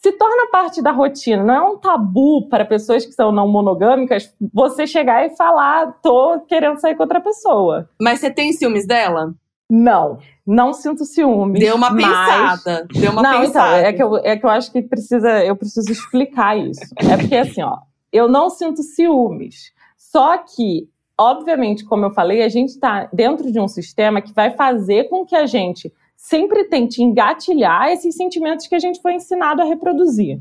se 0.00 0.12
torna 0.12 0.50
parte 0.50 0.80
da 0.80 0.90
rotina. 0.90 1.44
Não 1.44 1.54
é 1.54 1.62
um 1.62 1.76
tabu 1.76 2.48
para 2.48 2.64
pessoas 2.64 3.04
que 3.04 3.12
são 3.12 3.30
não 3.30 3.46
monogâmicas 3.46 4.34
você 4.52 4.86
chegar 4.86 5.26
e 5.26 5.36
falar, 5.36 5.92
tô 6.02 6.40
querendo 6.48 6.80
sair 6.80 6.94
com 6.94 7.02
outra 7.02 7.20
pessoa. 7.20 7.88
Mas 8.00 8.20
você 8.20 8.30
tem 8.30 8.52
ciúmes 8.52 8.86
dela? 8.86 9.34
Não, 9.68 10.18
não 10.46 10.72
sinto 10.72 11.04
ciúmes. 11.04 11.60
Deu 11.60 11.76
uma 11.76 11.94
pensada. 11.94 12.88
Deu 12.92 13.12
uma 13.12 13.22
não, 13.22 13.40
pensada. 13.40 13.78
Então, 13.78 13.88
é 13.88 13.92
que, 13.92 14.02
eu, 14.02 14.16
é 14.16 14.36
que 14.36 14.44
eu 14.46 14.50
acho 14.50 14.72
que 14.72 14.82
precisa, 14.82 15.44
eu 15.44 15.54
preciso 15.54 15.92
explicar 15.92 16.58
isso. 16.58 16.80
É 16.96 17.16
porque 17.18 17.36
assim, 17.36 17.62
ó, 17.62 17.76
eu 18.10 18.26
não 18.26 18.48
sinto 18.48 18.82
ciúmes. 18.82 19.70
Só 19.98 20.38
que 20.38 20.88
obviamente, 21.16 21.84
como 21.84 22.06
eu 22.06 22.10
falei, 22.10 22.42
a 22.42 22.48
gente 22.48 22.70
está 22.70 23.06
dentro 23.12 23.52
de 23.52 23.60
um 23.60 23.68
sistema 23.68 24.22
que 24.22 24.32
vai 24.32 24.52
fazer 24.52 25.10
com 25.10 25.26
que 25.26 25.36
a 25.36 25.44
gente 25.44 25.92
sempre 26.20 26.64
tente 26.64 27.02
engatilhar 27.02 27.88
esses 27.88 28.14
sentimentos 28.14 28.66
que 28.66 28.74
a 28.74 28.78
gente 28.78 29.00
foi 29.00 29.14
ensinado 29.14 29.62
a 29.62 29.64
reproduzir. 29.64 30.38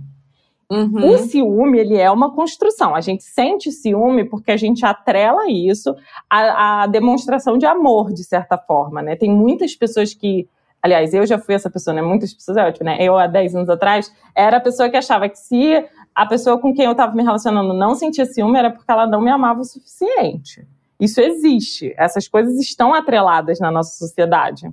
Uhum. 0.70 1.14
O 1.14 1.18
ciúme, 1.18 1.80
ele 1.80 1.98
é 1.98 2.12
uma 2.12 2.32
construção. 2.32 2.94
A 2.94 3.02
gente 3.02 3.24
sente 3.24 3.72
ciúme 3.72 4.26
porque 4.26 4.52
a 4.52 4.58
gente 4.58 4.86
atrela 4.86 5.50
isso 5.50 5.96
à, 6.30 6.84
à, 6.84 6.88
demonstração 6.88 7.58
de 7.58 7.66
amor, 7.66 8.12
de 8.12 8.24
certa 8.24 8.58
forma, 8.58 9.02
né? 9.02 9.16
Tem 9.16 9.32
muitas 9.32 9.74
pessoas 9.74 10.14
que... 10.14 10.48
Aliás, 10.82 11.14
eu 11.14 11.26
já 11.26 11.40
fui 11.40 11.56
essa 11.56 11.70
pessoa, 11.70 11.94
né? 11.94 12.02
Muitas 12.02 12.34
pessoas, 12.34 12.58
é 12.58 12.68
ótimo, 12.68 12.86
né? 12.86 12.98
Eu, 13.00 13.18
há 13.18 13.26
10 13.26 13.56
anos 13.56 13.70
atrás, 13.70 14.14
era 14.36 14.58
a 14.58 14.62
pessoa 14.62 14.90
que 14.90 14.98
achava 14.98 15.28
que 15.28 15.40
se 15.40 15.84
a 16.14 16.26
pessoa 16.26 16.60
com 16.60 16.74
quem 16.74 16.86
eu 16.86 16.92
estava 16.92 17.16
me 17.16 17.24
relacionando 17.24 17.74
não 17.74 17.96
sentia 17.96 18.26
ciúme, 18.26 18.60
era 18.60 18.70
porque 18.70 18.92
ela 18.92 19.08
não 19.08 19.22
me 19.22 19.32
amava 19.32 19.62
o 19.62 19.66
suficiente. 19.66 20.68
Isso 21.00 21.20
existe. 21.22 21.96
Essas 21.98 22.28
coisas 22.28 22.60
estão 22.60 22.94
atreladas 22.94 23.60
na 23.60 23.72
nossa 23.72 23.98
sociedade. 23.98 24.70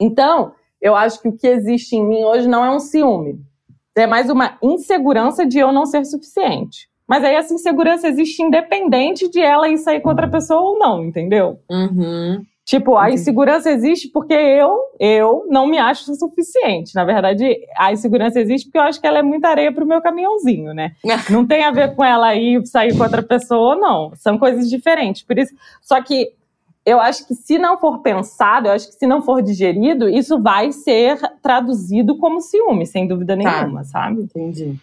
Então, 0.00 0.52
eu 0.80 0.94
acho 0.94 1.20
que 1.20 1.28
o 1.28 1.36
que 1.36 1.46
existe 1.46 1.96
em 1.96 2.06
mim 2.06 2.24
hoje 2.24 2.48
não 2.48 2.64
é 2.64 2.70
um 2.70 2.80
ciúme 2.80 3.40
é 4.00 4.06
mais 4.06 4.30
uma 4.30 4.56
insegurança 4.62 5.44
de 5.44 5.58
eu 5.58 5.72
não 5.72 5.86
ser 5.86 6.04
suficiente. 6.04 6.88
Mas 7.06 7.24
aí 7.24 7.34
essa 7.34 7.54
insegurança 7.54 8.06
existe 8.06 8.42
independente 8.42 9.30
de 9.30 9.40
ela 9.40 9.68
ir 9.68 9.78
sair 9.78 10.00
com 10.00 10.10
outra 10.10 10.28
pessoa 10.28 10.60
ou 10.60 10.78
não, 10.78 11.04
entendeu? 11.04 11.58
Uhum. 11.70 12.42
Tipo, 12.66 12.98
a 12.98 13.10
insegurança 13.10 13.70
existe 13.70 14.08
porque 14.08 14.34
eu, 14.34 14.78
eu 15.00 15.46
não 15.48 15.66
me 15.66 15.78
acho 15.78 16.14
suficiente. 16.14 16.94
Na 16.94 17.02
verdade, 17.02 17.58
a 17.78 17.90
insegurança 17.94 18.38
existe 18.38 18.66
porque 18.66 18.76
eu 18.76 18.82
acho 18.82 19.00
que 19.00 19.06
ela 19.06 19.20
é 19.20 19.22
muita 19.22 19.48
areia 19.48 19.72
pro 19.72 19.86
meu 19.86 20.02
caminhãozinho, 20.02 20.74
né? 20.74 20.92
não 21.30 21.46
tem 21.46 21.64
a 21.64 21.70
ver 21.70 21.96
com 21.96 22.04
ela 22.04 22.34
ir 22.34 22.66
sair 22.66 22.94
com 22.94 23.02
outra 23.02 23.22
pessoa, 23.22 23.74
não. 23.74 24.12
São 24.16 24.38
coisas 24.38 24.68
diferentes. 24.68 25.22
Por 25.22 25.38
isso, 25.38 25.54
só 25.80 26.02
que 26.02 26.34
eu 26.88 27.00
acho 27.00 27.26
que 27.26 27.34
se 27.34 27.58
não 27.58 27.78
for 27.78 27.98
pensado, 27.98 28.68
eu 28.68 28.72
acho 28.72 28.88
que 28.88 28.94
se 28.94 29.06
não 29.06 29.22
for 29.22 29.42
digerido, 29.42 30.08
isso 30.08 30.40
vai 30.40 30.72
ser 30.72 31.18
traduzido 31.42 32.16
como 32.16 32.40
ciúme, 32.40 32.86
sem 32.86 33.06
dúvida 33.06 33.36
tá. 33.36 33.42
nenhuma, 33.62 33.80
tá. 33.80 33.84
sabe? 33.84 34.22
Entendi. 34.22 34.78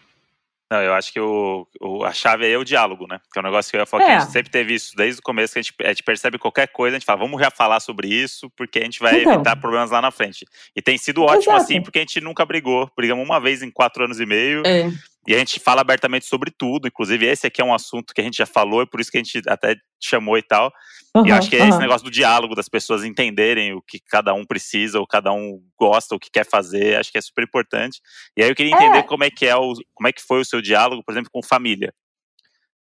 Não, 0.70 0.82
eu 0.82 0.94
acho 0.94 1.14
que 1.14 1.20
o, 1.20 1.68
o, 1.80 2.04
a 2.04 2.12
chave 2.12 2.46
aí 2.46 2.52
é 2.52 2.58
o 2.58 2.64
diálogo, 2.64 3.06
né? 3.08 3.20
Que 3.32 3.38
é 3.38 3.42
um 3.42 3.46
negócio 3.46 3.70
que 3.70 3.78
eu 3.78 3.80
ia 3.80 3.86
falar 3.86 4.04
é. 4.04 4.06
que 4.08 4.12
a 4.12 4.20
gente 4.20 4.32
sempre 4.32 4.52
teve 4.52 4.74
isso 4.74 4.96
desde 4.96 5.20
o 5.20 5.24
começo, 5.24 5.54
que 5.54 5.60
a 5.60 5.62
gente, 5.62 5.74
a 5.80 5.88
gente, 5.90 6.04
percebe 6.04 6.40
qualquer 6.40 6.68
coisa, 6.68 6.96
a 6.96 7.00
gente 7.00 7.06
fala, 7.06 7.20
vamos 7.20 7.40
já 7.40 7.52
falar 7.52 7.80
sobre 7.80 8.08
isso, 8.08 8.50
porque 8.58 8.80
a 8.80 8.84
gente 8.84 9.00
vai 9.00 9.22
então. 9.22 9.34
evitar 9.34 9.56
problemas 9.56 9.92
lá 9.92 10.02
na 10.02 10.10
frente. 10.10 10.46
E 10.76 10.82
tem 10.82 10.98
sido 10.98 11.22
ótimo 11.22 11.54
Exato. 11.54 11.58
assim, 11.58 11.82
porque 11.82 12.00
a 12.00 12.02
gente 12.02 12.20
nunca 12.20 12.44
brigou. 12.46 12.90
Brigamos 12.98 13.24
uma 13.24 13.40
vez 13.40 13.62
em 13.62 13.70
quatro 13.70 14.06
anos 14.06 14.20
e 14.20 14.26
meio. 14.26 14.64
É. 14.66 14.92
E 15.28 15.34
a 15.34 15.40
gente 15.40 15.60
fala 15.60 15.82
abertamente 15.82 16.26
sobre 16.26 16.52
tudo, 16.52 16.88
inclusive 16.88 17.26
esse 17.26 17.48
aqui 17.48 17.62
é 17.62 17.66
um 17.66 17.74
assunto 17.74 18.14
que 18.14 18.22
a 18.22 18.24
gente 18.24 18.38
já 18.38 18.46
falou, 18.46 18.84
e 18.84 18.86
por 18.86 19.02
isso 19.02 19.12
que 19.12 19.18
a 19.18 19.24
gente 19.24 19.42
até 19.48 19.76
chamou 20.00 20.38
e 20.38 20.44
tal. 20.44 20.72
Uhum, 21.16 21.26
e 21.26 21.30
eu 21.30 21.36
acho 21.36 21.50
que 21.50 21.56
é 21.56 21.64
uhum. 21.64 21.70
esse 21.70 21.80
negócio 21.80 22.06
do 22.06 22.12
diálogo, 22.12 22.54
das 22.54 22.70
pessoas 22.70 23.04
entenderem 23.04 23.74
o 23.74 23.82
que 23.82 24.00
cada 24.00 24.34
um 24.34 24.46
precisa, 24.46 25.00
ou 25.00 25.08
cada 25.08 25.32
um 25.34 25.60
gosta, 25.80 26.14
o 26.14 26.20
que 26.20 26.30
quer 26.30 26.46
fazer, 26.46 26.98
acho 27.00 27.12
que 27.12 27.18
é 27.18 27.22
super 27.22 27.44
importante. 27.44 28.00
E 28.38 28.44
aí 28.44 28.50
eu 28.50 28.56
queria 28.56 28.74
entender 28.74 29.00
é. 29.00 29.04
como 29.04 29.24
é 29.24 29.32
que 29.32 29.46
é 29.46 29.56
o, 29.56 29.74
como 29.94 30.08
é 30.08 30.14
que 30.14 30.22
foi 30.22 30.42
o 30.42 30.46
seu 30.46 30.62
diálogo, 30.62 31.04
por 31.04 31.12
exemplo, 31.12 31.32
com 31.32 31.42
família. 31.42 31.94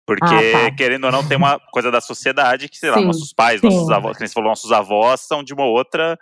Porque, 0.07 0.25
ah, 0.25 0.71
tá. 0.71 0.77
querendo 0.77 1.05
ou 1.05 1.13
não, 1.13 1.27
tem 1.27 1.37
uma 1.37 1.59
coisa 1.73 1.91
da 1.91 2.01
sociedade 2.01 2.69
que, 2.69 2.77
sei 2.77 2.93
Sim. 2.93 3.01
lá, 3.01 3.07
nossos 3.07 3.33
pais, 3.33 3.61
Sim. 3.61 3.67
nossos 3.67 3.91
avós, 3.91 4.17
como 4.17 4.29
você 4.29 4.35
falou, 4.35 4.51
nossos 4.51 4.71
avós 4.71 5.23
são 5.23 5.43
de 5.43 5.53
uma 5.53 5.65
outra 5.65 6.17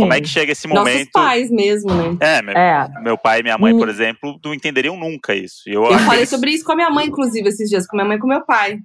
como 0.00 0.14
é 0.14 0.20
que 0.20 0.28
chega 0.28 0.52
esse 0.52 0.66
momento? 0.66 0.98
Nossos 0.98 1.10
pais 1.12 1.50
mesmo, 1.50 1.94
né? 1.94 2.16
É, 2.20 2.42
meu, 2.42 2.56
é. 2.56 2.88
meu 3.02 3.18
pai 3.18 3.40
e 3.40 3.42
minha 3.42 3.58
mãe, 3.58 3.76
por 3.76 3.88
hum. 3.88 3.90
exemplo, 3.90 4.40
não 4.44 4.54
entenderiam 4.54 4.96
nunca 4.96 5.34
isso. 5.34 5.62
Eu, 5.66 5.84
eu 5.84 5.98
falei 6.00 6.20
eles... 6.20 6.28
sobre 6.28 6.50
isso 6.50 6.64
com 6.64 6.72
a 6.72 6.76
minha 6.76 6.90
mãe, 6.90 7.06
inclusive, 7.06 7.48
esses 7.48 7.68
dias, 7.68 7.86
com 7.86 7.96
minha 7.96 8.06
mãe 8.06 8.16
e 8.16 8.20
com 8.20 8.26
meu 8.26 8.44
pai. 8.44 8.78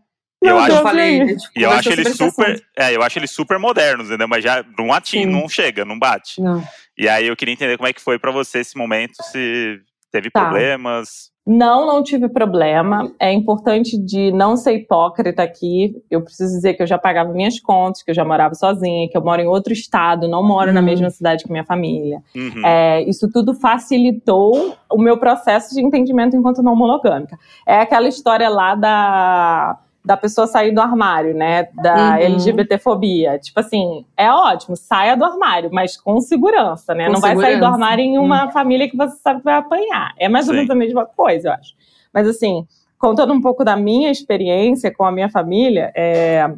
E 0.43 0.47
eu, 0.47 0.59
acho, 0.59 0.83
falei, 0.83 1.37
e 1.55 1.63
eu 1.63 1.71
acho 1.71 1.89
eles 1.89 2.15
super, 2.15 2.63
é, 2.77 2.95
eu 2.95 3.01
acho 3.01 3.17
eles 3.17 3.31
super 3.31 3.57
modernos, 3.57 4.07
entendeu? 4.07 4.27
Mas 4.27 4.43
já 4.43 4.63
não 4.77 4.93
atinge, 4.93 5.25
não 5.25 5.49
chega, 5.49 5.83
não 5.83 5.97
bate. 5.97 6.39
Não. 6.39 6.63
E 6.97 7.09
aí 7.09 7.27
eu 7.27 7.35
queria 7.35 7.53
entender 7.53 7.77
como 7.77 7.87
é 7.87 7.93
que 7.93 8.01
foi 8.01 8.19
para 8.19 8.31
você 8.31 8.59
esse 8.59 8.77
momento, 8.77 9.15
se 9.31 9.79
teve 10.11 10.29
tá. 10.29 10.41
problemas. 10.41 11.31
Não, 11.45 11.85
não 11.85 12.01
tive 12.01 12.27
problema. 12.27 13.11
É 13.19 13.31
importante 13.31 13.97
de 13.97 14.31
não 14.31 14.57
ser 14.57 14.73
hipócrita 14.73 15.43
aqui. 15.43 15.95
Eu 16.09 16.21
preciso 16.21 16.55
dizer 16.55 16.73
que 16.73 16.81
eu 16.81 16.87
já 16.87 16.97
pagava 16.97 17.31
minhas 17.31 17.59
contas, 17.59 18.01
que 18.01 18.09
eu 18.09 18.15
já 18.15 18.25
morava 18.25 18.55
sozinha, 18.55 19.07
que 19.07 19.15
eu 19.15 19.23
moro 19.23 19.41
em 19.41 19.47
outro 19.47 19.71
estado, 19.71 20.27
não 20.27 20.41
moro 20.41 20.69
uhum. 20.69 20.73
na 20.73 20.81
mesma 20.81 21.09
cidade 21.11 21.43
que 21.43 21.51
minha 21.51 21.63
família. 21.63 22.23
Uhum. 22.35 22.65
É, 22.65 23.03
isso 23.03 23.29
tudo 23.31 23.53
facilitou 23.53 24.75
o 24.91 24.97
meu 24.97 25.19
processo 25.19 25.75
de 25.75 25.83
entendimento 25.83 26.35
enquanto 26.35 26.63
não 26.63 26.75
monogâmica. 26.75 27.37
É 27.67 27.79
aquela 27.79 28.07
história 28.07 28.49
lá 28.49 28.73
da 28.73 29.77
da 30.05 30.15
pessoa 30.15 30.45
sair 30.45 30.71
do 30.71 30.79
armário, 30.79 31.33
né? 31.33 31.67
Da 31.81 32.11
uhum. 32.11 32.15
LGBTfobia. 32.17 33.39
Tipo 33.39 33.59
assim, 33.59 34.05
é 34.15 34.31
ótimo, 34.31 34.75
saia 34.75 35.17
do 35.17 35.25
armário, 35.25 35.71
mas 35.73 35.97
com 35.97 36.21
segurança, 36.21 36.93
né? 36.93 37.07
Com 37.07 37.13
Não 37.13 37.21
segurança. 37.21 37.41
vai 37.41 37.51
sair 37.51 37.59
do 37.59 37.65
armário 37.65 38.03
em 38.03 38.19
uma 38.19 38.45
uhum. 38.45 38.51
família 38.51 38.87
que 38.87 38.95
você 38.95 39.17
sabe 39.17 39.39
que 39.39 39.45
vai 39.45 39.55
apanhar. 39.55 40.13
É 40.17 40.29
mais 40.29 40.47
ou 40.47 40.53
menos 40.53 40.69
a 40.69 40.75
mesma 40.75 41.05
coisa, 41.05 41.49
eu 41.49 41.53
acho. 41.53 41.73
Mas 42.13 42.27
assim, 42.27 42.67
contando 42.99 43.33
um 43.33 43.41
pouco 43.41 43.63
da 43.63 43.75
minha 43.75 44.11
experiência 44.11 44.93
com 44.93 45.03
a 45.03 45.11
minha 45.11 45.27
família, 45.27 45.91
é... 45.95 46.53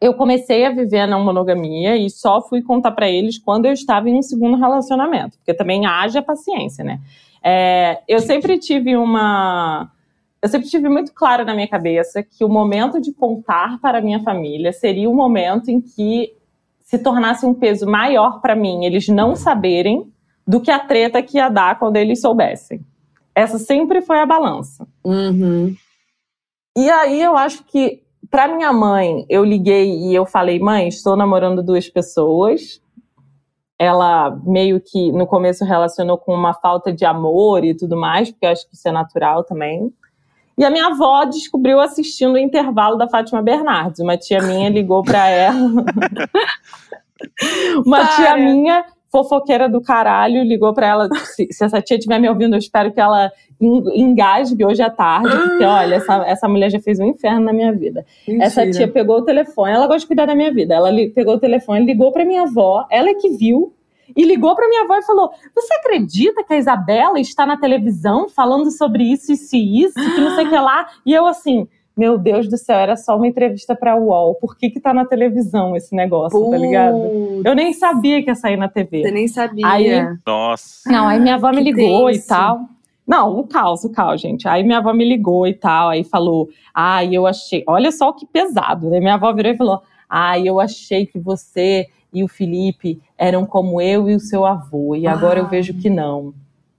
eu 0.00 0.14
comecei 0.14 0.64
a 0.64 0.70
viver 0.70 1.06
na 1.06 1.18
monogamia 1.18 1.98
e 1.98 2.08
só 2.08 2.40
fui 2.40 2.62
contar 2.62 2.92
para 2.92 3.10
eles 3.10 3.38
quando 3.38 3.66
eu 3.66 3.72
estava 3.72 4.08
em 4.08 4.16
um 4.16 4.22
segundo 4.22 4.56
relacionamento, 4.56 5.36
porque 5.36 5.52
também 5.52 5.84
haja 5.84 6.22
paciência, 6.22 6.82
né? 6.82 6.98
É... 7.44 8.00
eu 8.08 8.20
sempre 8.20 8.58
tive 8.58 8.96
uma 8.96 9.90
eu 10.42 10.48
sempre 10.48 10.68
tive 10.68 10.88
muito 10.88 11.12
claro 11.12 11.44
na 11.44 11.54
minha 11.54 11.68
cabeça 11.68 12.22
que 12.22 12.44
o 12.44 12.48
momento 12.48 13.00
de 13.00 13.12
contar 13.12 13.80
para 13.80 13.98
a 13.98 14.00
minha 14.00 14.20
família 14.20 14.72
seria 14.72 15.10
o 15.10 15.14
momento 15.14 15.68
em 15.68 15.80
que 15.80 16.34
se 16.80 16.98
tornasse 16.98 17.44
um 17.44 17.52
peso 17.52 17.86
maior 17.86 18.40
para 18.40 18.56
mim 18.56 18.84
eles 18.84 19.08
não 19.08 19.34
saberem 19.34 20.10
do 20.46 20.60
que 20.60 20.70
a 20.70 20.78
treta 20.78 21.22
que 21.22 21.36
ia 21.36 21.50
dar 21.50 21.78
quando 21.78 21.96
eles 21.96 22.22
soubessem. 22.22 22.80
Essa 23.34 23.58
sempre 23.58 24.00
foi 24.00 24.18
a 24.18 24.26
balança. 24.26 24.88
Uhum. 25.04 25.76
E 26.76 26.90
aí 26.90 27.20
eu 27.20 27.36
acho 27.36 27.64
que 27.64 28.02
para 28.30 28.48
minha 28.48 28.72
mãe 28.72 29.26
eu 29.28 29.44
liguei 29.44 29.90
e 29.90 30.14
eu 30.14 30.24
falei 30.24 30.58
mãe 30.58 30.88
estou 30.88 31.16
namorando 31.16 31.62
duas 31.62 31.88
pessoas. 31.88 32.80
Ela 33.78 34.30
meio 34.44 34.80
que 34.80 35.12
no 35.12 35.26
começo 35.26 35.64
relacionou 35.64 36.16
com 36.16 36.32
uma 36.32 36.54
falta 36.54 36.92
de 36.92 37.04
amor 37.04 37.64
e 37.64 37.76
tudo 37.76 37.96
mais, 37.96 38.30
porque 38.30 38.46
eu 38.46 38.50
acho 38.50 38.68
que 38.68 38.74
isso 38.74 38.88
é 38.88 38.92
natural 38.92 39.44
também. 39.44 39.92
E 40.58 40.64
a 40.64 40.70
minha 40.70 40.86
avó 40.88 41.24
descobriu 41.24 41.78
assistindo 41.78 42.32
o 42.32 42.38
intervalo 42.38 42.96
da 42.96 43.08
Fátima 43.08 43.40
Bernardes. 43.40 44.00
Uma 44.00 44.16
tia 44.16 44.42
minha 44.42 44.68
ligou 44.68 45.04
para 45.04 45.28
ela. 45.28 45.54
Uma 47.86 47.98
Para. 47.98 48.16
tia 48.16 48.36
minha, 48.36 48.84
fofoqueira 49.10 49.68
do 49.68 49.80
caralho, 49.80 50.42
ligou 50.42 50.74
para 50.74 50.88
ela. 50.88 51.08
Se, 51.14 51.46
se, 51.50 51.64
essa 51.64 51.80
tia 51.80 51.96
estiver 51.96 52.18
me 52.18 52.28
ouvindo, 52.28 52.54
eu 52.54 52.58
espero 52.58 52.92
que 52.92 53.00
ela 53.00 53.30
engasgue 53.60 54.64
hoje 54.64 54.82
à 54.82 54.90
tarde, 54.90 55.30
porque 55.30 55.64
olha, 55.64 55.96
essa, 55.96 56.24
essa 56.26 56.48
mulher 56.48 56.70
já 56.70 56.80
fez 56.80 56.98
um 57.00 57.06
inferno 57.06 57.40
na 57.40 57.52
minha 57.52 57.72
vida. 57.72 58.04
Mentira. 58.26 58.44
Essa 58.44 58.70
tia 58.70 58.88
pegou 58.88 59.18
o 59.18 59.24
telefone, 59.24 59.72
ela 59.72 59.86
gosta 59.86 60.00
de 60.00 60.06
cuidar 60.06 60.26
da 60.26 60.34
minha 60.34 60.52
vida. 60.52 60.74
Ela 60.74 60.90
pegou 61.14 61.34
o 61.34 61.40
telefone, 61.40 61.86
ligou 61.86 62.12
para 62.12 62.24
minha 62.24 62.42
avó, 62.42 62.86
ela 62.90 63.08
é 63.08 63.14
que 63.14 63.30
viu 63.30 63.72
e 64.16 64.24
ligou 64.24 64.54
para 64.54 64.68
minha 64.68 64.82
avó 64.82 64.96
e 64.96 65.02
falou: 65.02 65.30
Você 65.54 65.74
acredita 65.74 66.44
que 66.44 66.54
a 66.54 66.58
Isabela 66.58 67.20
está 67.20 67.46
na 67.46 67.56
televisão 67.56 68.28
falando 68.28 68.70
sobre 68.70 69.04
isso, 69.04 69.32
isso 69.32 69.56
e 69.56 69.82
isso, 69.82 69.94
que 69.94 70.20
não 70.20 70.34
sei 70.34 70.46
o 70.46 70.48
que 70.48 70.58
lá? 70.58 70.88
E 71.04 71.12
eu 71.12 71.26
assim. 71.26 71.66
Meu 71.96 72.16
Deus 72.16 72.48
do 72.48 72.56
céu, 72.56 72.76
era 72.76 72.96
só 72.96 73.16
uma 73.16 73.26
entrevista 73.26 73.74
pra 73.74 73.96
UOL. 73.96 74.36
Por 74.36 74.56
que 74.56 74.70
que 74.70 74.78
tá 74.78 74.94
na 74.94 75.04
televisão 75.04 75.74
esse 75.74 75.96
negócio, 75.96 76.38
Putz. 76.38 76.52
tá 76.52 76.56
ligado? 76.56 76.96
Eu 77.44 77.56
nem 77.56 77.72
sabia 77.72 78.22
que 78.22 78.30
ia 78.30 78.36
sair 78.36 78.56
na 78.56 78.68
TV. 78.68 79.02
Você 79.02 79.10
nem 79.10 79.26
sabia. 79.26 79.66
Aí, 79.66 80.16
Nossa. 80.24 80.88
Não, 80.88 81.08
aí 81.08 81.18
minha 81.18 81.34
avó 81.34 81.50
me 81.50 81.60
ligou 81.60 82.08
e 82.08 82.20
tal. 82.20 82.60
Não, 83.08 83.40
o 83.40 83.48
caos, 83.48 83.84
o 83.84 83.90
caos, 83.90 84.20
gente. 84.20 84.46
Aí 84.46 84.62
minha 84.62 84.78
avó 84.78 84.92
me 84.92 85.02
ligou 85.02 85.46
e 85.46 85.54
tal, 85.54 85.88
aí 85.88 86.04
falou, 86.04 86.50
ah, 86.74 87.02
eu 87.04 87.26
achei, 87.26 87.64
olha 87.66 87.90
só 87.90 88.12
que 88.12 88.26
pesado, 88.26 88.90
né? 88.90 89.00
Minha 89.00 89.14
avó 89.14 89.32
virou 89.32 89.50
e 89.50 89.56
falou, 89.56 89.80
ah, 90.06 90.38
eu 90.38 90.60
achei 90.60 91.06
que 91.06 91.18
você 91.18 91.88
e 92.12 92.22
o 92.22 92.28
Felipe 92.28 93.00
eram 93.18 93.44
como 93.44 93.80
eu 93.80 94.08
e 94.08 94.14
o 94.14 94.20
seu 94.20 94.46
avô, 94.46 94.94
e 94.94 95.06
agora 95.06 95.40
ah. 95.40 95.42
eu 95.42 95.48
vejo 95.48 95.74
que 95.74 95.90
não. 95.90 96.32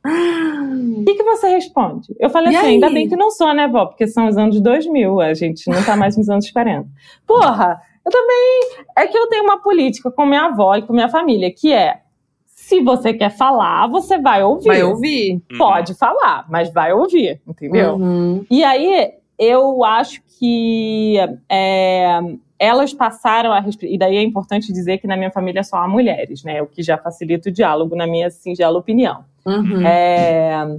O 0.05 1.03
que, 1.05 1.15
que 1.15 1.23
você 1.23 1.49
responde? 1.49 2.15
Eu 2.17 2.29
falei 2.29 2.53
e 2.53 2.55
assim, 2.55 2.67
aí? 2.67 2.73
ainda 2.75 2.89
bem 2.89 3.09
que 3.09 3.15
não 3.15 3.29
sou, 3.29 3.53
né, 3.53 3.67
vó? 3.67 3.85
Porque 3.85 4.07
são 4.07 4.27
os 4.27 4.37
anos 4.37 4.61
2000, 4.61 5.19
a 5.19 5.33
gente 5.33 5.69
não 5.69 5.83
tá 5.83 5.95
mais 5.95 6.15
nos 6.15 6.29
anos 6.29 6.49
40. 6.49 6.87
Porra, 7.27 7.81
eu 8.05 8.11
também. 8.11 8.85
É 8.97 9.07
que 9.07 9.17
eu 9.17 9.27
tenho 9.27 9.43
uma 9.43 9.61
política 9.61 10.09
com 10.09 10.25
minha 10.25 10.45
avó 10.45 10.75
e 10.75 10.81
com 10.81 10.93
minha 10.93 11.09
família, 11.09 11.53
que 11.53 11.73
é: 11.73 12.01
se 12.45 12.81
você 12.81 13.13
quer 13.13 13.31
falar, 13.31 13.87
você 13.87 14.17
vai 14.17 14.43
ouvir. 14.43 14.67
Vai 14.67 14.83
ouvir. 14.83 15.41
Pode 15.57 15.91
uhum. 15.91 15.97
falar, 15.97 16.45
mas 16.49 16.71
vai 16.71 16.93
ouvir, 16.93 17.41
entendeu? 17.47 17.95
Uhum. 17.95 18.45
E 18.49 18.63
aí, 18.63 19.11
eu 19.37 19.83
acho 19.83 20.21
que. 20.37 21.17
É, 21.49 22.19
elas 22.59 22.93
passaram 22.93 23.53
a 23.53 23.63
e 23.83 23.97
daí 23.97 24.17
é 24.17 24.21
importante 24.21 24.73
dizer 24.73 24.97
que 24.97 25.07
na 25.07 25.15
minha 25.15 25.31
família 25.31 25.63
só 25.63 25.77
há 25.77 25.87
mulheres, 25.87 26.43
né? 26.43 26.61
O 26.61 26.67
que 26.67 26.83
já 26.83 26.97
facilita 26.97 27.49
o 27.49 27.51
diálogo 27.51 27.95
na 27.95 28.05
minha 28.05 28.29
singela 28.29 28.77
opinião. 28.77 29.23
Uhum. 29.45 29.85
É... 29.87 30.77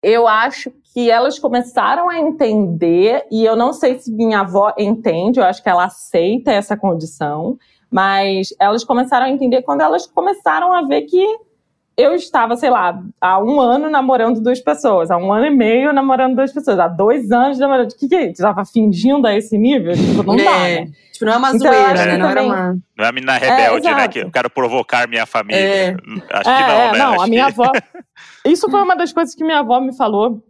Eu 0.00 0.28
acho 0.28 0.72
que 0.92 1.10
elas 1.10 1.38
começaram 1.38 2.08
a 2.08 2.18
entender, 2.18 3.24
e 3.30 3.44
eu 3.44 3.56
não 3.56 3.72
sei 3.72 3.98
se 3.98 4.12
minha 4.12 4.40
avó 4.40 4.72
entende, 4.78 5.40
eu 5.40 5.44
acho 5.44 5.62
que 5.62 5.68
ela 5.68 5.84
aceita 5.84 6.52
essa 6.52 6.76
condição, 6.76 7.56
mas 7.90 8.48
elas 8.58 8.84
começaram 8.84 9.26
a 9.26 9.30
entender 9.30 9.62
quando 9.62 9.80
elas 9.80 10.06
começaram 10.06 10.72
a 10.72 10.82
ver 10.82 11.02
que 11.02 11.24
eu 11.96 12.14
estava, 12.14 12.56
sei 12.56 12.70
lá, 12.70 13.02
há 13.20 13.38
um 13.42 13.60
ano 13.60 13.90
namorando 13.90 14.40
duas 14.40 14.60
pessoas, 14.60 15.10
há 15.10 15.16
um 15.16 15.32
ano 15.32 15.46
e 15.46 15.50
meio 15.50 15.92
namorando 15.92 16.34
duas 16.36 16.52
pessoas, 16.52 16.78
há 16.78 16.88
dois 16.88 17.30
anos 17.30 17.58
namorando. 17.58 17.90
O 17.90 17.96
que 17.96 18.08
que 18.08 18.14
é? 18.14 18.34
Você 18.34 18.42
tava 18.42 18.64
fingindo 18.64 19.26
a 19.26 19.36
esse 19.36 19.58
nível? 19.58 19.92
Tipo, 19.94 20.22
não 20.22 20.34
é. 20.34 20.44
dá, 20.44 20.58
né? 20.58 20.92
Tipo, 21.12 21.26
não 21.26 21.32
é 21.32 21.36
uma 21.36 21.48
então, 21.50 21.72
zoeira, 21.72 22.06
né? 22.06 22.16
Não 22.16 22.28
era 22.30 22.42
uma. 22.42 22.78
Não 22.96 23.04
é 23.04 23.08
a 23.08 23.12
menina 23.12 23.36
rebelde, 23.36 23.86
é, 23.86 23.94
né? 23.94 24.08
Que 24.08 24.18
eu 24.20 24.30
quero 24.30 24.50
provocar 24.50 25.06
minha 25.08 25.26
família. 25.26 25.60
É. 25.60 25.96
Acho 26.30 26.50
é, 26.50 26.56
que 26.56 26.62
não, 26.62 26.80
é, 26.80 26.92
né? 26.92 26.98
Não, 26.98 27.12
Acho 27.12 27.22
a 27.22 27.26
minha 27.26 27.46
avó. 27.46 27.72
Isso 28.44 28.70
foi 28.70 28.82
uma 28.82 28.96
das 28.96 29.12
coisas 29.12 29.34
que 29.34 29.44
minha 29.44 29.58
avó 29.58 29.80
me 29.80 29.94
falou 29.94 30.42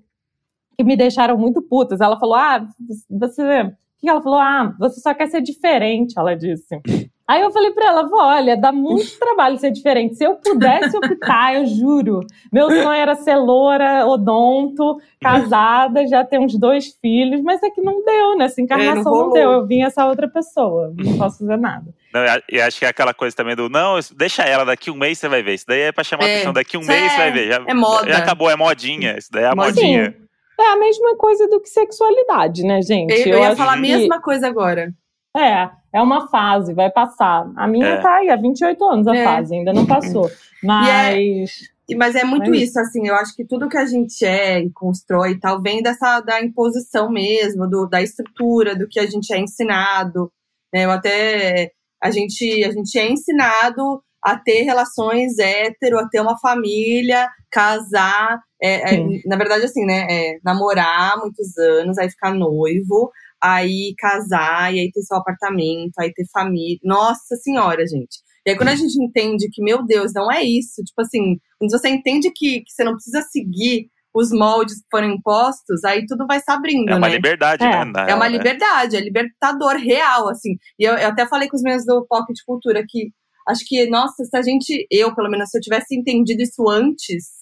que 0.77 0.85
me 0.85 0.97
deixaram 0.97 1.37
muito 1.37 1.61
putas. 1.61 2.01
Ela 2.01 2.19
falou: 2.19 2.37
ah, 2.37 2.67
você. 3.11 3.43
O 3.63 3.75
que 4.01 4.09
ela 4.09 4.23
falou? 4.23 4.39
Ah, 4.39 4.75
você 4.79 5.01
só 5.01 5.15
quer 5.15 5.29
ser 5.29 5.41
diferente, 5.41 6.15
ela 6.17 6.35
disse. 6.35 6.81
Aí 7.27 7.41
eu 7.41 7.51
falei 7.51 7.71
pra 7.71 7.87
ela, 7.87 8.09
olha, 8.13 8.57
dá 8.57 8.73
muito 8.73 9.19
trabalho 9.19 9.57
ser 9.57 9.71
diferente. 9.71 10.17
Se 10.17 10.25
eu 10.25 10.35
pudesse 10.35 10.97
optar, 10.97 11.55
eu 11.55 11.67
juro. 11.67 12.21
Meu 12.53 12.69
sonho 12.69 12.93
era 12.93 13.15
ser 13.15 13.37
loura, 13.37 14.07
odonto, 14.07 14.99
casada, 15.21 16.07
já 16.07 16.25
ter 16.25 16.39
uns 16.39 16.59
dois 16.59 16.97
filhos, 17.01 17.43
mas 17.43 17.63
é 17.63 17.71
que 17.71 17.81
não 17.81 18.05
deu, 18.05 18.37
né? 18.37 18.47
Essa 18.47 18.61
encarnação 18.61 19.15
é, 19.15 19.19
não, 19.19 19.27
não, 19.27 19.33
deu. 19.33 19.53
Eu 19.53 19.67
vim 19.67 19.83
essa 19.83 20.07
outra 20.07 20.29
pessoa, 20.29 20.93
não 20.97 21.17
posso 21.17 21.39
fazer 21.39 21.57
nada. 21.57 21.95
Não, 22.13 22.21
e 22.51 22.61
acho 22.61 22.79
que 22.79 22.85
é 22.85 22.89
aquela 22.89 23.15
coisa 23.15 23.35
também 23.35 23.57
do, 23.57 23.71
não, 23.71 23.99
deixa 24.17 24.43
ela, 24.43 24.65
daqui 24.65 24.91
um 24.91 24.97
mês 24.97 25.19
você 25.19 25.29
vai 25.29 25.43
ver. 25.43 25.55
Isso 25.55 25.67
daí 25.67 25.81
é 25.81 25.93
pra 25.93 26.05
chamar 26.05 26.29
é, 26.29 26.35
atenção, 26.35 26.53
daqui 26.53 26.77
um 26.77 26.85
mês 26.85 27.03
é, 27.03 27.09
você 27.09 27.17
vai 27.17 27.33
ver. 27.33 27.49
Já, 27.49 27.65
é 27.67 27.75
moda. 27.75 28.13
Já 28.13 28.19
acabou, 28.19 28.51
é 28.51 28.57
modinha. 28.57 29.17
Isso 29.17 29.29
daí 29.33 29.45
é 29.45 29.49
a 29.49 29.55
modinha. 29.55 30.11
Sim. 30.11 30.23
É 30.61 30.73
a 30.73 30.77
mesma 30.77 31.17
coisa 31.17 31.49
do 31.49 31.61
que 31.61 31.69
sexualidade, 31.69 32.63
né, 32.63 32.83
gente? 32.83 33.29
Eu, 33.29 33.39
eu 33.39 33.41
ia 33.41 33.57
falar 33.57 33.73
a 33.73 33.77
mesma 33.77 34.21
coisa 34.21 34.47
agora. 34.47 34.93
É, 35.37 35.71
é 35.95 36.03
uma 36.03 36.29
fase, 36.29 36.75
vai 36.75 36.91
passar. 36.91 37.51
A 37.57 37.67
minha 37.67 37.87
é. 37.87 38.01
tá 38.01 38.17
aí, 38.17 38.31
há 38.31 38.37
28 38.37 38.85
anos 38.85 39.07
a 39.07 39.17
é. 39.17 39.25
fase, 39.25 39.55
ainda 39.55 39.73
não 39.73 39.87
passou. 39.87 40.31
Mas. 40.63 41.71
É, 41.91 41.95
mas 41.97 42.15
é 42.15 42.25
muito 42.25 42.55
isso, 42.55 42.79
assim, 42.79 43.09
eu 43.09 43.15
acho 43.17 43.35
que 43.35 43.45
tudo 43.45 43.69
que 43.69 43.77
a 43.77 43.85
gente 43.85 44.25
é 44.25 44.61
e 44.61 44.71
constrói 44.71 45.33
e 45.33 45.41
tal 45.41 45.61
vem 45.61 45.83
dessa 45.83 46.21
da 46.21 46.43
imposição 46.43 47.11
mesmo, 47.11 47.69
do, 47.69 47.87
da 47.87 48.01
estrutura, 48.01 48.77
do 48.77 48.87
que 48.89 49.01
a 49.01 49.07
gente 49.07 49.33
é 49.33 49.39
ensinado. 49.39 50.31
Né? 50.73 50.85
Eu 50.85 50.91
até. 50.91 51.73
A 52.03 52.11
gente, 52.11 52.65
a 52.65 52.71
gente 52.71 52.99
é 52.99 53.11
ensinado 53.11 54.03
a 54.23 54.37
ter 54.37 54.63
relações 54.63 55.39
hétero, 55.39 55.99
a 55.99 56.09
ter 56.09 56.21
uma 56.21 56.39
família, 56.39 57.29
casar. 57.51 58.41
É, 58.63 58.95
é, 58.95 59.05
na 59.27 59.37
verdade, 59.37 59.65
assim, 59.65 59.85
né? 59.85 60.07
É, 60.09 60.39
namorar 60.45 61.19
muitos 61.19 61.57
anos, 61.59 61.99
aí 61.99 62.09
ficar 62.09 62.33
noivo, 62.33 63.11
aí 63.43 63.95
casar, 63.99 64.73
e 64.75 64.81
aí 64.81 64.91
ter 64.93 65.03
seu 65.03 65.17
apartamento, 65.17 65.93
aí 65.99 66.13
ter 66.13 66.25
família. 66.33 66.79
Nossa 66.85 67.37
senhora, 67.37 67.87
gente. 67.87 68.21
E 68.47 68.51
aí, 68.51 68.57
quando 68.57 68.69
a 68.69 68.75
gente 68.75 68.95
entende 69.03 69.49
que, 69.53 69.63
meu 69.63 69.85
Deus, 69.85 70.13
não 70.15 70.31
é 70.31 70.43
isso, 70.43 70.83
tipo 70.85 71.01
assim, 71.01 71.39
quando 71.59 71.71
você 71.71 71.89
entende 71.89 72.31
que, 72.35 72.61
que 72.61 72.73
você 72.73 72.83
não 72.83 72.95
precisa 72.95 73.23
seguir 73.23 73.89
os 74.15 74.31
moldes 74.31 74.77
que 74.77 74.87
foram 74.91 75.11
impostos, 75.11 75.85
aí 75.85 76.05
tudo 76.07 76.27
vai 76.27 76.39
se 76.39 76.51
abrindo, 76.51 76.91
É 76.91 76.97
uma 76.97 77.09
né? 77.09 77.15
liberdade, 77.15 77.65
é. 77.65 77.85
né? 77.85 78.07
É 78.09 78.15
uma 78.15 78.29
né? 78.29 78.37
liberdade, 78.37 78.97
é 78.97 79.01
libertador 79.01 79.77
real, 79.77 80.29
assim. 80.29 80.57
E 80.79 80.85
eu, 80.85 80.95
eu 80.95 81.09
até 81.09 81.27
falei 81.27 81.49
com 81.49 81.57
os 81.57 81.63
meus 81.63 81.85
do 81.87 82.05
Pocket 82.07 82.37
Cultura 82.45 82.85
que 82.87 83.11
acho 83.49 83.65
que, 83.67 83.89
nossa, 83.89 84.25
se 84.25 84.37
a 84.37 84.43
gente, 84.43 84.87
eu 84.91 85.15
pelo 85.15 85.31
menos, 85.31 85.49
se 85.49 85.57
eu 85.57 85.63
tivesse 85.63 85.97
entendido 85.97 86.43
isso 86.43 86.69
antes, 86.69 87.42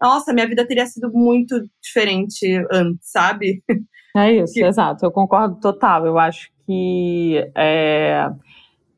nossa, 0.00 0.32
minha 0.32 0.46
vida 0.46 0.66
teria 0.66 0.86
sido 0.86 1.10
muito 1.12 1.62
diferente 1.82 2.46
antes, 2.70 3.10
sabe? 3.10 3.62
É 4.16 4.32
isso, 4.32 4.54
que... 4.54 4.64
exato. 4.64 5.04
Eu 5.04 5.10
concordo 5.10 5.56
total. 5.60 6.06
Eu 6.06 6.18
acho 6.18 6.50
que. 6.66 7.50
É... 7.54 8.30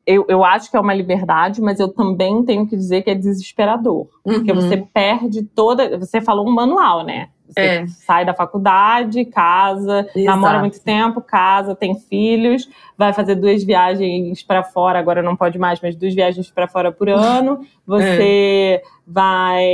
Eu, 0.05 0.25
eu 0.27 0.43
acho 0.43 0.71
que 0.71 0.77
é 0.77 0.79
uma 0.79 0.93
liberdade, 0.93 1.61
mas 1.61 1.79
eu 1.79 1.87
também 1.87 2.43
tenho 2.43 2.65
que 2.65 2.75
dizer 2.75 3.03
que 3.03 3.11
é 3.11 3.15
desesperador. 3.15 4.07
Uhum. 4.25 4.33
Porque 4.35 4.53
você 4.53 4.77
perde 4.77 5.43
toda. 5.43 5.97
Você 5.99 6.19
falou 6.19 6.47
um 6.47 6.51
manual, 6.51 7.05
né? 7.05 7.29
Você 7.49 7.59
é. 7.59 7.87
sai 7.87 8.25
da 8.25 8.33
faculdade, 8.33 9.25
casa, 9.25 10.07
Exato. 10.15 10.23
namora 10.23 10.59
muito 10.59 10.79
tempo, 10.83 11.19
casa, 11.19 11.75
tem 11.75 11.95
filhos, 11.95 12.69
vai 12.95 13.11
fazer 13.11 13.35
duas 13.35 13.63
viagens 13.63 14.43
para 14.43 14.63
fora, 14.63 14.99
agora 14.99 15.23
não 15.23 15.35
pode 15.35 15.57
mais, 15.57 15.81
mas 15.81 15.95
duas 15.95 16.13
viagens 16.13 16.51
para 16.51 16.67
fora 16.67 16.91
por 16.91 17.09
ano. 17.09 17.59
Você 17.87 18.81
é. 18.83 18.98
Vai 19.11 19.65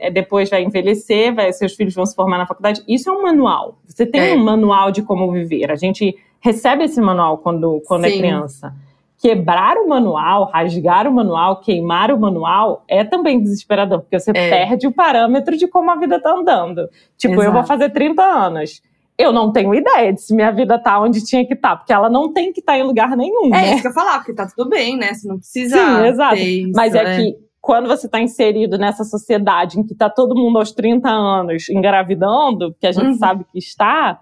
é, 0.00 0.10
depois 0.10 0.48
vai 0.48 0.62
envelhecer, 0.62 1.34
vai, 1.34 1.52
seus 1.52 1.74
filhos 1.74 1.94
vão 1.94 2.06
se 2.06 2.14
formar 2.14 2.38
na 2.38 2.46
faculdade. 2.46 2.82
Isso 2.88 3.10
é 3.10 3.12
um 3.12 3.22
manual. 3.22 3.78
Você 3.86 4.06
tem 4.06 4.32
é. 4.32 4.34
um 4.34 4.42
manual 4.42 4.90
de 4.90 5.02
como 5.02 5.30
viver. 5.30 5.70
A 5.70 5.76
gente 5.76 6.16
recebe 6.40 6.84
esse 6.84 7.00
manual 7.00 7.38
quando, 7.38 7.82
quando 7.86 8.06
é 8.06 8.10
criança 8.10 8.74
quebrar 9.18 9.76
o 9.76 9.88
manual, 9.88 10.44
rasgar 10.44 11.06
o 11.08 11.12
manual, 11.12 11.60
queimar 11.60 12.12
o 12.12 12.18
manual 12.18 12.84
é 12.86 13.02
também 13.02 13.40
desesperador, 13.40 14.00
porque 14.00 14.18
você 14.18 14.30
é. 14.30 14.48
perde 14.48 14.86
o 14.86 14.92
parâmetro 14.92 15.56
de 15.56 15.66
como 15.66 15.90
a 15.90 15.96
vida 15.96 16.20
tá 16.20 16.30
andando. 16.30 16.88
Tipo, 17.16 17.34
Exato. 17.34 17.48
eu 17.48 17.52
vou 17.52 17.64
fazer 17.64 17.90
30 17.90 18.22
anos. 18.22 18.80
Eu 19.18 19.32
não 19.32 19.50
tenho 19.50 19.74
ideia 19.74 20.12
de 20.12 20.22
se 20.22 20.32
minha 20.32 20.52
vida 20.52 20.78
tá 20.78 21.00
onde 21.00 21.24
tinha 21.24 21.44
que 21.44 21.54
estar, 21.54 21.70
tá, 21.70 21.76
porque 21.76 21.92
ela 21.92 22.08
não 22.08 22.32
tem 22.32 22.52
que 22.52 22.60
estar 22.60 22.74
tá 22.74 22.78
em 22.78 22.84
lugar 22.84 23.16
nenhum. 23.16 23.46
É 23.46 23.62
né? 23.62 23.72
isso 23.72 23.82
que 23.82 23.88
eu 23.88 23.92
falar, 23.92 24.18
porque 24.18 24.32
tá 24.32 24.46
tudo 24.46 24.70
bem, 24.70 24.96
né? 24.96 25.12
Você 25.12 25.26
não 25.26 25.38
precisa. 25.38 25.76
Sim, 25.76 26.06
exato. 26.06 26.36
Isso, 26.36 26.72
Mas 26.76 26.94
é, 26.94 26.98
é 26.98 27.16
que 27.16 27.36
quando 27.60 27.88
você 27.88 28.06
está 28.06 28.20
inserido 28.20 28.78
nessa 28.78 29.04
sociedade 29.04 29.78
em 29.78 29.84
que 29.84 29.92
está 29.92 30.08
todo 30.08 30.34
mundo 30.34 30.58
aos 30.58 30.72
30 30.72 31.08
anos 31.08 31.68
engravidando, 31.68 32.74
que 32.80 32.86
a 32.86 32.92
gente 32.92 33.06
uhum. 33.06 33.18
sabe 33.18 33.44
que 33.52 33.58
está, 33.58 34.20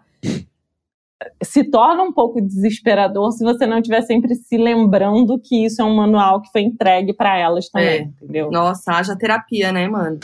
se 1.42 1.64
torna 1.64 2.02
um 2.02 2.12
pouco 2.12 2.40
desesperador 2.40 3.32
se 3.32 3.42
você 3.42 3.66
não 3.66 3.78
estiver 3.78 4.02
sempre 4.02 4.34
se 4.34 4.56
lembrando 4.56 5.38
que 5.38 5.64
isso 5.64 5.80
é 5.80 5.84
um 5.84 5.94
manual 5.94 6.42
que 6.42 6.50
foi 6.50 6.62
entregue 6.62 7.14
para 7.14 7.38
elas 7.38 7.68
também, 7.68 7.88
é. 7.88 8.02
entendeu? 8.02 8.50
Nossa, 8.50 8.92
haja 8.92 9.16
terapia, 9.16 9.72
né, 9.72 9.88
mano? 9.88 10.18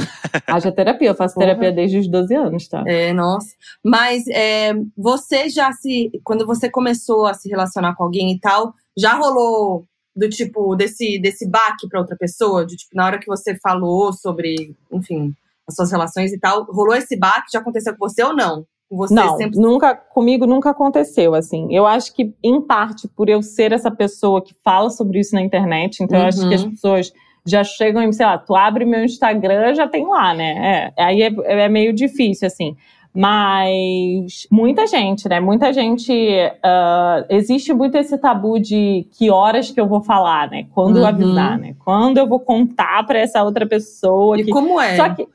haja 0.46 0.70
terapia, 0.70 1.08
eu 1.08 1.14
faço 1.14 1.34
Porra. 1.34 1.46
terapia 1.46 1.72
desde 1.72 1.98
os 1.98 2.08
12 2.08 2.34
anos, 2.34 2.68
tá? 2.68 2.84
É, 2.86 3.12
nossa. 3.12 3.54
Mas 3.84 4.26
é, 4.28 4.74
você 4.96 5.48
já 5.48 5.72
se. 5.72 6.10
Quando 6.24 6.46
você 6.46 6.70
começou 6.70 7.26
a 7.26 7.34
se 7.34 7.48
relacionar 7.48 7.94
com 7.94 8.04
alguém 8.04 8.32
e 8.32 8.38
tal, 8.38 8.74
já 8.96 9.14
rolou 9.14 9.86
do 10.14 10.28
tipo, 10.28 10.74
desse, 10.76 11.18
desse 11.18 11.48
baque 11.48 11.88
para 11.88 12.00
outra 12.00 12.16
pessoa? 12.16 12.66
De 12.66 12.76
tipo, 12.76 12.94
na 12.94 13.06
hora 13.06 13.18
que 13.18 13.26
você 13.26 13.56
falou 13.56 14.12
sobre, 14.12 14.76
enfim, 14.90 15.34
as 15.66 15.74
suas 15.74 15.90
relações 15.90 16.32
e 16.32 16.38
tal, 16.38 16.64
rolou 16.64 16.94
esse 16.94 17.16
baque? 17.16 17.52
Já 17.52 17.60
aconteceu 17.60 17.96
com 17.96 18.08
você 18.08 18.22
ou 18.22 18.34
não? 18.34 18.66
Você 18.90 19.14
não, 19.14 19.36
sempre... 19.38 19.58
nunca, 19.58 19.94
comigo 19.94 20.46
nunca 20.46 20.70
aconteceu, 20.70 21.34
assim. 21.34 21.66
Eu 21.74 21.86
acho 21.86 22.14
que, 22.14 22.34
em 22.44 22.60
parte, 22.60 23.08
por 23.08 23.28
eu 23.30 23.42
ser 23.42 23.72
essa 23.72 23.90
pessoa 23.90 24.44
que 24.44 24.54
fala 24.62 24.90
sobre 24.90 25.18
isso 25.18 25.34
na 25.34 25.40
internet, 25.40 26.02
então 26.02 26.18
uhum. 26.18 26.24
eu 26.24 26.28
acho 26.28 26.48
que 26.48 26.54
as 26.54 26.62
uhum. 26.62 26.70
pessoas 26.70 27.12
já 27.46 27.64
chegam 27.64 28.02
e, 28.02 28.12
sei 28.12 28.26
lá, 28.26 28.36
tu 28.36 28.54
abre 28.54 28.84
meu 28.84 29.02
Instagram, 29.02 29.74
já 29.74 29.88
tem 29.88 30.06
lá, 30.06 30.34
né? 30.34 30.92
É, 30.96 31.02
aí 31.02 31.22
é, 31.22 31.32
é 31.64 31.68
meio 31.70 31.92
difícil, 31.94 32.46
assim. 32.46 32.76
Mas 33.14 34.46
muita 34.50 34.86
gente, 34.86 35.28
né? 35.28 35.38
Muita 35.38 35.72
gente. 35.72 36.12
Uh, 36.12 37.26
existe 37.28 37.72
muito 37.74 37.96
esse 37.96 38.16
tabu 38.16 38.58
de 38.58 39.06
que 39.12 39.30
horas 39.30 39.70
que 39.70 39.78
eu 39.78 39.86
vou 39.86 40.02
falar, 40.02 40.50
né? 40.50 40.66
Quando 40.72 40.98
uhum. 40.98 41.06
avisar, 41.06 41.58
né? 41.58 41.74
Quando 41.84 42.16
eu 42.16 42.26
vou 42.26 42.40
contar 42.40 43.06
para 43.06 43.18
essa 43.18 43.42
outra 43.42 43.66
pessoa. 43.66 44.40
E 44.40 44.44
que... 44.44 44.50
como 44.50 44.80
é? 44.80 44.96
Só 44.96 45.10
que 45.10 45.28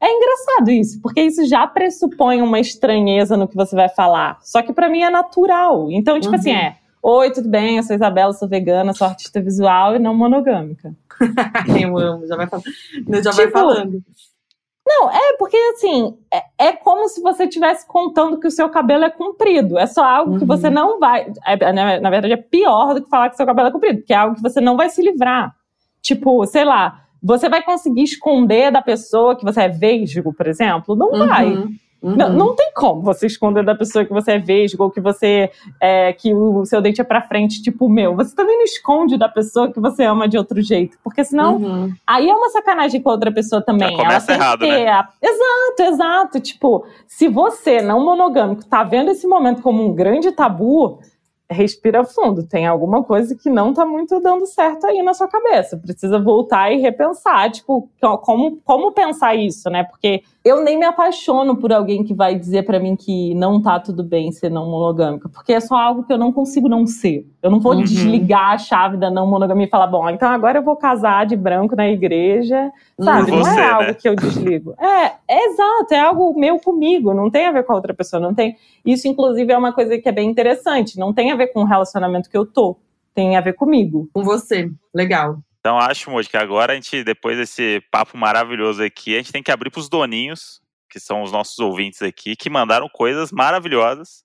é 0.00 0.10
engraçado 0.10 0.70
isso, 0.70 1.00
porque 1.02 1.20
isso 1.20 1.44
já 1.46 1.66
pressupõe 1.66 2.40
uma 2.40 2.60
estranheza 2.60 3.36
no 3.36 3.48
que 3.48 3.56
você 3.56 3.76
vai 3.76 3.88
falar. 3.88 4.38
Só 4.42 4.62
que 4.62 4.72
para 4.72 4.88
mim 4.88 5.02
é 5.02 5.10
natural. 5.10 5.90
Então, 5.90 6.18
tipo 6.18 6.34
assim, 6.34 6.52
uhum. 6.52 6.56
assim, 6.56 6.66
é. 6.66 6.76
Oi, 7.02 7.30
tudo 7.30 7.48
bem? 7.48 7.76
Eu 7.76 7.82
sou 7.82 7.94
Isabela, 7.94 8.32
sou 8.32 8.48
vegana, 8.48 8.92
sou 8.92 9.06
artista 9.06 9.40
visual 9.40 9.96
e 9.96 9.98
não 9.98 10.14
monogâmica. 10.14 10.94
eu 11.80 11.98
amo, 11.98 12.26
já 12.26 12.36
vai, 12.36 12.46
falando. 12.46 12.64
já 13.22 13.30
tipo, 13.30 13.36
vai 13.36 13.50
falando. 13.50 14.02
Não, 14.88 15.10
é 15.10 15.36
porque 15.38 15.56
assim, 15.74 16.16
é, 16.32 16.68
é 16.68 16.72
como 16.72 17.06
se 17.10 17.20
você 17.20 17.44
estivesse 17.44 17.86
contando 17.86 18.40
que 18.40 18.46
o 18.46 18.50
seu 18.50 18.70
cabelo 18.70 19.04
é 19.04 19.10
comprido. 19.10 19.78
É 19.78 19.86
só 19.86 20.02
algo 20.02 20.32
uhum. 20.32 20.38
que 20.38 20.46
você 20.46 20.70
não 20.70 20.98
vai. 20.98 21.30
É, 21.44 21.72
na, 21.72 22.00
na 22.00 22.10
verdade, 22.10 22.32
é 22.32 22.38
pior 22.38 22.94
do 22.94 23.02
que 23.02 23.10
falar 23.10 23.28
que 23.28 23.36
seu 23.36 23.44
cabelo 23.44 23.68
é 23.68 23.70
comprido, 23.70 23.98
porque 23.98 24.14
é 24.14 24.16
algo 24.16 24.36
que 24.36 24.42
você 24.42 24.62
não 24.62 24.78
vai 24.78 24.88
se 24.88 25.02
livrar. 25.02 25.54
Tipo, 26.00 26.46
sei 26.46 26.64
lá, 26.64 27.02
você 27.22 27.50
vai 27.50 27.62
conseguir 27.62 28.04
esconder 28.04 28.72
da 28.72 28.80
pessoa 28.80 29.36
que 29.36 29.44
você 29.44 29.62
é 29.62 29.68
vesgo, 29.68 30.32
por 30.32 30.46
exemplo? 30.46 30.96
Não 30.96 31.10
uhum. 31.10 31.26
vai. 31.28 31.64
Uhum. 32.00 32.14
Não, 32.14 32.32
não 32.32 32.54
tem 32.54 32.70
como 32.74 33.02
você 33.02 33.26
esconder 33.26 33.64
da 33.64 33.74
pessoa 33.74 34.04
que 34.04 34.12
você 34.12 34.32
é 34.32 34.38
vesgo 34.38 34.84
ou 34.84 34.90
que 34.90 35.00
você 35.00 35.50
é, 35.80 36.12
que 36.12 36.32
o 36.32 36.64
seu 36.64 36.80
dente 36.80 37.00
é 37.00 37.04
para 37.04 37.22
frente, 37.22 37.60
tipo 37.60 37.86
o 37.86 37.88
meu. 37.88 38.14
Você 38.14 38.34
também 38.34 38.56
não 38.56 38.64
esconde 38.64 39.18
da 39.18 39.28
pessoa 39.28 39.72
que 39.72 39.80
você 39.80 40.04
ama 40.04 40.28
de 40.28 40.38
outro 40.38 40.62
jeito, 40.62 40.96
porque 41.02 41.24
senão 41.24 41.56
uhum. 41.56 41.92
aí 42.06 42.30
é 42.30 42.34
uma 42.34 42.50
sacanagem 42.50 43.02
com 43.02 43.08
a 43.10 43.12
outra 43.12 43.32
pessoa 43.32 43.60
também. 43.60 43.96
Já 43.96 44.02
Ela 44.04 44.20
tem 44.20 44.34
errado, 44.36 44.60
né? 44.60 44.88
a... 44.88 45.08
Exato, 45.20 45.82
exato. 45.82 46.40
Tipo, 46.40 46.86
se 47.06 47.26
você 47.26 47.82
não 47.82 48.04
monogâmico 48.04 48.64
tá 48.64 48.84
vendo 48.84 49.10
esse 49.10 49.26
momento 49.26 49.60
como 49.60 49.84
um 49.84 49.92
grande 49.92 50.30
tabu, 50.30 51.00
respira 51.50 52.04
fundo. 52.04 52.46
Tem 52.46 52.66
alguma 52.66 53.02
coisa 53.02 53.34
que 53.34 53.48
não 53.48 53.72
tá 53.72 53.84
muito 53.84 54.20
dando 54.20 54.46
certo 54.46 54.86
aí 54.86 55.02
na 55.02 55.14
sua 55.14 55.28
cabeça. 55.28 55.76
Precisa 55.76 56.18
voltar 56.18 56.70
e 56.70 56.80
repensar, 56.80 57.50
tipo, 57.50 57.88
como, 58.22 58.60
como 58.64 58.92
pensar 58.92 59.34
isso, 59.34 59.70
né? 59.70 59.84
Porque 59.84 60.22
eu 60.48 60.62
nem 60.62 60.78
me 60.78 60.84
apaixono 60.84 61.56
por 61.56 61.72
alguém 61.72 62.02
que 62.02 62.14
vai 62.14 62.34
dizer 62.34 62.64
para 62.64 62.80
mim 62.80 62.96
que 62.96 63.34
não 63.34 63.60
tá 63.60 63.78
tudo 63.78 64.02
bem 64.02 64.32
ser 64.32 64.50
não 64.50 64.70
monogâmica, 64.70 65.28
porque 65.28 65.52
é 65.52 65.60
só 65.60 65.76
algo 65.76 66.04
que 66.04 66.12
eu 66.12 66.18
não 66.18 66.32
consigo 66.32 66.68
não 66.68 66.86
ser. 66.86 67.26
Eu 67.42 67.50
não 67.50 67.60
vou 67.60 67.74
uhum. 67.74 67.82
desligar 67.82 68.52
a 68.52 68.58
chave 68.58 68.96
da 68.96 69.10
não 69.10 69.26
monogamia 69.26 69.66
e 69.66 69.70
falar, 69.70 69.86
bom, 69.86 70.08
então 70.08 70.28
agora 70.28 70.58
eu 70.58 70.62
vou 70.62 70.76
casar 70.76 71.26
de 71.26 71.36
branco 71.36 71.76
na 71.76 71.88
igreja, 71.88 72.70
sabe? 73.00 73.30
Você, 73.30 73.50
não 73.50 73.58
é 73.58 73.70
algo 73.70 73.88
né? 73.88 73.94
que 73.94 74.08
eu 74.08 74.16
desligo. 74.16 74.74
É, 74.78 75.12
é 75.28 75.50
exato, 75.50 75.92
é 75.94 76.00
algo 76.00 76.38
meu 76.38 76.58
comigo, 76.58 77.12
não 77.12 77.30
tem 77.30 77.46
a 77.46 77.52
ver 77.52 77.64
com 77.64 77.72
a 77.72 77.76
outra 77.76 77.92
pessoa, 77.92 78.20
não 78.20 78.34
tem. 78.34 78.56
Isso, 78.84 79.06
inclusive, 79.06 79.52
é 79.52 79.58
uma 79.58 79.72
coisa 79.72 79.98
que 79.98 80.08
é 80.08 80.12
bem 80.12 80.30
interessante, 80.30 80.98
não 80.98 81.12
tem 81.12 81.30
a 81.30 81.36
ver 81.36 81.48
com 81.48 81.60
o 81.60 81.66
relacionamento 81.66 82.30
que 82.30 82.36
eu 82.36 82.46
tô, 82.46 82.76
tem 83.14 83.36
a 83.36 83.40
ver 83.40 83.52
comigo. 83.52 84.08
Com 84.12 84.22
você, 84.22 84.70
legal. 84.94 85.38
Então 85.60 85.78
acho, 85.78 86.10
Moji, 86.10 86.28
que 86.28 86.36
agora 86.36 86.72
a 86.72 86.74
gente, 86.76 87.02
depois 87.02 87.36
desse 87.36 87.82
papo 87.90 88.16
maravilhoso 88.16 88.82
aqui, 88.82 89.14
a 89.14 89.18
gente 89.18 89.32
tem 89.32 89.42
que 89.42 89.50
abrir 89.50 89.70
para 89.70 89.80
os 89.80 89.88
doninhos, 89.88 90.60
que 90.88 91.00
são 91.00 91.22
os 91.22 91.32
nossos 91.32 91.58
ouvintes 91.58 92.00
aqui, 92.02 92.36
que 92.36 92.48
mandaram 92.48 92.88
coisas 92.88 93.30
maravilhosas. 93.32 94.24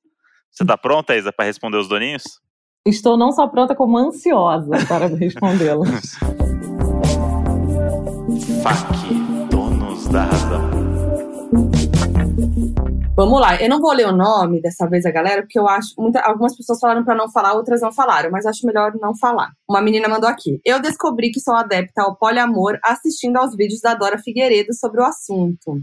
Você 0.52 0.64
está 0.64 0.78
pronta, 0.78 1.16
Isa, 1.16 1.34
para 1.34 1.46
responder 1.46 1.78
os 1.78 1.88
doninhos? 1.88 2.24
Estou 2.86 3.18
não 3.18 3.32
só 3.32 3.48
pronta, 3.48 3.76
como 3.76 3.98
ansiosa 3.98 4.86
para 4.88 5.08
respondê-los. 5.18 5.90
FAC, 8.62 9.14
donos 9.50 10.08
da 10.08 10.26
razão. 10.26 10.73
Vamos 13.16 13.40
lá, 13.40 13.62
eu 13.62 13.70
não 13.70 13.80
vou 13.80 13.94
ler 13.94 14.08
o 14.08 14.12
nome 14.12 14.60
dessa 14.60 14.88
vez 14.88 15.06
a 15.06 15.12
galera, 15.12 15.44
porque 15.44 15.60
eu 15.60 15.68
acho. 15.68 15.94
Muita, 16.00 16.20
algumas 16.22 16.56
pessoas 16.56 16.80
falaram 16.80 17.04
para 17.04 17.16
não 17.16 17.32
falar, 17.32 17.54
outras 17.54 17.82
não 17.82 17.92
falaram, 17.92 18.32
mas 18.32 18.46
acho 18.46 18.66
melhor 18.66 18.92
não 19.00 19.16
falar. 19.16 19.52
Uma 19.70 19.82
menina 19.82 20.08
mandou 20.08 20.28
aqui. 20.28 20.60
Eu 20.66 20.82
descobri 20.82 21.32
que 21.32 21.40
sou 21.40 21.54
adepta 21.54 22.02
ao 22.02 22.16
poliamor 22.16 22.80
assistindo 22.84 23.38
aos 23.38 23.56
vídeos 23.56 23.82
da 23.82 23.94
Dora 23.94 24.18
Figueiredo 24.18 24.74
sobre 24.74 25.00
o 25.00 25.06
assunto. 25.06 25.80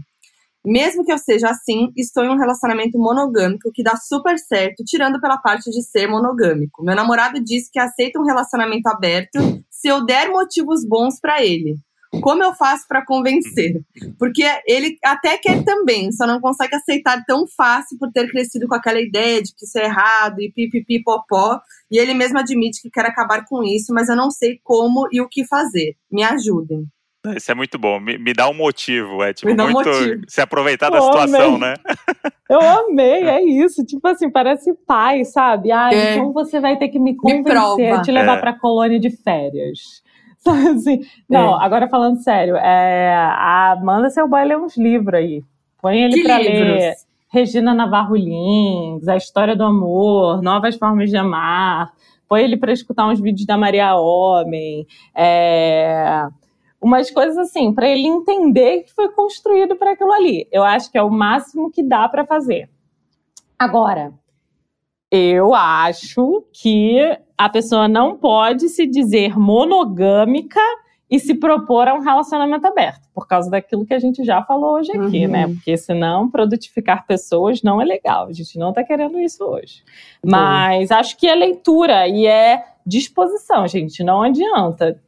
Mesmo 0.63 1.03
que 1.03 1.11
eu 1.11 1.17
seja 1.17 1.49
assim, 1.49 1.91
estou 1.97 2.23
em 2.23 2.29
um 2.29 2.37
relacionamento 2.37 2.97
monogâmico 2.99 3.71
que 3.73 3.81
dá 3.81 3.95
super 3.95 4.37
certo, 4.37 4.83
tirando 4.85 5.19
pela 5.19 5.37
parte 5.37 5.71
de 5.71 5.81
ser 5.81 6.07
monogâmico. 6.07 6.83
Meu 6.83 6.95
namorado 6.95 7.43
disse 7.43 7.71
que 7.71 7.79
aceita 7.79 8.19
um 8.19 8.25
relacionamento 8.25 8.87
aberto 8.87 9.39
se 9.69 9.87
eu 9.87 10.05
der 10.05 10.29
motivos 10.29 10.85
bons 10.85 11.19
para 11.19 11.43
ele. 11.43 11.77
Como 12.19 12.43
eu 12.43 12.53
faço 12.53 12.85
para 12.87 13.05
convencer? 13.05 13.81
Porque 14.19 14.43
ele 14.67 14.97
até 15.03 15.37
quer 15.37 15.63
também, 15.63 16.11
só 16.11 16.27
não 16.27 16.41
consegue 16.41 16.75
aceitar 16.75 17.23
tão 17.25 17.47
fácil 17.47 17.97
por 17.97 18.11
ter 18.11 18.29
crescido 18.29 18.67
com 18.67 18.75
aquela 18.75 18.99
ideia 18.99 19.41
de 19.41 19.55
que 19.55 19.65
isso 19.65 19.79
é 19.79 19.85
errado 19.85 20.41
e 20.41 20.51
pipipi 20.51 21.01
popó. 21.01 21.61
E 21.89 21.97
ele 21.97 22.13
mesmo 22.13 22.37
admite 22.37 22.81
que 22.81 22.89
quer 22.89 23.05
acabar 23.05 23.45
com 23.45 23.63
isso, 23.63 23.93
mas 23.93 24.09
eu 24.09 24.15
não 24.15 24.29
sei 24.29 24.59
como 24.63 25.07
e 25.11 25.21
o 25.21 25.29
que 25.29 25.45
fazer. 25.45 25.95
Me 26.11 26.23
ajudem. 26.23 26.85
Isso 27.35 27.51
é 27.51 27.55
muito 27.55 27.77
bom. 27.77 27.99
Me, 27.99 28.17
me 28.17 28.33
dá 28.33 28.49
um 28.49 28.53
motivo. 28.53 29.23
É 29.23 29.31
tipo 29.31 29.53
me 29.53 29.71
muito 29.71 29.89
um 29.89 30.21
se 30.27 30.41
aproveitar 30.41 30.89
da 30.89 31.01
situação, 31.01 31.57
né? 31.57 31.75
Eu 32.49 32.59
amei, 32.59 33.23
é 33.23 33.41
isso. 33.43 33.85
Tipo 33.85 34.07
assim, 34.07 34.29
parece 34.29 34.73
pai, 34.85 35.23
sabe? 35.23 35.71
Ah, 35.71 35.89
é. 35.93 36.15
então 36.15 36.33
você 36.33 36.59
vai 36.59 36.77
ter 36.77 36.89
que 36.89 36.99
me 36.99 37.15
convencer 37.15 37.77
me 37.77 37.91
a 37.91 38.01
te 38.01 38.11
levar 38.11 38.39
é. 38.39 38.41
pra 38.41 38.59
colônia 38.59 38.99
de 38.99 39.09
férias. 39.09 40.01
assim, 40.75 41.01
não, 41.29 41.59
é. 41.59 41.65
agora 41.65 41.87
falando 41.87 42.17
sério, 42.17 42.55
é, 42.55 43.13
a 43.13 43.73
Amanda 43.73 44.09
boy 44.27 44.43
lê 44.43 44.57
uns 44.57 44.77
livros 44.77 45.15
aí. 45.15 45.43
Põe 45.81 46.01
ele 46.01 46.13
que 46.13 46.23
pra 46.23 46.39
livros? 46.39 46.79
ler 46.79 46.95
Regina 47.31 47.73
Navarro 47.73 48.15
Lins, 48.15 49.07
A 49.07 49.15
História 49.15 49.55
do 49.55 49.63
Amor, 49.63 50.41
Novas 50.41 50.75
Formas 50.75 51.09
de 51.09 51.15
Amar. 51.15 51.93
Põe 52.27 52.43
ele 52.43 52.57
para 52.57 52.73
escutar 52.73 53.07
uns 53.07 53.21
vídeos 53.21 53.45
da 53.45 53.57
Maria 53.57 53.95
Homem. 53.95 54.85
É, 55.15 56.27
umas 56.81 57.09
coisas 57.09 57.37
assim, 57.37 57.73
para 57.73 57.87
ele 57.87 58.05
entender 58.05 58.83
que 58.83 58.93
foi 58.93 59.09
construído 59.13 59.77
para 59.77 59.91
aquilo 59.91 60.11
ali. 60.11 60.45
Eu 60.51 60.63
acho 60.63 60.91
que 60.91 60.97
é 60.97 61.01
o 61.01 61.09
máximo 61.09 61.71
que 61.71 61.81
dá 61.81 62.09
para 62.09 62.25
fazer. 62.25 62.69
Agora, 63.57 64.13
eu 65.11 65.53
acho 65.53 66.45
que 66.53 66.97
a 67.37 67.49
pessoa 67.49 67.87
não 67.87 68.15
pode 68.15 68.69
se 68.69 68.87
dizer 68.87 69.37
monogâmica 69.37 70.61
e 71.09 71.19
se 71.19 71.35
propor 71.35 71.89
a 71.89 71.93
um 71.93 71.99
relacionamento 71.99 72.65
aberto, 72.65 73.09
por 73.13 73.27
causa 73.27 73.51
daquilo 73.51 73.85
que 73.85 73.93
a 73.93 73.99
gente 73.99 74.23
já 74.23 74.41
falou 74.41 74.75
hoje 74.75 74.91
aqui, 74.91 75.25
uhum. 75.25 75.31
né? 75.31 75.47
Porque 75.47 75.75
senão 75.75 76.31
produtificar 76.31 77.05
pessoas 77.05 77.61
não 77.61 77.81
é 77.81 77.83
legal. 77.83 78.27
A 78.27 78.31
gente 78.31 78.57
não 78.57 78.69
está 78.69 78.81
querendo 78.81 79.19
isso 79.19 79.43
hoje. 79.43 79.83
Mas 80.25 80.89
acho 80.89 81.17
que 81.17 81.27
é 81.27 81.35
leitura 81.35 82.07
e 82.07 82.25
é 82.25 82.63
disposição, 82.85 83.67
gente. 83.67 84.01
Não 84.01 84.21
adianta. 84.21 85.01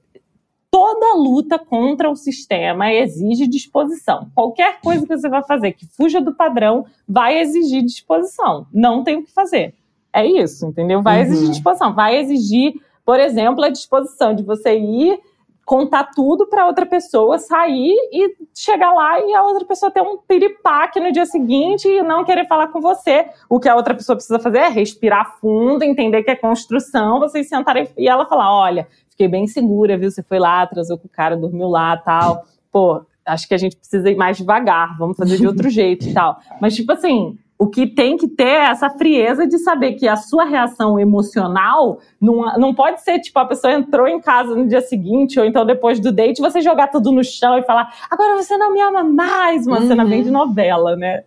Toda 0.70 1.16
luta 1.16 1.58
contra 1.58 2.10
o 2.10 2.16
sistema 2.16 2.92
exige 2.92 3.48
disposição. 3.48 4.30
Qualquer 4.36 4.82
coisa 4.82 5.08
que 5.08 5.16
você 5.16 5.30
vai 5.30 5.44
fazer 5.44 5.72
que 5.72 5.86
fuja 5.86 6.20
do 6.20 6.34
padrão 6.34 6.86
vai 7.08 7.40
exigir 7.40 7.82
disposição. 7.82 8.68
Não 8.74 9.04
tem 9.04 9.18
o 9.18 9.24
que 9.24 9.32
fazer. 9.32 9.74
É 10.14 10.26
isso, 10.26 10.68
entendeu? 10.68 11.02
Vai 11.02 11.18
uhum. 11.18 11.24
exigir 11.24 11.50
disposição, 11.50 11.94
vai 11.94 12.18
exigir, 12.18 12.74
por 13.04 13.20
exemplo, 13.20 13.64
a 13.64 13.70
disposição 13.70 14.36
de 14.36 14.44
você 14.44 14.78
ir 14.78 15.20
contar 15.66 16.12
tudo 16.14 16.46
para 16.48 16.68
outra 16.68 16.86
pessoa, 16.86 17.38
sair 17.40 17.96
e 18.12 18.36
chegar 18.54 18.94
lá 18.94 19.20
e 19.20 19.34
a 19.34 19.44
outra 19.44 19.66
pessoa 19.66 19.92
ter 19.92 20.02
um 20.02 20.18
piripaque 20.18 21.00
no 21.00 21.12
dia 21.12 21.26
seguinte 21.26 21.88
e 21.88 22.02
não 22.04 22.24
querer 22.26 22.48
falar 22.48 22.68
com 22.68 22.82
você. 22.82 23.28
O 23.50 23.60
que 23.60 23.70
a 23.70 23.76
outra 23.76 23.96
pessoa 23.96 24.16
precisa 24.16 24.40
fazer 24.40 24.58
é 24.58 24.68
respirar 24.68 25.38
fundo, 25.40 25.84
entender 25.84 26.24
que 26.24 26.32
é 26.32 26.36
construção, 26.36 27.20
vocês 27.20 27.48
sentarem 27.48 27.88
e 27.98 28.08
ela 28.08 28.26
falar: 28.26 28.54
olha, 28.54 28.88
fiquei 29.10 29.28
bem 29.28 29.48
segura, 29.48 29.98
viu? 29.98 30.12
Você 30.12 30.22
foi 30.22 30.40
lá, 30.40 30.62
atrasou 30.62 30.98
com 30.98 31.08
o 31.08 31.12
cara, 31.12 31.38
dormiu 31.38 31.70
lá 31.70 31.96
tal. 31.98 32.46
Pô, 32.72 33.02
acho 33.26 33.48
que 33.48 33.54
a 33.54 33.58
gente 33.58 33.78
precisa 33.78 34.10
ir 34.10 34.16
mais 34.16 34.38
devagar, 34.38 34.98
vamos 34.98 35.16
fazer 35.16 35.38
de 35.38 35.48
outro 35.48 35.70
jeito 35.72 36.08
e 36.08 36.14
tal. 36.14 36.40
Mas, 36.60 36.76
tipo 36.76 36.92
assim, 36.92 37.38
o 37.64 37.70
que 37.70 37.88
tem 37.88 38.18
que 38.18 38.28
ter 38.28 38.44
é 38.44 38.66
essa 38.66 38.90
frieza 38.90 39.48
de 39.48 39.58
saber 39.58 39.94
que 39.94 40.06
a 40.06 40.18
sua 40.18 40.44
reação 40.44 41.00
emocional 41.00 42.00
não, 42.20 42.44
não 42.58 42.76
pode 42.76 43.02
ser 43.02 43.20
tipo 43.20 43.40
a 43.40 43.46
pessoa 43.46 43.72
entrou 43.72 44.06
em 44.06 44.20
casa 44.20 44.54
no 44.54 44.68
dia 44.68 44.82
seguinte 44.82 45.40
ou 45.40 45.46
então 45.46 45.66
depois 45.66 45.98
do 45.98 46.12
date 46.12 46.42
você 46.42 46.60
jogar 46.60 46.88
tudo 46.88 47.10
no 47.10 47.24
chão 47.24 47.58
e 47.58 47.64
falar 47.64 47.94
agora 48.12 48.36
você 48.36 48.58
não 48.58 48.74
me 48.74 48.82
ama 48.82 49.02
mais, 49.02 49.66
uma 49.66 49.80
uhum. 49.80 49.88
cena 49.88 50.04
bem 50.04 50.24
de 50.24 50.30
novela, 50.30 50.98
né? 50.98 51.24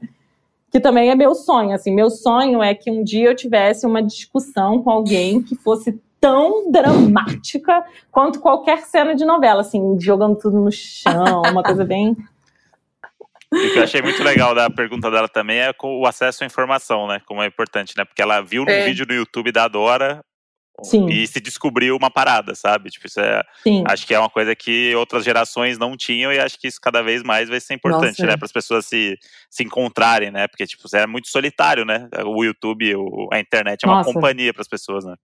Que 0.70 0.78
também 0.78 1.08
é 1.08 1.14
meu 1.14 1.34
sonho, 1.34 1.74
assim, 1.74 1.94
meu 1.94 2.10
sonho 2.10 2.62
é 2.62 2.74
que 2.74 2.90
um 2.90 3.02
dia 3.02 3.30
eu 3.30 3.34
tivesse 3.34 3.86
uma 3.86 4.02
discussão 4.02 4.82
com 4.82 4.90
alguém 4.90 5.40
que 5.40 5.56
fosse 5.56 5.98
tão 6.20 6.70
dramática 6.70 7.82
quanto 8.12 8.40
qualquer 8.40 8.82
cena 8.82 9.14
de 9.14 9.24
novela, 9.24 9.62
assim, 9.62 9.98
jogando 9.98 10.36
tudo 10.36 10.60
no 10.60 10.70
chão, 10.70 11.40
uma 11.50 11.62
coisa 11.62 11.82
bem 11.82 12.14
o 13.56 13.72
que 13.72 13.78
eu 13.78 13.82
achei 13.82 14.02
muito 14.02 14.22
legal 14.22 14.54
da 14.54 14.68
pergunta 14.68 15.10
dela 15.10 15.28
também 15.28 15.58
é 15.58 15.74
o 15.82 16.06
acesso 16.06 16.44
à 16.44 16.46
informação, 16.46 17.06
né? 17.06 17.20
Como 17.26 17.42
é 17.42 17.46
importante, 17.46 17.94
né? 17.96 18.04
Porque 18.04 18.22
ela 18.22 18.40
viu 18.40 18.64
é. 18.68 18.84
vídeo 18.84 19.06
no 19.08 19.14
YouTube 19.14 19.52
da 19.52 19.68
Dora 19.68 20.22
Sim. 20.82 21.06
e 21.06 21.26
se 21.26 21.40
descobriu 21.40 21.96
uma 21.96 22.10
parada, 22.10 22.54
sabe? 22.54 22.90
Tipo, 22.90 23.06
isso 23.06 23.20
é. 23.20 23.42
Sim. 23.62 23.82
Acho 23.86 24.06
que 24.06 24.14
é 24.14 24.18
uma 24.18 24.30
coisa 24.30 24.54
que 24.54 24.94
outras 24.94 25.24
gerações 25.24 25.78
não 25.78 25.96
tinham 25.96 26.32
e 26.32 26.38
acho 26.38 26.58
que 26.58 26.68
isso 26.68 26.80
cada 26.80 27.02
vez 27.02 27.22
mais 27.22 27.48
vai 27.48 27.60
ser 27.60 27.74
importante, 27.74 28.20
Nossa, 28.20 28.26
né? 28.26 28.32
É. 28.34 28.36
Para 28.36 28.46
as 28.46 28.52
pessoas 28.52 28.86
se, 28.86 29.18
se 29.50 29.64
encontrarem, 29.64 30.30
né? 30.30 30.46
Porque, 30.48 30.66
tipo, 30.66 30.84
é 30.94 31.06
muito 31.06 31.28
solitário, 31.28 31.84
né? 31.84 32.08
O 32.24 32.44
YouTube, 32.44 32.94
o, 32.96 33.28
a 33.32 33.40
internet 33.40 33.84
é 33.84 33.88
uma 33.88 33.98
Nossa. 33.98 34.12
companhia 34.12 34.52
para 34.52 34.62
as 34.62 34.68
pessoas, 34.68 35.04
né? 35.04 35.14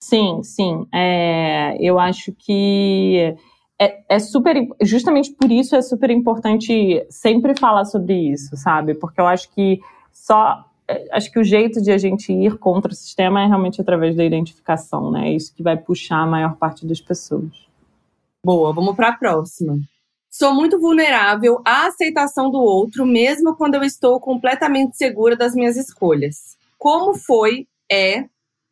Sim, 0.00 0.42
sim. 0.42 0.86
É, 0.94 1.76
eu 1.80 1.98
acho 1.98 2.32
que 2.32 3.34
é, 3.78 4.02
é, 4.08 4.18
super. 4.18 4.56
Justamente 4.80 5.32
por 5.32 5.50
isso 5.50 5.76
é 5.76 5.82
super 5.82 6.10
importante 6.10 7.04
sempre 7.10 7.58
falar 7.58 7.84
sobre 7.84 8.14
isso, 8.32 8.56
sabe? 8.56 8.94
Porque 8.94 9.20
eu 9.20 9.26
acho 9.26 9.50
que 9.52 9.80
só. 10.12 10.64
É, 10.88 11.08
acho 11.12 11.30
que 11.32 11.38
o 11.38 11.44
jeito 11.44 11.82
de 11.82 11.90
a 11.90 11.98
gente 11.98 12.32
ir 12.32 12.58
contra 12.58 12.92
o 12.92 12.94
sistema 12.94 13.42
é 13.42 13.46
realmente 13.46 13.80
através 13.80 14.16
da 14.16 14.24
identificação, 14.24 15.10
né? 15.10 15.28
É 15.28 15.32
isso 15.34 15.54
que 15.54 15.62
vai 15.62 15.76
puxar 15.76 16.18
a 16.18 16.26
maior 16.26 16.56
parte 16.56 16.86
das 16.86 17.00
pessoas. 17.00 17.66
Boa, 18.44 18.72
vamos 18.72 18.94
para 18.94 19.08
a 19.08 19.16
próxima. 19.16 19.76
Sou 20.30 20.54
muito 20.54 20.78
vulnerável 20.78 21.60
à 21.64 21.86
aceitação 21.86 22.50
do 22.50 22.58
outro, 22.58 23.04
mesmo 23.04 23.56
quando 23.56 23.74
eu 23.74 23.82
estou 23.82 24.20
completamente 24.20 24.96
segura 24.96 25.36
das 25.36 25.54
minhas 25.54 25.76
escolhas. 25.76 26.56
Como 26.78 27.14
foi, 27.14 27.66
é, 27.90 28.26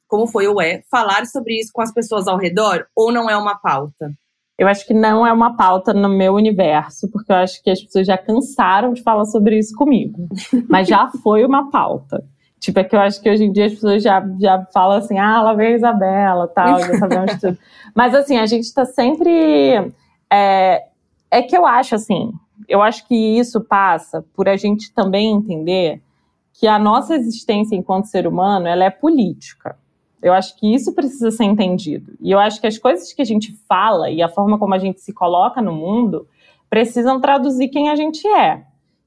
como 0.07 0.27
foi 0.27 0.47
ou 0.47 0.61
é, 0.61 0.83
falar 0.91 1.27
sobre 1.27 1.59
isso 1.59 1.73
com 1.73 1.83
as 1.83 1.93
pessoas 1.93 2.29
ao 2.29 2.39
redor 2.39 2.87
ou 2.95 3.11
não 3.11 3.29
é 3.29 3.37
uma 3.37 3.57
pauta? 3.57 4.13
Eu 4.57 4.69
acho 4.69 4.87
que 4.87 4.95
não 4.95 5.27
é 5.27 5.33
uma 5.33 5.57
pauta 5.57 5.93
no 5.93 6.09
meu 6.09 6.35
universo, 6.35 7.11
porque 7.11 7.33
eu 7.33 7.37
acho 7.37 7.63
que 7.63 7.71
as 7.71 7.83
pessoas 7.83 8.07
já 8.07 8.17
cansaram 8.17 8.93
de 8.93 9.03
falar 9.03 9.25
sobre 9.25 9.59
isso 9.59 9.75
comigo. 9.75 10.29
Mas 10.71 10.87
já 10.87 11.09
foi 11.23 11.45
uma 11.45 11.71
pauta. 11.71 12.25
Tipo, 12.61 12.81
é 12.81 12.85
que 12.85 12.97
eu 12.97 13.01
acho 13.01 13.21
que 13.21 13.29
hoje 13.29 13.45
em 13.45 13.53
dia 13.53 13.67
as 13.67 13.75
pessoas 13.75 14.03
já, 14.03 14.25
já 14.41 14.65
falam 14.73 14.99
assim, 14.99 15.19
ah, 15.19 15.43
lá 15.43 15.53
vem 15.55 15.67
a 15.67 15.77
Isabela, 15.77 16.49
tal, 16.49 16.81
já 16.81 16.95
sabemos 16.99 17.41
tudo. 17.41 17.59
Mas 17.95 18.15
assim, 18.15 18.39
a 18.39 18.47
gente 18.47 18.65
está 18.65 18.85
sempre. 18.85 19.93
É, 20.33 20.85
é 21.31 21.43
que 21.43 21.57
eu 21.57 21.67
acho 21.67 21.95
assim, 21.95 22.33
eu 22.69 22.81
acho 22.81 23.07
que 23.07 23.15
isso 23.15 23.61
passa 23.61 24.25
por 24.35 24.49
a 24.49 24.57
gente 24.57 24.93
também 24.95 25.33
entender 25.33 26.01
que 26.53 26.67
a 26.67 26.79
nossa 26.79 27.17
existência 27.17 27.75
enquanto 27.75 28.07
ser 28.07 28.27
humano 28.27 28.67
ela 28.67 28.85
é 28.85 28.91
política 28.91 29.77
Eu 30.25 30.33
acho 30.33 30.57
que 30.57 30.75
isso 30.75 30.95
precisa 30.95 31.31
ser 31.31 31.45
entendido. 31.45 32.13
E 32.21 32.31
eu 32.31 32.39
acho 32.39 32.61
que 32.61 32.67
as 32.67 32.79
coisas 32.79 33.13
que 33.13 33.21
a 33.21 33.25
gente 33.25 33.53
fala 33.69 34.11
e 34.11 34.23
a 34.23 34.29
forma 34.29 34.59
como 34.59 34.75
a 34.75 34.79
gente 34.79 35.01
se 35.01 35.13
coloca 35.13 35.61
no 35.61 35.73
mundo 35.73 36.27
precisam 36.71 37.21
traduzir 37.21 37.69
quem 37.69 37.91
a 37.91 37.95
gente 37.95 38.27
é. 38.27 38.63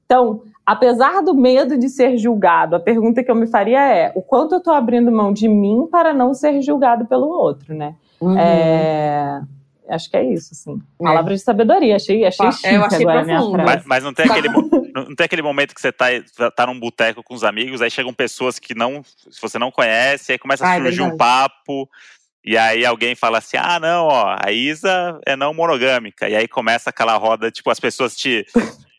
Então, 0.06 0.42
apesar 0.64 1.20
do 1.22 1.34
medo 1.34 1.76
de 1.76 1.88
ser 1.88 2.16
julgado, 2.16 2.76
a 2.76 2.80
pergunta 2.80 3.22
que 3.22 3.30
eu 3.30 3.34
me 3.34 3.48
faria 3.48 3.80
é: 3.80 4.12
o 4.14 4.22
quanto 4.22 4.54
eu 4.54 4.58
estou 4.58 4.72
abrindo 4.72 5.10
mão 5.10 5.32
de 5.32 5.48
mim 5.48 5.88
para 5.90 6.14
não 6.14 6.32
ser 6.32 6.62
julgado 6.62 7.04
pelo 7.06 7.28
outro, 7.28 7.74
né? 7.74 7.96
Uhum. 8.20 8.38
É 8.38 9.42
acho 9.88 10.10
que 10.10 10.16
é 10.16 10.24
isso, 10.24 10.50
assim. 10.52 10.80
É. 11.00 11.04
Palavra 11.04 11.34
de 11.34 11.40
sabedoria, 11.40 11.96
achei, 11.96 12.24
achei 12.24 12.52
chique 12.52 12.74
eu 12.74 12.84
achei 12.84 13.00
agora 13.00 13.24
profundo. 13.24 13.52
minha 13.52 13.66
frase. 13.66 13.76
Mas, 13.76 13.86
mas, 13.86 14.04
não, 14.04 14.14
tem 14.14 14.26
aquele, 14.30 14.48
não 14.48 15.14
tem 15.14 15.24
aquele 15.24 15.42
momento 15.42 15.74
que 15.74 15.80
você 15.80 15.92
tá, 15.92 16.06
tá 16.54 16.66
num 16.66 16.78
boteco 16.78 17.22
com 17.22 17.34
os 17.34 17.44
amigos, 17.44 17.82
aí 17.82 17.90
chegam 17.90 18.12
pessoas 18.12 18.58
que 18.58 18.74
não, 18.74 19.02
você 19.40 19.58
não 19.58 19.70
conhece, 19.70 20.32
aí 20.32 20.38
começa 20.38 20.66
a 20.66 20.74
ah, 20.74 20.76
surgir 20.76 21.02
um 21.02 21.16
papo, 21.16 21.88
e 22.44 22.56
aí 22.56 22.84
alguém 22.84 23.14
fala 23.14 23.38
assim, 23.38 23.56
ah, 23.56 23.78
não, 23.80 24.06
ó, 24.06 24.36
a 24.38 24.52
Isa 24.52 25.20
é 25.26 25.36
não 25.36 25.52
monogâmica, 25.52 26.28
e 26.28 26.36
aí 26.36 26.48
começa 26.48 26.90
aquela 26.90 27.16
roda, 27.16 27.50
tipo, 27.50 27.70
as 27.70 27.80
pessoas 27.80 28.16
te 28.16 28.46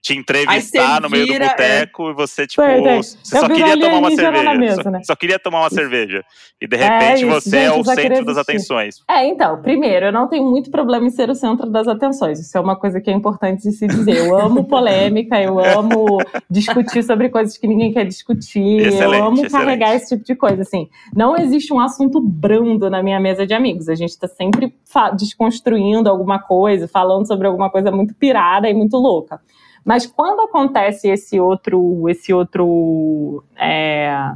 te 0.01 0.17
entrevistar 0.17 1.01
no 1.01 1.09
meio 1.09 1.27
do 1.27 1.33
boteco 1.33 2.07
é... 2.07 2.11
e 2.11 2.13
você, 2.13 2.47
tipo, 2.47 2.61
você 2.61 3.17
só 3.23 3.47
queria 3.47 3.79
tomar 3.79 3.97
uma 3.97 4.11
cerveja. 4.11 4.53
Mesa, 4.55 4.83
só, 4.83 4.91
né? 4.91 5.01
só, 5.03 5.15
queria 5.15 5.39
tomar 5.39 5.59
uma 5.61 5.69
cerveja. 5.69 6.23
E 6.61 6.67
de 6.67 6.75
repente 6.75 7.23
é 7.23 7.27
você 7.27 7.57
é 7.57 7.71
o 7.71 7.83
centro 7.83 8.25
das 8.25 8.37
atenções. 8.37 9.03
É, 9.09 9.25
então, 9.25 9.61
primeiro, 9.61 10.07
eu 10.07 10.11
não 10.11 10.27
tenho 10.27 10.49
muito 10.49 10.71
problema 10.71 11.05
em 11.05 11.09
ser 11.09 11.29
o 11.29 11.35
centro 11.35 11.69
das 11.69 11.87
atenções. 11.87 12.39
Isso 12.39 12.57
é 12.57 12.61
uma 12.61 12.75
coisa 12.75 12.99
que 12.99 13.09
é 13.09 13.13
importante 13.13 13.63
de 13.63 13.71
se 13.71 13.87
dizer. 13.87 14.17
Eu 14.17 14.37
amo 14.37 14.63
polêmica, 14.65 15.41
eu 15.41 15.59
amo 15.59 16.17
discutir 16.49 17.03
sobre 17.03 17.29
coisas 17.29 17.57
que 17.57 17.67
ninguém 17.67 17.93
quer 17.93 18.05
discutir. 18.05 18.87
Excelente, 18.87 19.21
eu 19.21 19.25
amo 19.25 19.45
excelente. 19.45 19.51
carregar 19.51 19.95
esse 19.95 20.15
tipo 20.15 20.25
de 20.25 20.35
coisa. 20.35 20.61
Assim, 20.61 20.89
não 21.15 21.37
existe 21.37 21.73
um 21.73 21.79
assunto 21.79 22.19
brando 22.21 22.89
na 22.89 23.03
minha 23.03 23.19
mesa 23.19 23.45
de 23.45 23.53
amigos. 23.53 23.89
A 23.89 23.95
gente 23.95 24.11
está 24.11 24.27
sempre 24.27 24.73
desconstruindo 25.17 26.09
alguma 26.09 26.39
coisa, 26.39 26.87
falando 26.87 27.27
sobre 27.27 27.47
alguma 27.47 27.69
coisa 27.69 27.91
muito 27.91 28.13
pirada 28.13 28.69
e 28.69 28.73
muito 28.73 28.97
louca. 28.97 29.39
Mas 29.83 30.05
quando 30.05 30.41
acontece 30.41 31.09
esse 31.09 31.39
outro, 31.39 32.07
esse 32.09 32.33
outro, 32.33 33.43
é, 33.55 34.31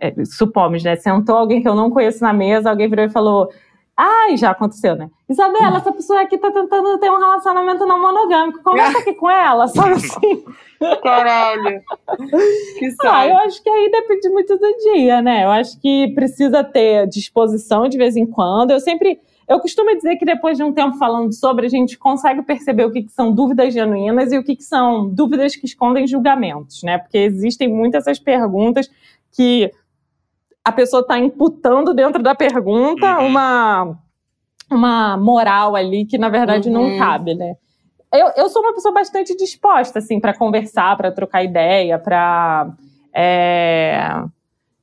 é, 0.00 0.24
supomos, 0.24 0.82
né? 0.82 0.96
Sentou 0.96 1.36
alguém 1.36 1.62
que 1.62 1.68
eu 1.68 1.74
não 1.74 1.90
conheço 1.90 2.22
na 2.22 2.32
mesa, 2.32 2.70
alguém 2.70 2.88
virou 2.88 3.04
e 3.04 3.10
falou, 3.10 3.48
Ai, 4.00 4.36
já 4.36 4.50
aconteceu, 4.50 4.94
né? 4.94 5.10
Isabela, 5.28 5.78
essa 5.78 5.90
pessoa 5.90 6.20
aqui 6.20 6.38
tá 6.38 6.52
tentando 6.52 6.98
ter 6.98 7.10
um 7.10 7.18
relacionamento 7.18 7.84
não 7.84 8.00
monogâmico. 8.00 8.62
Conversa 8.62 9.00
aqui 9.00 9.12
com 9.12 9.28
ela, 9.28 9.66
sabe 9.66 9.94
assim? 9.94 10.44
Caralho. 11.02 11.82
Que 12.78 12.94
ah, 13.04 13.26
eu 13.26 13.36
acho 13.38 13.60
que 13.60 13.68
aí 13.68 13.90
depende 13.90 14.28
muito 14.28 14.56
do 14.56 14.76
dia, 14.92 15.20
né? 15.20 15.42
Eu 15.42 15.50
acho 15.50 15.80
que 15.80 16.12
precisa 16.14 16.62
ter 16.62 17.08
disposição 17.08 17.88
de 17.88 17.98
vez 17.98 18.16
em 18.16 18.24
quando. 18.24 18.70
Eu 18.70 18.78
sempre. 18.78 19.20
Eu 19.48 19.58
costumo 19.60 19.96
dizer 19.96 20.16
que 20.16 20.26
depois 20.26 20.58
de 20.58 20.62
um 20.62 20.74
tempo 20.74 20.98
falando 20.98 21.32
sobre, 21.32 21.64
a 21.64 21.70
gente 21.70 21.96
consegue 21.96 22.42
perceber 22.42 22.84
o 22.84 22.92
que, 22.92 23.02
que 23.02 23.12
são 23.12 23.32
dúvidas 23.32 23.72
genuínas 23.72 24.30
e 24.30 24.36
o 24.36 24.44
que, 24.44 24.54
que 24.54 24.62
são 24.62 25.08
dúvidas 25.08 25.56
que 25.56 25.64
escondem 25.64 26.06
julgamentos, 26.06 26.82
né? 26.82 26.98
Porque 26.98 27.16
existem 27.16 27.66
muitas 27.66 28.06
essas 28.06 28.18
perguntas 28.18 28.90
que 29.32 29.70
a 30.62 30.70
pessoa 30.70 31.00
está 31.00 31.18
imputando 31.18 31.94
dentro 31.94 32.22
da 32.22 32.34
pergunta 32.34 33.20
uhum. 33.20 33.26
uma, 33.26 33.98
uma 34.70 35.16
moral 35.16 35.74
ali 35.74 36.04
que, 36.04 36.18
na 36.18 36.28
verdade, 36.28 36.68
uhum. 36.68 36.90
não 36.90 36.98
cabe, 36.98 37.34
né? 37.34 37.54
Eu, 38.12 38.30
eu 38.36 38.50
sou 38.50 38.60
uma 38.60 38.74
pessoa 38.74 38.92
bastante 38.92 39.34
disposta, 39.34 39.98
assim, 39.98 40.20
para 40.20 40.36
conversar, 40.36 40.94
para 40.96 41.10
trocar 41.10 41.42
ideia, 41.42 41.98
para. 41.98 42.70
É 43.14 44.24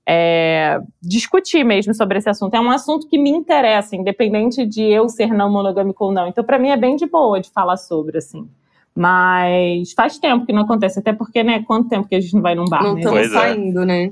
é, 0.08 0.80
discutir 1.02 1.64
mesmo 1.64 1.94
sobre 1.94 2.18
esse 2.18 2.30
assunto. 2.30 2.54
É 2.54 2.60
um 2.60 2.70
assunto 2.70 3.08
que 3.08 3.18
me 3.18 3.30
interessa, 3.30 3.96
independente 3.96 4.66
de 4.66 4.84
eu 4.84 5.10
ser 5.10 5.34
não 5.34 5.52
monogâmico 5.52 6.06
ou 6.06 6.12
não. 6.12 6.28
Então, 6.28 6.44
para 6.44 6.60
mim, 6.60 6.70
é 6.70 6.78
bem 6.78 6.96
de 6.96 7.06
boa 7.08 7.40
de 7.42 7.50
falar 7.50 7.78
sobre, 7.78 8.20
assim. 8.20 8.48
Mas 8.96 9.92
faz 9.94 10.18
tempo 10.18 10.46
que 10.46 10.54
não 10.54 10.62
acontece, 10.62 11.00
até 11.00 11.12
porque, 11.12 11.44
né, 11.44 11.64
quanto 11.64 11.90
tempo 11.90 12.08
que 12.08 12.16
a 12.16 12.22
gente 12.22 12.34
não 12.34 12.42
vai 12.42 12.56
num 12.56 12.66
bar, 12.66 12.84
não 12.84 12.94
né? 12.94 13.00
estamos 13.00 13.20
é. 13.20 13.30
saindo, 13.30 13.82
é. 13.82 13.86
né? 13.86 14.12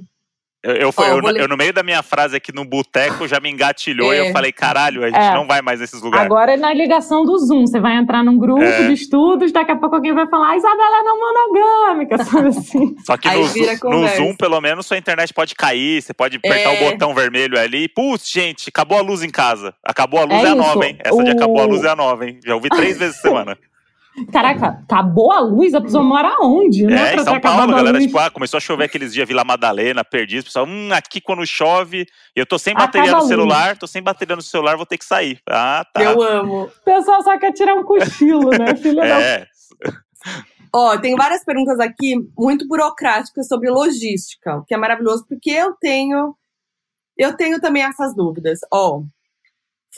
Eu, 0.64 0.76
eu, 0.76 0.94
oh, 0.96 1.04
eu, 1.04 1.36
eu, 1.36 1.48
no 1.50 1.58
meio 1.58 1.74
da 1.74 1.84
minha 1.84 2.02
frase 2.02 2.38
aqui 2.38 2.56
no 2.56 2.64
boteco, 2.64 3.28
já 3.28 3.38
me 3.38 3.50
engatilhou 3.50 4.14
é. 4.14 4.16
e 4.16 4.28
eu 4.28 4.32
falei, 4.32 4.50
caralho, 4.54 5.04
a 5.04 5.08
gente 5.08 5.20
é. 5.20 5.34
não 5.34 5.46
vai 5.46 5.62
mais 5.62 5.82
nesses 5.82 6.02
lugares. 6.02 6.26
Agora 6.26 6.54
é 6.54 6.58
na 6.58 6.74
ligação 6.74 7.26
do 7.26 7.38
Zoom. 7.38 7.68
Você 7.68 7.82
vai 7.82 7.98
entrar 7.98 8.24
num 8.24 8.38
grupo 8.38 8.64
é. 8.64 8.88
de 8.88 8.94
estudos, 8.94 9.52
daqui 9.52 9.72
a 9.72 9.76
pouco 9.76 9.96
alguém 9.96 10.14
vai 10.14 10.26
falar, 10.28 10.52
ah, 10.52 10.56
Isabela 10.56 11.00
é 11.00 11.04
não 11.04 11.20
monogâmica, 11.20 12.18
sabe 12.24 12.48
assim? 12.48 12.96
Só 13.06 13.18
que 13.18 13.30
no, 13.30 13.42
no, 13.90 14.08
Zoom, 14.08 14.36
pelo 14.38 14.62
menos, 14.62 14.86
sua 14.86 14.98
internet 14.98 15.34
pode 15.34 15.54
cair, 15.54 16.02
você 16.02 16.14
pode 16.14 16.38
apertar 16.38 16.70
o 16.70 16.76
é. 16.76 16.92
botão 16.92 17.14
vermelho 17.14 17.60
ali. 17.60 17.90
Putz, 17.90 18.32
gente, 18.32 18.70
acabou 18.70 18.98
a 18.98 19.02
luz 19.02 19.22
em 19.22 19.30
casa. 19.30 19.76
Acabou 19.84 20.22
a 20.22 20.24
luz 20.24 20.44
é, 20.44 20.48
é 20.48 20.50
a 20.50 20.56
nova, 20.56 20.86
hein? 20.86 20.98
Essa 21.00 21.14
o... 21.14 21.24
de 21.24 21.32
acabou 21.32 21.60
a 21.60 21.66
luz 21.66 21.84
é 21.84 21.90
a 21.90 21.96
nova, 21.96 22.26
hein? 22.26 22.40
Já 22.46 22.56
ouvi 22.56 22.70
três 22.70 22.96
vezes 23.00 23.20
semana. 23.20 23.58
Caraca, 24.32 24.68
acabou 24.84 25.32
a 25.32 25.40
luz, 25.40 25.74
a 25.74 25.82
pessoa 25.82 26.04
mora 26.04 26.38
onde, 26.40 26.86
né? 26.86 27.14
É, 27.14 27.16
em 27.16 27.24
São 27.24 27.40
Paulo, 27.40 27.74
a 27.74 27.78
galera, 27.78 28.00
tipo, 28.00 28.18
ah, 28.20 28.30
começou 28.30 28.58
a 28.58 28.62
chover 28.62 28.86
aqueles 28.86 29.12
dias, 29.12 29.28
Vila 29.28 29.44
Madalena, 29.44 30.04
perdido, 30.04 30.44
pessoal, 30.44 30.68
hum, 30.68 30.90
aqui 30.94 31.20
quando 31.20 31.46
chove, 31.48 32.06
eu 32.36 32.46
tô 32.46 32.60
sem 32.60 32.76
bateria 32.76 33.10
Acaba 33.10 33.24
no 33.24 33.28
celular, 33.28 33.78
tô 33.78 33.88
sem 33.88 34.04
bateria 34.04 34.36
no 34.36 34.42
celular, 34.42 34.78
vou 34.78 34.86
ter 34.86 35.00
que 35.00 35.06
sair. 35.06 35.40
Ah, 35.50 35.84
tá. 35.92 36.04
Eu 36.04 36.22
amo. 36.22 36.66
O 36.66 36.86
pessoal 36.86 37.24
só 37.24 37.38
quer 37.40 37.54
tirar 37.54 37.74
um 37.74 37.84
cochilo, 37.84 38.52
né, 38.52 38.76
filha 38.78 39.02
é. 39.04 39.48
Ó, 40.72 40.98
tem 40.98 41.16
várias 41.16 41.44
perguntas 41.44 41.80
aqui 41.80 42.16
muito 42.38 42.68
burocráticas 42.68 43.48
sobre 43.48 43.70
logística, 43.70 44.58
o 44.58 44.64
que 44.64 44.76
é 44.76 44.78
maravilhoso, 44.78 45.26
porque 45.28 45.50
eu 45.50 45.74
tenho 45.80 46.36
eu 47.18 47.36
tenho 47.36 47.60
também 47.60 47.84
essas 47.84 48.16
dúvidas. 48.16 48.60
Ó, 48.72 49.04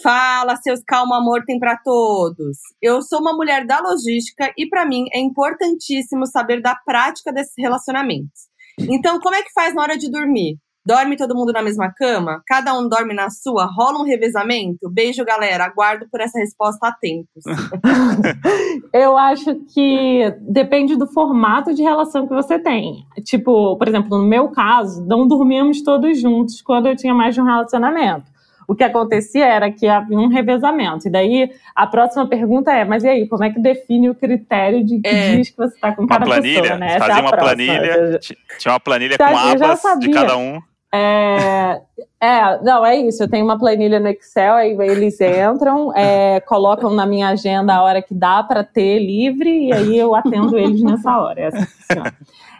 Fala, 0.03 0.57
seus 0.57 0.81
calma 0.85 1.17
amor 1.17 1.43
tem 1.45 1.57
para 1.57 1.77
todos. 1.77 2.57
Eu 2.81 3.01
sou 3.01 3.19
uma 3.19 3.33
mulher 3.33 3.65
da 3.65 3.79
logística 3.79 4.51
e 4.57 4.67
para 4.67 4.85
mim 4.85 5.05
é 5.13 5.19
importantíssimo 5.19 6.25
saber 6.27 6.61
da 6.61 6.75
prática 6.85 7.31
desses 7.31 7.53
relacionamentos. 7.57 8.49
Então, 8.79 9.19
como 9.19 9.35
é 9.35 9.41
que 9.41 9.53
faz 9.53 9.73
na 9.73 9.83
hora 9.83 9.97
de 9.97 10.11
dormir? 10.11 10.57
Dorme 10.85 11.17
todo 11.17 11.33
mundo 11.33 11.51
na 11.51 11.63
mesma 11.63 11.91
cama? 11.91 12.43
Cada 12.45 12.77
um 12.77 12.87
dorme 12.87 13.11
na 13.13 13.29
sua? 13.31 13.65
Rola 13.65 13.99
um 13.99 14.05
revezamento? 14.05 14.87
Beijo, 14.91 15.25
galera. 15.25 15.65
Aguardo 15.65 16.07
por 16.11 16.21
essa 16.21 16.37
resposta 16.37 16.87
há 16.87 16.91
tempos. 16.91 17.43
Eu 18.93 19.17
acho 19.17 19.55
que 19.73 20.31
depende 20.41 20.95
do 20.95 21.07
formato 21.07 21.73
de 21.73 21.81
relação 21.81 22.27
que 22.27 22.35
você 22.35 22.59
tem. 22.59 23.03
Tipo, 23.23 23.75
por 23.77 23.87
exemplo, 23.87 24.15
no 24.15 24.27
meu 24.27 24.49
caso, 24.49 25.03
não 25.07 25.27
dormíamos 25.27 25.81
todos 25.81 26.19
juntos 26.19 26.61
quando 26.61 26.87
eu 26.87 26.95
tinha 26.95 27.15
mais 27.15 27.33
de 27.33 27.41
um 27.41 27.45
relacionamento 27.45 28.34
o 28.67 28.75
que 28.75 28.83
acontecia 28.83 29.45
era 29.45 29.71
que 29.71 29.87
havia 29.87 30.17
um 30.17 30.27
revezamento. 30.27 31.07
E 31.07 31.11
daí 31.11 31.51
a 31.75 31.87
próxima 31.87 32.27
pergunta 32.27 32.71
é: 32.71 32.85
mas 32.85 33.03
e 33.03 33.07
aí, 33.07 33.27
como 33.27 33.43
é 33.43 33.49
que 33.49 33.59
define 33.59 34.09
o 34.09 34.15
critério 34.15 34.83
de 34.83 34.99
que 34.99 35.07
é, 35.07 35.35
dias 35.35 35.49
que 35.49 35.57
você 35.57 35.75
está 35.75 35.95
com 35.95 36.07
cada 36.07 36.25
planilha, 36.25 36.61
pessoa? 36.61 36.79
Né? 36.79 36.99
Fazia 36.99 37.15
é 37.15 37.21
uma 37.21 37.31
próxima. 37.31 37.55
planilha, 37.55 38.19
tinha 38.59 38.73
uma 38.73 38.79
planilha 38.79 39.17
com 39.17 39.23
abas 39.23 39.81
de 39.99 40.09
cada 40.09 40.37
um. 40.37 40.61
É, 40.93 41.81
é, 42.21 42.63
não, 42.63 42.85
é 42.85 42.95
isso. 42.95 43.21
Eu 43.21 43.29
tenho 43.29 43.43
uma 43.43 43.59
planilha 43.59 43.99
no 43.99 44.07
Excel, 44.07 44.53
aí 44.53 44.77
eles 44.79 45.19
entram, 45.19 45.93
é, 45.95 46.39
colocam 46.41 46.93
na 46.93 47.05
minha 47.05 47.29
agenda 47.29 47.75
a 47.75 47.83
hora 47.83 48.01
que 48.01 48.13
dá 48.13 48.41
para 48.41 48.63
ter 48.63 48.99
livre, 48.99 49.67
e 49.67 49.73
aí 49.73 49.97
eu 49.97 50.15
atendo 50.15 50.57
eles 50.57 50.81
nessa 50.81 51.17
hora. 51.17 51.41
É 51.41 51.47
assim 51.47 51.65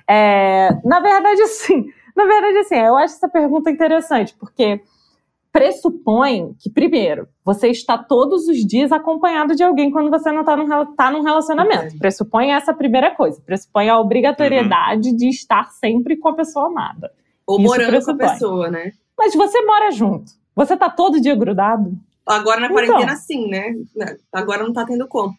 é, 0.08 0.70
na 0.84 1.00
verdade, 1.00 1.48
sim. 1.48 1.86
Na 2.16 2.26
verdade, 2.26 2.58
assim, 2.60 2.76
eu 2.76 2.96
acho 2.96 3.16
essa 3.16 3.28
pergunta 3.28 3.70
interessante, 3.70 4.34
porque 4.40 4.82
pressupõe 5.56 6.54
que, 6.60 6.70
primeiro, 6.70 7.30
você 7.42 7.70
está 7.70 7.98
todos 7.98 8.46
os 8.50 8.58
dias 8.58 8.92
acompanhado 8.92 9.56
de 9.56 9.64
alguém 9.64 9.90
quando 9.90 10.10
você 10.10 10.30
não 10.30 10.42
está 10.42 10.58
num, 10.58 10.96
tá 10.96 11.10
num 11.10 11.22
relacionamento. 11.22 11.98
Pressupõe 11.98 12.52
essa 12.52 12.74
primeira 12.74 13.16
coisa. 13.16 13.42
Pressupõe 13.42 13.88
a 13.88 13.98
obrigatoriedade 13.98 15.12
uhum. 15.12 15.16
de 15.16 15.30
estar 15.30 15.72
sempre 15.72 16.18
com 16.18 16.28
a 16.28 16.36
pessoa 16.36 16.66
amada. 16.66 17.10
Ou 17.48 17.58
Isso 17.58 17.68
morando 17.70 17.88
pressupõe. 17.88 18.18
com 18.18 18.26
a 18.26 18.30
pessoa, 18.34 18.70
né? 18.70 18.92
Mas 19.18 19.34
você 19.34 19.62
mora 19.62 19.92
junto. 19.92 20.30
Você 20.54 20.74
está 20.74 20.90
todo 20.90 21.22
dia 21.22 21.36
grudado? 21.36 21.94
Agora 22.26 22.60
na 22.60 22.68
quarentena, 22.68 23.04
então, 23.04 23.16
sim, 23.16 23.48
né? 23.48 23.76
Agora 24.34 24.62
não 24.62 24.70
está 24.70 24.84
tendo 24.84 25.08
como. 25.08 25.34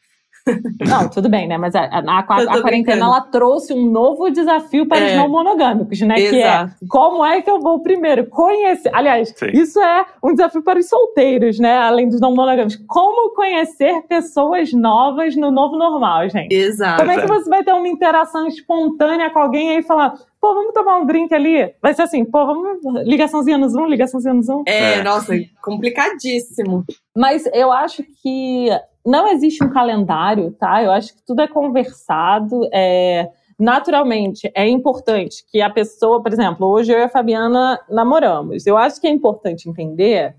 Não, 0.86 1.08
tudo 1.08 1.28
bem, 1.28 1.48
né? 1.48 1.58
Mas 1.58 1.74
a, 1.74 1.80
a, 1.80 1.98
a, 1.98 2.18
a 2.18 2.62
quarentena 2.62 3.04
ela 3.04 3.20
trouxe 3.20 3.72
um 3.72 3.90
novo 3.90 4.30
desafio 4.30 4.86
para 4.86 5.00
é. 5.00 5.10
os 5.10 5.16
não 5.16 5.28
monogâmicos, 5.28 6.00
né? 6.02 6.14
Exato. 6.18 6.74
Que 6.78 6.84
é 6.84 6.88
como 6.88 7.24
é 7.24 7.42
que 7.42 7.50
eu 7.50 7.60
vou 7.60 7.80
primeiro 7.80 8.26
conhecer. 8.26 8.90
Aliás, 8.94 9.34
Sim. 9.36 9.50
isso 9.52 9.80
é 9.80 10.06
um 10.22 10.32
desafio 10.32 10.62
para 10.62 10.78
os 10.78 10.88
solteiros, 10.88 11.58
né? 11.58 11.76
Além 11.78 12.08
dos 12.08 12.20
não 12.20 12.34
monogâmicos. 12.34 12.76
Como 12.86 13.34
conhecer 13.34 14.02
pessoas 14.02 14.72
novas 14.72 15.34
no 15.34 15.50
novo 15.50 15.76
normal, 15.76 16.28
gente? 16.28 16.54
Exato. 16.54 16.98
Como 16.98 17.10
é 17.10 17.20
que 17.20 17.26
você 17.26 17.50
vai 17.50 17.64
ter 17.64 17.72
uma 17.72 17.88
interação 17.88 18.46
espontânea 18.46 19.30
com 19.30 19.40
alguém 19.40 19.78
e 19.78 19.82
falar, 19.82 20.14
pô, 20.40 20.54
vamos 20.54 20.72
tomar 20.72 20.98
um 20.98 21.06
drink 21.06 21.34
ali? 21.34 21.72
Vai 21.82 21.92
ser 21.92 22.02
assim, 22.02 22.24
pô, 22.24 22.46
vamos. 22.46 22.78
Ligaçãozinha 23.04 23.58
no 23.58 23.68
Zoom, 23.68 23.86
ligaçãozinha 23.86 24.34
no 24.34 24.42
Zoom. 24.42 24.62
É, 24.66 24.94
é. 24.94 25.02
nossa, 25.02 25.34
complicadíssimo. 25.60 26.84
Mas 27.16 27.46
eu 27.52 27.72
acho 27.72 28.04
que 28.22 28.68
não 29.06 29.28
existe 29.28 29.62
um 29.62 29.70
calendário, 29.70 30.52
tá? 30.52 30.82
Eu 30.82 30.90
acho 30.90 31.14
que 31.14 31.22
tudo 31.24 31.40
é 31.40 31.48
conversado. 31.48 32.68
É... 32.72 33.30
naturalmente 33.58 34.50
é 34.54 34.68
importante 34.68 35.44
que 35.50 35.62
a 35.62 35.70
pessoa, 35.70 36.22
por 36.22 36.32
exemplo, 36.32 36.66
hoje 36.66 36.92
eu 36.92 36.98
e 36.98 37.04
a 37.04 37.08
Fabiana 37.08 37.78
namoramos. 37.88 38.66
Eu 38.66 38.76
acho 38.76 39.00
que 39.00 39.06
é 39.06 39.10
importante 39.10 39.68
entender 39.68 40.36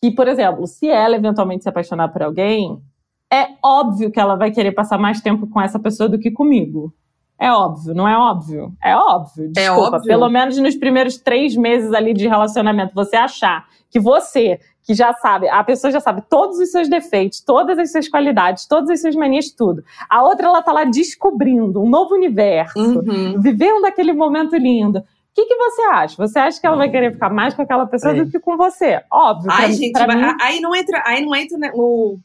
que, 0.00 0.10
por 0.10 0.28
exemplo, 0.28 0.66
se 0.66 0.88
ela 0.88 1.16
eventualmente 1.16 1.62
se 1.62 1.68
apaixonar 1.68 2.08
por 2.08 2.22
alguém, 2.22 2.80
é 3.32 3.48
óbvio 3.64 4.10
que 4.10 4.20
ela 4.20 4.36
vai 4.36 4.50
querer 4.50 4.72
passar 4.72 4.98
mais 4.98 5.20
tempo 5.20 5.46
com 5.46 5.60
essa 5.60 5.78
pessoa 5.78 6.08
do 6.08 6.18
que 6.18 6.30
comigo. 6.30 6.92
É 7.38 7.52
óbvio, 7.52 7.94
não 7.94 8.08
é 8.08 8.18
óbvio? 8.18 8.72
É 8.82 8.96
óbvio. 8.96 9.44
É 9.44 9.60
Desculpa, 9.60 9.82
é 9.82 9.98
óbvio. 9.98 10.02
pelo 10.02 10.28
menos 10.28 10.58
nos 10.58 10.74
primeiros 10.74 11.18
três 11.18 11.54
meses 11.54 11.92
ali 11.92 12.12
de 12.12 12.26
relacionamento, 12.26 12.94
você 12.94 13.14
achar 13.14 13.66
que 13.90 14.00
você, 14.00 14.58
que 14.88 14.94
já 14.94 15.12
sabe, 15.12 15.46
a 15.50 15.62
pessoa 15.62 15.90
já 15.90 16.00
sabe 16.00 16.22
todos 16.30 16.58
os 16.58 16.70
seus 16.70 16.88
defeitos, 16.88 17.40
todas 17.40 17.78
as 17.78 17.92
suas 17.92 18.08
qualidades, 18.08 18.66
todas 18.66 18.88
as 18.88 19.02
suas 19.02 19.14
manias, 19.14 19.50
tudo. 19.50 19.84
A 20.08 20.22
outra, 20.22 20.46
ela 20.46 20.62
tá 20.62 20.72
lá 20.72 20.84
descobrindo 20.84 21.82
um 21.82 21.90
novo 21.90 22.14
universo, 22.14 22.78
uhum. 22.78 23.38
vivendo 23.38 23.84
aquele 23.84 24.14
momento 24.14 24.56
lindo. 24.56 25.00
O 25.00 25.04
que, 25.34 25.44
que 25.44 25.56
você 25.56 25.82
acha? 25.82 26.16
Você 26.16 26.38
acha 26.38 26.58
que 26.58 26.66
ela 26.66 26.78
vai 26.78 26.90
querer 26.90 27.12
ficar 27.12 27.28
mais 27.28 27.52
com 27.52 27.60
aquela 27.60 27.84
pessoa 27.86 28.16
é. 28.16 28.24
do 28.24 28.30
que 28.30 28.40
com 28.40 28.56
você? 28.56 29.02
Óbvio. 29.12 29.50
Ai, 29.52 29.66
pra, 29.66 29.72
gente, 29.72 29.92
pra 29.92 30.16
mim... 30.16 30.36
aí 30.40 30.58
não 30.58 30.74
entra, 30.74 31.02
aí 31.04 31.22
não 31.22 31.34
entra 31.36 31.58
né, 31.58 31.70
o, 31.74 32.16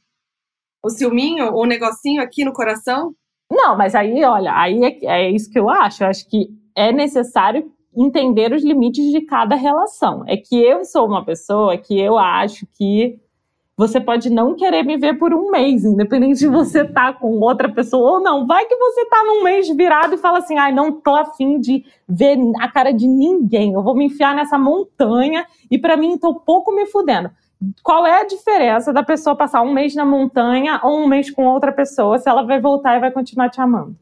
o 0.81 0.89
ciúminho, 0.89 1.53
o 1.53 1.65
negocinho 1.65 2.23
aqui 2.23 2.45
no 2.45 2.53
coração? 2.53 3.13
Não, 3.51 3.77
mas 3.77 3.93
aí, 3.93 4.23
olha, 4.23 4.57
aí 4.57 4.79
é, 4.85 5.05
é 5.05 5.29
isso 5.29 5.51
que 5.51 5.59
eu 5.59 5.69
acho. 5.69 6.01
Eu 6.01 6.07
acho 6.07 6.29
que 6.29 6.47
é 6.73 6.93
necessário 6.93 7.69
entender 7.95 8.53
os 8.53 8.63
limites 8.63 9.11
de 9.11 9.21
cada 9.21 9.55
relação. 9.55 10.23
É 10.27 10.37
que 10.37 10.55
eu 10.55 10.83
sou 10.85 11.05
uma 11.07 11.23
pessoa 11.23 11.77
que 11.77 11.99
eu 11.99 12.17
acho 12.17 12.67
que 12.77 13.19
você 13.75 13.99
pode 13.99 14.29
não 14.29 14.55
querer 14.55 14.83
me 14.83 14.97
ver 14.97 15.17
por 15.17 15.33
um 15.33 15.49
mês, 15.49 15.83
independente 15.83 16.39
de 16.39 16.47
você 16.47 16.81
estar 16.81 17.13
tá 17.13 17.19
com 17.19 17.39
outra 17.39 17.67
pessoa 17.67 18.13
ou 18.13 18.19
não. 18.19 18.45
Vai 18.45 18.65
que 18.65 18.75
você 18.75 19.05
tá 19.05 19.23
num 19.23 19.43
mês 19.43 19.67
virado 19.69 20.13
e 20.13 20.17
fala 20.17 20.39
assim: 20.39 20.57
ai, 20.57 20.71
não 20.71 20.91
tô 20.91 21.15
afim 21.15 21.59
de 21.59 21.83
ver 22.07 22.37
a 22.59 22.67
cara 22.67 22.91
de 22.91 23.07
ninguém. 23.07 23.73
Eu 23.73 23.81
vou 23.81 23.95
me 23.95 24.05
enfiar 24.05 24.35
nessa 24.35 24.57
montanha 24.57 25.45
e 25.71 25.77
para 25.77 25.97
mim 25.97 26.17
tô 26.17 26.35
pouco 26.35 26.73
me 26.73 26.85
fudendo 26.85 27.31
qual 27.81 28.05
é 28.05 28.21
a 28.21 28.25
diferença 28.25 28.91
da 28.91 29.03
pessoa 29.03 29.35
passar 29.35 29.61
um 29.61 29.71
mês 29.71 29.95
na 29.95 30.03
montanha 30.03 30.79
ou 30.83 30.99
um 30.99 31.07
mês 31.07 31.29
com 31.29 31.45
outra 31.45 31.71
pessoa 31.71 32.17
se 32.17 32.29
ela 32.29 32.43
vai 32.43 32.59
voltar 32.59 32.97
e 32.97 32.99
vai 32.99 33.11
continuar 33.11 33.49
te 33.49 33.61
amando? 33.61 33.95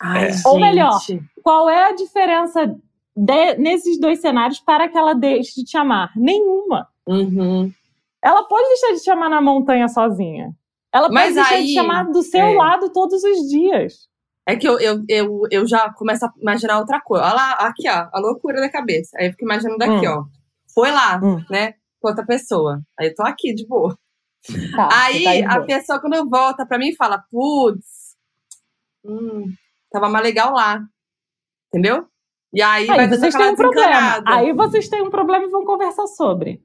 Ai, 0.00 0.28
é. 0.28 0.32
Ou 0.46 0.60
melhor, 0.60 0.98
qual 1.42 1.68
é 1.68 1.88
a 1.88 1.94
diferença 1.94 2.76
de, 3.16 3.56
nesses 3.56 3.98
dois 4.00 4.20
cenários 4.20 4.60
para 4.60 4.88
que 4.88 4.96
ela 4.96 5.14
deixe 5.14 5.60
de 5.60 5.64
te 5.64 5.76
amar? 5.76 6.12
Nenhuma. 6.16 6.88
Uhum. 7.06 7.72
Ela 8.22 8.44
pode 8.44 8.68
deixar 8.68 8.92
de 8.94 9.02
te 9.02 9.10
amar 9.10 9.30
na 9.30 9.40
montanha 9.40 9.88
sozinha. 9.88 10.54
Ela 10.92 11.08
pode 11.08 11.14
Mas 11.14 11.34
deixar 11.34 11.54
aí, 11.54 11.66
de 11.66 11.72
te 11.72 11.78
amar 11.78 12.06
do 12.10 12.22
seu 12.22 12.46
é. 12.46 12.54
lado 12.56 12.92
todos 12.92 13.22
os 13.24 13.48
dias. 13.48 14.08
É 14.46 14.56
que 14.56 14.68
eu, 14.68 14.78
eu, 14.80 15.02
eu, 15.08 15.42
eu 15.50 15.66
já 15.66 15.92
começo 15.92 16.24
a 16.24 16.32
imaginar 16.40 16.78
outra 16.78 17.00
coisa. 17.00 17.24
Olha 17.24 17.34
lá, 17.34 17.52
aqui, 17.52 17.88
ó, 17.88 18.08
a 18.12 18.20
loucura 18.20 18.60
da 18.60 18.70
cabeça. 18.70 19.16
Aí 19.18 19.26
eu 19.26 19.32
fico 19.32 19.44
imaginando 19.44 19.78
daqui, 19.78 20.06
hum. 20.06 20.12
ó. 20.12 20.24
Foi 20.74 20.90
lá, 20.90 21.20
hum. 21.22 21.44
né? 21.50 21.74
com 22.02 22.08
outra 22.08 22.26
pessoa. 22.26 22.82
Aí 22.98 23.08
eu 23.08 23.14
tô 23.14 23.22
aqui 23.22 23.54
de 23.54 23.66
boa. 23.66 23.96
Tá, 24.74 24.88
aí 25.04 25.44
tá 25.44 25.54
a 25.54 25.60
pessoa, 25.62 26.00
quando 26.00 26.28
volta 26.28 26.66
pra 26.66 26.76
mim, 26.76 26.96
fala: 26.96 27.24
putz, 27.30 28.16
hum, 29.04 29.54
tava 29.90 30.08
mais 30.08 30.24
legal 30.24 30.52
lá. 30.52 30.84
Entendeu? 31.68 32.08
E 32.52 32.60
aí, 32.60 32.88
aí 32.90 32.96
vai 32.96 33.08
vocês 33.08 33.34
têm 33.34 33.48
um 33.48 33.56
problema. 33.56 34.22
Aí 34.26 34.52
vocês 34.52 34.88
têm 34.88 35.02
um 35.02 35.10
problema 35.10 35.44
e 35.44 35.50
vão 35.50 35.64
conversar 35.64 36.06
sobre. 36.06 36.62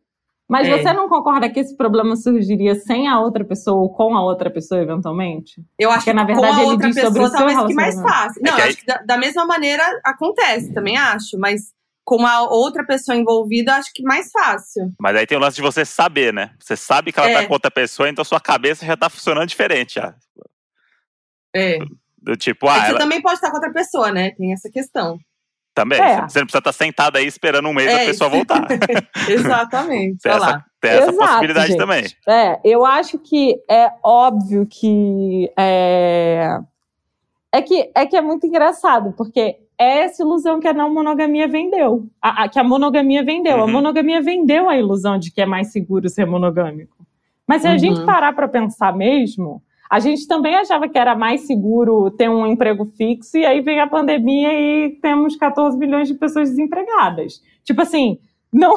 Mas 0.49 0.67
é. 0.67 0.77
você 0.77 0.93
não 0.93 1.09
concorda 1.09 1.49
que 1.49 1.59
esse 1.59 1.75
problema 1.75 2.15
surgiria 2.15 2.75
sem 2.75 3.07
a 3.07 3.19
outra 3.19 3.43
pessoa 3.43 3.81
ou 3.81 3.93
com 3.93 4.15
a 4.15 4.23
outra 4.23 4.49
pessoa, 4.49 4.81
eventualmente? 4.81 5.61
Eu 5.77 5.89
acho 5.89 6.05
Porque, 6.05 6.11
que 6.11 6.15
na 6.15 6.23
verdade, 6.23 6.55
com 6.55 6.61
a 6.61 6.63
outra 6.63 6.87
pessoa 6.93 7.31
talvez 7.31 7.63
que 7.65 7.73
mais 7.73 8.01
fácil. 8.01 8.41
Não, 8.41 8.53
é 8.53 8.55
que 8.55 8.61
acho 8.61 8.77
que 8.77 8.85
da, 8.85 8.97
da, 9.05 9.17
mesma 9.17 9.45
maneira 9.45 9.83
acontece, 10.05 10.73
também 10.73 10.95
acho. 10.97 11.37
Mas 11.37 11.73
com 12.05 12.25
a 12.25 12.43
outra 12.49 12.85
pessoa 12.85 13.17
envolvida, 13.17 13.75
acho 13.75 13.91
que 13.93 14.01
mais 14.03 14.31
fácil. 14.31 14.93
Mas 14.97 15.17
aí 15.17 15.27
tem 15.27 15.37
o 15.37 15.41
lance 15.41 15.57
de 15.57 15.61
você 15.61 15.83
saber, 15.83 16.33
né? 16.33 16.51
Você 16.57 16.77
sabe 16.77 17.11
que 17.11 17.19
ela 17.19 17.27
tá 17.27 17.33
é. 17.33 17.41
tá 17.41 17.47
com 17.47 17.53
outra 17.53 17.71
pessoa, 17.71 18.07
então 18.07 18.23
sua 18.23 18.39
cabeça 18.39 18.85
já 18.85 18.95
tá 18.95 19.09
funcionando 19.09 19.49
diferente 19.49 19.95
já. 19.95 20.15
É. 21.53 21.79
Do 22.17 22.37
tipo, 22.37 22.69
ah. 22.69 22.79
Você 22.79 22.91
ela... 22.91 22.99
também 22.99 23.21
pode 23.21 23.35
estar 23.35 23.49
com 23.49 23.57
outra 23.57 23.73
pessoa, 23.73 24.13
né? 24.13 24.31
Tem 24.31 24.53
essa 24.53 24.69
questão. 24.69 25.19
Também. 25.77 26.01
É. 26.01 26.21
Você 26.21 26.39
não 26.39 26.47
precisa 26.47 26.57
estar 26.57 26.71
sentado 26.71 27.17
aí 27.17 27.27
esperando 27.27 27.69
um 27.69 27.73
mês 27.73 27.87
é, 27.87 28.01
a 28.01 28.05
pessoa 28.07 28.31
voltar. 28.31 28.65
Exatamente. 29.29 30.17
tem 30.23 30.31
essa, 30.31 30.65
tem 30.81 30.89
essa 30.89 31.11
Exato, 31.11 31.17
possibilidade 31.17 31.67
gente. 31.67 31.77
também. 31.77 32.03
É, 32.27 32.59
eu 32.63 32.83
acho 32.83 33.19
que 33.19 33.61
é 33.69 33.91
óbvio 34.03 34.65
que. 34.65 35.51
É... 35.55 36.59
É 37.51 37.61
que, 37.61 37.91
é 37.93 38.05
que 38.07 38.17
é 38.17 38.21
muito 38.21 38.47
engraçado, 38.47 39.13
porque 39.15 39.57
é 39.79 39.99
essa 39.99 40.23
ilusão 40.23 40.59
que 40.59 40.67
a 40.67 40.73
não 40.73 40.91
monogamia 40.91 41.47
vendeu. 41.47 42.07
A, 42.19 42.45
a 42.45 42.49
que 42.49 42.57
a 42.57 42.63
monogamia 42.63 43.23
vendeu. 43.23 43.57
Uhum. 43.57 43.63
A 43.63 43.67
monogamia 43.67 44.19
vendeu 44.19 44.67
a 44.67 44.75
ilusão 44.75 45.19
de 45.19 45.31
que 45.31 45.41
é 45.41 45.45
mais 45.45 45.71
seguro 45.71 46.09
ser 46.09 46.25
monogâmico. 46.25 46.97
Mas 47.47 47.61
se 47.61 47.67
a 47.67 47.77
gente 47.77 47.99
uhum. 47.99 48.05
parar 48.05 48.33
para 48.33 48.47
pensar 48.47 48.95
mesmo, 48.95 49.61
a 49.89 49.99
gente 49.99 50.27
também 50.27 50.55
achava 50.55 50.87
que 50.87 50.97
era 50.97 51.15
mais 51.15 51.41
seguro 51.41 52.11
ter 52.11 52.29
um 52.29 52.45
emprego 52.45 52.85
fixo, 52.97 53.37
e 53.37 53.45
aí 53.45 53.61
veio 53.61 53.83
a 53.83 53.87
pandemia 53.87 54.51
e 54.53 54.99
temos 55.01 55.35
14 55.35 55.77
milhões 55.77 56.07
de 56.07 56.13
pessoas 56.15 56.49
desempregadas. 56.49 57.41
Tipo 57.63 57.81
assim, 57.81 58.19
não, 58.51 58.75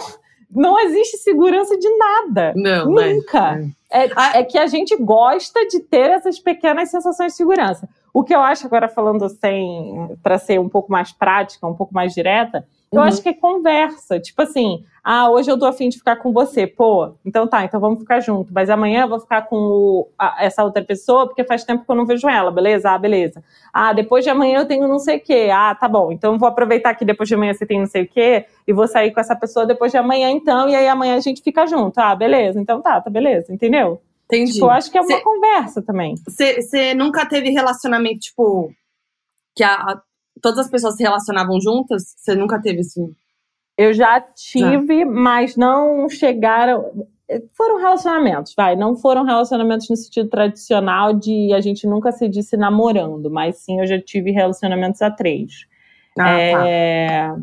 não 0.51 0.79
existe 0.81 1.19
segurança 1.19 1.77
de 1.79 1.89
nada. 1.97 2.53
Não, 2.57 2.87
Nunca. 2.87 3.53
Mas... 3.57 3.81
É, 3.93 4.09
ah. 4.15 4.39
é 4.39 4.45
que 4.45 4.57
a 4.57 4.69
gente 4.69 4.97
gosta 4.97 5.67
de 5.67 5.81
ter 5.81 6.11
essas 6.11 6.39
pequenas 6.39 6.91
sensações 6.91 7.33
de 7.33 7.37
segurança. 7.37 7.89
O 8.15 8.23
que 8.23 8.35
eu 8.35 8.41
acho 8.41 8.67
agora 8.67 8.89
falando 8.89 9.29
sem 9.29 10.17
para 10.23 10.39
ser 10.39 10.61
um 10.61 10.69
pouco 10.69 10.93
mais 10.93 11.13
prática, 11.13 11.67
um 11.67 11.75
pouco 11.75 11.93
mais 11.93 12.15
direta, 12.15 12.65
eu 12.93 13.01
uhum. 13.01 13.07
acho 13.07 13.23
que 13.23 13.29
é 13.29 13.33
conversa. 13.33 14.19
Tipo 14.19 14.43
assim, 14.43 14.85
ah, 15.03 15.31
hoje 15.31 15.49
eu 15.49 15.57
tô 15.57 15.65
afim 15.65 15.89
de 15.89 15.99
ficar 15.99 16.17
com 16.17 16.33
você. 16.33 16.67
Pô, 16.67 17.15
então 17.25 17.47
tá, 17.47 17.65
então 17.65 17.79
vamos 17.79 18.01
ficar 18.01 18.19
junto. 18.19 18.53
Mas 18.53 18.69
amanhã 18.69 19.03
eu 19.03 19.09
vou 19.09 19.21
ficar 19.21 19.43
com 19.43 19.57
o, 19.57 20.09
a, 20.19 20.45
essa 20.45 20.65
outra 20.65 20.83
pessoa 20.83 21.27
porque 21.27 21.45
faz 21.45 21.63
tempo 21.63 21.85
que 21.85 21.91
eu 21.91 21.95
não 21.95 22.05
vejo 22.05 22.29
ela, 22.29 22.51
beleza? 22.51 22.91
Ah, 22.91 22.99
beleza. 22.99 23.45
Ah, 23.73 23.93
depois 23.93 24.25
de 24.25 24.31
amanhã 24.31 24.59
eu 24.59 24.67
tenho 24.67 24.89
não 24.89 24.99
sei 24.99 25.19
o 25.19 25.21
quê. 25.21 25.51
Ah, 25.53 25.73
tá 25.75 25.89
bom. 25.89 26.11
Então 26.11 26.37
vou 26.37 26.49
aproveitar 26.49 26.95
que 26.95 27.05
depois 27.05 27.29
de 27.29 27.35
amanhã 27.37 27.55
você 27.55 27.65
tem 27.65 27.79
não 27.79 27.87
sei 27.87 28.03
o 28.03 28.09
quê 28.09 28.47
e 28.67 28.73
vou 28.73 28.89
sair 28.89 29.13
com 29.13 29.21
essa 29.21 29.37
pessoa 29.37 29.65
depois 29.65 29.93
de 29.93 29.99
amanhã 29.99 30.29
então. 30.31 30.69
E 30.69 30.75
aí 30.75 30.89
amanhã 30.89 31.17
a 31.17 31.21
gente 31.21 31.43
fica 31.43 31.67
junto. 31.69 31.99
Ah, 31.99 32.15
beleza. 32.17 32.61
Então 32.61 32.83
tá, 32.83 33.01
tá 33.01 33.09
beleza. 33.09 33.53
Entendeu? 33.53 34.03
Entendi. 34.27 34.53
Tipo, 34.55 34.67
eu 34.67 34.71
acho 34.71 34.91
que 34.91 34.99
é 34.99 35.01
uma 35.01 35.17
cê, 35.17 35.23
conversa 35.23 35.83
também. 35.83 36.15
Você 36.27 36.95
nunca 36.95 37.27
teve 37.27 37.51
relacionamento, 37.51 38.21
tipo, 38.21 38.73
que 39.57 39.65
a, 39.65 39.75
a, 39.75 40.03
todas 40.41 40.59
as 40.59 40.71
pessoas 40.71 40.97
se 40.97 41.03
relacionavam 41.03 41.61
juntas? 41.61 42.15
Você 42.17 42.35
nunca 42.35 42.61
teve 42.61 42.81
assim? 42.81 43.15
Eu 43.77 43.95
já 43.95 44.21
tive, 44.21 45.05
mas 45.05 45.57
não 45.57 46.09
chegaram. 46.09 47.07
Foram 47.53 47.79
relacionamentos, 47.79 48.55
vai. 48.55 48.77
Não 48.77 48.97
foram 48.97 49.25
relacionamentos 49.25 49.89
no 49.89 49.97
sentido 49.97 50.29
tradicional 50.29 51.15
de 51.15 51.53
a 51.55 51.61
gente 51.61 51.87
nunca 51.87 52.13
se 52.13 52.29
disse 52.29 52.57
namorando, 52.57 53.31
mas 53.31 53.59
sim 53.59 53.81
eu 53.81 53.87
já 53.87 54.01
tive 54.01 54.33
relacionamentos 54.33 55.01
a 55.01 55.11
três. 55.11 55.67
Ah, 56.19 56.25
tá. 56.25 56.41
é... 56.41 57.29
tá. 57.29 57.39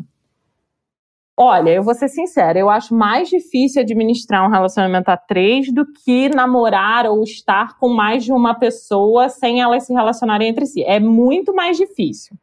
Olha, 1.40 1.70
eu 1.70 1.84
vou 1.84 1.94
ser 1.94 2.08
sincera, 2.08 2.58
eu 2.58 2.68
acho 2.68 2.92
mais 2.92 3.28
difícil 3.28 3.80
administrar 3.80 4.44
um 4.44 4.50
relacionamento 4.50 5.08
a 5.08 5.16
três 5.16 5.72
do 5.72 5.86
que 5.86 6.28
namorar 6.28 7.06
ou 7.06 7.22
estar 7.22 7.78
com 7.78 7.88
mais 7.88 8.24
de 8.24 8.32
uma 8.32 8.54
pessoa 8.54 9.28
sem 9.28 9.60
elas 9.60 9.86
se 9.86 9.92
relacionarem 9.92 10.48
entre 10.48 10.66
si. 10.66 10.82
É 10.82 10.98
muito 10.98 11.54
mais 11.54 11.76
difícil. 11.76 12.36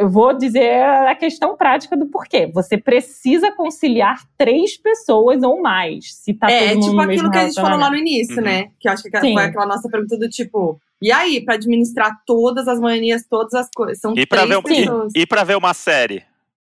Eu 0.00 0.08
vou 0.08 0.32
dizer 0.32 0.82
a 0.82 1.14
questão 1.14 1.54
prática 1.58 1.94
do 1.94 2.06
porquê. 2.06 2.50
Você 2.54 2.78
precisa 2.78 3.52
conciliar 3.52 4.18
três 4.38 4.74
pessoas 4.74 5.42
ou 5.42 5.60
mais. 5.60 6.14
Se 6.14 6.32
tá 6.32 6.50
é, 6.50 6.72
todo 6.72 6.88
tipo 6.88 7.00
aquilo 7.02 7.30
que 7.30 7.36
a 7.36 7.44
gente 7.44 7.60
falou 7.60 7.78
lá 7.78 7.90
no 7.90 7.96
início, 7.96 8.38
uhum. 8.38 8.44
né? 8.44 8.70
Que 8.80 8.88
eu 8.88 8.92
acho 8.92 9.02
que 9.02 9.20
Sim. 9.20 9.34
foi 9.34 9.44
aquela 9.44 9.66
nossa 9.66 9.90
pergunta 9.90 10.16
do 10.16 10.26
tipo. 10.26 10.80
E 11.02 11.12
aí, 11.12 11.44
para 11.44 11.56
administrar 11.56 12.18
todas 12.26 12.66
as 12.66 12.80
manias, 12.80 13.26
todas 13.28 13.52
as 13.52 13.68
coisas. 13.76 14.00
São 14.00 14.14
e 14.16 14.24
três 14.24 14.48
ver, 14.48 14.62
pessoas. 14.62 15.12
E, 15.14 15.20
e 15.20 15.26
pra 15.26 15.44
ver 15.44 15.58
uma 15.58 15.74
série? 15.74 16.24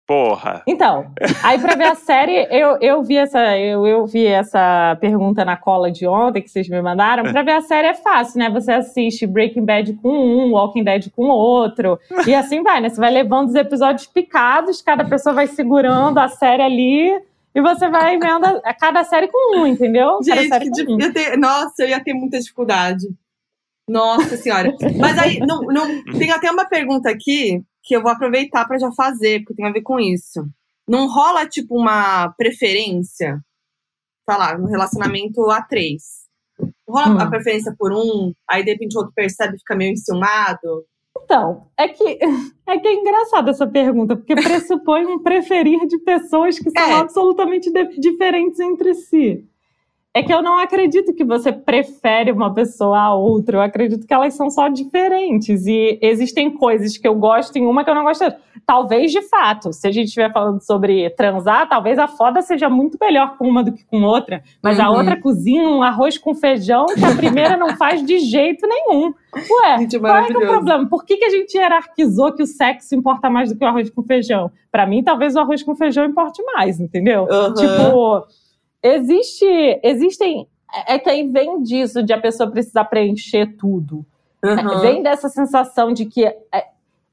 Porra. 0.08 0.64
Então, 0.66 1.12
aí 1.44 1.60
pra 1.60 1.76
ver 1.76 1.88
a 1.88 1.96
série, 1.96 2.48
eu, 2.50 2.78
eu 2.80 3.04
vi 3.04 3.18
essa 3.18 3.58
eu, 3.58 3.86
eu 3.86 4.08
vi 4.08 4.26
essa 4.26 4.98
pergunta 5.02 5.44
na 5.44 5.58
cola 5.58 5.92
de 5.92 6.08
ontem 6.08 6.42
que 6.42 6.50
vocês 6.50 6.70
me 6.70 6.82
mandaram. 6.82 7.24
Pra 7.30 7.44
ver 7.44 7.52
a 7.52 7.62
série 7.62 7.88
é 7.90 7.94
fácil, 7.94 8.40
né? 8.40 8.50
Você 8.50 8.72
assiste 8.72 9.28
Breaking 9.28 9.66
Bad 9.66 9.92
com 9.96 10.10
um, 10.10 10.54
Walking 10.54 10.86
Dead 10.86 11.12
com 11.14 11.24
outro. 11.24 12.00
E 12.26 12.34
assim 12.34 12.64
vai, 12.64 12.80
né? 12.80 12.88
Você 12.88 13.02
vai 13.02 13.12
levando 13.12 13.50
os 13.50 13.56
episódios 13.56 14.08
picados, 14.08 14.82
cada 14.82 15.04
pessoa 15.04 15.36
vai 15.36 15.46
segurando 15.46 16.20
a 16.20 16.30
série 16.30 16.64
ali. 16.64 17.12
E 17.54 17.62
você 17.62 17.90
vai 17.90 18.18
vendo 18.18 18.46
a, 18.46 18.62
a 18.64 18.74
cada 18.74 19.04
série 19.04 19.28
com 19.28 19.60
um, 19.60 19.68
entendeu? 19.68 20.20
Gente, 20.24 20.72
que 20.72 20.90
um. 20.90 20.98
Ter, 21.12 21.38
nossa, 21.38 21.84
eu 21.84 21.90
ia 21.90 22.00
ter 22.02 22.14
muita 22.14 22.40
dificuldade. 22.40 23.08
Nossa 23.88 24.36
senhora. 24.36 24.76
Mas 25.00 25.18
aí, 25.18 25.40
não, 25.40 25.62
não, 25.62 26.04
tem 26.18 26.32
até 26.32 26.52
uma 26.52 26.66
pergunta 26.66 27.10
aqui 27.10 27.64
que 27.84 27.96
eu 27.96 28.02
vou 28.02 28.12
aproveitar 28.12 28.68
para 28.68 28.78
já 28.78 28.92
fazer, 28.92 29.40
porque 29.40 29.56
tem 29.56 29.66
a 29.66 29.72
ver 29.72 29.82
com 29.82 30.00
isso. 30.00 30.46
Não 30.88 31.08
rola, 31.08 31.48
tipo, 31.48 31.78
uma 31.78 32.30
preferência, 32.38 33.40
sei 34.30 34.38
lá, 34.38 34.58
no 34.58 34.68
relacionamento 34.68 35.50
a 35.50 35.62
três. 35.62 36.28
Rola 36.88 37.16
hum. 37.16 37.20
a 37.20 37.30
preferência 37.30 37.74
por 37.78 37.94
um, 37.94 38.34
aí 38.50 38.64
de 38.64 38.72
repente 38.72 38.96
o 38.96 39.00
outro 39.00 39.14
percebe 39.14 39.56
e 39.56 39.60
fica 39.60 39.76
meio 39.76 39.92
enciumado. 39.92 40.86
Então, 41.24 41.68
é 41.78 41.88
que 41.88 42.20
é 42.68 42.80
que 42.80 42.88
é 42.88 42.94
engraçada 42.94 43.52
essa 43.52 43.68
pergunta, 43.68 44.16
porque 44.16 44.36
pressupõe 44.36 45.06
um 45.06 45.22
preferir 45.22 45.86
de 45.88 45.98
pessoas 46.00 46.58
que 46.58 46.70
são 46.70 46.90
é. 46.90 46.94
absolutamente 46.94 47.72
diferentes 48.00 48.60
entre 48.60 48.94
si. 48.94 49.46
É 50.18 50.24
que 50.24 50.34
eu 50.34 50.42
não 50.42 50.58
acredito 50.58 51.14
que 51.14 51.24
você 51.24 51.52
prefere 51.52 52.32
uma 52.32 52.52
pessoa 52.52 52.98
a 52.98 53.14
outra. 53.14 53.58
Eu 53.58 53.62
acredito 53.62 54.08
que 54.08 54.12
elas 54.12 54.34
são 54.34 54.50
só 54.50 54.68
diferentes. 54.68 55.68
E 55.68 56.00
existem 56.02 56.50
coisas 56.50 56.98
que 56.98 57.08
eu 57.08 57.14
gosto 57.14 57.56
em 57.56 57.68
uma 57.68 57.84
que 57.84 57.90
eu 57.92 57.94
não 57.94 58.04
gosto. 58.04 58.26
Talvez, 58.66 59.12
de 59.12 59.22
fato, 59.22 59.72
se 59.72 59.88
a 59.88 59.92
gente 59.92 60.08
estiver 60.08 60.34
falando 60.34 60.60
sobre 60.60 61.08
transar, 61.12 61.70
talvez 61.70 62.00
a 62.00 62.08
foda 62.08 62.42
seja 62.42 62.68
muito 62.68 62.98
melhor 63.00 63.38
com 63.38 63.48
uma 63.48 63.64
do 63.64 63.72
que 63.72 63.86
com 63.86 64.02
outra. 64.02 64.42
Mas 64.60 64.80
uhum. 64.80 64.86
a 64.86 64.90
outra 64.90 65.22
cozinha 65.22 65.70
um 65.70 65.84
arroz 65.84 66.18
com 66.18 66.34
feijão 66.34 66.88
que 66.88 67.06
a 67.06 67.16
primeira 67.16 67.56
não 67.56 67.78
faz 67.78 68.04
de 68.04 68.18
jeito 68.18 68.68
nenhum. 68.68 69.14
Ué, 69.36 69.78
gente, 69.78 70.00
qual 70.00 70.16
é, 70.18 70.32
é 70.32 70.36
o 70.36 70.48
problema? 70.48 70.90
Por 70.90 71.06
que, 71.06 71.18
que 71.18 71.26
a 71.26 71.30
gente 71.30 71.56
hierarquizou 71.56 72.34
que 72.34 72.42
o 72.42 72.48
sexo 72.48 72.96
importa 72.96 73.30
mais 73.30 73.50
do 73.50 73.56
que 73.56 73.64
o 73.64 73.68
arroz 73.68 73.88
com 73.92 74.02
feijão? 74.02 74.50
Para 74.72 74.88
mim, 74.88 75.04
talvez 75.04 75.36
o 75.36 75.40
arroz 75.40 75.62
com 75.62 75.76
feijão 75.76 76.04
importe 76.06 76.42
mais, 76.42 76.80
entendeu? 76.80 77.28
Uhum. 77.30 77.54
Tipo 77.54 78.26
Existe, 78.82 79.46
existem. 79.84 80.48
É 80.88 81.00
que 81.00 81.10
aí 81.10 81.28
vem 81.28 81.62
disso 81.64 82.04
de 82.04 82.14
a 82.14 82.20
pessoa 82.20 82.52
precisar 82.52 82.86
preencher 82.86 83.56
tudo. 83.58 84.06
Uhum. 84.44 84.80
Vem 84.82 85.02
dessa 85.02 85.30
sensação 85.30 85.94
de 85.94 86.06
que 86.06 86.26
é, 86.26 86.38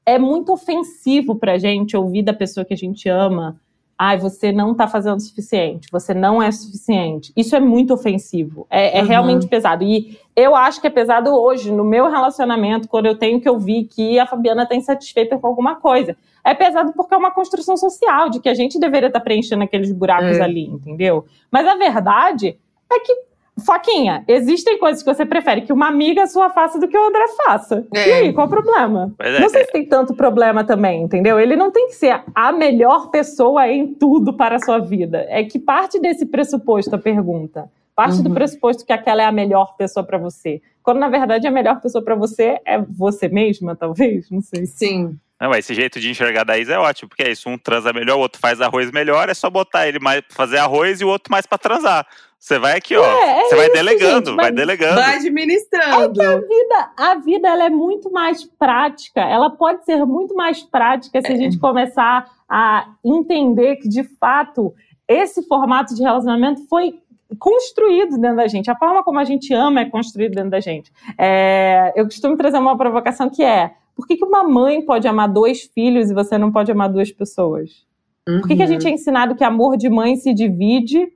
é 0.05 0.19
muito 0.19 0.51
ofensivo 0.51 1.35
pra 1.35 1.57
gente 1.57 1.97
ouvir 1.97 2.21
da 2.21 2.33
pessoa 2.33 2.65
que 2.65 2.73
a 2.73 2.77
gente 2.77 3.09
ama. 3.09 3.59
Ai, 3.97 4.17
você 4.17 4.51
não 4.51 4.73
está 4.73 4.87
fazendo 4.87 5.17
o 5.17 5.21
suficiente, 5.21 5.87
você 5.91 6.13
não 6.13 6.43
é 6.43 6.51
suficiente. 6.51 7.31
Isso 7.35 7.55
é 7.55 7.59
muito 7.59 7.93
ofensivo, 7.93 8.67
é, 8.69 8.97
é 8.97 9.01
uhum. 9.01 9.07
realmente 9.07 9.47
pesado. 9.47 9.83
E 9.83 10.19
eu 10.35 10.55
acho 10.55 10.81
que 10.81 10.87
é 10.87 10.89
pesado 10.89 11.29
hoje, 11.29 11.71
no 11.71 11.83
meu 11.83 12.09
relacionamento, 12.09 12.87
quando 12.89 13.05
eu 13.05 13.17
tenho 13.17 13.39
que 13.39 13.49
ouvir 13.49 13.85
que 13.85 14.19
a 14.19 14.25
Fabiana 14.25 14.63
está 14.63 14.75
insatisfeita 14.75 15.37
com 15.37 15.47
alguma 15.47 15.75
coisa 15.75 16.17
é 16.45 16.53
pesado 16.53 16.93
porque 16.93 17.13
é 17.13 17.17
uma 17.17 17.31
construção 17.31 17.75
social, 17.75 18.29
de 18.29 18.39
que 18.39 18.47
a 18.47 18.53
gente 18.53 18.79
deveria 18.79 19.07
estar 19.07 19.19
tá 19.19 19.23
preenchendo 19.23 19.63
aqueles 19.63 19.91
buracos 19.91 20.37
é. 20.37 20.41
ali, 20.41 20.67
entendeu? 20.67 21.25
Mas 21.49 21.67
a 21.67 21.75
verdade 21.75 22.55
é 22.91 22.99
que, 22.99 23.15
Foquinha, 23.63 24.23
existem 24.27 24.77
coisas 24.77 25.01
que 25.01 25.13
você 25.13 25.25
prefere 25.25 25.61
que 25.61 25.71
uma 25.71 25.87
amiga 25.87 26.27
sua 26.27 26.49
faça 26.49 26.77
do 26.77 26.87
que 26.89 26.97
o 26.97 27.07
André 27.07 27.25
faça. 27.45 27.87
É. 27.93 28.09
E 28.09 28.13
aí, 28.13 28.33
qual 28.33 28.47
o 28.47 28.49
problema? 28.49 29.13
É, 29.19 29.39
não 29.39 29.47
sei 29.47 29.63
se 29.63 29.71
tem 29.71 29.85
tanto 29.85 30.13
problema 30.13 30.63
também, 30.65 31.03
entendeu? 31.03 31.39
Ele 31.39 31.55
não 31.55 31.71
tem 31.71 31.87
que 31.87 31.95
ser 31.95 32.21
a 32.33 32.51
melhor 32.51 33.09
pessoa 33.09 33.67
em 33.67 33.93
tudo 33.93 34.33
para 34.33 34.57
a 34.57 34.59
sua 34.59 34.79
vida. 34.79 35.25
É 35.29 35.43
que 35.43 35.57
parte 35.57 35.99
desse 35.99 36.25
pressuposto 36.25 36.95
a 36.95 36.99
pergunta. 36.99 37.69
Parte 37.95 38.17
uhum. 38.17 38.23
do 38.23 38.31
pressuposto 38.31 38.85
que 38.85 38.91
aquela 38.91 39.21
é 39.21 39.25
a 39.25 39.31
melhor 39.31 39.77
pessoa 39.77 40.05
para 40.05 40.17
você. 40.17 40.61
Quando, 40.83 40.99
na 40.99 41.07
verdade, 41.07 41.47
a 41.47 41.51
melhor 41.51 41.79
pessoa 41.79 42.03
para 42.03 42.13
você 42.13 42.59
é 42.65 42.77
você 42.77 43.29
mesma, 43.29 43.73
talvez? 43.73 44.29
Não 44.29 44.41
sei. 44.41 44.65
Sim. 44.65 45.17
Não, 45.39 45.51
esse 45.53 45.73
jeito 45.73 45.99
de 45.99 46.09
enxergar 46.09 46.43
da 46.43 46.57
Isa 46.57 46.73
é 46.73 46.79
ótimo, 46.79 47.09
porque 47.09 47.23
é 47.23 47.31
isso, 47.31 47.49
um 47.49 47.57
transa 47.57 47.91
melhor, 47.91 48.17
o 48.17 48.21
outro 48.21 48.39
faz 48.39 48.61
arroz 48.61 48.89
melhor, 48.91 49.27
é 49.27 49.33
só 49.33 49.49
botar 49.49 49.87
ele 49.87 49.99
mais 49.99 50.21
pra 50.21 50.35
fazer 50.35 50.57
arroz 50.57 51.01
e 51.01 51.05
o 51.05 51.09
outro 51.09 51.29
mais 51.29 51.45
para 51.45 51.57
transar. 51.57 52.07
Você 52.45 52.59
vai 52.59 52.77
aqui, 52.77 52.95
ó. 52.95 53.03
É, 53.03 53.39
é 53.39 53.43
você 53.45 53.55
vai 53.55 53.69
delegando, 53.71 54.27
gente, 54.27 54.35
vai, 54.35 54.45
vai 54.45 54.51
delegando. 54.51 55.01
Vai 55.01 55.15
administrando. 55.15 56.21
É 56.21 56.27
que 56.27 56.35
a 56.35 56.37
vida, 56.37 56.91
a 56.95 57.15
vida 57.15 57.47
ela 57.47 57.65
é 57.65 57.69
muito 57.71 58.11
mais 58.11 58.43
prática. 58.43 59.19
Ela 59.21 59.49
pode 59.49 59.83
ser 59.83 60.05
muito 60.05 60.35
mais 60.35 60.61
prática 60.61 61.19
se 61.23 61.31
a 61.31 61.35
gente 61.35 61.57
começar 61.57 62.31
a 62.47 62.87
entender 63.03 63.77
que, 63.77 63.89
de 63.89 64.03
fato, 64.03 64.75
esse 65.07 65.41
formato 65.47 65.95
de 65.95 66.03
relacionamento 66.03 66.67
foi 66.67 66.99
construído 67.39 68.15
dentro 68.19 68.37
da 68.37 68.47
gente. 68.47 68.69
A 68.69 68.75
forma 68.75 69.03
como 69.03 69.17
a 69.17 69.23
gente 69.23 69.51
ama 69.51 69.81
é 69.81 69.85
construído 69.85 70.35
dentro 70.35 70.51
da 70.51 70.59
gente. 70.59 70.91
É, 71.17 71.93
eu 71.95 72.05
costumo 72.05 72.37
trazer 72.37 72.59
uma 72.59 72.77
provocação 72.77 73.27
que 73.27 73.41
é 73.43 73.71
por 73.95 74.05
que, 74.05 74.17
que 74.17 74.23
uma 74.23 74.43
mãe 74.43 74.85
pode 74.85 75.07
amar 75.07 75.29
dois 75.29 75.63
filhos 75.63 76.11
e 76.11 76.13
você 76.13 76.37
não 76.37 76.51
pode 76.51 76.71
amar 76.71 76.89
duas 76.89 77.11
pessoas? 77.11 77.87
Uhum. 78.29 78.41
Por 78.41 78.49
que, 78.49 78.57
que 78.57 78.63
a 78.63 78.67
gente 78.67 78.85
é 78.85 78.91
ensinado 78.91 79.33
que 79.33 79.43
amor 79.43 79.77
de 79.77 79.89
mãe 79.89 80.15
se 80.15 80.31
divide 80.31 81.11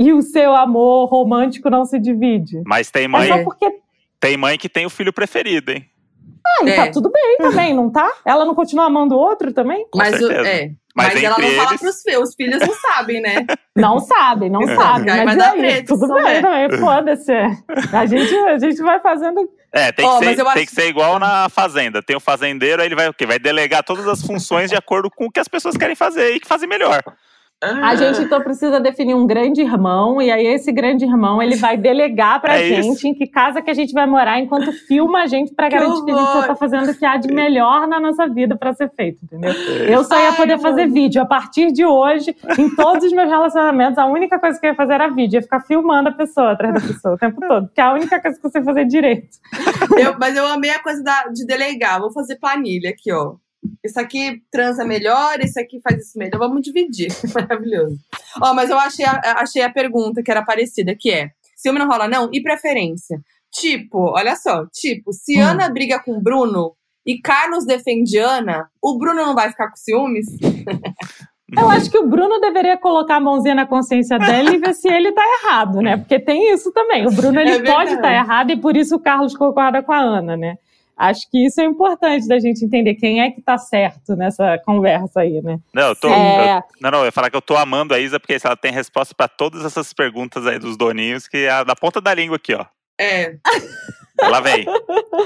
e 0.00 0.14
o 0.14 0.22
seu 0.22 0.56
amor 0.56 1.10
romântico 1.10 1.68
não 1.68 1.84
se 1.84 1.98
divide? 1.98 2.62
Mas 2.64 2.90
tem 2.90 3.06
mãe. 3.06 3.30
É 3.30 3.44
porque... 3.44 3.70
Tem 4.18 4.34
mãe 4.34 4.56
que 4.56 4.68
tem 4.68 4.86
o 4.86 4.90
filho 4.90 5.12
preferido, 5.12 5.72
hein? 5.72 5.84
Ah, 6.46 6.62
e 6.62 6.66
tá 6.66 6.70
é. 6.70 6.86
tá 6.86 6.90
tudo 6.90 7.10
bem 7.10 7.36
também, 7.36 7.74
não 7.74 7.90
tá? 7.90 8.10
Ela 8.24 8.46
não 8.46 8.54
continua 8.54 8.86
amando 8.86 9.14
o 9.14 9.18
outro 9.18 9.52
também? 9.52 9.86
Com 9.90 9.98
mas 9.98 10.18
o, 10.18 10.32
é. 10.32 10.70
Mas, 10.94 11.14
mas 11.14 11.22
ela 11.22 11.38
não 11.38 11.46
eles... 11.46 11.62
fala 11.62 11.78
pros 11.78 12.02
filhos, 12.02 12.28
os 12.30 12.34
filhos 12.34 12.60
não 12.60 12.74
sabem, 12.74 13.20
né? 13.20 13.46
Não 13.76 13.98
sabem, 14.00 14.50
não 14.50 14.66
sabem. 14.66 15.24
Mas 15.24 15.36
vai 15.36 15.48
aí, 15.48 15.58
treta, 15.58 15.94
tudo 15.94 16.12
bem 16.12 16.42
também, 16.42 16.78
foda-se. 16.78 17.32
A 17.92 18.04
gente, 18.04 18.34
a 18.34 18.58
gente 18.58 18.82
vai 18.82 19.00
fazendo 19.00 19.48
é, 19.72 19.92
tem, 19.92 20.04
que, 20.04 20.18
ser, 20.18 20.36
tem 20.36 20.46
acho... 20.46 20.66
que 20.66 20.72
ser 20.72 20.88
igual 20.88 21.18
na 21.18 21.48
fazenda. 21.48 22.02
Tem 22.02 22.16
o 22.16 22.20
fazendeiro, 22.20 22.82
aí 22.82 22.88
ele 22.88 22.96
vai 22.96 23.08
o 23.08 23.14
quê? 23.14 23.24
Vai 23.24 23.38
delegar 23.38 23.84
todas 23.84 24.06
as 24.06 24.20
funções 24.20 24.68
de 24.68 24.76
acordo 24.76 25.08
com 25.08 25.26
o 25.26 25.30
que 25.30 25.38
as 25.40 25.48
pessoas 25.48 25.76
querem 25.76 25.94
fazer 25.94 26.34
e 26.34 26.40
que 26.40 26.48
fazem 26.48 26.68
melhor. 26.68 27.00
A 27.62 27.94
gente 27.94 28.22
então 28.22 28.40
precisa 28.40 28.80
definir 28.80 29.14
um 29.14 29.26
grande 29.26 29.60
irmão, 29.60 30.20
e 30.20 30.30
aí 30.30 30.46
esse 30.46 30.72
grande 30.72 31.04
irmão 31.04 31.42
ele 31.42 31.56
vai 31.56 31.76
delegar 31.76 32.40
pra 32.40 32.56
é 32.58 32.64
gente 32.64 32.96
isso. 32.96 33.06
em 33.06 33.12
que 33.14 33.26
casa 33.26 33.60
que 33.60 33.70
a 33.70 33.74
gente 33.74 33.92
vai 33.92 34.06
morar 34.06 34.40
enquanto 34.40 34.72
filma 34.72 35.22
a 35.22 35.26
gente 35.26 35.52
pra 35.54 35.68
garantir 35.68 36.02
que 36.04 36.10
a 36.10 36.16
gente 36.16 36.46
tá 36.46 36.56
fazendo 36.56 36.90
o 36.90 36.94
que 36.94 37.04
há 37.04 37.18
de 37.18 37.28
melhor 37.32 37.86
na 37.86 38.00
nossa 38.00 38.26
vida 38.26 38.56
para 38.56 38.72
ser 38.72 38.90
feito, 38.96 39.18
entendeu? 39.24 39.50
É 39.52 39.94
eu 39.94 40.02
só 40.04 40.18
ia 40.18 40.32
poder 40.32 40.54
Ai, 40.54 40.58
fazer 40.58 40.82
mano. 40.82 40.94
vídeo. 40.94 41.20
A 41.20 41.26
partir 41.26 41.70
de 41.70 41.84
hoje, 41.84 42.34
em 42.58 42.70
todos 42.74 43.04
os 43.04 43.12
meus 43.12 43.28
relacionamentos, 43.28 43.98
a 43.98 44.06
única 44.06 44.38
coisa 44.38 44.58
que 44.58 44.64
eu 44.66 44.70
ia 44.70 44.76
fazer 44.76 44.94
era 44.94 45.08
vídeo, 45.08 45.36
ia 45.36 45.42
ficar 45.42 45.60
filmando 45.60 46.08
a 46.08 46.12
pessoa 46.12 46.52
atrás 46.52 46.72
da 46.72 46.80
pessoa 46.80 47.14
o 47.14 47.18
tempo 47.18 47.40
todo, 47.46 47.68
que 47.74 47.80
é 47.80 47.84
a 47.84 47.92
única 47.92 48.20
coisa 48.22 48.36
que 48.38 48.42
você 48.42 48.62
fazer 48.62 48.86
direito. 48.86 49.28
Eu, 49.98 50.16
mas 50.18 50.34
eu 50.34 50.46
amei 50.46 50.70
a 50.70 50.82
coisa 50.82 51.02
da, 51.02 51.24
de 51.24 51.44
delegar. 51.44 52.00
Vou 52.00 52.10
fazer 52.10 52.36
planilha 52.36 52.88
aqui, 52.88 53.12
ó. 53.12 53.34
Isso 53.84 54.00
aqui 54.00 54.42
transa 54.50 54.84
melhor, 54.84 55.38
esse 55.40 55.60
aqui 55.60 55.80
faz 55.80 56.06
isso 56.06 56.18
melhor. 56.18 56.38
Vamos 56.38 56.62
dividir. 56.62 57.08
Maravilhoso. 57.34 57.98
Ó, 58.42 58.54
mas 58.54 58.70
eu 58.70 58.78
achei 58.78 59.04
a, 59.04 59.20
achei 59.38 59.62
a 59.62 59.70
pergunta 59.70 60.22
que 60.22 60.30
era 60.30 60.44
parecida, 60.44 60.94
que 60.98 61.10
é: 61.10 61.30
ciúme 61.56 61.78
não 61.78 61.88
rola, 61.88 62.08
não? 62.08 62.30
E 62.32 62.42
preferência? 62.42 63.20
Tipo, 63.52 64.12
olha 64.16 64.36
só, 64.36 64.66
tipo, 64.66 65.12
se 65.12 65.38
hum. 65.38 65.44
Ana 65.44 65.68
briga 65.68 65.98
com 65.98 66.20
Bruno 66.20 66.74
e 67.04 67.20
Carlos 67.20 67.66
defende 67.66 68.18
Ana, 68.18 68.68
o 68.82 68.96
Bruno 68.96 69.26
não 69.26 69.34
vai 69.34 69.50
ficar 69.50 69.68
com 69.68 69.76
ciúmes? 69.76 70.26
Eu 71.58 71.68
acho 71.68 71.90
que 71.90 71.98
o 71.98 72.06
Bruno 72.06 72.40
deveria 72.40 72.78
colocar 72.78 73.16
a 73.16 73.20
mãozinha 73.20 73.56
na 73.56 73.66
consciência 73.66 74.18
dele 74.18 74.54
e 74.54 74.58
ver 74.58 74.72
se 74.72 74.86
ele 74.88 75.10
tá 75.10 75.22
errado, 75.42 75.82
né? 75.82 75.96
Porque 75.96 76.18
tem 76.20 76.52
isso 76.52 76.70
também. 76.70 77.06
O 77.06 77.10
Bruno 77.10 77.40
ele 77.40 77.50
é 77.50 77.62
pode 77.62 77.90
estar 77.90 78.02
tá 78.02 78.14
errado 78.14 78.52
e 78.52 78.56
por 78.56 78.76
isso 78.76 78.94
o 78.94 79.00
Carlos 79.00 79.36
concorda 79.36 79.82
com 79.82 79.92
a 79.92 79.98
Ana, 79.98 80.36
né? 80.36 80.58
Acho 81.00 81.30
que 81.30 81.46
isso 81.46 81.58
é 81.62 81.64
importante 81.64 82.28
da 82.28 82.38
gente 82.38 82.62
entender 82.62 82.94
quem 82.94 83.22
é 83.22 83.30
que 83.30 83.40
tá 83.40 83.56
certo 83.56 84.14
nessa 84.14 84.58
conversa 84.58 85.20
aí, 85.20 85.40
né? 85.40 85.58
Não, 85.72 85.88
eu 85.88 85.96
tô, 85.96 86.08
é... 86.08 86.58
eu, 86.58 86.62
não, 86.78 86.90
não, 86.90 86.98
eu 86.98 87.04
ia 87.06 87.12
falar 87.12 87.30
que 87.30 87.36
eu 87.36 87.40
tô 87.40 87.56
amando 87.56 87.94
a 87.94 87.98
Isa 87.98 88.20
porque 88.20 88.36
ela 88.44 88.54
tem 88.54 88.70
resposta 88.70 89.14
para 89.14 89.26
todas 89.26 89.64
essas 89.64 89.94
perguntas 89.94 90.46
aí 90.46 90.58
dos 90.58 90.76
doninhos 90.76 91.26
que 91.26 91.38
é 91.38 91.64
na 91.64 91.74
ponta 91.74 92.02
da 92.02 92.12
língua 92.12 92.36
aqui, 92.36 92.52
ó. 92.52 92.66
É. 93.00 93.34
Ela 94.20 94.40
vem. 94.40 94.66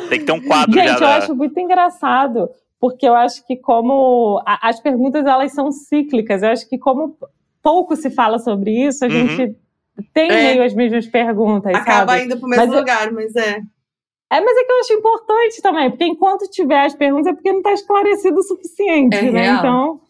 Tem 0.09 0.21
que 0.21 0.25
ter 0.25 0.31
um 0.31 0.41
quadro 0.41 0.73
Gente, 0.73 0.87
já. 0.87 0.95
eu 0.95 1.01
da... 1.01 1.17
acho 1.17 1.35
muito 1.35 1.59
engraçado, 1.59 2.49
porque 2.79 3.09
eu 3.09 3.17
acho 3.17 3.45
que 3.45 3.57
como 3.57 4.41
a, 4.47 4.69
as 4.69 4.79
perguntas 4.79 5.27
elas 5.27 5.53
são 5.53 5.73
cíclicas, 5.73 6.45
eu 6.45 6.51
acho 6.51 6.69
que 6.69 6.79
como 6.79 7.19
pouco 7.61 7.97
se 7.97 8.11
fala 8.11 8.39
sobre 8.39 8.71
isso, 8.71 9.05
a 9.05 9.09
uhum. 9.09 9.27
gente 9.27 9.57
tem 10.13 10.31
é. 10.31 10.53
meio 10.53 10.63
as 10.63 10.73
mesmas 10.73 11.09
perguntas. 11.09 11.75
Acaba 11.75 12.13
sabe? 12.13 12.27
indo 12.27 12.39
pro 12.39 12.49
mesmo 12.49 12.65
mas 12.65 12.79
lugar, 12.79 13.09
eu... 13.09 13.15
mas 13.15 13.35
é. 13.35 13.61
É, 14.31 14.41
mas 14.41 14.57
é 14.57 14.65
que 14.65 14.73
eu 14.73 14.81
acho 14.81 14.93
importante 14.95 15.63
também, 15.63 15.91
porque 15.91 16.05
enquanto 16.05 16.51
tiver 16.51 16.85
as 16.85 16.95
perguntas 16.95 17.27
é 17.27 17.33
porque 17.35 17.53
não 17.53 17.59
está 17.59 17.73
esclarecido 17.73 18.39
o 18.39 18.43
suficiente, 18.43 19.17
é 19.17 19.31
né? 19.31 19.43
Real. 19.43 19.59
Então, 19.59 20.01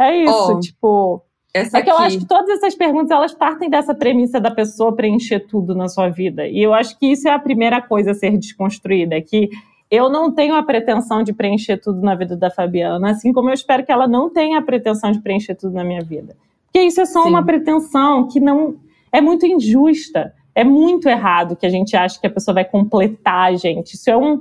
é 0.00 0.16
isso, 0.24 0.52
oh, 0.52 0.60
tipo. 0.60 1.22
é 1.54 1.82
que 1.82 1.90
eu 1.90 1.98
acho 1.98 2.18
que 2.18 2.26
todas 2.26 2.48
essas 2.50 2.74
perguntas 2.74 3.10
elas 3.10 3.34
partem 3.34 3.68
dessa 3.68 3.94
premissa 3.94 4.40
da 4.40 4.50
pessoa 4.50 4.94
preencher 4.94 5.40
tudo 5.40 5.74
na 5.74 5.88
sua 5.88 6.08
vida. 6.08 6.46
E 6.46 6.62
eu 6.62 6.72
acho 6.72 6.98
que 6.98 7.06
isso 7.06 7.28
é 7.28 7.32
a 7.32 7.38
primeira 7.38 7.82
coisa 7.82 8.12
a 8.12 8.14
ser 8.14 8.36
desconstruída, 8.38 9.20
que 9.20 9.50
eu 9.90 10.08
não 10.08 10.32
tenho 10.32 10.54
a 10.54 10.62
pretensão 10.62 11.22
de 11.22 11.32
preencher 11.32 11.76
tudo 11.76 12.00
na 12.00 12.14
vida 12.14 12.36
da 12.36 12.50
Fabiana, 12.50 13.10
assim 13.10 13.32
como 13.32 13.50
eu 13.50 13.54
espero 13.54 13.84
que 13.84 13.92
ela 13.92 14.08
não 14.08 14.30
tenha 14.30 14.58
a 14.58 14.62
pretensão 14.62 15.12
de 15.12 15.20
preencher 15.20 15.54
tudo 15.54 15.74
na 15.74 15.84
minha 15.84 16.02
vida. 16.02 16.34
Porque 16.66 16.86
isso 16.86 17.00
é 17.00 17.04
só 17.04 17.22
Sim. 17.22 17.28
uma 17.28 17.44
pretensão 17.44 18.26
que 18.26 18.40
não 18.40 18.76
é 19.12 19.20
muito 19.20 19.46
injusta 19.46 20.34
é 20.54 20.62
muito 20.62 21.08
errado 21.08 21.56
que 21.56 21.66
a 21.66 21.70
gente 21.70 21.96
acha 21.96 22.20
que 22.20 22.26
a 22.26 22.30
pessoa 22.30 22.54
vai 22.54 22.64
completar 22.64 23.52
a 23.52 23.56
gente. 23.56 23.94
Isso 23.94 24.08
é 24.08 24.16
um, 24.16 24.40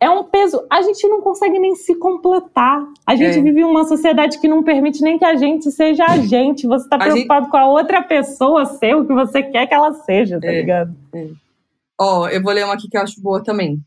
é 0.00 0.08
um 0.08 0.22
peso. 0.24 0.64
A 0.70 0.82
gente 0.82 1.06
não 1.08 1.20
consegue 1.20 1.58
nem 1.58 1.74
se 1.74 1.94
completar. 1.96 2.86
A 3.06 3.16
gente 3.16 3.38
é. 3.38 3.42
vive 3.42 3.64
uma 3.64 3.84
sociedade 3.84 4.38
que 4.38 4.46
não 4.46 4.62
permite 4.62 5.02
nem 5.02 5.18
que 5.18 5.24
a 5.24 5.34
gente 5.34 5.70
seja 5.72 6.04
a 6.04 6.18
gente. 6.22 6.66
Você 6.66 6.84
está 6.84 6.96
preocupado 6.96 7.46
gente... 7.46 7.50
com 7.50 7.56
a 7.56 7.66
outra 7.66 8.02
pessoa 8.02 8.66
ser 8.66 8.94
o 8.94 9.06
que 9.06 9.12
você 9.12 9.42
quer 9.42 9.66
que 9.66 9.74
ela 9.74 9.92
seja, 9.92 10.40
tá 10.40 10.46
é. 10.48 10.60
ligado? 10.60 10.94
É. 11.14 11.28
Ó, 12.00 12.20
oh, 12.20 12.28
eu 12.28 12.40
vou 12.40 12.52
ler 12.52 12.64
uma 12.64 12.74
aqui 12.74 12.88
que 12.88 12.96
eu 12.96 13.02
acho 13.02 13.20
boa 13.20 13.42
também. 13.42 13.80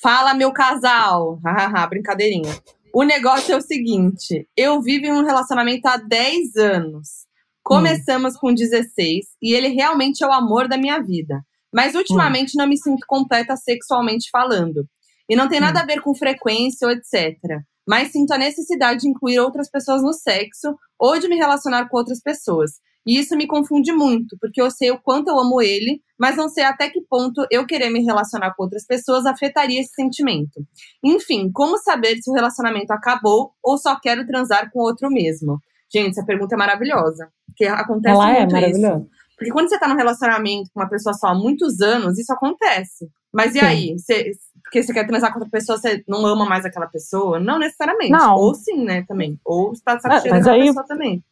Fala, 0.00 0.32
meu 0.32 0.52
casal. 0.52 1.38
Hahaha, 1.44 1.86
brincadeirinha. 1.86 2.50
O 2.94 3.02
negócio 3.02 3.52
é 3.52 3.56
o 3.56 3.60
seguinte: 3.60 4.48
eu 4.56 4.80
vivo 4.80 5.06
em 5.06 5.12
um 5.12 5.24
relacionamento 5.24 5.86
há 5.86 5.98
10 5.98 6.56
anos. 6.56 7.26
Começamos 7.62 8.34
hum. 8.34 8.38
com 8.40 8.54
16 8.54 9.26
e 9.40 9.54
ele 9.54 9.68
realmente 9.68 10.22
é 10.24 10.26
o 10.26 10.32
amor 10.32 10.68
da 10.68 10.76
minha 10.76 11.00
vida. 11.00 11.40
Mas 11.72 11.94
ultimamente 11.94 12.54
hum. 12.54 12.58
não 12.58 12.68
me 12.68 12.76
sinto 12.76 13.06
completa 13.06 13.56
sexualmente 13.56 14.28
falando. 14.30 14.86
E 15.28 15.36
não 15.36 15.48
tem 15.48 15.60
nada 15.60 15.80
a 15.80 15.86
ver 15.86 16.00
com 16.00 16.14
frequência 16.14 16.86
ou 16.86 16.92
etc. 16.92 17.38
Mas 17.86 18.12
sinto 18.12 18.32
a 18.32 18.38
necessidade 18.38 19.00
de 19.00 19.08
incluir 19.08 19.38
outras 19.38 19.70
pessoas 19.70 20.02
no 20.02 20.12
sexo 20.12 20.76
ou 20.98 21.18
de 21.18 21.28
me 21.28 21.36
relacionar 21.36 21.88
com 21.88 21.96
outras 21.96 22.20
pessoas. 22.20 22.72
E 23.06 23.18
isso 23.18 23.36
me 23.36 23.48
confunde 23.48 23.92
muito, 23.92 24.36
porque 24.40 24.62
eu 24.62 24.70
sei 24.70 24.92
o 24.92 25.00
quanto 25.00 25.28
eu 25.28 25.38
amo 25.38 25.60
ele, 25.60 26.00
mas 26.18 26.36
não 26.36 26.48
sei 26.48 26.62
até 26.62 26.88
que 26.88 27.00
ponto 27.00 27.44
eu 27.50 27.66
querer 27.66 27.90
me 27.90 28.04
relacionar 28.04 28.54
com 28.54 28.62
outras 28.62 28.86
pessoas 28.86 29.26
afetaria 29.26 29.80
esse 29.80 29.92
sentimento. 29.92 30.64
Enfim, 31.02 31.50
como 31.52 31.78
saber 31.78 32.18
se 32.18 32.30
o 32.30 32.34
relacionamento 32.34 32.92
acabou 32.92 33.52
ou 33.62 33.76
só 33.76 33.98
quero 33.98 34.24
transar 34.24 34.70
com 34.70 34.78
outro 34.78 35.10
mesmo? 35.10 35.58
Gente, 35.92 36.10
essa 36.10 36.24
pergunta 36.24 36.54
é 36.54 36.58
maravilhosa. 36.58 37.28
Porque 37.46 37.64
acontece 37.66 38.14
Ela 38.14 38.30
é 38.32 38.38
muito 38.40 38.56
é 38.56 38.60
maravilhosa. 38.60 38.96
isso. 38.98 39.10
Porque 39.36 39.52
quando 39.52 39.68
você 39.68 39.78
tá 39.78 39.88
num 39.88 39.96
relacionamento 39.96 40.70
com 40.72 40.80
uma 40.80 40.88
pessoa 40.88 41.12
só 41.14 41.28
há 41.28 41.34
muitos 41.34 41.80
anos, 41.80 42.18
isso 42.18 42.32
acontece. 42.32 43.08
Mas 43.32 43.54
e 43.54 43.58
Sim. 43.60 43.64
aí? 43.66 43.98
Você, 43.98 44.30
porque 44.62 44.82
você 44.82 44.92
quer 44.92 45.06
transar 45.06 45.32
com 45.32 45.38
outra 45.40 45.50
pessoa, 45.50 45.76
você 45.78 46.02
não 46.06 46.24
ama 46.24 46.44
mais 46.46 46.64
aquela 46.64 46.86
pessoa? 46.86 47.40
Não 47.40 47.58
necessariamente. 47.58 48.10
Não. 48.12 48.36
Ou 48.36 48.54
sim, 48.54 48.84
né, 48.84 49.04
também. 49.08 49.38
Ou 49.44 49.74
você 49.74 49.82
tá 49.82 49.94
Ah, 50.04 50.08
mas 50.12 50.22
daquela 50.24 50.52
aí- 50.52 50.66
pessoa 50.66 50.86
também. 50.86 51.24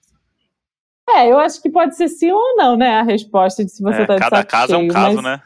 É, 1.09 1.31
eu 1.31 1.39
acho 1.39 1.61
que 1.61 1.69
pode 1.71 1.97
ser 1.97 2.09
sim 2.09 2.31
ou 2.31 2.57
não, 2.57 2.77
né? 2.77 3.01
A 3.01 3.03
resposta 3.03 3.65
de 3.65 3.71
se 3.71 3.83
você 3.83 4.03
É, 4.03 4.07
tá 4.07 4.17
cada 4.19 4.45
caso 4.45 4.75
é 4.75 4.79
um 4.79 4.89
caso, 4.89 5.17
mas- 5.17 5.25
né? 5.25 5.43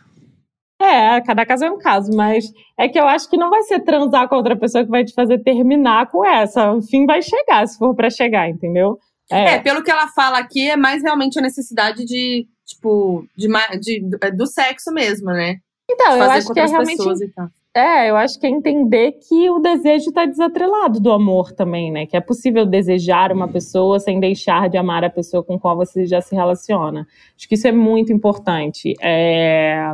É, 0.81 1.21
cada 1.21 1.47
caso 1.47 1.65
é 1.65 1.71
um 1.71 1.79
caso, 1.79 2.13
mas 2.15 2.47
é 2.79 2.89
que 2.89 2.99
eu 2.99 3.07
acho 3.07 3.29
que 3.31 3.37
não 3.37 3.49
vai 3.49 3.63
ser 3.63 3.81
transar 3.81 4.29
com 4.29 4.37
outra 4.37 4.57
pessoa 4.57 4.85
que 4.85 4.91
vai 4.91 5.05
te 5.05 5.15
fazer 5.15 5.39
terminar 5.39 6.11
com 6.11 6.25
essa. 6.25 6.73
O 6.73 6.83
fim 6.83 7.07
vai 7.07 7.23
chegar, 7.23 7.67
se 7.67 7.79
for 7.79 7.95
pra 7.95 8.11
chegar, 8.11 8.49
entendeu? 8.49 8.99
É, 9.31 9.59
pelo 9.61 9.83
que 9.83 9.91
ela 9.91 10.09
fala 10.09 10.39
aqui, 10.39 10.69
é 10.69 10.77
mais 10.77 11.03
realmente 11.03 11.39
a 11.39 11.43
necessidade 11.43 12.05
de, 12.05 12.47
tipo, 12.67 13.25
de, 13.37 13.49
de- 13.81 14.17
é 14.21 14.31
do 14.31 14.47
sexo 14.47 14.93
mesmo, 14.93 15.27
né? 15.29 15.57
então, 15.91 16.17
eu 16.17 16.31
acho 16.31 16.53
que 16.53 16.61
é 16.61 16.67
realmente. 16.67 17.03
É, 17.77 18.09
eu 18.09 18.17
acho 18.17 18.39
que 18.39 18.47
é 18.47 18.51
entender 18.51 19.19
que 19.29 19.51
o 19.51 19.59
desejo 19.59 20.11
está 20.11 20.25
desatrelado 20.25 21.01
do 21.01 21.11
amor 21.11 21.51
também, 21.53 21.91
né? 21.91 22.07
Que 22.07 22.17
é 22.17 22.21
possível 22.21 22.65
desejar 22.65 23.33
uma 23.33 23.49
pessoa 23.49 23.99
sem 23.99 24.21
deixar 24.21 24.69
de 24.69 24.77
amar 24.77 25.03
a 25.03 25.11
pessoa 25.11 25.43
com 25.43 25.59
qual 25.59 25.77
você 25.77 26.07
já 26.07 26.21
se 26.21 26.37
relaciona. 26.37 27.05
Acho 27.37 27.49
que 27.49 27.57
isso 27.57 27.67
é 27.67 27.73
muito 27.73 28.13
importante. 28.13 28.95
É, 29.03 29.93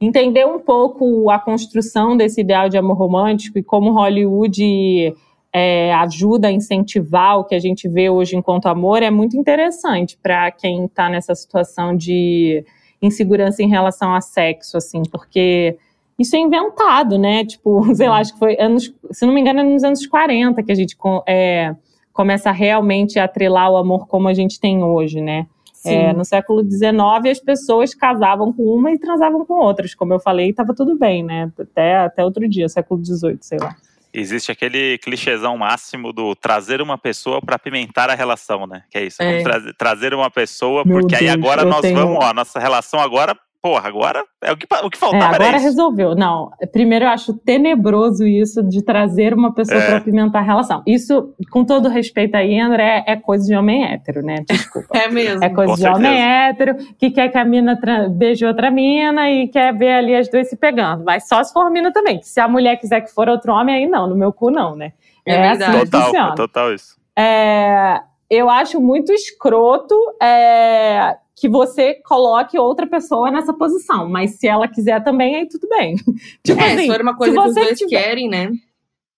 Entender 0.00 0.46
um 0.46 0.60
pouco 0.60 1.28
a 1.30 1.38
construção 1.38 2.16
desse 2.16 2.40
ideal 2.40 2.68
de 2.68 2.78
amor 2.78 2.96
romântico 2.96 3.58
e 3.58 3.62
como 3.62 3.92
Hollywood 3.92 5.14
é, 5.52 5.92
ajuda 5.94 6.48
a 6.48 6.52
incentivar 6.52 7.38
o 7.38 7.44
que 7.44 7.54
a 7.54 7.58
gente 7.58 7.88
vê 7.88 8.08
hoje 8.08 8.36
enquanto 8.36 8.66
amor 8.66 9.02
é 9.02 9.10
muito 9.10 9.36
interessante 9.36 10.16
para 10.22 10.50
quem 10.52 10.84
está 10.84 11.08
nessa 11.08 11.34
situação 11.34 11.96
de 11.96 12.64
insegurança 13.02 13.62
em 13.62 13.68
relação 13.68 14.14
a 14.14 14.20
sexo, 14.20 14.76
assim, 14.76 15.02
porque 15.10 15.76
isso 16.18 16.36
é 16.36 16.38
inventado, 16.38 17.18
né? 17.18 17.44
Tipo, 17.44 17.82
sei 17.94 18.08
lá, 18.08 18.18
acho 18.18 18.32
que 18.32 18.38
foi 18.38 18.56
anos, 18.60 18.92
se 19.10 19.26
não 19.26 19.32
me 19.32 19.40
engano, 19.40 19.60
é 19.60 19.62
nos 19.64 19.84
anos 19.84 20.06
40 20.06 20.62
que 20.62 20.72
a 20.72 20.74
gente 20.74 20.96
é, 21.26 21.74
começa 22.12 22.50
a 22.50 22.52
realmente 22.52 23.18
atrelar 23.18 23.70
o 23.70 23.76
amor 23.76 24.06
como 24.06 24.28
a 24.28 24.34
gente 24.34 24.60
tem 24.60 24.82
hoje, 24.82 25.20
né? 25.20 25.46
É, 25.84 26.12
no 26.12 26.24
século 26.24 26.62
XIX, 26.62 26.92
as 27.30 27.40
pessoas 27.40 27.94
casavam 27.94 28.52
com 28.52 28.62
uma 28.64 28.90
e 28.90 28.98
transavam 28.98 29.44
com 29.44 29.54
outras. 29.54 29.94
Como 29.94 30.12
eu 30.12 30.20
falei, 30.20 30.50
estava 30.50 30.74
tudo 30.74 30.96
bem, 30.98 31.22
né? 31.22 31.50
Até, 31.58 31.96
até 31.98 32.24
outro 32.24 32.48
dia, 32.48 32.68
século 32.68 33.04
XVIII, 33.04 33.38
sei 33.40 33.58
lá. 33.58 33.76
Existe 34.12 34.50
aquele 34.50 34.98
clichêzão 34.98 35.56
máximo 35.58 36.12
do 36.12 36.34
trazer 36.34 36.80
uma 36.80 36.96
pessoa 36.96 37.40
para 37.42 37.56
apimentar 37.56 38.08
a 38.10 38.14
relação, 38.14 38.66
né? 38.66 38.82
Que 38.90 38.98
é 38.98 39.04
isso. 39.04 39.22
É. 39.22 39.42
Vamos 39.42 39.74
trazer, 39.76 40.14
uma 40.14 40.30
pessoa, 40.30 40.82
Meu 40.84 41.00
porque 41.00 41.14
aí 41.14 41.26
Deus, 41.26 41.34
agora 41.34 41.62
eu 41.62 41.66
nós 41.68 41.80
tenho- 41.82 41.96
vamos, 41.96 42.24
ó, 42.24 42.32
nossa 42.32 42.58
relação 42.58 42.98
agora, 43.00 43.38
porra, 43.62 43.88
agora 43.88 44.24
é 44.42 44.52
o 44.52 44.56
que, 44.56 44.66
o 44.66 44.90
que 44.90 44.96
É, 44.96 45.00
faltava 45.00 45.24
agora 45.26 45.44
era 45.48 45.56
isso. 45.56 45.66
resolveu. 45.66 46.14
Não, 46.14 46.50
primeiro 46.72 47.04
eu 47.04 47.08
acho 47.10 47.34
tenebroso 47.34 48.26
isso 48.26 48.62
de 48.62 48.82
trazer 48.84 49.34
uma 49.34 49.52
pessoa 49.52 49.80
É. 49.80 49.86
para 49.86 49.96
apimentar 49.98 50.38
a 50.38 50.42
relação. 50.42 50.82
Isso, 50.86 51.34
com 51.50 51.64
todo 51.64 51.88
respeito 51.88 52.34
aí, 52.36 52.58
André, 52.58 53.04
é 53.06 53.16
coisa 53.16 53.44
de 53.46 53.54
homem 53.56 53.84
hétero, 53.84 54.22
né? 54.22 54.36
Desculpa. 54.48 54.88
É 54.98 55.08
mesmo. 55.08 55.42
É 55.44 55.48
coisa 55.50 55.70
Com 55.72 55.74
de 55.76 55.80
certeza. 55.82 55.98
homem 56.08 56.22
hétero 56.22 56.76
que 56.98 57.10
quer 57.10 57.28
que 57.28 57.38
a 57.38 57.44
mina 57.44 57.78
beije 58.10 58.44
outra 58.46 58.70
mina 58.70 59.30
e 59.30 59.48
quer 59.48 59.72
ver 59.76 59.92
ali 59.92 60.14
as 60.14 60.28
duas 60.28 60.48
se 60.48 60.56
pegando. 60.56 61.04
Mas 61.04 61.26
só 61.28 61.42
se 61.42 61.52
for 61.52 61.70
mina 61.70 61.92
também. 61.92 62.18
Que 62.20 62.26
se 62.28 62.40
a 62.40 62.48
mulher 62.48 62.76
quiser 62.76 63.00
que 63.02 63.12
for 63.12 63.28
outro 63.28 63.52
homem, 63.52 63.74
aí 63.76 63.86
não, 63.86 64.06
no 64.08 64.16
meu 64.16 64.32
cu 64.32 64.50
não, 64.50 64.74
né? 64.76 64.92
É 65.26 65.48
assim 65.50 65.58
verdade. 65.58 65.72
que 65.80 65.84
Total, 65.90 66.04
funciona. 66.06 66.32
é 66.32 66.34
total 66.36 66.72
isso. 66.74 66.96
É, 67.16 68.00
eu 68.30 68.48
acho 68.50 68.80
muito 68.80 69.12
escroto 69.12 69.94
é, 70.22 71.16
que 71.34 71.48
você 71.48 71.94
coloque 72.06 72.58
outra 72.58 72.86
pessoa 72.86 73.30
nessa 73.30 73.52
posição. 73.52 74.08
Mas 74.08 74.32
se 74.38 74.46
ela 74.46 74.68
quiser 74.68 75.02
também, 75.02 75.36
aí 75.36 75.48
tudo 75.48 75.68
bem. 75.68 75.96
tipo 76.44 76.60
É, 76.60 76.72
assim, 76.74 76.82
se 76.82 76.86
for 76.88 77.00
uma 77.00 77.16
coisa 77.16 77.34
que 77.34 77.48
os 77.48 77.54
dois 77.54 77.78
tiver- 77.78 77.88
querem, 78.02 78.28
né? 78.28 78.50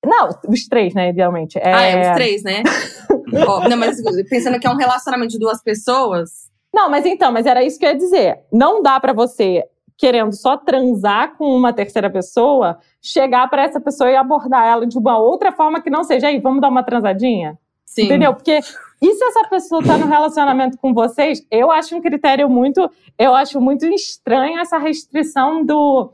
Não, 0.04 0.30
os 0.48 0.66
três, 0.66 0.94
né, 0.94 1.10
idealmente. 1.10 1.58
É, 1.58 1.74
Ah, 1.74 1.82
é, 1.84 2.10
os 2.10 2.14
três, 2.16 2.42
né? 2.42 2.62
Ó, 3.46 3.68
não, 3.68 3.76
mas 3.76 4.00
pensando 4.30 4.58
que 4.58 4.66
é 4.66 4.70
um 4.70 4.76
relacionamento 4.76 5.32
de 5.32 5.38
duas 5.38 5.62
pessoas, 5.62 6.48
Não, 6.72 6.88
mas 6.88 7.04
então, 7.04 7.30
mas 7.32 7.44
era 7.46 7.62
isso 7.62 7.78
que 7.78 7.84
eu 7.84 7.90
ia 7.90 7.96
dizer. 7.96 8.38
Não 8.52 8.80
dá 8.82 8.98
pra 8.98 9.12
você, 9.12 9.62
querendo 9.98 10.32
só 10.34 10.56
transar 10.56 11.36
com 11.36 11.44
uma 11.54 11.72
terceira 11.72 12.08
pessoa, 12.08 12.78
chegar 13.02 13.48
pra 13.50 13.64
essa 13.64 13.78
pessoa 13.80 14.10
e 14.10 14.16
abordar 14.16 14.64
ela 14.66 14.86
de 14.86 14.96
uma 14.96 15.18
outra 15.18 15.52
forma 15.52 15.82
que 15.82 15.90
não 15.90 16.02
seja, 16.04 16.28
aí, 16.28 16.38
vamos 16.38 16.60
dar 16.62 16.68
uma 16.68 16.82
transadinha? 16.82 17.58
sim. 17.84 18.04
Entendeu? 18.04 18.32
Porque 18.32 18.60
e 19.02 19.14
se 19.14 19.24
essa 19.24 19.48
pessoa 19.48 19.82
tá 19.82 19.96
no 19.96 20.06
relacionamento 20.06 20.76
com 20.78 20.92
vocês, 20.92 21.44
eu 21.50 21.70
acho 21.70 21.96
um 21.96 22.00
critério 22.00 22.48
muito, 22.48 22.90
eu 23.18 23.34
acho 23.34 23.60
muito 23.60 23.86
estranho 23.86 24.58
essa 24.58 24.78
restrição 24.78 25.64
do 25.64 26.12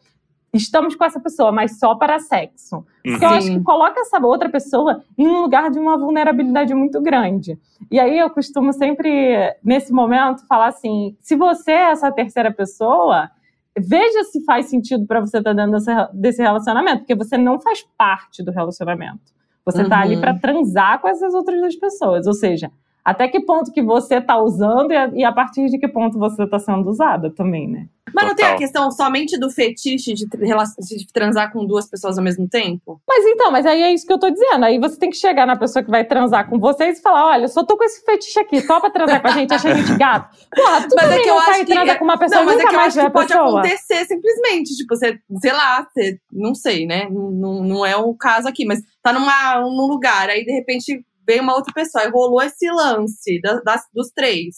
estamos 0.56 0.94
com 0.94 1.04
essa 1.04 1.20
pessoa, 1.20 1.52
mas 1.52 1.78
só 1.78 1.94
para 1.94 2.18
sexo. 2.18 2.84
Porque 3.02 3.24
eu 3.24 3.28
Sim. 3.28 3.36
acho 3.36 3.50
que 3.52 3.62
coloca 3.62 4.00
essa 4.00 4.18
outra 4.24 4.48
pessoa 4.48 5.02
em 5.16 5.26
um 5.26 5.42
lugar 5.42 5.70
de 5.70 5.78
uma 5.78 5.98
vulnerabilidade 5.98 6.74
muito 6.74 7.00
grande. 7.00 7.58
E 7.90 8.00
aí 8.00 8.18
eu 8.18 8.30
costumo 8.30 8.72
sempre, 8.72 9.54
nesse 9.62 9.92
momento, 9.92 10.46
falar 10.46 10.68
assim: 10.68 11.16
se 11.20 11.36
você 11.36 11.72
é 11.72 11.90
essa 11.90 12.10
terceira 12.10 12.52
pessoa, 12.52 13.30
veja 13.78 14.24
se 14.24 14.44
faz 14.44 14.66
sentido 14.66 15.06
para 15.06 15.20
você 15.20 15.38
estar 15.38 15.52
dentro 15.52 15.72
desse, 15.72 15.90
desse 16.14 16.42
relacionamento, 16.42 17.00
porque 17.00 17.14
você 17.14 17.36
não 17.36 17.60
faz 17.60 17.84
parte 17.96 18.42
do 18.42 18.50
relacionamento. 18.50 19.35
Você 19.66 19.82
está 19.82 20.00
ali 20.00 20.14
Uhum. 20.14 20.20
para 20.20 20.38
transar 20.38 21.00
com 21.00 21.08
essas 21.08 21.34
outras 21.34 21.58
duas 21.60 21.76
pessoas. 21.76 22.26
Ou 22.26 22.32
seja, 22.34 22.70
até 23.06 23.28
que 23.28 23.38
ponto 23.38 23.70
que 23.70 23.80
você 23.80 24.16
está 24.16 24.36
usando 24.36 24.90
e 24.90 24.96
a, 24.96 25.10
e 25.14 25.24
a 25.24 25.30
partir 25.30 25.66
de 25.68 25.78
que 25.78 25.86
ponto 25.86 26.18
você 26.18 26.42
está 26.42 26.58
sendo 26.58 26.90
usada 26.90 27.30
também, 27.30 27.68
né? 27.68 27.86
Mas 28.12 28.26
não 28.26 28.34
tem 28.34 28.46
a 28.46 28.56
questão 28.56 28.90
somente 28.90 29.38
do 29.38 29.48
fetiche 29.48 30.12
de, 30.12 30.26
de 30.26 31.06
transar 31.12 31.52
com 31.52 31.64
duas 31.64 31.88
pessoas 31.88 32.18
ao 32.18 32.24
mesmo 32.24 32.48
tempo? 32.48 33.00
Mas 33.06 33.24
então, 33.26 33.52
mas 33.52 33.64
aí 33.64 33.80
é 33.82 33.92
isso 33.92 34.04
que 34.06 34.12
eu 34.12 34.18
tô 34.18 34.28
dizendo. 34.28 34.64
Aí 34.64 34.78
você 34.80 34.98
tem 34.98 35.10
que 35.10 35.16
chegar 35.16 35.46
na 35.46 35.54
pessoa 35.56 35.84
que 35.84 35.90
vai 35.90 36.04
transar 36.04 36.48
com 36.48 36.58
vocês 36.58 36.98
e 36.98 37.02
falar: 37.02 37.26
olha, 37.26 37.44
eu 37.44 37.48
só 37.48 37.64
tô 37.64 37.76
com 37.76 37.84
esse 37.84 38.04
fetiche 38.04 38.40
aqui, 38.40 38.66
topa 38.66 38.90
transar 38.90 39.22
com 39.22 39.28
a 39.28 39.32
gente, 39.32 39.54
acha 39.54 39.68
a 39.70 39.74
gente 39.74 39.96
gato. 39.98 40.36
Porra, 40.54 40.88
tu 40.88 40.96
Mas 40.96 41.10
é 41.12 41.18
que 41.20 41.28
eu 41.28 41.34
não 41.34 41.40
acho 41.42 41.58
que- 41.64 41.72
transa 41.72 41.94
com 41.96 42.04
uma 42.04 42.18
pessoa 42.18 42.40
não, 42.40 42.46
mas 42.46 42.54
é 42.54 42.58
nunca 42.58 42.70
que 42.70 42.76
eu 42.76 42.80
acho 42.80 43.00
que 43.00 43.10
pode 43.10 43.28
pessoa. 43.28 43.60
acontecer 43.60 44.04
simplesmente. 44.06 44.74
Tipo, 44.76 44.96
você, 44.96 45.18
sei 45.40 45.52
lá, 45.52 45.86
você, 45.86 46.18
não 46.32 46.54
sei, 46.56 46.86
né? 46.86 47.08
Não, 47.08 47.30
não, 47.30 47.62
não 47.62 47.86
é 47.86 47.96
o 47.96 48.14
caso 48.14 48.48
aqui, 48.48 48.64
mas 48.64 48.80
tá 49.02 49.12
numa, 49.12 49.60
num 49.60 49.86
lugar, 49.86 50.28
aí 50.28 50.44
de 50.44 50.52
repente 50.52 51.04
veio 51.26 51.42
uma 51.42 51.54
outra 51.54 51.72
pessoa 51.74 52.04
e 52.04 52.10
rolou 52.10 52.40
esse 52.42 52.70
lance 52.70 53.40
da- 53.40 53.60
das, 53.60 53.82
dos 53.92 54.08
três. 54.10 54.54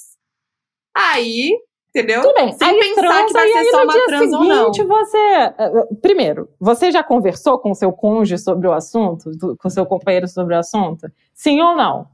Aí, 0.95 1.51
entendeu? 1.91 2.23
Tudo 2.23 2.35
bem, 2.35 2.53
Sem 2.53 2.69
aí 2.69 2.79
pensar 2.81 3.01
transa 3.03 3.27
que 3.27 3.33
vai 3.33 3.49
ser 3.53 3.65
só 3.71 3.83
uma 3.85 4.05
trans 4.07 4.33
ou 4.33 4.45
não. 4.45 4.71
você... 4.73 5.17
eh, 5.19 5.95
Primeiro, 6.03 6.49
você 6.59 6.91
já 6.91 7.03
conversou 7.05 7.59
com 7.59 7.71
o 7.71 7.75
seu 7.75 7.93
cônjuge 7.93 8.39
sobre 8.39 8.67
o 8.69 8.73
assunto? 8.73 9.31
Com 9.59 9.69
o 9.69 9.71
seu 9.71 9.87
companheiro 9.87 10.27
sobre 10.29 10.55
o 10.55 10.59
assunto? 10.59 11.07
Sim 11.35 11.61
ou 11.61 11.77
não? 11.77 12.07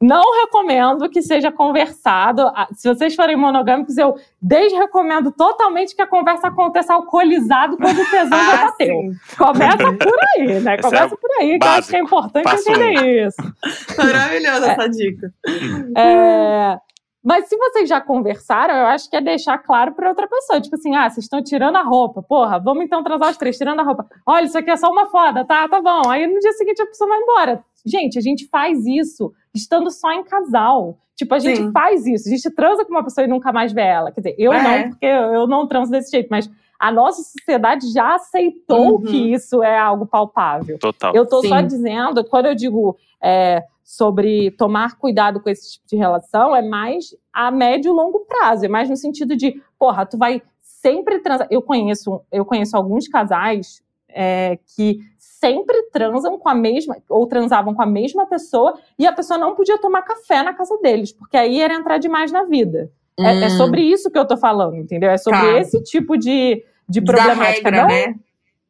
Não 0.00 0.22
recomendo 0.42 1.08
que 1.08 1.22
seja 1.22 1.50
conversado. 1.50 2.42
Ah, 2.54 2.68
Se 2.72 2.86
vocês 2.86 3.14
forem 3.14 3.34
monogâmicos, 3.36 3.96
eu 3.96 4.14
desrecomendo 4.42 5.32
totalmente 5.32 5.96
que 5.96 6.02
a 6.02 6.06
conversa 6.06 6.48
aconteça 6.48 6.92
alcoolizado 6.92 7.76
quando 7.78 7.98
o 8.00 8.10
tesão 8.10 8.38
já 8.38 8.52
Ah, 8.54 8.64
bateu. 8.66 8.86
sim. 8.86 9.10
Começa 9.38 9.92
por 9.96 10.18
aí, 10.36 10.60
né? 10.60 10.74
Esse 10.74 10.82
Começa 10.82 11.14
é 11.14 11.16
por 11.16 11.30
aí, 11.40 11.58
que 11.58 11.66
eu 11.66 11.70
acho 11.70 11.88
que 11.88 11.96
é 11.96 12.02
básico. 12.02 12.16
importante 12.18 12.44
Passo 12.44 12.70
entender 12.70 13.26
isso. 13.26 13.36
Maravilhosa 13.96 14.70
essa 14.72 14.88
dica. 14.88 15.32
É, 15.96 16.78
mas 17.24 17.48
se 17.48 17.56
vocês 17.56 17.88
já 17.88 18.00
conversaram, 18.00 18.74
eu 18.74 18.86
acho 18.86 19.08
que 19.10 19.16
é 19.16 19.20
deixar 19.20 19.58
claro 19.58 19.92
para 19.94 20.08
outra 20.10 20.28
pessoa. 20.28 20.60
Tipo 20.60 20.76
assim, 20.76 20.94
ah, 20.94 21.08
vocês 21.08 21.24
estão 21.24 21.42
tirando 21.42 21.76
a 21.76 21.82
roupa. 21.82 22.22
Porra, 22.22 22.58
vamos 22.58 22.84
então 22.84 23.02
transar 23.02 23.30
os 23.30 23.36
três, 23.36 23.56
tirando 23.56 23.80
a 23.80 23.82
roupa. 23.82 24.06
Olha, 24.26 24.44
isso 24.44 24.58
aqui 24.58 24.70
é 24.70 24.76
só 24.76 24.90
uma 24.90 25.06
foda, 25.06 25.44
tá? 25.44 25.66
Tá 25.68 25.80
bom. 25.80 26.02
Aí 26.08 26.26
no 26.26 26.38
dia 26.38 26.52
seguinte 26.52 26.80
a 26.82 26.86
pessoa 26.86 27.08
vai 27.08 27.18
embora. 27.20 27.64
Gente, 27.86 28.18
a 28.18 28.20
gente 28.22 28.48
faz 28.48 28.84
isso 28.84 29.32
estando 29.54 29.90
só 29.90 30.10
em 30.12 30.24
casal. 30.24 30.98
Tipo, 31.14 31.34
a 31.34 31.38
gente 31.38 31.58
Sim. 31.58 31.72
faz 31.72 32.04
isso. 32.06 32.28
A 32.28 32.30
gente 32.30 32.50
transa 32.50 32.84
com 32.84 32.90
uma 32.90 33.04
pessoa 33.04 33.24
e 33.24 33.28
nunca 33.28 33.52
mais 33.52 33.72
vê 33.72 33.82
ela. 33.82 34.10
Quer 34.12 34.20
dizer, 34.20 34.34
eu 34.38 34.52
É. 34.52 34.62
não, 34.82 34.90
porque 34.90 35.06
eu 35.06 35.46
não 35.46 35.66
transo 35.66 35.90
desse 35.90 36.10
jeito. 36.10 36.28
Mas 36.30 36.50
a 36.78 36.92
nossa 36.92 37.22
sociedade 37.22 37.90
já 37.92 38.16
aceitou 38.16 38.96
Uhum. 38.96 39.02
que 39.04 39.32
isso 39.32 39.62
é 39.62 39.78
algo 39.78 40.04
palpável. 40.06 40.78
Total. 40.78 41.14
Eu 41.14 41.26
tô 41.26 41.42
só 41.46 41.58
Sim. 41.60 41.66
dizendo, 41.66 42.22
quando 42.24 42.46
eu 42.46 42.54
digo 42.54 42.98
é, 43.22 43.64
sobre 43.82 44.50
tomar 44.50 44.98
cuidado 44.98 45.40
com 45.40 45.48
esse 45.48 45.72
tipo 45.74 45.86
de 45.88 45.96
relação, 45.96 46.54
é 46.54 46.60
mais 46.60 47.16
a 47.32 47.50
médio 47.50 47.90
e 47.90 47.94
longo 47.94 48.20
prazo, 48.26 48.66
é 48.66 48.68
mais 48.68 48.90
no 48.90 48.96
sentido 48.96 49.34
de, 49.34 49.58
porra, 49.78 50.04
tu 50.04 50.18
vai 50.18 50.42
sempre 50.60 51.18
transar. 51.20 51.46
Eu 51.50 51.62
conheço, 51.62 52.20
eu 52.30 52.44
conheço 52.44 52.76
alguns 52.76 53.08
casais 53.08 53.82
é, 54.16 54.58
que 54.74 54.98
sempre 55.18 55.82
transam 55.92 56.38
com 56.38 56.48
a 56.48 56.54
mesma, 56.54 56.96
ou 57.08 57.26
transavam 57.26 57.74
com 57.74 57.82
a 57.82 57.86
mesma 57.86 58.26
pessoa, 58.26 58.78
e 58.98 59.06
a 59.06 59.12
pessoa 59.12 59.38
não 59.38 59.54
podia 59.54 59.78
tomar 59.78 60.02
café 60.02 60.42
na 60.42 60.54
casa 60.54 60.78
deles, 60.82 61.12
porque 61.12 61.36
aí 61.36 61.60
era 61.60 61.74
entrar 61.74 61.98
demais 61.98 62.32
na 62.32 62.44
vida. 62.44 62.90
Hum. 63.18 63.24
É, 63.24 63.42
é, 63.42 63.46
hum. 63.46 63.50
sobre 63.50 63.82
isso 63.82 64.10
que 64.10 64.18
eu 64.18 64.26
tô 64.26 64.36
falando, 64.36 64.76
entendeu? 64.76 65.10
É 65.10 65.18
sobre 65.18 65.40
tá. 65.40 65.58
esse 65.58 65.82
tipo 65.82 66.16
de, 66.16 66.64
de 66.88 67.02
problemática. 67.02 67.70
Regra, 67.70 67.82
não, 67.82 67.88
né? 67.88 68.14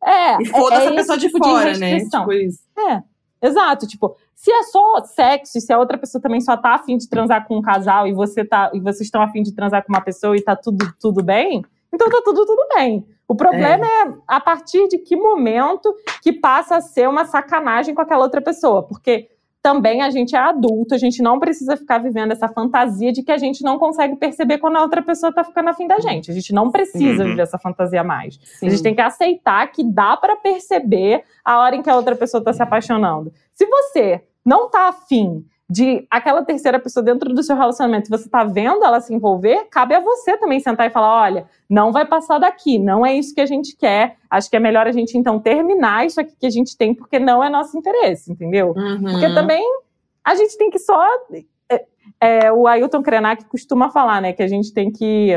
É, 0.04 0.42
e 0.42 0.46
foda 0.46 0.74
é, 0.74 0.78
essa 0.78 0.94
pessoa 0.94 1.18
de 1.18 1.26
tipo 1.26 1.38
fora, 1.38 1.72
de 1.72 1.80
né? 1.80 2.00
Tipo 2.00 2.32
isso. 2.32 2.60
É, 2.76 3.02
exato. 3.46 3.86
Tipo, 3.86 4.16
se 4.34 4.50
é 4.50 4.62
só 4.64 5.02
sexo, 5.04 5.60
se 5.60 5.72
a 5.72 5.78
outra 5.78 5.96
pessoa 5.96 6.20
também 6.20 6.40
só 6.40 6.56
tá 6.56 6.74
afim 6.74 6.96
de 6.96 7.08
transar 7.08 7.46
com 7.46 7.56
um 7.56 7.62
casal 7.62 8.06
e 8.06 8.12
você 8.12 8.44
tá 8.44 8.70
e 8.74 8.80
vocês 8.80 9.02
estão 9.02 9.22
afim 9.22 9.42
de 9.42 9.52
transar 9.52 9.84
com 9.84 9.92
uma 9.92 10.00
pessoa 10.00 10.36
e 10.36 10.42
tá 10.42 10.54
tudo, 10.54 10.92
tudo 11.00 11.22
bem, 11.24 11.64
então 11.96 12.08
tá 12.10 12.20
tudo, 12.22 12.46
tudo 12.46 12.66
bem. 12.74 13.04
O 13.26 13.34
problema 13.34 13.84
é. 13.84 14.08
é 14.08 14.14
a 14.28 14.40
partir 14.40 14.86
de 14.88 14.98
que 14.98 15.16
momento 15.16 15.92
que 16.22 16.32
passa 16.32 16.76
a 16.76 16.80
ser 16.80 17.08
uma 17.08 17.24
sacanagem 17.24 17.94
com 17.94 18.02
aquela 18.02 18.22
outra 18.22 18.40
pessoa. 18.40 18.82
Porque 18.84 19.28
também 19.60 20.00
a 20.00 20.10
gente 20.10 20.36
é 20.36 20.38
adulto, 20.38 20.94
a 20.94 20.98
gente 20.98 21.20
não 21.20 21.40
precisa 21.40 21.76
ficar 21.76 21.98
vivendo 21.98 22.30
essa 22.30 22.46
fantasia 22.46 23.12
de 23.12 23.24
que 23.24 23.32
a 23.32 23.38
gente 23.38 23.64
não 23.64 23.78
consegue 23.80 24.14
perceber 24.14 24.58
quando 24.58 24.76
a 24.76 24.82
outra 24.82 25.02
pessoa 25.02 25.32
tá 25.32 25.42
ficando 25.42 25.70
afim 25.70 25.88
da 25.88 25.98
gente. 25.98 26.30
A 26.30 26.34
gente 26.34 26.52
não 26.52 26.70
precisa 26.70 27.24
uhum. 27.24 27.30
viver 27.30 27.42
essa 27.42 27.58
fantasia 27.58 28.04
mais. 28.04 28.38
Sim. 28.44 28.66
A 28.66 28.70
gente 28.70 28.82
tem 28.82 28.94
que 28.94 29.00
aceitar 29.00 29.66
que 29.72 29.82
dá 29.82 30.16
para 30.16 30.36
perceber 30.36 31.24
a 31.44 31.58
hora 31.58 31.74
em 31.74 31.82
que 31.82 31.90
a 31.90 31.96
outra 31.96 32.14
pessoa 32.14 32.44
tá 32.44 32.52
se 32.52 32.62
apaixonando. 32.62 33.32
Se 33.52 33.66
você 33.66 34.22
não 34.44 34.70
tá 34.70 34.86
afim 34.86 35.44
de 35.68 36.06
aquela 36.08 36.44
terceira 36.44 36.78
pessoa 36.78 37.02
dentro 37.02 37.34
do 37.34 37.42
seu 37.42 37.56
relacionamento, 37.56 38.08
você 38.08 38.28
tá 38.28 38.44
vendo 38.44 38.84
ela 38.84 39.00
se 39.00 39.12
envolver, 39.12 39.66
cabe 39.68 39.94
a 39.94 40.00
você 40.00 40.36
também 40.38 40.60
sentar 40.60 40.86
e 40.86 40.90
falar: 40.90 41.22
olha, 41.22 41.46
não 41.68 41.90
vai 41.90 42.06
passar 42.06 42.38
daqui, 42.38 42.78
não 42.78 43.04
é 43.04 43.14
isso 43.14 43.34
que 43.34 43.40
a 43.40 43.46
gente 43.46 43.76
quer. 43.76 44.16
Acho 44.30 44.48
que 44.48 44.56
é 44.56 44.60
melhor 44.60 44.86
a 44.86 44.92
gente 44.92 45.18
então 45.18 45.40
terminar 45.40 46.06
isso 46.06 46.20
aqui 46.20 46.36
que 46.38 46.46
a 46.46 46.50
gente 46.50 46.76
tem, 46.76 46.94
porque 46.94 47.18
não 47.18 47.42
é 47.42 47.50
nosso 47.50 47.76
interesse, 47.76 48.30
entendeu? 48.30 48.72
Uhum. 48.76 49.02
Porque 49.02 49.34
também 49.34 49.64
a 50.24 50.34
gente 50.36 50.56
tem 50.56 50.70
que 50.70 50.78
só. 50.78 51.04
É, 51.68 51.84
é, 52.20 52.52
o 52.52 52.68
Ailton 52.68 53.02
Krenak 53.02 53.44
costuma 53.46 53.90
falar, 53.90 54.20
né, 54.20 54.32
que 54.32 54.42
a 54.44 54.48
gente 54.48 54.72
tem 54.72 54.92
que 54.92 55.32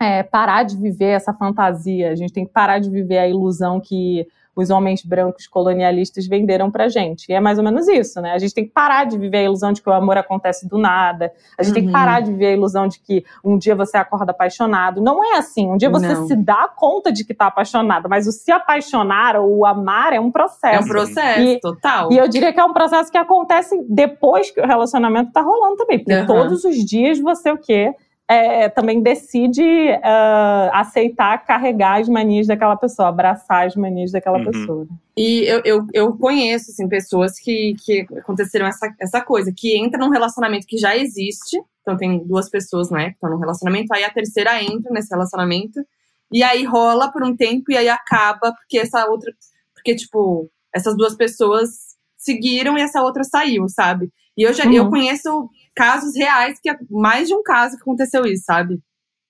é, 0.00 0.22
parar 0.22 0.62
de 0.62 0.76
viver 0.76 1.10
essa 1.10 1.34
fantasia, 1.34 2.10
a 2.10 2.14
gente 2.14 2.32
tem 2.32 2.46
que 2.46 2.52
parar 2.52 2.78
de 2.78 2.88
viver 2.88 3.18
a 3.18 3.28
ilusão 3.28 3.78
que 3.78 4.26
os 4.56 4.70
homens 4.70 5.04
brancos 5.04 5.46
colonialistas 5.46 6.26
venderam 6.26 6.70
pra 6.70 6.88
gente. 6.88 7.28
E 7.28 7.32
é 7.32 7.40
mais 7.40 7.58
ou 7.58 7.64
menos 7.64 7.88
isso, 7.88 8.20
né? 8.20 8.32
A 8.32 8.38
gente 8.38 8.54
tem 8.54 8.64
que 8.64 8.70
parar 8.70 9.04
de 9.04 9.18
viver 9.18 9.38
a 9.38 9.42
ilusão 9.42 9.72
de 9.72 9.82
que 9.82 9.88
o 9.88 9.92
amor 9.92 10.16
acontece 10.16 10.68
do 10.68 10.78
nada. 10.78 11.32
A 11.58 11.62
gente 11.62 11.70
uhum. 11.70 11.74
tem 11.74 11.86
que 11.86 11.92
parar 11.92 12.20
de 12.20 12.30
viver 12.30 12.46
a 12.46 12.52
ilusão 12.52 12.86
de 12.88 12.98
que 13.00 13.24
um 13.44 13.58
dia 13.58 13.74
você 13.74 13.96
acorda 13.96 14.30
apaixonado. 14.30 15.00
Não 15.00 15.24
é 15.24 15.38
assim. 15.38 15.68
Um 15.68 15.76
dia 15.76 15.90
você 15.90 16.14
Não. 16.14 16.26
se 16.26 16.36
dá 16.36 16.68
conta 16.68 17.12
de 17.12 17.24
que 17.24 17.34
tá 17.34 17.46
apaixonado, 17.46 18.08
mas 18.08 18.26
o 18.26 18.32
se 18.32 18.52
apaixonar 18.52 19.36
ou 19.36 19.58
o 19.58 19.66
amar 19.66 20.12
é 20.12 20.20
um 20.20 20.30
processo. 20.30 20.76
É 20.76 20.80
um 20.80 20.86
processo, 20.86 21.40
e, 21.40 21.60
total. 21.60 22.12
E 22.12 22.18
eu 22.18 22.28
diria 22.28 22.52
que 22.52 22.60
é 22.60 22.64
um 22.64 22.72
processo 22.72 23.10
que 23.10 23.18
acontece 23.18 23.84
depois 23.88 24.50
que 24.50 24.60
o 24.60 24.66
relacionamento 24.66 25.32
tá 25.32 25.40
rolando 25.40 25.76
também. 25.76 25.98
Porque 25.98 26.14
uhum. 26.14 26.26
todos 26.26 26.64
os 26.64 26.76
dias 26.76 27.18
você 27.18 27.50
o 27.50 27.58
quê? 27.58 27.94
É, 28.28 28.68
também 28.70 29.02
decide 29.02 29.62
uh, 29.62 30.70
aceitar 30.72 31.44
carregar 31.44 32.00
as 32.00 32.08
manias 32.08 32.46
daquela 32.46 32.76
pessoa, 32.76 33.08
abraçar 33.08 33.66
as 33.66 33.76
manias 33.76 34.12
daquela 34.12 34.38
uhum. 34.38 34.44
pessoa. 34.44 34.86
E 35.16 35.44
eu, 35.44 35.60
eu, 35.64 35.86
eu, 35.92 36.16
conheço 36.16 36.70
assim, 36.70 36.88
pessoas 36.88 37.38
que, 37.38 37.74
que 37.84 38.06
aconteceram 38.16 38.66
essa, 38.66 38.92
essa 38.98 39.20
coisa, 39.20 39.52
que 39.54 39.76
entra 39.76 39.98
num 39.98 40.10
relacionamento 40.10 40.66
que 40.66 40.78
já 40.78 40.96
existe, 40.96 41.60
então 41.82 41.96
tem 41.96 42.26
duas 42.26 42.48
pessoas, 42.48 42.90
né, 42.90 43.10
que 43.10 43.14
estão 43.14 43.30
num 43.30 43.38
relacionamento, 43.38 43.92
aí 43.92 44.04
a 44.04 44.10
terceira 44.10 44.62
entra 44.62 44.90
nesse 44.90 45.10
relacionamento, 45.10 45.84
e 46.32 46.42
aí 46.42 46.64
rola 46.64 47.12
por 47.12 47.22
um 47.22 47.36
tempo 47.36 47.70
e 47.70 47.76
aí 47.76 47.88
acaba, 47.88 48.52
porque 48.52 48.78
essa 48.78 49.06
outra. 49.06 49.32
Porque, 49.74 49.94
tipo, 49.94 50.50
essas 50.74 50.96
duas 50.96 51.14
pessoas 51.14 51.68
seguiram 52.16 52.76
e 52.78 52.80
essa 52.80 53.02
outra 53.02 53.22
saiu, 53.22 53.68
sabe? 53.68 54.10
E 54.36 54.42
eu 54.42 54.52
já 54.52 54.64
uhum. 54.64 54.72
eu 54.72 54.88
conheço 54.88 55.48
casos 55.74 56.16
reais, 56.16 56.58
que 56.62 56.70
é 56.70 56.76
mais 56.90 57.28
de 57.28 57.34
um 57.34 57.42
caso 57.42 57.76
que 57.76 57.82
aconteceu 57.82 58.24
isso, 58.24 58.44
sabe? 58.44 58.78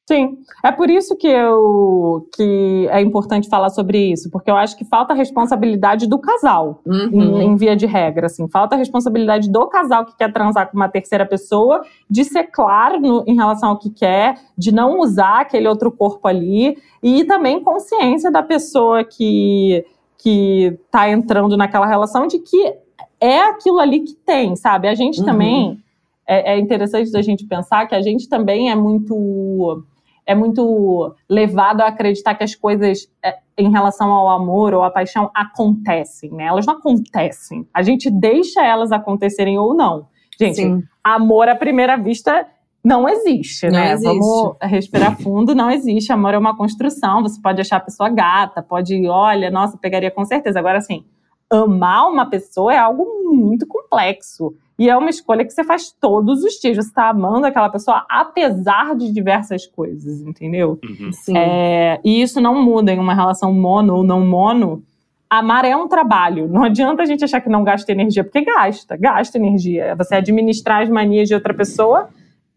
Sim, 0.06 0.36
é 0.62 0.70
por 0.70 0.90
isso 0.90 1.16
que 1.16 1.26
eu 1.26 2.28
que 2.36 2.86
é 2.90 3.00
importante 3.00 3.48
falar 3.48 3.70
sobre 3.70 4.12
isso, 4.12 4.30
porque 4.30 4.50
eu 4.50 4.56
acho 4.56 4.76
que 4.76 4.84
falta 4.84 5.14
responsabilidade 5.14 6.06
do 6.06 6.18
casal, 6.18 6.82
uhum. 6.84 7.08
em, 7.10 7.42
em, 7.44 7.56
via 7.56 7.74
de 7.74 7.86
regra, 7.86 8.26
assim, 8.26 8.46
falta 8.46 8.76
responsabilidade 8.76 9.50
do 9.50 9.66
casal 9.66 10.04
que 10.04 10.14
quer 10.14 10.30
transar 10.30 10.70
com 10.70 10.76
uma 10.76 10.90
terceira 10.90 11.24
pessoa, 11.24 11.82
de 12.08 12.22
ser 12.22 12.44
claro 12.44 13.00
no, 13.00 13.24
em 13.26 13.34
relação 13.34 13.70
ao 13.70 13.78
que 13.78 13.88
quer, 13.88 14.38
de 14.58 14.72
não 14.72 15.00
usar 15.00 15.40
aquele 15.40 15.66
outro 15.66 15.90
corpo 15.90 16.28
ali, 16.28 16.76
e 17.02 17.24
também 17.24 17.64
consciência 17.64 18.30
da 18.30 18.42
pessoa 18.42 19.04
que 19.04 19.86
que 20.18 20.78
tá 20.90 21.08
entrando 21.10 21.56
naquela 21.56 21.86
relação 21.86 22.26
de 22.26 22.38
que 22.38 22.74
é 23.20 23.40
aquilo 23.40 23.78
ali 23.78 24.00
que 24.00 24.14
tem, 24.14 24.56
sabe? 24.56 24.88
A 24.88 24.94
gente 24.94 25.20
uhum. 25.20 25.26
também 25.26 25.83
é, 26.26 26.54
é 26.54 26.58
interessante 26.58 27.10
da 27.10 27.22
gente 27.22 27.46
pensar 27.46 27.86
que 27.86 27.94
a 27.94 28.02
gente 28.02 28.28
também 28.28 28.70
é 28.70 28.74
muito 28.74 29.84
é 30.26 30.34
muito 30.34 31.14
levado 31.28 31.82
a 31.82 31.88
acreditar 31.88 32.34
que 32.34 32.42
as 32.42 32.54
coisas 32.54 33.06
é, 33.22 33.36
em 33.58 33.70
relação 33.70 34.10
ao 34.10 34.30
amor 34.30 34.72
ou 34.72 34.82
à 34.82 34.90
paixão 34.90 35.30
acontecem, 35.34 36.30
né? 36.30 36.44
Elas 36.44 36.64
não 36.64 36.74
acontecem. 36.74 37.66
A 37.74 37.82
gente 37.82 38.10
deixa 38.10 38.64
elas 38.64 38.90
acontecerem 38.90 39.58
ou 39.58 39.74
não. 39.74 40.06
Gente, 40.40 40.56
Sim. 40.56 40.82
amor 41.02 41.48
à 41.48 41.54
primeira 41.54 41.96
vista 41.96 42.46
não 42.82 43.08
existe, 43.08 43.66
não 43.66 43.72
né? 43.72 43.92
Existe. 43.92 44.08
Vamos 44.08 44.56
respirar 44.62 45.18
fundo, 45.18 45.54
não 45.54 45.70
existe. 45.70 46.12
Amor 46.12 46.34
é 46.34 46.38
uma 46.38 46.56
construção. 46.56 47.22
Você 47.22 47.40
pode 47.40 47.60
achar 47.60 47.76
a 47.76 47.80
pessoa 47.80 48.10
gata, 48.10 48.62
pode, 48.62 49.06
olha, 49.06 49.50
nossa, 49.50 49.78
pegaria 49.78 50.10
com 50.10 50.24
certeza. 50.24 50.58
Agora, 50.58 50.78
assim, 50.78 51.04
amar 51.50 52.08
uma 52.08 52.28
pessoa 52.28 52.74
é 52.74 52.78
algo 52.78 53.06
muito 53.32 53.66
complexo. 53.66 54.54
E 54.78 54.88
é 54.88 54.96
uma 54.96 55.10
escolha 55.10 55.44
que 55.44 55.52
você 55.52 55.62
faz 55.62 55.92
todos 55.92 56.42
os 56.42 56.54
dias. 56.54 56.76
Você 56.76 56.88
está 56.88 57.08
amando 57.08 57.46
aquela 57.46 57.68
pessoa 57.68 58.04
apesar 58.08 58.96
de 58.96 59.12
diversas 59.12 59.66
coisas, 59.66 60.20
entendeu? 60.20 60.78
Uhum. 60.84 61.36
É, 61.36 62.00
e 62.04 62.20
isso 62.20 62.40
não 62.40 62.62
muda 62.62 62.92
em 62.92 62.98
uma 62.98 63.14
relação 63.14 63.52
mono 63.52 63.96
ou 63.96 64.02
não 64.02 64.26
mono. 64.26 64.82
Amar 65.30 65.64
é 65.64 65.76
um 65.76 65.88
trabalho. 65.88 66.48
Não 66.48 66.64
adianta 66.64 67.02
a 67.02 67.06
gente 67.06 67.24
achar 67.24 67.40
que 67.40 67.48
não 67.48 67.64
gasta 67.64 67.90
energia, 67.90 68.24
porque 68.24 68.42
gasta, 68.42 68.96
gasta 68.96 69.38
energia. 69.38 69.94
Você 69.96 70.16
administrar 70.16 70.82
as 70.82 70.88
manias 70.88 71.28
de 71.28 71.34
outra 71.34 71.54
pessoa 71.54 72.08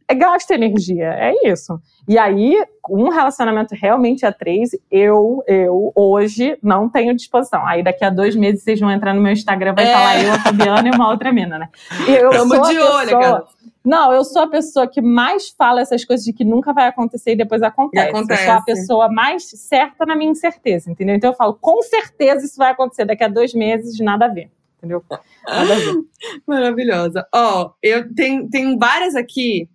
é 0.09 0.15
gasta 0.15 0.55
energia, 0.55 1.13
é 1.13 1.33
isso. 1.43 1.79
E 2.07 2.17
aí, 2.17 2.55
um 2.89 3.09
relacionamento 3.09 3.75
realmente 3.75 4.25
a 4.25 4.31
três, 4.31 4.71
eu, 4.89 5.43
eu, 5.45 5.91
hoje, 5.93 6.57
não 6.63 6.87
tenho 6.87 7.13
disposição. 7.13 7.65
Aí 7.67 7.83
daqui 7.83 8.05
a 8.05 8.09
dois 8.09 8.35
meses 8.35 8.63
vocês 8.63 8.79
vão 8.79 8.89
entrar 8.89 9.13
no 9.13 9.21
meu 9.21 9.33
Instagram, 9.33 9.75
vai 9.75 9.85
é. 9.85 9.93
falar 9.93 10.23
eu, 10.23 10.33
a 10.33 10.39
Fabiana 10.39 10.87
e 10.87 10.91
uma 10.91 11.09
outra 11.09 11.33
mina, 11.33 11.59
né? 11.59 11.69
Eu 12.07 12.29
Tamo 12.29 12.55
sou 12.55 12.69
de 12.69 12.79
olho, 12.79 13.05
pessoa... 13.05 13.21
cara. 13.21 13.45
Não, 13.83 14.11
eu 14.11 14.23
sou 14.23 14.41
a 14.41 14.47
pessoa 14.47 14.85
que 14.87 15.01
mais 15.01 15.49
fala 15.49 15.79
essas 15.79 16.03
coisas 16.03 16.25
de 16.25 16.33
que 16.33 16.43
nunca 16.43 16.73
vai 16.73 16.87
acontecer 16.87 17.31
e 17.31 17.37
depois 17.37 17.61
acontece. 17.61 18.05
E 18.05 18.09
acontece. 18.09 18.41
Eu 18.41 18.47
sou 18.47 18.55
a 18.55 18.61
pessoa 18.61 19.09
mais 19.09 19.43
certa 19.43 20.05
na 20.05 20.13
minha 20.13 20.31
incerteza, 20.31 20.91
entendeu? 20.91 21.15
Então 21.15 21.31
eu 21.31 21.35
falo, 21.35 21.53
com 21.53 21.81
certeza 21.81 22.45
isso 22.45 22.57
vai 22.57 22.71
acontecer 22.71 23.05
daqui 23.05 23.23
a 23.23 23.29
dois 23.29 23.53
meses, 23.53 23.97
nada 23.99 24.25
a 24.25 24.27
ver. 24.27 24.51
Entendeu? 24.77 25.01
Nada 25.47 25.73
a 25.73 25.77
ver. 25.77 25.93
Maravilhosa. 26.45 27.25
Ó, 27.33 27.63
oh, 27.63 27.71
eu 27.81 28.13
tenho, 28.13 28.49
tenho 28.49 28.77
várias 28.77 29.15
aqui 29.15 29.69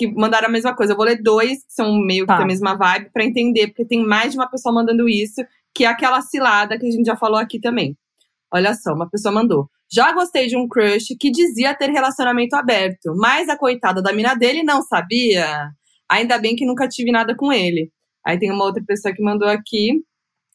que 0.00 0.10
mandaram 0.14 0.48
a 0.48 0.50
mesma 0.50 0.74
coisa. 0.74 0.94
Eu 0.94 0.96
vou 0.96 1.04
ler 1.04 1.20
dois, 1.22 1.58
que 1.58 1.74
são 1.74 1.94
meio 1.98 2.24
que 2.24 2.28
tá. 2.28 2.38
a 2.38 2.46
mesma 2.46 2.74
vibe, 2.74 3.10
para 3.12 3.22
entender, 3.22 3.66
porque 3.66 3.84
tem 3.84 4.02
mais 4.02 4.32
de 4.32 4.38
uma 4.38 4.48
pessoa 4.48 4.74
mandando 4.74 5.06
isso, 5.06 5.42
que 5.74 5.84
é 5.84 5.88
aquela 5.88 6.22
cilada 6.22 6.78
que 6.78 6.86
a 6.86 6.90
gente 6.90 7.04
já 7.04 7.16
falou 7.16 7.38
aqui 7.38 7.60
também. 7.60 7.94
Olha 8.52 8.72
só, 8.72 8.94
uma 8.94 9.08
pessoa 9.10 9.30
mandou. 9.30 9.68
Já 9.92 10.10
gostei 10.12 10.46
de 10.46 10.56
um 10.56 10.66
crush 10.66 11.14
que 11.20 11.30
dizia 11.30 11.74
ter 11.74 11.90
relacionamento 11.90 12.56
aberto, 12.56 13.14
mas 13.14 13.48
a 13.50 13.58
coitada 13.58 14.00
da 14.00 14.10
mina 14.10 14.34
dele 14.34 14.62
não 14.62 14.80
sabia. 14.80 15.68
Ainda 16.10 16.38
bem 16.38 16.56
que 16.56 16.64
nunca 16.64 16.88
tive 16.88 17.12
nada 17.12 17.36
com 17.36 17.52
ele. 17.52 17.90
Aí 18.26 18.38
tem 18.38 18.50
uma 18.50 18.64
outra 18.64 18.82
pessoa 18.86 19.14
que 19.14 19.22
mandou 19.22 19.48
aqui. 19.48 20.02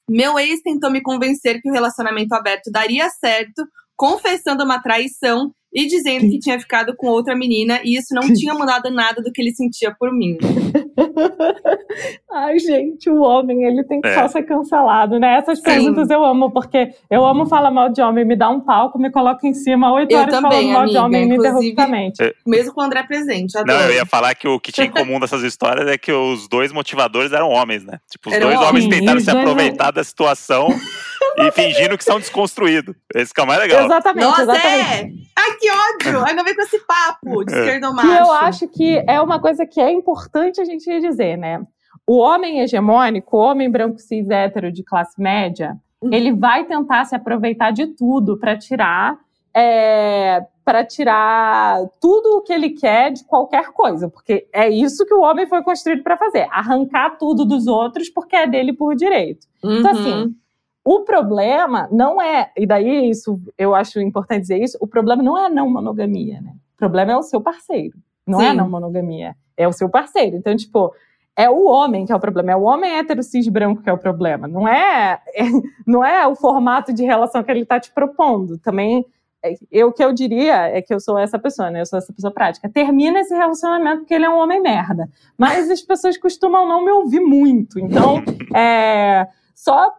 Meu 0.09 0.39
ex 0.39 0.61
tentou 0.63 0.89
me 0.89 1.01
convencer 1.01 1.61
que 1.61 1.69
o 1.69 1.73
relacionamento 1.73 2.33
aberto 2.33 2.71
daria 2.71 3.09
certo, 3.09 3.63
confessando 3.95 4.63
uma 4.63 4.81
traição 4.81 5.51
e 5.75 5.85
dizendo 5.87 6.29
que 6.29 6.39
tinha 6.39 6.57
ficado 6.57 6.95
com 6.95 7.07
outra 7.07 7.35
menina 7.35 7.81
e 7.83 7.97
isso 7.97 8.15
não 8.15 8.21
tinha 8.33 8.53
mudado 8.53 8.89
nada 8.89 9.21
do 9.21 9.29
que 9.29 9.41
ele 9.41 9.53
sentia 9.53 9.93
por 9.93 10.09
mim. 10.13 10.37
Ai, 12.31 12.57
gente, 12.59 13.09
o 13.09 13.21
homem, 13.21 13.63
ele 13.65 13.83
tem 13.83 13.99
que 13.99 14.07
é. 14.07 14.13
só 14.13 14.27
ser 14.29 14.43
cancelado, 14.43 15.19
né? 15.19 15.37
Essas 15.37 15.59
perguntas 15.59 16.09
eu 16.09 16.23
amo, 16.23 16.49
porque 16.51 16.91
eu 17.09 17.25
amo 17.25 17.45
falar 17.45 17.71
mal 17.71 17.89
de 17.89 18.01
homem, 18.01 18.23
me 18.23 18.37
dá 18.37 18.49
um 18.49 18.61
palco, 18.61 18.97
me 18.97 19.11
coloca 19.11 19.45
em 19.45 19.53
cima 19.53 19.93
oito 19.93 20.15
horas 20.15 20.33
também, 20.33 20.49
falando 20.49 20.71
mal 20.71 20.81
amiga, 20.83 20.93
de 20.93 21.05
homem 21.05 21.23
ininterruptamente. 21.23 22.23
É. 22.23 22.33
Mesmo 22.47 22.73
com 22.73 22.79
o 22.79 22.83
André 22.83 23.03
presente, 23.03 23.57
adoro. 23.57 23.77
Não, 23.77 23.85
eu 23.87 23.95
ia 23.95 24.05
falar 24.05 24.33
que 24.33 24.47
o 24.47 24.57
que 24.59 24.71
tinha 24.71 24.87
em 24.87 24.91
comum 24.91 25.19
dessas 25.19 25.43
histórias 25.43 25.87
é 25.89 25.97
que 25.97 26.11
os 26.11 26.47
dois 26.47 26.71
motivadores 26.71 27.33
eram 27.33 27.49
homens, 27.49 27.83
né? 27.83 27.99
Tipo, 28.09 28.29
os 28.29 28.35
eram 28.35 28.47
dois 28.47 28.59
homens, 28.59 28.85
homens 28.85 28.99
tentaram 28.99 29.19
se 29.19 29.29
aproveitar 29.29 29.91
da 29.91 30.03
situação 30.03 30.69
e 31.37 31.51
fingindo 31.51 31.97
que 31.97 32.03
são 32.03 32.19
desconstruídos. 32.19 32.95
Esse 33.13 33.33
que 33.33 33.41
é 33.41 33.43
o 33.43 33.47
mais 33.47 33.59
legal. 33.59 33.85
Exatamente, 33.85 34.25
Nossa, 34.25 34.41
exatamente. 34.43 34.71
é! 34.71 35.09
Ai, 35.37 35.57
que 35.59 35.71
ódio! 35.71 36.25
Ainda 36.25 36.43
vem 36.43 36.55
com 36.55 36.61
esse 36.61 36.79
papo 36.79 37.43
de 37.43 37.53
é. 37.53 37.59
esquerdo 37.59 37.93
macho. 37.93 38.07
Que 38.07 38.13
eu 38.13 38.31
acho 38.31 38.67
que 38.67 39.03
é 39.07 39.21
uma 39.21 39.39
coisa 39.39 39.65
que 39.65 39.79
é 39.79 39.91
importante 39.91 40.61
a 40.61 40.65
gente 40.65 40.99
dizer, 40.99 41.37
né? 41.37 41.61
O 42.07 42.17
homem 42.17 42.59
hegemônico, 42.59 43.37
o 43.37 43.39
homem 43.39 43.69
branco 43.69 43.99
cis 43.99 44.29
hétero 44.29 44.71
de 44.71 44.83
classe 44.83 45.19
média, 45.19 45.75
Uhum. 46.05 46.13
Ele 46.13 46.33
vai 46.33 46.65
tentar 46.65 47.05
se 47.05 47.15
aproveitar 47.15 47.71
de 47.71 47.87
tudo 47.87 48.37
para 48.37 48.57
tirar 48.57 49.17
é, 49.53 50.45
para 50.65 50.83
tirar 50.83 51.79
tudo 52.01 52.37
o 52.37 52.41
que 52.41 52.51
ele 52.51 52.71
quer 52.71 53.11
de 53.11 53.23
qualquer 53.23 53.71
coisa, 53.71 54.09
porque 54.09 54.47
é 54.51 54.69
isso 54.69 55.05
que 55.05 55.13
o 55.13 55.21
homem 55.21 55.47
foi 55.47 55.63
construído 55.63 56.03
para 56.03 56.17
fazer, 56.17 56.45
arrancar 56.51 57.17
tudo 57.17 57.45
dos 57.45 57.65
outros 57.65 58.09
porque 58.09 58.35
é 58.35 58.47
dele 58.47 58.73
por 58.73 58.95
direito. 58.95 59.47
Uhum. 59.63 59.79
Então 59.79 59.91
assim, 59.91 60.35
o 60.85 60.99
problema 60.99 61.89
não 61.91 62.21
é, 62.21 62.51
e 62.55 62.67
daí 62.67 63.09
isso 63.09 63.41
eu 63.57 63.73
acho 63.73 63.99
importante 63.99 64.41
dizer 64.41 64.61
isso, 64.61 64.77
o 64.79 64.85
problema 64.85 65.23
não 65.23 65.35
é 65.35 65.47
a 65.47 65.49
não 65.49 65.67
monogamia, 65.67 66.39
né? 66.39 66.51
O 66.75 66.77
problema 66.77 67.13
é 67.13 67.17
o 67.17 67.23
seu 67.23 67.41
parceiro, 67.41 67.97
não 68.25 68.39
Sim. 68.39 68.45
é 68.45 68.49
a 68.49 68.53
não 68.53 68.69
monogamia, 68.69 69.35
é 69.57 69.67
o 69.67 69.73
seu 69.73 69.89
parceiro. 69.89 70.37
Então, 70.37 70.55
tipo, 70.55 70.93
é 71.35 71.49
o 71.49 71.65
homem 71.65 72.05
que 72.05 72.11
é 72.11 72.15
o 72.15 72.19
problema, 72.19 72.51
é 72.51 72.55
o 72.55 72.61
homem 72.61 72.99
hétero 72.99 73.23
cis 73.23 73.47
branco 73.47 73.81
que 73.81 73.89
é 73.89 73.93
o 73.93 73.97
problema, 73.97 74.47
não 74.47 74.67
é, 74.67 75.19
é 75.33 75.43
não 75.87 76.05
é 76.05 76.27
o 76.27 76.35
formato 76.35 76.93
de 76.93 77.03
relação 77.03 77.43
que 77.43 77.49
ele 77.49 77.61
está 77.61 77.79
te 77.79 77.91
propondo. 77.91 78.59
Também 78.59 79.03
é, 79.43 79.55
eu, 79.71 79.87
o 79.87 79.91
que 79.91 80.03
eu 80.03 80.13
diria 80.13 80.67
é 80.67 80.83
que 80.83 80.93
eu 80.93 80.99
sou 80.99 81.17
essa 81.17 81.39
pessoa, 81.39 81.71
né? 81.71 81.81
Eu 81.81 81.85
sou 81.87 81.97
essa 81.97 82.13
pessoa 82.13 82.31
prática. 82.31 82.69
Termina 82.69 83.21
esse 83.21 83.33
relacionamento 83.33 84.01
porque 84.01 84.13
ele 84.13 84.25
é 84.25 84.29
um 84.29 84.37
homem 84.37 84.61
merda. 84.61 85.09
Mas 85.35 85.67
as 85.71 85.81
pessoas 85.81 86.15
costumam 86.15 86.67
não 86.67 86.85
me 86.85 86.91
ouvir 86.91 87.21
muito. 87.21 87.79
Então, 87.79 88.23
é, 88.55 89.27
só 89.55 89.91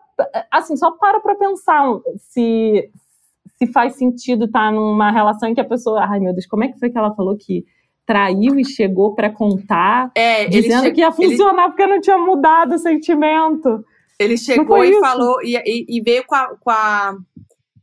assim, 0.51 0.77
só 0.77 0.91
para 0.93 1.21
para 1.21 1.35
pensar 1.35 1.87
se 2.17 2.91
se 3.59 3.67
faz 3.73 3.95
sentido 3.95 4.45
estar 4.45 4.67
tá 4.67 4.71
numa 4.71 5.11
relação 5.11 5.49
em 5.49 5.55
que 5.55 5.61
a 5.61 5.65
pessoa, 5.65 6.05
ai 6.05 6.21
meu 6.21 6.33
Deus, 6.33 6.47
como 6.47 6.65
é 6.65 6.69
que 6.69 6.79
foi 6.79 6.91
que 6.91 6.99
ela 6.99 7.15
falou 7.15 7.37
que 7.37 7.65
traiu 8.05 8.59
e 8.59 8.65
chegou 8.65 9.15
para 9.15 9.31
contar, 9.31 10.11
é, 10.15 10.47
dizendo 10.47 10.85
che... 10.85 10.93
que 10.93 11.01
ia 11.01 11.11
funcionar 11.11 11.65
ele... 11.65 11.69
porque 11.71 11.87
não 11.87 12.01
tinha 12.01 12.19
mudado 12.19 12.75
o 12.75 12.79
sentimento. 12.79 13.85
Ele 14.19 14.37
chegou 14.37 14.85
e 14.85 14.91
isso? 14.91 15.01
falou 15.01 15.43
e, 15.43 15.57
e, 15.57 15.99
e 15.99 16.01
veio 16.01 16.25
com 16.25 16.35
a, 16.35 16.57
com 16.57 16.71
a 16.71 17.17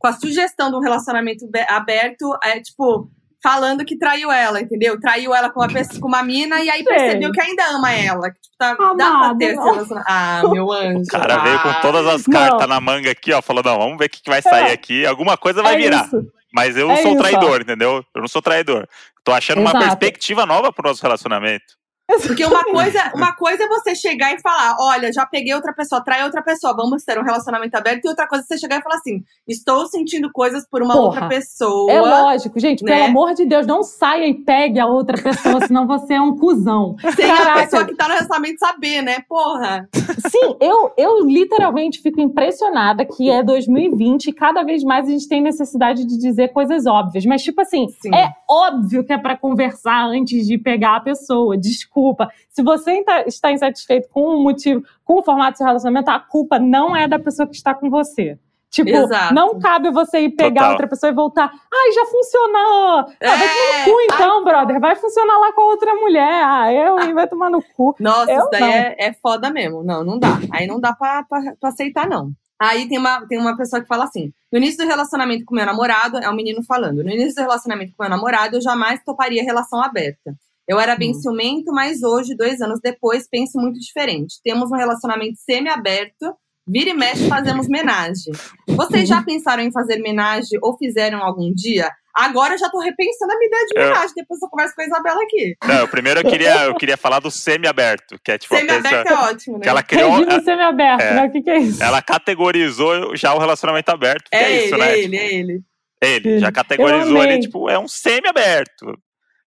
com 0.04 0.08
a 0.08 0.12
sugestão 0.12 0.70
de 0.70 0.76
um 0.76 0.80
relacionamento 0.80 1.48
aberto, 1.66 2.36
é 2.44 2.60
tipo, 2.60 3.08
falando 3.44 3.84
que 3.84 3.98
traiu 3.98 4.32
ela, 4.32 4.58
entendeu? 4.58 4.98
Traiu 4.98 5.34
ela 5.34 5.50
com 5.50 5.60
uma, 5.60 5.68
pessoa, 5.68 6.00
com 6.00 6.08
uma 6.08 6.22
mina 6.22 6.62
e 6.62 6.70
aí 6.70 6.82
percebeu 6.82 7.30
que 7.30 7.40
ainda 7.42 7.62
ama 7.66 7.92
ela. 7.92 8.30
Que, 8.30 8.40
tipo, 8.40 8.56
tá, 8.56 8.70
Amado, 8.70 8.96
dá 8.96 9.18
pra 9.18 9.34
ter 9.34 9.52
relacionamento. 9.52 10.04
Ah, 10.08 10.42
meu 10.50 10.72
anjo. 10.72 11.02
O 11.02 11.06
cara 11.06 11.34
ah. 11.34 11.44
veio 11.44 11.60
com 11.60 11.72
todas 11.82 12.06
as 12.06 12.22
cartas 12.26 12.60
não. 12.62 12.68
na 12.68 12.80
manga 12.80 13.10
aqui, 13.10 13.34
ó, 13.34 13.42
falou: 13.42 13.62
não, 13.62 13.78
vamos 13.78 13.98
ver 13.98 14.06
o 14.06 14.08
que, 14.08 14.22
que 14.22 14.30
vai 14.30 14.40
sair 14.40 14.70
é. 14.70 14.72
aqui. 14.72 15.04
Alguma 15.04 15.36
coisa 15.36 15.62
vai 15.62 15.74
é 15.74 15.76
virar. 15.76 16.06
Isso. 16.06 16.26
Mas 16.54 16.74
eu 16.76 16.88
não 16.88 16.94
é 16.94 17.02
sou 17.02 17.12
isso, 17.12 17.20
traidor, 17.20 17.58
ó. 17.58 17.62
entendeu? 17.62 18.04
Eu 18.14 18.20
não 18.22 18.28
sou 18.28 18.40
traidor. 18.40 18.88
Tô 19.22 19.32
achando 19.32 19.60
Exato. 19.60 19.76
uma 19.76 19.84
perspectiva 19.84 20.46
nova 20.46 20.72
pro 20.72 20.88
nosso 20.88 21.02
relacionamento. 21.02 21.64
Porque 22.06 22.44
uma 22.44 22.62
coisa, 22.64 23.12
uma 23.14 23.34
coisa 23.34 23.64
é 23.64 23.66
você 23.68 23.94
chegar 23.94 24.34
e 24.34 24.40
falar: 24.40 24.76
olha, 24.78 25.10
já 25.10 25.24
peguei 25.24 25.54
outra 25.54 25.72
pessoa, 25.72 26.04
trai 26.04 26.22
outra 26.22 26.42
pessoa, 26.42 26.76
vamos 26.76 27.02
ter 27.02 27.18
um 27.18 27.22
relacionamento 27.22 27.74
aberto. 27.76 28.04
E 28.04 28.08
outra 28.08 28.28
coisa 28.28 28.44
é 28.44 28.46
você 28.46 28.58
chegar 28.58 28.78
e 28.78 28.82
falar 28.82 28.96
assim: 28.96 29.22
estou 29.48 29.86
sentindo 29.86 30.30
coisas 30.30 30.68
por 30.68 30.82
uma 30.82 30.92
Porra, 30.92 31.06
outra 31.06 31.28
pessoa. 31.28 31.90
É 31.90 32.00
lógico, 32.00 32.60
gente, 32.60 32.84
né? 32.84 32.92
pelo 32.92 33.04
amor 33.06 33.32
de 33.32 33.46
Deus, 33.46 33.66
não 33.66 33.82
saia 33.82 34.26
e 34.26 34.34
pegue 34.34 34.78
a 34.78 34.86
outra 34.86 35.20
pessoa, 35.20 35.60
senão 35.66 35.86
você 35.86 36.14
é 36.14 36.20
um 36.20 36.36
cuzão. 36.36 36.94
Sem 37.16 37.26
Caraca. 37.26 37.52
a 37.52 37.62
pessoa 37.62 37.84
que 37.86 37.94
tá 37.94 38.04
no 38.06 38.14
relacionamento 38.14 38.58
saber, 38.58 39.00
né? 39.00 39.20
Porra. 39.26 39.88
Sim, 40.30 40.56
eu, 40.60 40.92
eu 40.98 41.24
literalmente 41.24 42.02
fico 42.02 42.20
impressionada 42.20 43.06
que 43.06 43.30
é 43.30 43.42
2020 43.42 44.26
e 44.26 44.32
cada 44.32 44.62
vez 44.62 44.84
mais 44.84 45.08
a 45.08 45.10
gente 45.10 45.26
tem 45.26 45.40
necessidade 45.40 46.04
de 46.04 46.18
dizer 46.18 46.48
coisas 46.48 46.84
óbvias. 46.84 47.24
Mas, 47.24 47.42
tipo 47.42 47.62
assim, 47.62 47.88
Sim. 48.02 48.14
é 48.14 48.30
óbvio 48.48 49.04
que 49.04 49.12
é 49.12 49.18
para 49.18 49.38
conversar 49.38 50.04
antes 50.04 50.46
de 50.46 50.58
pegar 50.58 50.96
a 50.96 51.00
pessoa. 51.00 51.56
Desculpa 51.56 51.93
desculpa. 51.94 52.28
Se 52.50 52.62
você 52.62 53.04
está 53.26 53.52
insatisfeito 53.52 54.08
com 54.08 54.22
o 54.22 54.42
motivo, 54.42 54.82
com 55.04 55.20
o 55.20 55.22
formato 55.22 55.52
do 55.52 55.58
seu 55.58 55.66
relacionamento, 55.66 56.10
a 56.10 56.18
culpa 56.18 56.58
não 56.58 56.94
é 56.94 57.06
da 57.06 57.18
pessoa 57.18 57.46
que 57.46 57.54
está 57.54 57.72
com 57.72 57.88
você. 57.88 58.38
Tipo, 58.68 58.90
Exato. 58.90 59.32
não 59.32 59.60
cabe 59.60 59.88
você 59.92 60.22
ir 60.22 60.30
pegar 60.30 60.62
Total. 60.62 60.70
outra 60.72 60.88
pessoa 60.88 61.08
e 61.08 61.14
voltar. 61.14 61.48
Ai, 61.72 61.92
já 61.92 62.06
funcionou! 62.06 63.06
Ah, 63.22 63.36
vai 63.36 63.48
tomar 63.48 63.78
no 63.78 63.84
cu 63.84 64.00
então, 64.00 64.38
ai, 64.38 64.44
brother. 64.44 64.80
Vai 64.80 64.96
funcionar 64.96 65.38
lá 65.38 65.52
com 65.52 65.60
a 65.60 65.66
outra 65.66 65.94
mulher. 65.94 66.42
Ah, 66.44 66.72
eu, 66.72 66.98
hein? 66.98 67.14
Vai 67.14 67.28
tomar 67.28 67.50
no 67.50 67.62
cu. 67.62 67.94
Nossa, 68.00 68.32
eu, 68.32 68.40
isso 68.40 68.48
daí 68.50 68.62
é, 68.64 68.96
é, 68.98 69.12
foda 69.12 69.48
mesmo. 69.48 69.84
Não, 69.84 70.02
não 70.02 70.18
dá. 70.18 70.40
Aí 70.50 70.66
não 70.66 70.80
dá 70.80 70.92
pra, 70.92 71.22
pra, 71.22 71.54
pra, 71.60 71.68
aceitar, 71.68 72.08
não. 72.08 72.32
Aí 72.58 72.88
tem 72.88 72.98
uma, 72.98 73.24
tem 73.28 73.38
uma 73.38 73.56
pessoa 73.56 73.80
que 73.80 73.86
fala 73.86 74.04
assim: 74.04 74.32
no 74.50 74.58
início 74.58 74.84
do 74.84 74.88
relacionamento 74.88 75.44
com 75.44 75.54
meu 75.54 75.66
namorado, 75.66 76.18
é 76.18 76.28
um 76.28 76.34
menino 76.34 76.60
falando, 76.64 77.04
no 77.04 77.10
início 77.10 77.36
do 77.36 77.42
relacionamento 77.42 77.92
com 77.96 78.02
meu 78.02 78.10
namorado, 78.10 78.56
eu 78.56 78.60
jamais 78.60 79.00
toparia 79.04 79.44
relação 79.44 79.80
aberta. 79.80 80.34
Eu 80.68 80.80
era 80.80 80.96
bem 80.96 81.10
hum. 81.10 81.14
ciumento, 81.14 81.72
mas 81.72 82.02
hoje, 82.02 82.34
dois 82.36 82.60
anos 82.60 82.80
depois, 82.82 83.28
penso 83.28 83.58
muito 83.58 83.78
diferente. 83.78 84.40
Temos 84.42 84.70
um 84.70 84.76
relacionamento 84.76 85.38
semi-aberto, 85.38 86.34
vira 86.66 86.90
e 86.90 86.94
mexe 86.94 87.28
fazemos 87.28 87.68
menagem. 87.68 88.32
Vocês 88.68 89.08
já 89.08 89.22
pensaram 89.22 89.62
em 89.62 89.70
fazer 89.70 89.98
menagem 89.98 90.58
ou 90.62 90.76
fizeram 90.76 91.22
algum 91.22 91.52
dia? 91.52 91.90
Agora 92.14 92.54
eu 92.54 92.58
já 92.58 92.70
tô 92.70 92.78
repensando 92.78 93.32
a 93.32 93.36
minha 93.36 93.48
ideia 93.48 93.66
de 93.66 93.74
menagem, 93.74 94.08
eu... 94.10 94.22
depois 94.22 94.40
eu 94.40 94.48
converso 94.48 94.74
com 94.74 94.82
a 94.82 94.84
Isabela 94.84 95.20
aqui. 95.20 95.56
Não, 95.66 95.88
primeiro 95.88 96.20
eu 96.20 96.30
queria, 96.30 96.64
eu 96.66 96.74
queria 96.76 96.96
falar 96.96 97.18
do 97.18 97.28
semi-aberto, 97.28 98.16
que 98.24 98.30
é 98.30 98.38
tipo 98.38 98.54
Semi-aberto 98.54 99.08
é 99.08 99.14
ótimo, 99.14 99.58
né? 99.58 99.62
Que 99.64 99.68
ela 99.68 99.82
criou, 99.82 100.40
semi-aberto, 100.44 101.02
é, 101.02 101.14
né? 101.14 101.26
O 101.26 101.32
que, 101.32 101.42
que 101.42 101.50
é 101.50 101.58
isso? 101.58 101.82
Ela 101.82 102.00
categorizou 102.00 103.16
já 103.16 103.34
o 103.34 103.38
relacionamento 103.38 103.90
aberto, 103.90 104.28
é, 104.32 104.44
é 104.44 104.64
isso, 104.64 104.74
ele, 104.76 104.78
né? 104.78 104.92
É 104.92 104.98
ele, 104.98 105.16
é 105.16 105.34
ele. 105.34 105.60
Ele, 106.00 106.38
já 106.38 106.52
categorizou 106.52 107.24
ele, 107.24 107.40
tipo, 107.40 107.68
é 107.68 107.78
um 107.78 107.88
semi-aberto. 107.88 108.96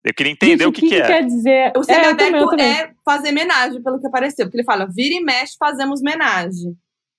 Eu 0.07 0.15
queria 0.15 0.33
entender 0.33 0.63
Gente, 0.63 0.69
o 0.69 0.73
que, 0.73 0.83
que, 0.83 0.89
que, 0.89 0.95
é. 0.95 1.07
quer 1.07 1.25
dizer? 1.25 1.73
O 1.77 1.83
semi-aberto 1.83 2.61
é, 2.61 2.63
é 2.63 2.91
fazer 3.05 3.31
homenagem, 3.31 3.83
pelo 3.83 3.99
que 3.99 4.07
apareceu. 4.07 4.47
Porque 4.47 4.59
ele 4.59 4.65
fala, 4.65 4.87
vira 4.87 5.17
e 5.17 5.21
mexe, 5.21 5.57
fazemos 5.59 6.01
homenagem. 6.01 6.77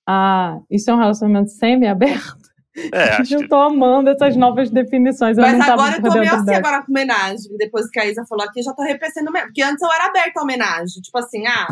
Ah, 0.08 0.56
isso 0.70 0.90
é 0.90 0.94
um 0.94 0.98
relacionamento 0.98 1.50
semi-aberto? 1.50 2.48
É, 2.90 3.10
acho 3.20 3.34
eu 3.34 3.46
tô 3.46 3.56
amando 3.56 4.08
essas 4.08 4.34
novas 4.36 4.70
definições. 4.70 5.36
Eu 5.36 5.42
Mas 5.42 5.60
agora 5.68 5.96
eu 5.96 6.02
tô 6.02 6.18
meio 6.18 6.34
assim 6.34 6.54
agora 6.54 6.82
com 6.82 6.90
homenagem. 6.90 7.54
Depois 7.58 7.90
que 7.90 8.00
a 8.00 8.06
Isa 8.06 8.24
falou 8.26 8.46
aqui, 8.46 8.60
eu 8.60 8.64
já 8.64 8.72
tô 8.72 8.82
repensando. 8.82 9.30
Porque 9.30 9.62
antes 9.62 9.82
eu 9.82 9.92
era 9.92 10.06
aberta 10.06 10.40
a 10.40 10.42
homenagem. 10.42 11.02
Tipo 11.02 11.18
assim, 11.18 11.46
ah, 11.46 11.66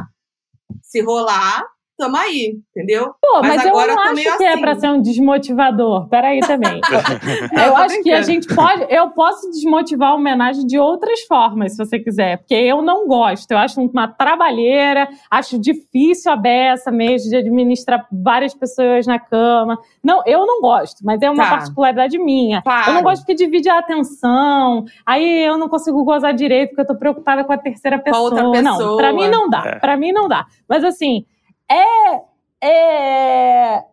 se 0.83 1.01
rolar, 1.01 1.65
tamo 1.97 2.17
aí, 2.17 2.59
entendeu? 2.71 3.15
Pô, 3.21 3.41
mas, 3.41 3.57
mas 3.57 3.67
agora 3.67 3.93
eu 3.93 3.97
não 3.97 4.03
acho 4.03 4.23
que 4.23 4.29
assim. 4.29 4.45
é 4.45 4.57
pra 4.59 4.73
assim. 4.73 4.81
ser 4.83 4.91
um 4.91 5.01
desmotivador. 5.01 6.09
Peraí 6.09 6.41
também. 6.41 6.81
eu 7.67 7.77
acho 7.77 8.03
que 8.03 8.11
a 8.13 8.23
gente 8.23 8.55
pode. 8.55 8.87
Eu 8.91 9.11
posso 9.11 9.51
desmotivar 9.51 10.11
a 10.11 10.15
homenagem 10.15 10.67
de 10.67 10.79
outras 10.79 11.23
formas, 11.23 11.73
se 11.73 11.79
você 11.79 11.99
quiser. 11.99 12.39
Porque 12.39 12.55
eu 12.55 12.83
não 12.83 13.09
gosto. 13.09 13.51
Eu 13.51 13.59
acho 13.59 13.81
uma 13.81 14.09
trabalheira, 14.09 15.09
acho 15.31 15.59
difícil 15.59 16.31
a 16.31 16.37
beça 16.37 16.91
mesmo 16.91 17.31
de 17.31 17.37
administrar 17.37 18.07
várias 18.13 18.55
pessoas 18.55 19.07
na 19.07 19.19
cama. 19.19 19.79
Não, 20.05 20.23
eu 20.27 20.47
não 20.47 20.61
gosto, 20.61 20.99
mas 21.03 21.23
é 21.23 21.31
uma 21.31 21.45
tá. 21.45 21.51
particularidade 21.51 22.19
minha. 22.19 22.61
Claro. 22.63 22.91
Eu 22.91 22.95
não 22.95 23.03
gosto 23.03 23.23
porque 23.23 23.35
divide 23.35 23.69
a 23.69 23.79
atenção. 23.79 24.85
Aí 25.05 25.45
eu 25.45 25.57
não 25.57 25.69
consigo 25.69 26.05
gozar 26.05 26.35
direito, 26.35 26.71
porque 26.71 26.83
eu 26.83 26.87
tô 26.87 26.97
preocupada 26.97 27.43
com 27.45 27.53
a 27.53 27.59
terceira 27.59 27.99
pessoa. 27.99 28.31
Com 28.31 28.37
outra 28.37 28.51
pessoa. 28.51 28.91
Não, 28.91 28.97
pra 28.97 29.13
mim 29.13 29.29
não 29.29 29.49
dá. 29.49 29.63
É. 29.65 29.79
Pra 29.79 29.97
mim 29.97 30.13
não 30.13 30.29
dá. 30.29 30.47
Mas 30.69 30.85
assim 30.85 31.25
é, 31.71 32.23
é, 32.63 33.85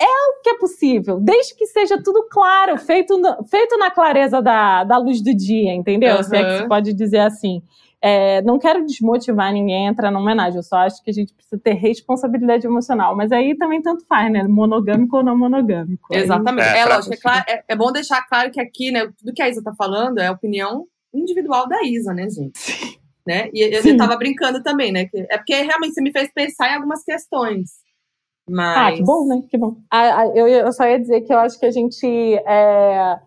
é 0.00 0.06
o 0.06 0.42
que 0.42 0.50
é 0.50 0.58
possível, 0.58 1.20
desde 1.20 1.54
que 1.54 1.66
seja 1.66 2.02
tudo 2.02 2.26
claro, 2.30 2.78
feito, 2.78 3.18
no, 3.18 3.44
feito 3.44 3.76
na 3.76 3.90
clareza 3.90 4.40
da, 4.40 4.84
da 4.84 4.96
luz 4.96 5.20
do 5.20 5.34
dia, 5.34 5.74
entendeu? 5.74 6.16
Uhum. 6.16 6.22
Se 6.22 6.36
é 6.36 6.44
que 6.44 6.58
se 6.62 6.68
pode 6.68 6.92
dizer 6.92 7.20
assim. 7.20 7.62
É, 8.02 8.40
não 8.40 8.58
quero 8.58 8.86
desmotivar 8.86 9.52
ninguém 9.52 9.86
a 9.86 9.90
entrar 9.90 10.10
na 10.10 10.18
homenagem, 10.18 10.56
eu 10.56 10.62
só 10.62 10.76
acho 10.78 11.04
que 11.04 11.10
a 11.10 11.12
gente 11.12 11.34
precisa 11.34 11.60
ter 11.62 11.74
responsabilidade 11.74 12.66
emocional. 12.66 13.14
Mas 13.14 13.30
aí 13.30 13.54
também 13.54 13.82
tanto 13.82 14.06
faz, 14.06 14.32
né? 14.32 14.42
Monogâmico 14.44 15.18
ou 15.18 15.22
não 15.22 15.36
monogâmico. 15.36 16.08
Exatamente. 16.10 16.66
É, 16.66 16.78
é 16.78 16.86
lógico, 16.86 17.12
é, 17.12 17.16
claro, 17.18 17.44
é, 17.46 17.62
é, 17.68 17.76
bom 17.76 17.92
deixar 17.92 18.26
claro 18.26 18.50
que 18.50 18.58
aqui, 18.58 18.90
né, 18.90 19.06
tudo 19.18 19.34
que 19.34 19.42
a 19.42 19.50
Isa 19.50 19.62
tá 19.62 19.74
falando 19.74 20.18
é 20.18 20.28
a 20.28 20.32
opinião 20.32 20.86
individual 21.12 21.68
da 21.68 21.82
Isa, 21.82 22.14
né, 22.14 22.26
gente? 22.30 22.99
Sim 23.28 23.30
né? 23.30 23.50
E 23.52 23.62
eu, 23.62 23.82
eu 23.82 23.96
tava 23.96 24.16
brincando 24.16 24.62
também, 24.62 24.92
né? 24.92 25.08
É 25.28 25.36
porque 25.36 25.54
realmente 25.54 25.94
você 25.94 26.02
me 26.02 26.12
fez 26.12 26.32
pensar 26.32 26.70
em 26.70 26.74
algumas 26.76 27.04
questões. 27.04 27.70
Mas... 28.48 28.76
Ah, 28.76 28.96
que 28.96 29.02
bom, 29.04 29.26
né? 29.26 29.42
Que 29.48 29.58
bom. 29.58 29.76
Ah, 29.90 30.26
eu, 30.34 30.48
eu 30.48 30.72
só 30.72 30.84
ia 30.86 30.98
dizer 30.98 31.20
que 31.20 31.32
eu 31.32 31.38
acho 31.38 31.58
que 31.58 31.66
a 31.66 31.70
gente 31.70 32.06
é, 32.06 33.18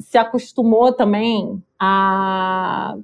se 0.00 0.18
acostumou 0.18 0.92
também 0.92 1.62
a, 1.80 2.94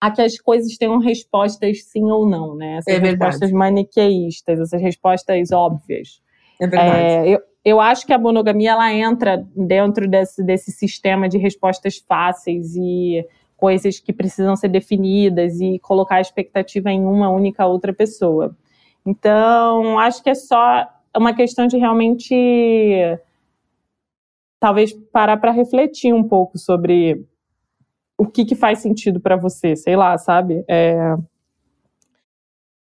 a 0.00 0.10
que 0.10 0.22
as 0.22 0.38
coisas 0.38 0.76
tenham 0.78 0.98
respostas 0.98 1.84
sim 1.84 2.04
ou 2.04 2.26
não, 2.26 2.54
né? 2.54 2.76
Essas 2.78 2.94
é 2.94 2.98
respostas 2.98 3.52
maniqueístas, 3.52 4.58
essas 4.58 4.80
respostas 4.80 5.50
óbvias. 5.52 6.22
É 6.60 6.66
verdade. 6.66 7.28
É, 7.28 7.34
eu, 7.34 7.40
eu 7.64 7.80
acho 7.80 8.06
que 8.06 8.12
a 8.12 8.18
monogamia 8.18 8.70
ela 8.70 8.92
entra 8.92 9.46
dentro 9.54 10.08
desse, 10.08 10.42
desse 10.42 10.70
sistema 10.72 11.28
de 11.28 11.36
respostas 11.36 11.98
fáceis 11.98 12.74
e 12.74 13.26
coisas 13.62 14.00
que 14.00 14.12
precisam 14.12 14.56
ser 14.56 14.66
definidas 14.66 15.60
e 15.60 15.78
colocar 15.78 16.16
a 16.16 16.20
expectativa 16.20 16.90
em 16.90 17.00
uma 17.06 17.30
única 17.30 17.64
outra 17.64 17.92
pessoa. 17.92 18.56
Então, 19.06 20.00
acho 20.00 20.20
que 20.20 20.30
é 20.30 20.34
só 20.34 20.88
uma 21.16 21.32
questão 21.32 21.68
de 21.68 21.76
realmente 21.76 22.34
talvez 24.58 24.92
parar 25.12 25.36
para 25.36 25.52
refletir 25.52 26.12
um 26.12 26.24
pouco 26.24 26.58
sobre 26.58 27.24
o 28.18 28.26
que, 28.26 28.44
que 28.44 28.56
faz 28.56 28.80
sentido 28.80 29.20
para 29.20 29.36
você, 29.36 29.76
sei 29.76 29.94
lá, 29.94 30.18
sabe? 30.18 30.64
É... 30.68 31.14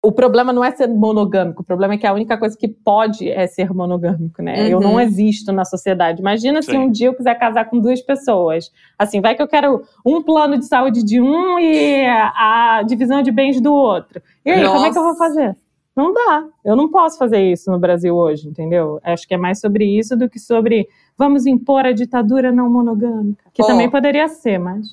o 0.06 0.12
problema 0.12 0.52
não 0.52 0.64
é 0.66 0.70
ser 0.72 0.88
monogâmico, 0.88 1.62
o 1.62 1.66
problema 1.66 1.94
é 1.94 1.98
que 1.98 2.06
a 2.06 2.14
única 2.14 2.38
coisa 2.38 2.58
que 2.58 2.68
pode 2.68 3.30
é 3.32 3.48
ser 3.48 3.74
monogâmico, 3.74 4.42
né? 4.42 4.64
Uhum. 4.64 4.68
Eu 4.68 4.80
não 4.82 5.00
existo 5.00 5.54
na 5.54 5.64
sociedade. 5.64 6.20
Imagina 6.20 6.62
Sim. 6.62 6.72
se 6.72 6.78
um 6.78 6.92
dia 6.92 7.08
eu 7.08 7.14
quiser 7.14 7.36
casar 7.40 7.70
com 7.70 7.80
duas 7.80 8.02
pessoas. 8.02 8.70
Assim, 9.00 9.22
vai 9.22 9.34
que 9.34 9.42
eu 9.42 9.48
quero 9.48 9.82
um 10.06 10.22
plano 10.22 10.60
de 10.60 10.66
saúde 10.66 11.06
de 11.06 11.22
um 11.22 11.58
e 11.58 12.06
a 12.06 12.84
divisão 12.86 13.22
de 13.22 13.32
bens 13.32 13.62
do 13.62 13.74
outro. 13.74 14.22
E 14.46 14.52
aí, 14.52 14.62
Nossa. 14.62 14.74
como 14.74 14.86
é 14.86 14.92
que 14.92 14.98
eu 14.98 15.04
vou 15.04 15.16
fazer? 15.16 15.56
Não 15.96 16.14
dá. 16.14 16.48
Eu 16.66 16.76
não 16.76 16.90
posso 16.92 17.18
fazer 17.18 17.40
isso 17.40 17.72
no 17.72 17.80
Brasil 17.80 18.14
hoje, 18.14 18.50
entendeu? 18.50 19.00
Acho 19.04 19.26
que 19.26 19.34
é 19.34 19.38
mais 19.38 19.62
sobre 19.62 19.86
isso 19.86 20.18
do 20.18 20.30
que 20.30 20.38
sobre 20.38 20.86
vamos 21.18 21.46
impor 21.46 21.86
a 21.86 21.94
ditadura 21.94 22.52
não 22.52 22.70
monogâmica, 22.70 23.46
que 23.54 23.64
oh. 23.64 23.68
também 23.68 23.90
poderia 23.90 24.28
ser, 24.28 24.58
mas. 24.58 24.86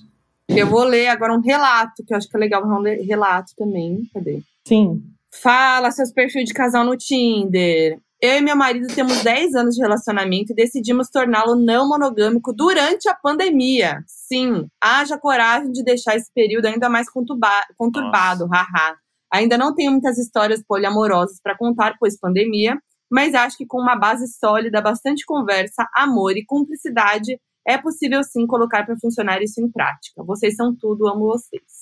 Eu 0.48 0.68
vou 0.68 0.84
ler 0.84 1.08
agora 1.08 1.34
um 1.34 1.40
relato, 1.40 2.04
que 2.06 2.12
eu 2.12 2.18
acho 2.18 2.28
que 2.28 2.36
é 2.36 2.40
legal 2.40 2.62
um 2.64 2.82
relato 2.82 3.52
também. 3.56 4.08
Cadê? 4.14 4.40
Sim. 4.66 5.02
Fala 5.42 5.90
seus 5.90 6.12
perfis 6.12 6.44
de 6.44 6.54
casal 6.54 6.84
no 6.84 6.96
Tinder. 6.96 7.98
Eu 8.22 8.36
e 8.36 8.40
meu 8.42 8.54
marido 8.54 8.86
temos 8.94 9.22
10 9.24 9.54
anos 9.54 9.74
de 9.76 9.80
relacionamento 9.80 10.52
e 10.52 10.54
decidimos 10.54 11.08
torná-lo 11.08 11.56
não 11.56 11.88
monogâmico 11.88 12.52
durante 12.52 13.08
a 13.08 13.14
pandemia. 13.14 14.04
Sim, 14.06 14.66
haja 14.78 15.18
coragem 15.18 15.72
de 15.72 15.82
deixar 15.82 16.16
esse 16.16 16.30
período 16.34 16.66
ainda 16.66 16.90
mais 16.90 17.08
conturbado, 17.10 18.46
haha. 18.52 18.96
Ainda 19.32 19.56
não 19.56 19.74
tenho 19.74 19.92
muitas 19.92 20.18
histórias 20.18 20.62
poliamorosas 20.62 21.40
para 21.42 21.56
contar, 21.56 21.96
pois 21.98 22.18
pandemia, 22.18 22.76
mas 23.10 23.34
acho 23.34 23.56
que 23.56 23.64
com 23.64 23.80
uma 23.80 23.96
base 23.96 24.26
sólida, 24.38 24.82
bastante 24.82 25.24
conversa, 25.24 25.88
amor 25.94 26.36
e 26.36 26.44
cumplicidade, 26.44 27.40
é 27.66 27.78
possível 27.78 28.22
sim 28.22 28.46
colocar 28.46 28.84
para 28.84 28.98
funcionar 28.98 29.40
isso 29.40 29.62
em 29.62 29.70
prática. 29.70 30.22
Vocês 30.24 30.56
são 30.56 30.76
tudo, 30.76 31.08
amo 31.08 31.26
vocês. 31.26 31.79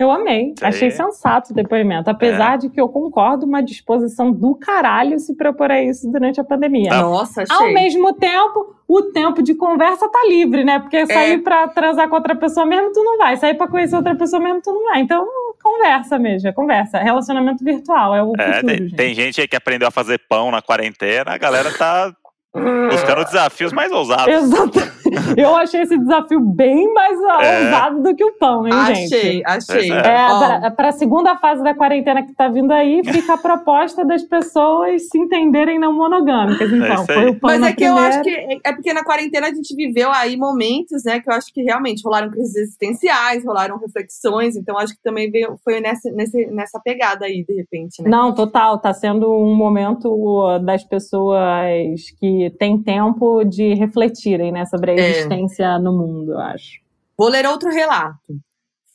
Eu 0.00 0.12
amei. 0.12 0.54
Achei 0.62 0.92
sensato 0.92 1.50
o 1.50 1.54
depoimento. 1.54 2.08
Apesar 2.08 2.54
é. 2.54 2.58
de 2.58 2.70
que 2.70 2.80
eu 2.80 2.88
concordo 2.88 3.44
uma 3.44 3.60
disposição 3.60 4.30
do 4.30 4.54
caralho 4.54 5.18
se 5.18 5.34
propor 5.34 5.72
a 5.72 5.82
isso 5.82 6.08
durante 6.08 6.40
a 6.40 6.44
pandemia. 6.44 6.90
Nossa, 6.90 7.42
achei. 7.42 7.66
Ao 7.66 7.72
mesmo 7.72 8.12
tempo, 8.12 8.76
o 8.86 9.02
tempo 9.02 9.42
de 9.42 9.56
conversa 9.56 10.08
tá 10.08 10.20
livre, 10.28 10.62
né? 10.62 10.78
Porque 10.78 11.04
sair 11.04 11.32
é. 11.32 11.38
pra 11.38 11.66
transar 11.66 12.08
com 12.08 12.14
outra 12.14 12.36
pessoa 12.36 12.64
mesmo, 12.64 12.92
tu 12.92 13.02
não 13.02 13.18
vai. 13.18 13.36
Sair 13.38 13.54
pra 13.54 13.66
conhecer 13.66 13.96
outra 13.96 14.14
pessoa 14.14 14.40
mesmo, 14.40 14.62
tu 14.62 14.72
não 14.72 14.84
vai. 14.84 15.00
Então, 15.00 15.26
conversa 15.60 16.16
mesmo, 16.16 16.48
é 16.48 16.52
conversa. 16.52 16.98
Relacionamento 16.98 17.64
virtual 17.64 18.14
é 18.14 18.22
o 18.22 18.34
é, 18.38 18.54
futuro, 18.54 18.66
tem, 18.66 18.78
gente. 18.78 18.96
tem 18.96 19.14
gente 19.14 19.40
aí 19.40 19.48
que 19.48 19.56
aprendeu 19.56 19.88
a 19.88 19.90
fazer 19.90 20.20
pão 20.28 20.52
na 20.52 20.62
quarentena. 20.62 21.32
A 21.32 21.38
galera 21.38 21.76
tá 21.76 22.14
Buscando 22.90 23.24
desafios 23.24 23.72
mais 23.72 23.92
ousados. 23.92 24.28
Exatamente. 24.34 25.07
Eu 25.36 25.56
achei 25.56 25.82
esse 25.82 25.98
desafio 25.98 26.40
bem 26.40 26.92
mais 26.92 27.18
é. 27.20 27.64
ousado 27.64 28.02
do 28.02 28.14
que 28.14 28.24
o 28.24 28.32
pão, 28.32 28.66
hein, 28.66 28.72
achei, 28.72 29.06
gente? 29.06 29.42
Achei, 29.44 29.90
achei. 29.90 29.92
É, 29.92 30.70
para 30.70 30.88
a 30.88 30.92
segunda 30.92 31.36
fase 31.36 31.62
da 31.62 31.74
quarentena 31.74 32.22
que 32.22 32.30
está 32.30 32.48
vindo 32.48 32.72
aí, 32.72 33.02
fica 33.04 33.34
a 33.34 33.38
proposta 33.38 34.04
das 34.04 34.22
pessoas 34.22 35.08
se 35.08 35.18
entenderem 35.18 35.78
não 35.78 35.92
monogâmicas. 35.92 36.70
Então, 36.72 37.02
é 37.02 37.06
foi 37.06 37.30
o 37.30 37.38
pão 37.38 37.50
Mas 37.50 37.62
é 37.62 37.68
que 37.70 37.84
primeira. 37.84 38.00
eu 38.00 38.08
acho 38.08 38.22
que 38.22 38.60
é 38.64 38.72
porque 38.72 38.92
na 38.92 39.04
quarentena 39.04 39.48
a 39.48 39.54
gente 39.54 39.74
viveu 39.74 40.10
aí 40.12 40.36
momentos, 40.36 41.04
né, 41.04 41.20
que 41.20 41.28
eu 41.28 41.34
acho 41.34 41.52
que 41.52 41.62
realmente 41.62 42.02
rolaram 42.04 42.30
crises 42.30 42.56
existenciais, 42.56 43.44
rolaram 43.44 43.78
reflexões, 43.78 44.56
então 44.56 44.78
acho 44.78 44.94
que 44.94 45.02
também 45.02 45.30
veio, 45.30 45.58
foi 45.64 45.80
nessa, 45.80 46.10
nessa, 46.12 46.38
nessa 46.50 46.80
pegada 46.80 47.24
aí, 47.24 47.44
de 47.44 47.54
repente, 47.54 48.02
né? 48.02 48.08
Não, 48.08 48.34
total, 48.34 48.78
tá 48.78 48.92
sendo 48.92 49.30
um 49.30 49.54
momento 49.54 50.58
das 50.64 50.84
pessoas 50.84 51.38
que 52.18 52.50
tem 52.58 52.80
tempo 52.82 53.44
de 53.44 53.74
refletirem 53.74 54.52
né, 54.52 54.64
sobre 54.66 54.92
a 54.92 54.94
é. 54.94 54.97
Existência 54.98 55.64
é. 55.64 55.78
no 55.78 55.92
mundo, 55.92 56.32
eu 56.32 56.38
acho. 56.38 56.80
Vou 57.16 57.28
ler 57.28 57.46
outro 57.46 57.70
relato. 57.70 58.38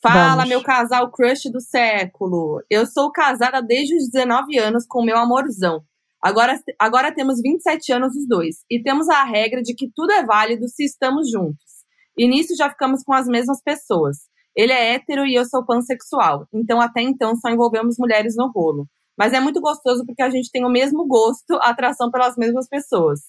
Fala, 0.02 0.36
Vamos. 0.36 0.48
meu 0.48 0.62
casal 0.62 1.10
crush 1.10 1.50
do 1.50 1.60
século. 1.60 2.62
Eu 2.68 2.86
sou 2.86 3.10
casada 3.10 3.62
desde 3.62 3.96
os 3.96 4.10
19 4.10 4.58
anos 4.58 4.86
com 4.86 5.02
meu 5.02 5.16
amorzão. 5.16 5.82
Agora, 6.20 6.58
agora 6.78 7.14
temos 7.14 7.40
27 7.40 7.92
anos 7.92 8.14
os 8.14 8.26
dois. 8.26 8.64
E 8.70 8.82
temos 8.82 9.08
a 9.08 9.24
regra 9.24 9.62
de 9.62 9.74
que 9.74 9.90
tudo 9.94 10.12
é 10.12 10.24
válido 10.24 10.68
se 10.68 10.84
estamos 10.84 11.30
juntos. 11.30 11.84
E 12.16 12.28
nisso 12.28 12.54
já 12.56 12.70
ficamos 12.70 13.02
com 13.02 13.12
as 13.12 13.26
mesmas 13.26 13.62
pessoas. 13.62 14.18
Ele 14.54 14.72
é 14.72 14.94
hétero 14.94 15.26
e 15.26 15.34
eu 15.34 15.44
sou 15.44 15.64
pansexual. 15.64 16.46
Então, 16.52 16.80
até 16.80 17.02
então, 17.02 17.34
só 17.36 17.50
envolvemos 17.50 17.96
mulheres 17.98 18.36
no 18.36 18.50
rolo. 18.50 18.86
Mas 19.16 19.32
é 19.32 19.40
muito 19.40 19.60
gostoso 19.60 20.04
porque 20.06 20.22
a 20.22 20.30
gente 20.30 20.50
tem 20.50 20.64
o 20.64 20.70
mesmo 20.70 21.06
gosto, 21.06 21.58
atração 21.62 22.10
pelas 22.10 22.36
mesmas 22.36 22.68
pessoas. 22.68 23.20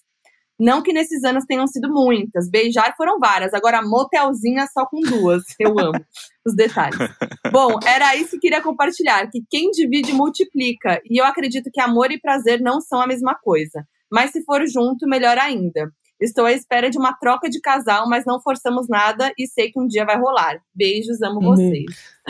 Não 0.60 0.82
que 0.82 0.94
nesses 0.94 1.24
anos 1.24 1.44
tenham 1.46 1.68
sido 1.68 1.90
muitas. 1.92 2.50
Beijar 2.50 2.96
foram 2.96 3.20
várias. 3.20 3.54
Agora, 3.54 3.82
motelzinha 3.82 4.66
só 4.68 4.86
com 4.86 5.00
duas. 5.02 5.44
Eu 5.60 5.78
amo 5.78 6.00
os 6.46 6.56
detalhes. 6.56 6.98
Bom, 7.52 7.78
era 7.86 8.16
isso 8.16 8.32
que 8.32 8.40
queria 8.40 8.62
compartilhar: 8.62 9.30
que 9.30 9.44
quem 9.50 9.70
divide 9.72 10.14
multiplica. 10.14 11.02
E 11.10 11.20
eu 11.20 11.26
acredito 11.26 11.70
que 11.74 11.82
amor 11.82 12.12
e 12.12 12.20
prazer 12.20 12.62
não 12.62 12.80
são 12.80 13.02
a 13.02 13.08
mesma 13.08 13.36
coisa. 13.36 13.86
Mas 14.12 14.32
se 14.32 14.44
for 14.44 14.66
junto, 14.68 15.08
melhor 15.08 15.38
ainda. 15.38 15.92
Estou 16.20 16.46
à 16.46 16.54
espera 16.54 16.90
de 16.90 16.98
uma 16.98 17.14
troca 17.14 17.50
de 17.50 17.60
casal, 17.60 18.08
mas 18.08 18.24
não 18.26 18.42
forçamos 18.42 18.88
nada 18.88 19.34
e 19.38 19.48
sei 19.48 19.70
que 19.70 19.80
um 19.80 19.86
dia 19.86 20.06
vai 20.06 20.18
rolar. 20.18 20.60
Beijos, 20.74 21.22
amo 21.22 21.42
vocês. 21.42 21.86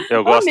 Eu 0.09 0.23
gosto, 0.23 0.49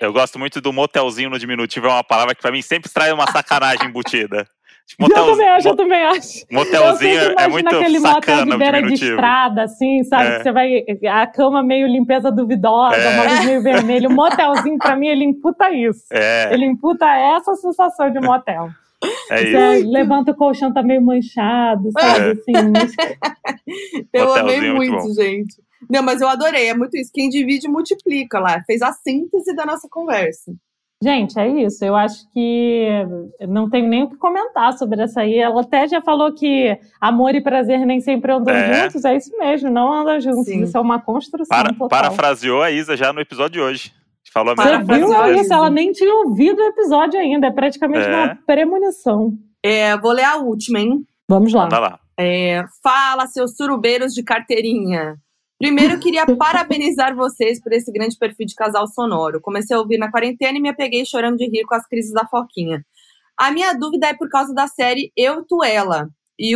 eu 0.00 0.12
gosto 0.12 0.38
muito 0.40 0.60
do 0.60 0.72
motelzinho 0.72 1.30
no 1.30 1.38
diminutivo, 1.38 1.86
é 1.86 1.90
uma 1.90 2.04
palavra 2.04 2.34
que 2.34 2.42
para 2.42 2.50
mim 2.50 2.62
sempre 2.62 2.90
traz 2.92 3.12
uma 3.12 3.30
sacanagem 3.30 3.88
embutida. 3.88 4.48
Motel, 4.98 5.16
eu 5.16 5.30
também 5.32 5.48
acho, 5.48 5.68
eu 5.68 5.76
também 5.76 6.02
acho. 6.04 6.46
Motelzinho 6.52 7.20
é 7.38 7.48
muito 7.48 7.68
aquele 7.68 7.98
motel 7.98 8.44
de 8.44 8.56
beira 8.56 8.82
de 8.82 8.94
estrada, 8.94 9.62
assim, 9.64 10.04
sabe? 10.04 10.26
É. 10.26 10.36
Que 10.36 10.42
você 10.42 10.52
vai. 10.52 10.84
A 11.10 11.26
cama 11.26 11.62
meio 11.62 11.86
limpeza 11.86 12.30
duvidosa, 12.30 12.96
é. 12.96 13.14
uma 13.14 13.24
luz 13.24 13.44
meio 13.44 13.62
vermelho. 13.62 14.10
motelzinho, 14.10 14.78
pra 14.78 14.94
mim, 14.94 15.08
ele 15.08 15.24
imputa 15.24 15.70
isso. 15.72 16.04
É. 16.12 16.52
Ele 16.52 16.66
imputa 16.66 17.06
essa 17.06 17.54
sensação 17.56 18.10
de 18.10 18.20
motel. 18.20 18.68
É 19.30 19.38
você 19.38 19.78
isso. 19.78 19.90
levanta 19.90 20.32
o 20.32 20.36
colchão, 20.36 20.72
tá 20.72 20.82
meio 20.82 21.02
manchado, 21.02 21.90
sabe? 21.92 22.28
É. 22.28 22.32
Assim, 22.32 24.06
eu 24.12 24.34
amei 24.34 24.60
muito, 24.72 24.92
muito 24.92 25.14
gente. 25.14 25.56
Não, 25.90 26.02
mas 26.02 26.20
eu 26.20 26.28
adorei, 26.28 26.68
é 26.68 26.74
muito 26.74 26.96
isso. 26.96 27.10
Quem 27.12 27.28
divide 27.28 27.68
multiplica 27.68 28.38
lá. 28.38 28.62
Fez 28.64 28.80
a 28.80 28.92
síntese 28.92 29.54
da 29.54 29.66
nossa 29.66 29.88
conversa. 29.90 30.52
Gente, 31.02 31.38
é 31.38 31.46
isso. 31.48 31.84
Eu 31.84 31.94
acho 31.94 32.30
que 32.32 32.88
não 33.46 33.68
tenho 33.68 33.88
nem 33.88 34.04
o 34.04 34.10
que 34.10 34.16
comentar 34.16 34.72
sobre 34.72 35.02
essa 35.02 35.20
aí. 35.20 35.38
Ela 35.38 35.60
até 35.60 35.86
já 35.86 36.00
falou 36.00 36.32
que 36.32 36.78
amor 37.00 37.34
e 37.34 37.42
prazer 37.42 37.84
nem 37.84 38.00
sempre 38.00 38.32
andam 38.32 38.54
é. 38.54 38.84
juntos. 38.84 39.04
É 39.04 39.16
isso 39.16 39.30
mesmo, 39.38 39.70
não 39.70 39.92
andam 39.92 40.18
juntos. 40.20 40.46
Sim. 40.46 40.62
Isso 40.62 40.76
é 40.76 40.80
uma 40.80 41.00
construção. 41.00 41.56
Para, 41.56 41.72
total. 41.72 41.88
Parafraseou 41.88 42.62
a 42.62 42.70
Isa 42.70 42.96
já 42.96 43.12
no 43.12 43.20
episódio 43.20 43.52
de 43.52 43.60
hoje. 43.60 43.92
Falou 44.32 44.52
a 44.52 44.56
Você 44.56 44.78
viu 44.78 45.40
isso? 45.40 45.52
Ela 45.52 45.70
nem 45.70 45.92
tinha 45.92 46.12
ouvido 46.12 46.58
o 46.58 46.66
episódio 46.66 47.20
ainda. 47.20 47.48
É 47.48 47.50
praticamente 47.50 48.08
é. 48.08 48.14
uma 48.14 48.38
premonição. 48.46 49.32
É, 49.62 49.96
vou 49.98 50.12
ler 50.12 50.24
a 50.24 50.36
última, 50.36 50.80
hein? 50.80 51.06
Vamos 51.28 51.52
lá. 51.52 51.64
Manda 51.64 51.78
lá. 51.78 52.00
É, 52.18 52.64
fala, 52.82 53.26
seus 53.26 53.56
surubeiros 53.56 54.12
de 54.12 54.22
carteirinha. 54.22 55.16
Primeiro, 55.64 55.94
eu 55.94 55.98
queria 55.98 56.26
parabenizar 56.26 57.16
vocês 57.16 57.58
por 57.58 57.72
esse 57.72 57.90
grande 57.90 58.18
perfil 58.18 58.44
de 58.44 58.54
casal 58.54 58.86
sonoro. 58.86 59.40
Comecei 59.40 59.74
a 59.74 59.80
ouvir 59.80 59.96
na 59.96 60.10
quarentena 60.10 60.58
e 60.58 60.60
me 60.60 60.68
apeguei 60.68 61.06
chorando 61.06 61.38
de 61.38 61.48
rir 61.48 61.64
com 61.64 61.74
as 61.74 61.86
crises 61.86 62.12
da 62.12 62.26
Foquinha. 62.26 62.84
A 63.34 63.50
minha 63.50 63.72
dúvida 63.72 64.08
é 64.08 64.14
por 64.14 64.28
causa 64.28 64.52
da 64.52 64.66
série 64.66 65.10
Eu, 65.16 65.42
Tu, 65.42 65.64
Ela 65.64 66.06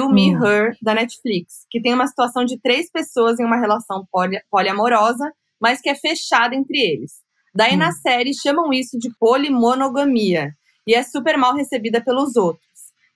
o 0.02 0.10
Me, 0.10 0.36
hum. 0.36 0.44
Her 0.44 0.76
da 0.82 0.92
Netflix, 0.94 1.64
que 1.70 1.80
tem 1.80 1.94
uma 1.94 2.06
situação 2.06 2.44
de 2.44 2.60
três 2.60 2.90
pessoas 2.90 3.40
em 3.40 3.46
uma 3.46 3.58
relação 3.58 4.06
poli 4.12 4.38
poliamorosa, 4.50 5.32
mas 5.58 5.80
que 5.80 5.88
é 5.88 5.94
fechada 5.94 6.54
entre 6.54 6.78
eles. 6.78 7.12
Daí 7.54 7.76
hum. 7.76 7.78
na 7.78 7.92
série 7.92 8.34
chamam 8.34 8.70
isso 8.74 8.98
de 8.98 9.08
polimonogamia 9.18 10.52
e 10.86 10.94
é 10.94 11.02
super 11.02 11.38
mal 11.38 11.54
recebida 11.54 12.04
pelos 12.04 12.36
outros. 12.36 12.67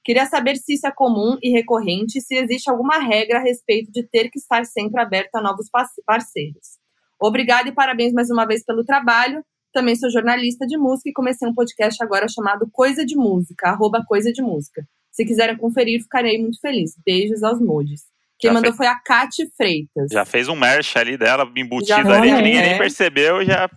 Queria 0.05 0.27
saber 0.27 0.57
se 0.57 0.75
isso 0.75 0.87
é 0.87 0.91
comum 0.91 1.39
e 1.43 1.51
recorrente, 1.51 2.21
se 2.21 2.35
existe 2.35 2.69
alguma 2.69 2.99
regra 2.99 3.39
a 3.39 3.43
respeito 3.43 3.91
de 3.93 4.03
ter 4.03 4.29
que 4.31 4.39
estar 4.39 4.65
sempre 4.65 5.01
aberto 5.01 5.37
a 5.37 5.43
novos 5.43 5.69
parceiros. 6.05 6.79
Obrigada 7.21 7.69
e 7.69 7.73
parabéns 7.73 8.13
mais 8.13 8.29
uma 8.31 8.45
vez 8.45 8.65
pelo 8.65 8.85
trabalho. 8.85 9.45
Também 9.73 9.95
sou 9.95 10.11
jornalista 10.11 10.67
de 10.67 10.77
música 10.77 11.09
e 11.09 11.13
comecei 11.13 11.49
um 11.49 11.55
podcast 11.55 12.03
agora 12.03 12.27
chamado 12.29 12.69
Coisa 12.71 13.07
de 13.07 13.17
Música, 13.17 13.69
arroba 13.69 14.05
Coisa 14.05 14.33
de 14.33 14.43
Música. 14.43 14.85
Se 15.11 15.25
quiserem 15.25 15.57
conferir, 15.57 16.03
ficarei 16.03 16.39
muito 16.39 16.59
feliz. 16.61 16.95
Beijos 17.05 17.43
aos 17.43 17.61
modes. 17.61 18.03
Quem 18.39 18.49
já 18.49 18.55
mandou 18.55 18.73
fez... 18.73 18.77
foi 18.77 18.87
a 18.87 18.97
Kate 18.97 19.49
Freitas. 19.57 20.11
Já 20.11 20.25
fez 20.25 20.49
um 20.49 20.57
merch 20.57 20.97
ali 20.97 21.17
dela, 21.17 21.51
embutido 21.57 22.13
ali, 22.13 22.29
que 22.29 22.43
ninguém 22.43 22.61
nem 22.61 22.79
percebeu, 22.79 23.45
já. 23.45 23.71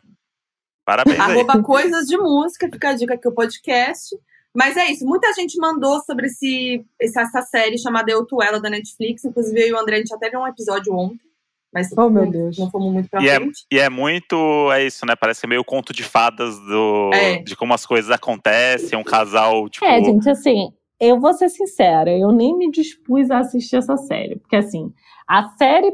Parabéns. 0.83 1.19
Arroba. 1.19 1.61
Coisas 1.61 2.07
de 2.07 2.17
Música, 2.17 2.67
fica 2.71 2.89
a 2.89 2.93
dica 2.93 3.13
aqui 3.13 3.27
o 3.27 3.33
podcast. 3.33 4.15
Mas 4.55 4.77
é 4.77 4.89
isso, 4.89 5.05
muita 5.05 5.33
gente 5.33 5.57
mandou 5.59 5.99
sobre 6.01 6.27
esse, 6.27 6.85
essa 6.99 7.41
série 7.41 7.77
chamada 7.77 8.09
Eu 8.09 8.25
Tu 8.25 8.41
Ela 8.41 8.61
da 8.61 8.69
Netflix. 8.69 9.25
Inclusive, 9.25 9.59
eu 9.59 9.67
e 9.67 9.73
o 9.73 9.77
André, 9.77 9.95
a 9.95 9.99
gente 9.99 10.13
até 10.13 10.29
viu 10.29 10.39
um 10.39 10.47
episódio 10.47 10.93
ontem. 10.93 11.19
Mas 11.73 11.89
oh, 11.97 12.09
meu 12.09 12.25
Deus. 12.31 12.57
não 12.57 12.71
fomos 12.71 12.93
muito 12.93 13.09
pra 13.09 13.21
e 13.21 13.27
é 13.27 13.35
frente. 13.35 13.65
É, 13.69 13.75
e 13.75 13.79
é 13.79 13.89
muito, 13.89 14.71
é 14.71 14.85
isso, 14.85 15.05
né? 15.05 15.13
Parece 15.13 15.41
que 15.41 15.45
é 15.45 15.49
meio 15.49 15.65
conto 15.65 15.91
de 15.91 16.03
fadas 16.03 16.57
do, 16.57 17.11
é. 17.13 17.39
de 17.39 17.53
como 17.53 17.73
as 17.73 17.85
coisas 17.85 18.09
acontecem, 18.09 18.97
um 18.97 19.03
casal, 19.03 19.67
tipo... 19.67 19.85
É, 19.85 20.01
gente, 20.01 20.29
assim, 20.29 20.71
eu 21.01 21.19
vou 21.19 21.33
ser 21.33 21.49
sincera, 21.49 22.17
eu 22.17 22.31
nem 22.31 22.57
me 22.57 22.71
dispus 22.71 23.29
a 23.29 23.39
assistir 23.39 23.75
essa 23.75 23.97
série. 23.97 24.37
Porque, 24.37 24.55
assim, 24.55 24.93
a 25.27 25.49
série 25.57 25.91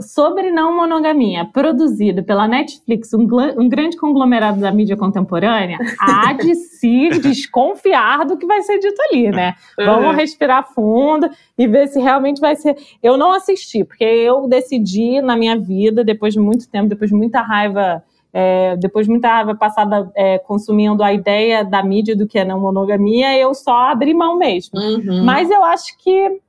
sobre 0.00 0.50
não 0.50 0.74
monogamia, 0.76 1.44
produzido 1.44 2.22
pela 2.22 2.48
Netflix, 2.48 3.12
um, 3.12 3.26
um, 3.58 3.68
grande 3.68 3.96
conglomerado 3.96 4.60
da 4.60 4.72
mídia 4.72 4.96
contemporânea, 4.96 5.78
há 6.00 6.32
de 6.32 6.54
se 6.80 7.10
desconfiar 7.20 8.24
do 8.24 8.36
que 8.36 8.46
vai 8.46 8.62
ser 8.62 8.78
dito 8.78 9.00
ali, 9.02 9.30
né? 9.30 9.54
Vamos 9.76 10.06
uhum. 10.06 10.12
respirar 10.12 10.72
fundo 10.72 11.28
e 11.58 11.66
ver 11.66 11.88
se 11.88 12.00
realmente 12.00 12.40
vai 12.40 12.56
ser. 12.56 12.76
Eu 13.02 13.16
não 13.16 13.32
assisti, 13.32 13.84
porque 13.84 14.04
eu 14.04 14.48
decidi 14.48 15.20
na 15.20 15.36
minha 15.36 15.58
vida, 15.58 16.02
depois 16.02 16.32
de 16.32 16.40
muito 16.40 16.68
tempo, 16.68 16.88
depois 16.88 17.10
de 17.10 17.16
muita 17.16 17.40
raiva. 17.40 18.02
É, 18.36 18.76
depois 18.78 19.06
de 19.06 19.12
muita 19.12 19.28
raiva 19.28 19.54
passada 19.54 20.10
é, 20.16 20.38
consumindo 20.38 21.04
a 21.04 21.12
ideia 21.12 21.64
da 21.64 21.84
mídia 21.84 22.16
do 22.16 22.26
que 22.26 22.36
é 22.36 22.44
não 22.44 22.58
monogamia, 22.58 23.38
eu 23.38 23.54
só 23.54 23.92
abri 23.92 24.12
mão 24.12 24.36
mesmo. 24.36 24.76
Uhum. 24.76 25.24
Mas 25.24 25.48
eu 25.48 25.62
acho 25.62 25.96
que 25.98 26.40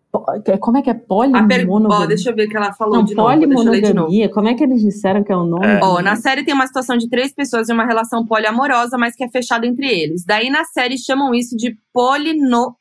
como 0.60 0.78
é 0.78 0.82
que 0.82 0.90
é 0.90 0.94
polimonogamia? 0.94 2.00
Per... 2.00 2.08
deixa 2.08 2.30
eu 2.30 2.36
ver 2.36 2.48
o 2.48 2.50
que 2.50 2.58
ela 2.58 2.74
falou 2.74 2.98
Não, 2.98 3.04
de 3.04 3.16
novo. 3.16 3.30
Polimonogamia, 3.30 4.30
como 4.30 4.48
é 4.48 4.54
que 4.54 4.64
eles 4.64 4.82
disseram 4.82 5.24
que 5.24 5.32
é 5.32 5.36
o 5.36 5.44
nome? 5.44 5.66
É. 5.66 5.80
Ó, 5.84 6.02
na 6.02 6.16
série 6.16 6.44
tem 6.44 6.54
uma 6.54 6.68
situação 6.68 6.98
de 6.98 7.10
três 7.10 7.34
pessoas 7.34 7.70
em 7.70 7.74
uma 7.74 7.86
relação 7.86 8.26
poliamorosa, 8.26 8.98
mas 8.98 9.16
que 9.16 9.24
é 9.24 9.30
fechada 9.30 9.66
entre 9.66 9.88
eles. 9.88 10.26
Daí 10.26 10.50
na 10.50 10.64
série 10.66 10.98
chamam 10.98 11.34
isso 11.34 11.56
de 11.56 11.78
polino... 11.94 12.76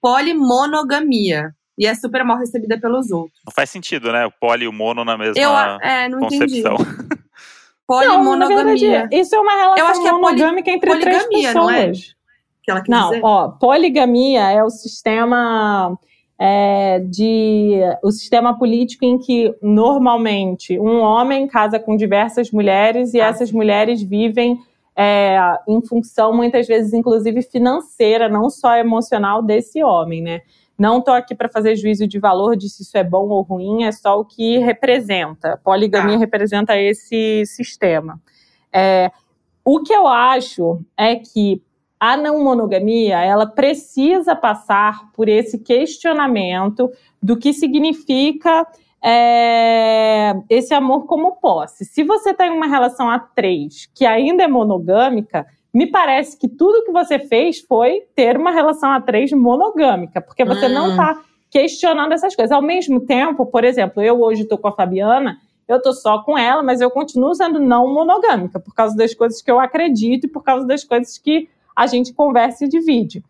polimonogamia. 0.00 1.52
E 1.78 1.86
é 1.86 1.94
super 1.94 2.24
mal 2.24 2.38
recebida 2.38 2.78
pelos 2.78 3.10
outros. 3.10 3.40
Não 3.46 3.52
faz 3.54 3.70
sentido, 3.70 4.10
né? 4.10 4.26
O 4.26 4.32
poli 4.32 4.64
e 4.64 4.68
o 4.68 4.72
mono 4.72 5.04
na 5.04 5.16
mesma 5.16 5.40
eu, 5.40 5.50
é, 5.80 6.08
não 6.08 6.18
concepção. 6.18 6.74
Entendi. 6.82 7.18
Polimonogamia. 7.86 9.08
Não, 9.10 9.18
isso 9.18 9.34
é 9.34 9.38
uma 9.38 9.52
relação 9.52 9.78
eu 9.78 9.86
acho 9.86 10.02
que 10.02 10.08
é 10.08 10.12
monogâmica 10.12 10.70
entre 10.70 10.98
três 10.98 11.26
pessoas. 11.26 11.54
Não, 11.54 11.70
é? 11.70 11.92
que 12.68 12.70
ela 12.70 12.82
quis 12.82 12.90
não 12.90 13.08
dizer? 13.08 13.20
ó, 13.24 13.48
poligamia 13.48 14.50
é 14.50 14.62
o 14.62 14.68
sistema 14.68 15.98
é, 16.38 17.00
de 17.00 17.80
o 18.02 18.12
sistema 18.12 18.56
político 18.56 19.04
em 19.04 19.18
que 19.18 19.52
normalmente 19.60 20.78
um 20.78 21.00
homem 21.00 21.48
casa 21.48 21.80
com 21.80 21.96
diversas 21.96 22.52
mulheres 22.52 23.12
e 23.12 23.18
essas 23.18 23.50
mulheres 23.50 24.00
vivem 24.00 24.58
é, 24.96 25.36
em 25.66 25.80
função 25.84 26.32
muitas 26.32 26.66
vezes 26.66 26.92
inclusive 26.92 27.42
financeira, 27.42 28.28
não 28.28 28.48
só 28.48 28.76
emocional 28.76 29.42
desse 29.42 29.82
homem, 29.82 30.22
né? 30.22 30.42
Não 30.78 30.98
estou 30.98 31.12
aqui 31.12 31.34
para 31.34 31.48
fazer 31.48 31.74
juízo 31.74 32.06
de 32.06 32.20
valor 32.20 32.56
de 32.56 32.68
se 32.68 32.84
isso 32.84 32.96
é 32.96 33.02
bom 33.02 33.28
ou 33.28 33.42
ruim, 33.42 33.82
é 33.82 33.90
só 33.90 34.20
o 34.20 34.24
que 34.24 34.58
representa. 34.58 35.60
Poligamia 35.64 36.14
ah. 36.14 36.20
representa 36.20 36.76
esse 36.76 37.44
sistema. 37.46 38.20
É, 38.72 39.10
o 39.64 39.82
que 39.82 39.92
eu 39.92 40.06
acho 40.06 40.80
é 40.96 41.16
que 41.16 41.60
a 42.00 42.16
não 42.16 42.42
monogamia, 42.42 43.20
ela 43.22 43.46
precisa 43.46 44.36
passar 44.36 45.10
por 45.12 45.28
esse 45.28 45.58
questionamento 45.58 46.90
do 47.22 47.36
que 47.36 47.52
significa 47.52 48.66
é, 49.02 50.34
esse 50.48 50.74
amor 50.74 51.06
como 51.06 51.36
posse. 51.36 51.84
Se 51.84 52.02
você 52.02 52.32
tem 52.34 52.50
uma 52.50 52.66
relação 52.66 53.10
a 53.10 53.18
três 53.18 53.88
que 53.94 54.06
ainda 54.06 54.44
é 54.44 54.48
monogâmica, 54.48 55.46
me 55.72 55.86
parece 55.86 56.38
que 56.38 56.48
tudo 56.48 56.84
que 56.84 56.92
você 56.92 57.18
fez 57.18 57.60
foi 57.60 58.02
ter 58.14 58.36
uma 58.36 58.50
relação 58.50 58.90
a 58.90 59.00
três 59.00 59.32
monogâmica, 59.32 60.20
porque 60.20 60.44
você 60.44 60.66
hum. 60.66 60.74
não 60.74 60.90
está 60.90 61.20
questionando 61.50 62.12
essas 62.12 62.34
coisas. 62.34 62.52
Ao 62.52 62.62
mesmo 62.62 63.00
tempo, 63.00 63.46
por 63.46 63.64
exemplo, 63.64 64.02
eu 64.02 64.20
hoje 64.20 64.42
estou 64.42 64.58
com 64.58 64.68
a 64.68 64.72
Fabiana, 64.72 65.38
eu 65.66 65.76
estou 65.76 65.92
só 65.92 66.22
com 66.22 66.36
ela, 66.36 66.62
mas 66.62 66.80
eu 66.80 66.90
continuo 66.90 67.34
sendo 67.34 67.60
não 67.60 67.92
monogâmica, 67.92 68.58
por 68.58 68.74
causa 68.74 68.96
das 68.96 69.14
coisas 69.14 69.42
que 69.42 69.50
eu 69.50 69.60
acredito 69.60 70.24
e 70.24 70.28
por 70.28 70.42
causa 70.42 70.66
das 70.66 70.82
coisas 70.82 71.18
que 71.18 71.48
a 71.78 71.86
gente 71.86 72.12
conversa 72.12 72.64
e 72.64 72.68
divide. 72.68 73.22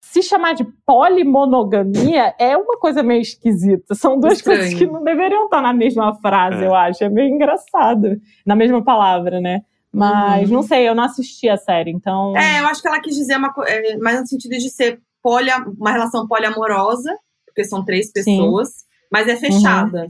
Se 0.00 0.22
chamar 0.22 0.54
de 0.54 0.64
polimonogamia 0.86 2.34
é 2.38 2.56
uma 2.56 2.78
coisa 2.78 3.02
meio 3.02 3.20
esquisita. 3.20 3.94
São 3.94 4.18
duas 4.18 4.38
Estranho. 4.38 4.60
coisas 4.60 4.78
que 4.78 4.86
não 4.86 5.04
deveriam 5.04 5.44
estar 5.44 5.60
na 5.60 5.74
mesma 5.74 6.14
frase, 6.14 6.64
é. 6.64 6.66
eu 6.66 6.74
acho. 6.74 7.04
É 7.04 7.10
meio 7.10 7.28
engraçado. 7.28 8.18
Na 8.46 8.56
mesma 8.56 8.82
palavra, 8.82 9.38
né? 9.38 9.60
Mas 9.92 10.48
uhum. 10.48 10.56
não 10.56 10.62
sei, 10.62 10.88
eu 10.88 10.94
não 10.94 11.04
assisti 11.04 11.46
a 11.46 11.58
série, 11.58 11.90
então. 11.90 12.34
É, 12.34 12.60
eu 12.60 12.66
acho 12.66 12.80
que 12.80 12.88
ela 12.88 13.00
quis 13.00 13.14
dizer 13.14 13.36
uma 13.36 13.52
é, 13.66 13.98
mais 13.98 14.18
no 14.18 14.26
sentido 14.26 14.52
de 14.52 14.70
ser 14.70 14.98
polia, 15.22 15.58
uma 15.78 15.92
relação 15.92 16.26
poliamorosa, 16.26 17.14
porque 17.44 17.64
são 17.64 17.84
três 17.84 18.10
pessoas, 18.10 18.68
Sim. 18.68 18.84
mas 19.12 19.28
é 19.28 19.36
fechada. 19.36 20.04
Uhum. 20.04 20.08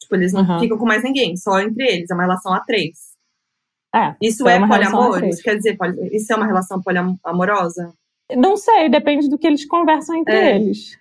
Tipo, 0.00 0.16
eles 0.16 0.32
não 0.32 0.48
uhum. 0.48 0.60
ficam 0.60 0.78
com 0.78 0.86
mais 0.86 1.02
ninguém, 1.02 1.36
só 1.36 1.60
entre 1.60 1.84
eles. 1.84 2.10
É 2.10 2.14
uma 2.14 2.22
relação 2.22 2.54
a 2.54 2.60
três. 2.60 3.09
É, 3.94 4.14
isso 4.20 4.46
é, 4.48 4.56
é 4.56 4.66
poliamor? 4.66 5.24
Isso 5.24 5.42
quer 5.42 5.56
dizer, 5.56 5.76
isso 6.12 6.32
é 6.32 6.36
uma 6.36 6.46
relação 6.46 6.80
poliamorosa? 6.80 7.92
Não 8.36 8.56
sei, 8.56 8.88
depende 8.88 9.28
do 9.28 9.36
que 9.36 9.46
eles 9.46 9.64
conversam 9.64 10.16
entre 10.16 10.34
é. 10.34 10.56
eles. 10.56 10.98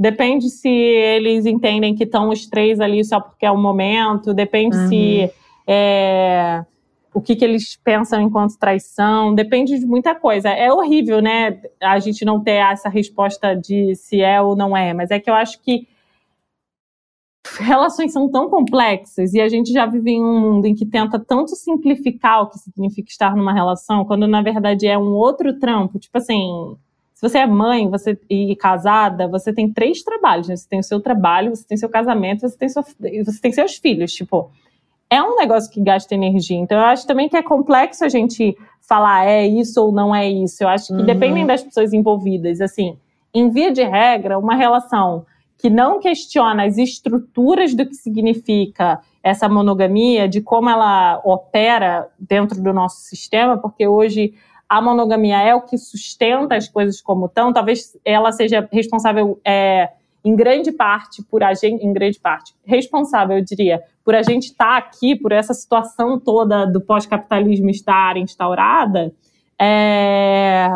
Depende 0.00 0.48
se 0.50 0.68
eles 0.68 1.46
entendem 1.46 1.94
que 1.94 2.04
estão 2.04 2.30
os 2.30 2.46
três 2.46 2.80
ali 2.80 3.04
só 3.04 3.20
porque 3.20 3.46
é 3.46 3.50
o 3.50 3.56
momento, 3.56 4.34
depende 4.34 4.76
uhum. 4.76 4.88
se 4.88 5.30
é, 5.66 6.64
o 7.12 7.20
que, 7.20 7.36
que 7.36 7.44
eles 7.44 7.76
pensam 7.76 8.20
enquanto 8.20 8.58
traição, 8.58 9.34
depende 9.34 9.78
de 9.78 9.86
muita 9.86 10.14
coisa. 10.14 10.48
É 10.48 10.72
horrível, 10.72 11.22
né, 11.22 11.60
a 11.80 11.98
gente 12.00 12.24
não 12.24 12.42
ter 12.42 12.56
essa 12.56 12.88
resposta 12.88 13.54
de 13.54 13.94
se 13.94 14.20
é 14.20 14.40
ou 14.40 14.56
não 14.56 14.76
é, 14.76 14.92
mas 14.92 15.10
é 15.12 15.20
que 15.20 15.30
eu 15.30 15.34
acho 15.34 15.62
que 15.62 15.86
relações 17.58 18.12
são 18.12 18.30
tão 18.30 18.48
complexas 18.48 19.34
e 19.34 19.40
a 19.40 19.48
gente 19.48 19.72
já 19.72 19.86
vive 19.86 20.12
em 20.12 20.24
um 20.24 20.40
mundo 20.40 20.66
em 20.66 20.74
que 20.74 20.86
tenta 20.86 21.18
tanto 21.18 21.54
simplificar 21.54 22.42
o 22.42 22.46
que 22.48 22.58
significa 22.58 23.10
estar 23.10 23.36
numa 23.36 23.52
relação, 23.52 24.04
quando 24.04 24.26
na 24.26 24.42
verdade 24.42 24.86
é 24.86 24.98
um 24.98 25.12
outro 25.12 25.58
trampo. 25.58 25.98
Tipo 25.98 26.18
assim, 26.18 26.76
se 27.14 27.22
você 27.28 27.38
é 27.38 27.46
mãe 27.46 27.88
você 27.88 28.18
e 28.28 28.56
casada, 28.56 29.28
você 29.28 29.52
tem 29.52 29.72
três 29.72 30.02
trabalhos. 30.02 30.48
Né? 30.48 30.56
Você 30.56 30.68
tem 30.68 30.80
o 30.80 30.84
seu 30.84 31.00
trabalho, 31.00 31.54
você 31.54 31.66
tem 31.66 31.76
seu 31.76 31.88
casamento, 31.88 32.40
você 32.40 32.56
tem, 32.56 32.68
sua, 32.68 32.82
você 32.82 33.40
tem 33.40 33.52
seus 33.52 33.76
filhos. 33.76 34.12
Tipo, 34.12 34.50
é 35.08 35.22
um 35.22 35.36
negócio 35.36 35.70
que 35.70 35.80
gasta 35.80 36.14
energia. 36.14 36.58
Então, 36.58 36.78
eu 36.78 36.84
acho 36.84 37.06
também 37.06 37.28
que 37.28 37.36
é 37.36 37.42
complexo 37.42 38.04
a 38.04 38.08
gente 38.08 38.56
falar 38.80 39.26
é 39.26 39.46
isso 39.46 39.80
ou 39.80 39.92
não 39.92 40.14
é 40.14 40.28
isso. 40.28 40.64
Eu 40.64 40.68
acho 40.68 40.88
que 40.88 40.92
uhum. 40.94 41.06
dependem 41.06 41.46
das 41.46 41.62
pessoas 41.62 41.92
envolvidas. 41.92 42.60
Assim, 42.60 42.96
em 43.32 43.48
via 43.50 43.70
de 43.70 43.82
regra, 43.82 44.38
uma 44.38 44.54
relação 44.54 45.24
que 45.64 45.70
não 45.70 45.98
questiona 45.98 46.66
as 46.66 46.76
estruturas 46.76 47.74
do 47.74 47.86
que 47.86 47.94
significa 47.94 49.00
essa 49.22 49.48
monogamia, 49.48 50.28
de 50.28 50.42
como 50.42 50.68
ela 50.68 51.22
opera 51.24 52.06
dentro 52.18 52.62
do 52.62 52.70
nosso 52.70 53.00
sistema, 53.00 53.56
porque 53.56 53.88
hoje 53.88 54.34
a 54.68 54.82
monogamia 54.82 55.40
é 55.40 55.54
o 55.54 55.62
que 55.62 55.78
sustenta 55.78 56.54
as 56.54 56.68
coisas 56.68 57.00
como 57.00 57.24
estão, 57.24 57.50
talvez 57.50 57.96
ela 58.04 58.30
seja 58.30 58.68
responsável 58.70 59.40
é, 59.42 59.88
em 60.22 60.36
grande 60.36 60.70
parte 60.70 61.22
por 61.22 61.42
a 61.42 61.54
gente, 61.54 61.82
em 61.82 61.94
grande 61.94 62.20
parte, 62.20 62.54
responsável, 62.66 63.38
eu 63.38 63.42
diria, 63.42 63.82
por 64.04 64.14
a 64.14 64.22
gente 64.22 64.48
estar 64.48 64.66
tá 64.66 64.76
aqui, 64.76 65.16
por 65.16 65.32
essa 65.32 65.54
situação 65.54 66.20
toda 66.20 66.66
do 66.66 66.78
pós-capitalismo 66.78 67.70
estar 67.70 68.18
instaurada, 68.18 69.14
é, 69.58 70.68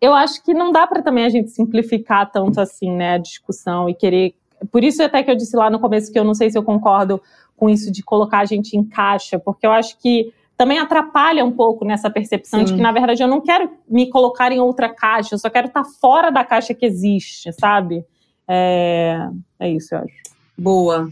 eu 0.00 0.12
acho 0.12 0.42
que 0.42 0.52
não 0.52 0.70
dá 0.70 0.86
para 0.86 1.02
também 1.02 1.24
a 1.24 1.28
gente 1.28 1.50
simplificar 1.50 2.30
tanto 2.30 2.60
assim, 2.60 2.90
né, 2.90 3.14
a 3.14 3.18
discussão 3.18 3.88
e 3.88 3.94
querer. 3.94 4.34
Por 4.70 4.84
isso 4.84 5.02
até 5.02 5.22
que 5.22 5.30
eu 5.30 5.36
disse 5.36 5.56
lá 5.56 5.70
no 5.70 5.78
começo 5.78 6.12
que 6.12 6.18
eu 6.18 6.24
não 6.24 6.34
sei 6.34 6.50
se 6.50 6.58
eu 6.58 6.62
concordo 6.62 7.20
com 7.56 7.68
isso 7.68 7.90
de 7.90 8.02
colocar 8.02 8.40
a 8.40 8.44
gente 8.44 8.76
em 8.76 8.84
caixa, 8.84 9.38
porque 9.38 9.66
eu 9.66 9.72
acho 9.72 9.98
que 9.98 10.32
também 10.56 10.78
atrapalha 10.78 11.44
um 11.44 11.52
pouco 11.52 11.84
nessa 11.84 12.08
percepção 12.08 12.60
Sim. 12.60 12.66
de 12.66 12.74
que, 12.74 12.80
na 12.80 12.92
verdade, 12.92 13.22
eu 13.22 13.28
não 13.28 13.40
quero 13.40 13.70
me 13.88 14.08
colocar 14.08 14.52
em 14.52 14.60
outra 14.60 14.88
caixa, 14.88 15.34
eu 15.34 15.38
só 15.38 15.50
quero 15.50 15.66
estar 15.66 15.84
fora 15.84 16.30
da 16.30 16.44
caixa 16.44 16.74
que 16.74 16.86
existe, 16.86 17.52
sabe? 17.52 18.04
É, 18.46 19.18
é 19.58 19.70
isso, 19.70 19.94
eu 19.94 19.98
acho. 19.98 20.14
Boa. 20.56 21.08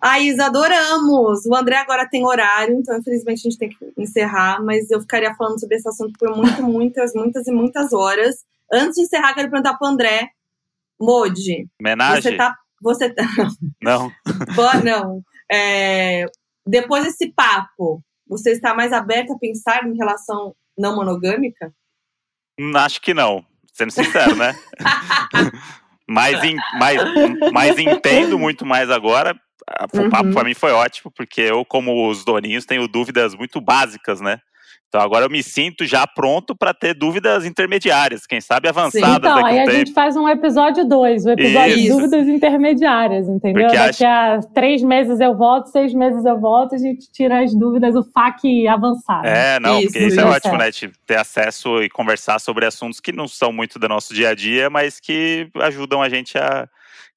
A 0.00 0.20
Isa, 0.20 0.46
adoramos! 0.46 1.44
O 1.46 1.54
André 1.56 1.76
agora 1.76 2.08
tem 2.08 2.24
horário, 2.24 2.76
então 2.78 2.96
infelizmente 2.96 3.40
a 3.40 3.50
gente 3.50 3.58
tem 3.58 3.68
que 3.68 3.92
encerrar, 3.98 4.62
mas 4.62 4.88
eu 4.90 5.00
ficaria 5.00 5.34
falando 5.34 5.58
sobre 5.58 5.76
esse 5.76 5.88
assunto 5.88 6.12
por 6.18 6.36
muito, 6.36 6.62
muitas, 6.62 7.12
muitas 7.14 7.46
e 7.48 7.52
muitas 7.52 7.92
horas. 7.92 8.44
Antes 8.72 8.94
de 8.94 9.02
encerrar, 9.02 9.34
quero 9.34 9.50
perguntar 9.50 9.76
pro 9.76 9.88
André. 9.88 10.30
Modi. 11.00 11.68
Homenagem? 11.80 12.22
Você 12.22 12.36
tá. 12.36 12.54
Você 12.80 13.10
tá... 13.12 13.24
Não. 13.82 14.10
não. 14.84 15.22
É, 15.50 16.26
depois 16.66 17.04
desse 17.04 17.32
papo, 17.32 18.02
você 18.28 18.52
está 18.52 18.74
mais 18.74 18.92
aberto 18.92 19.32
a 19.32 19.38
pensar 19.38 19.84
em 19.84 19.96
relação 19.96 20.54
não 20.76 20.94
monogâmica? 20.94 21.72
Hum, 22.60 22.76
acho 22.76 23.00
que 23.00 23.14
não, 23.14 23.44
sendo 23.72 23.90
sincero, 23.90 24.36
né? 24.36 24.54
mas, 26.08 26.44
em, 26.44 26.56
mas, 26.78 27.00
mas 27.52 27.78
entendo 27.78 28.38
muito 28.38 28.64
mais 28.64 28.90
agora 28.90 29.34
o 29.92 29.98
uhum. 29.98 30.10
papo 30.10 30.32
para 30.32 30.44
mim 30.44 30.54
foi 30.54 30.72
ótimo, 30.72 31.10
porque 31.10 31.40
eu, 31.40 31.64
como 31.64 32.08
os 32.08 32.24
doninhos, 32.24 32.64
tenho 32.64 32.86
dúvidas 32.88 33.34
muito 33.34 33.60
básicas, 33.60 34.20
né? 34.20 34.40
Então 34.88 35.02
agora 35.02 35.26
eu 35.26 35.30
me 35.30 35.42
sinto 35.42 35.84
já 35.84 36.06
pronto 36.06 36.56
para 36.56 36.72
ter 36.72 36.94
dúvidas 36.94 37.44
intermediárias, 37.44 38.26
quem 38.26 38.40
sabe 38.40 38.70
avançadas. 38.70 39.10
Sim, 39.10 39.16
então, 39.18 39.44
aí 39.44 39.58
a 39.58 39.64
tempo. 39.64 39.76
gente 39.76 39.92
faz 39.92 40.16
um 40.16 40.26
episódio 40.26 40.88
2, 40.88 41.26
o 41.26 41.30
episódio 41.30 41.74
Isso. 41.74 41.82
de 41.82 41.88
dúvidas 41.90 42.26
intermediárias, 42.26 43.28
entendeu? 43.28 43.64
Porque 43.64 43.76
Daqui 43.76 44.02
acho... 44.02 44.46
a 44.46 44.52
três 44.54 44.82
meses 44.82 45.20
eu 45.20 45.36
volto, 45.36 45.66
seis 45.66 45.92
meses 45.92 46.24
eu 46.24 46.40
volto, 46.40 46.74
a 46.74 46.78
gente 46.78 47.12
tira 47.12 47.42
as 47.42 47.54
dúvidas, 47.54 47.94
o 47.94 48.02
FAQ 48.02 48.66
avançado. 48.66 49.26
É, 49.26 49.60
não, 49.60 49.78
isso, 49.78 49.92
porque 49.92 50.06
isso 50.06 50.20
é 50.20 50.24
ótimo, 50.24 50.56
né? 50.56 50.70
Ter 51.06 51.18
acesso 51.18 51.82
e 51.82 51.90
conversar 51.90 52.38
sobre 52.38 52.64
assuntos 52.64 52.98
que 52.98 53.12
não 53.12 53.28
são 53.28 53.52
muito 53.52 53.78
do 53.78 53.88
nosso 53.90 54.14
dia 54.14 54.30
a 54.30 54.34
dia, 54.34 54.70
mas 54.70 54.98
que 54.98 55.50
ajudam 55.56 56.00
a 56.00 56.08
gente 56.08 56.38
a 56.38 56.66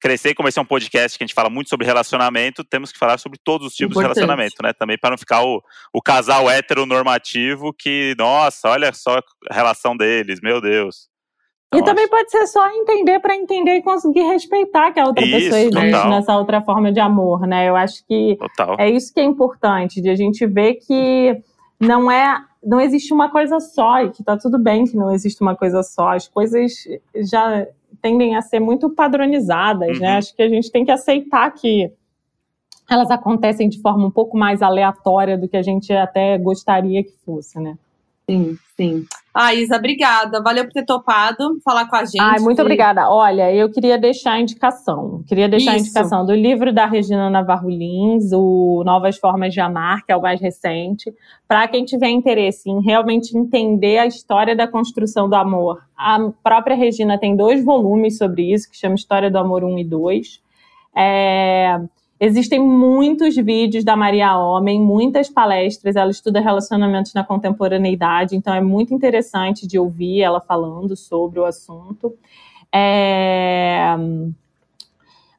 crescer 0.02 0.30
e 0.30 0.34
começar 0.34 0.60
um 0.60 0.66
podcast 0.66 1.16
que 1.16 1.22
a 1.22 1.26
gente 1.26 1.34
fala 1.34 1.48
muito 1.48 1.70
sobre 1.70 1.86
relacionamento, 1.86 2.64
temos 2.64 2.90
que 2.90 2.98
falar 2.98 3.18
sobre 3.18 3.38
todos 3.42 3.68
os 3.68 3.74
tipos 3.74 3.92
Importante. 3.92 4.14
de 4.14 4.20
relacionamento, 4.20 4.56
né? 4.60 4.72
Também 4.72 4.98
para 4.98 5.10
não 5.10 5.18
ficar 5.18 5.44
o, 5.44 5.62
o 5.92 6.02
casal 6.02 6.50
heteronormativo 6.50 7.72
que, 7.72 8.14
nossa, 8.18 8.68
olha 8.68 8.92
só 8.92 9.18
a 9.48 9.54
relação 9.54 9.96
deles, 9.96 10.40
meu 10.42 10.60
Deus. 10.60 11.08
Então, 11.68 11.80
e 11.80 11.84
também 11.84 12.08
pode 12.08 12.30
ser 12.30 12.46
só 12.48 12.68
entender 12.68 13.20
para 13.20 13.36
entender 13.36 13.76
e 13.76 13.82
conseguir 13.82 14.24
respeitar 14.24 14.92
que 14.92 14.98
a 14.98 15.06
outra 15.06 15.24
isso, 15.24 15.36
pessoa 15.36 15.60
existe 15.60 16.08
nessa 16.08 16.36
outra 16.36 16.60
forma 16.60 16.92
de 16.92 17.00
amor, 17.00 17.46
né? 17.46 17.68
Eu 17.68 17.76
acho 17.76 18.04
que 18.06 18.36
total. 18.36 18.76
é 18.78 18.90
isso 18.90 19.14
que 19.14 19.20
é 19.20 19.24
importante, 19.24 20.02
de 20.02 20.10
a 20.10 20.16
gente 20.16 20.44
ver 20.46 20.74
que 20.74 21.40
não 21.80 22.10
é 22.10 22.44
não 22.64 22.80
existe 22.80 23.12
uma 23.12 23.28
coisa 23.28 23.58
só 23.58 24.04
e 24.04 24.10
que 24.10 24.22
tá 24.22 24.36
tudo 24.36 24.56
bem 24.56 24.84
que 24.84 24.96
não 24.96 25.10
existe 25.12 25.42
uma 25.42 25.56
coisa 25.56 25.82
só. 25.82 26.10
As 26.10 26.28
coisas 26.28 26.72
já 27.16 27.66
tendem 28.00 28.36
a 28.36 28.42
ser 28.42 28.60
muito 28.60 28.90
padronizadas, 28.90 29.88
né? 29.88 29.94
uhum. 29.94 30.00
né? 30.00 30.16
Acho 30.18 30.34
que 30.34 30.42
a 30.42 30.48
gente 30.48 30.70
tem 30.70 30.84
que 30.84 30.90
aceitar 30.90 31.50
que 31.52 31.92
elas 32.90 33.10
acontecem 33.10 33.68
de 33.68 33.80
forma 33.80 34.06
um 34.06 34.10
pouco 34.10 34.36
mais 34.36 34.60
aleatória 34.62 35.38
do 35.38 35.48
que 35.48 35.56
a 35.56 35.62
gente 35.62 35.92
até 35.92 36.36
gostaria 36.38 37.02
que 37.02 37.12
fosse, 37.24 37.58
né? 37.60 37.76
Sim, 38.28 38.56
sim. 38.76 39.04
Ah, 39.34 39.54
Isa, 39.54 39.76
obrigada. 39.76 40.42
Valeu 40.42 40.64
por 40.64 40.72
ter 40.72 40.84
topado 40.84 41.58
falar 41.64 41.88
com 41.88 41.96
a 41.96 42.04
gente. 42.04 42.20
Ai, 42.20 42.38
muito 42.38 42.60
obrigada. 42.60 43.08
Olha, 43.08 43.52
eu 43.52 43.70
queria 43.70 43.98
deixar 43.98 44.32
a 44.32 44.40
indicação. 44.40 45.24
Queria 45.26 45.48
deixar 45.48 45.74
Isso. 45.74 45.76
a 45.76 45.80
indicação 45.80 46.26
do 46.26 46.34
livro 46.34 46.72
da 46.72 46.84
Regina 46.86 47.30
Navarro 47.30 47.70
Lins, 47.70 48.30
o 48.32 48.82
Novas 48.84 49.16
Formas 49.16 49.52
de 49.54 49.60
Amar, 49.60 50.04
que 50.04 50.12
é 50.12 50.16
o 50.16 50.20
mais 50.20 50.40
recente, 50.40 51.12
para 51.48 51.66
quem 51.66 51.84
tiver 51.84 52.10
interesse 52.10 52.68
em 52.70 52.82
realmente 52.82 53.36
entender 53.36 53.98
a 53.98 54.06
história 54.06 54.54
da 54.54 54.68
construção 54.68 55.28
do 55.28 55.34
amor. 55.34 55.82
A 55.96 56.18
própria 56.42 56.76
Regina 56.76 57.18
tem 57.18 57.34
dois 57.34 57.64
volumes 57.64 58.18
sobre 58.18 58.52
isso, 58.52 58.70
que 58.70 58.76
chama 58.76 58.94
História 58.94 59.30
do 59.30 59.38
Amor 59.38 59.64
1 59.64 59.78
e 59.78 59.84
2. 59.84 60.40
É 60.94 61.80
Existem 62.24 62.60
muitos 62.60 63.34
vídeos 63.34 63.82
da 63.82 63.96
Maria 63.96 64.38
Homem, 64.38 64.80
muitas 64.80 65.28
palestras, 65.28 65.96
ela 65.96 66.12
estuda 66.12 66.38
relacionamentos 66.38 67.12
na 67.14 67.24
contemporaneidade, 67.24 68.36
então 68.36 68.54
é 68.54 68.60
muito 68.60 68.94
interessante 68.94 69.66
de 69.66 69.76
ouvir 69.76 70.20
ela 70.20 70.40
falando 70.40 70.94
sobre 70.94 71.40
o 71.40 71.44
assunto. 71.44 72.16
É... 72.72 73.96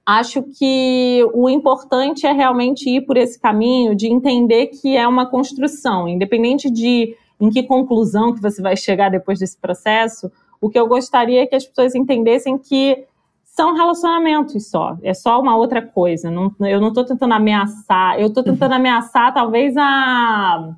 Acho 0.05 0.43
que 0.43 1.25
o 1.33 1.49
importante 1.49 2.27
é 2.27 2.33
realmente 2.33 2.89
ir 2.89 3.05
por 3.05 3.15
esse 3.15 3.39
caminho 3.39 3.95
de 3.95 4.11
entender 4.11 4.67
que 4.67 4.97
é 4.97 5.07
uma 5.07 5.25
construção, 5.25 6.09
independente 6.09 6.69
de 6.69 7.15
em 7.39 7.49
que 7.49 7.63
conclusão 7.63 8.33
que 8.33 8.41
você 8.41 8.61
vai 8.61 8.75
chegar 8.75 9.09
depois 9.09 9.39
desse 9.39 9.57
processo, 9.57 10.29
o 10.59 10.69
que 10.69 10.77
eu 10.77 10.85
gostaria 10.85 11.43
é 11.43 11.45
que 11.45 11.55
as 11.55 11.65
pessoas 11.65 11.95
entendessem 11.95 12.57
que 12.57 13.05
são 13.53 13.75
relacionamentos 13.75 14.67
só. 14.67 14.97
É 15.03 15.13
só 15.13 15.39
uma 15.39 15.55
outra 15.55 15.79
coisa. 15.79 16.31
Não, 16.31 16.51
eu 16.61 16.81
não 16.81 16.87
estou 16.87 17.05
tentando 17.05 17.35
ameaçar. 17.35 18.19
Eu 18.19 18.27
estou 18.27 18.43
tentando 18.43 18.73
ameaçar, 18.73 19.31
talvez, 19.31 19.77
a, 19.77 20.75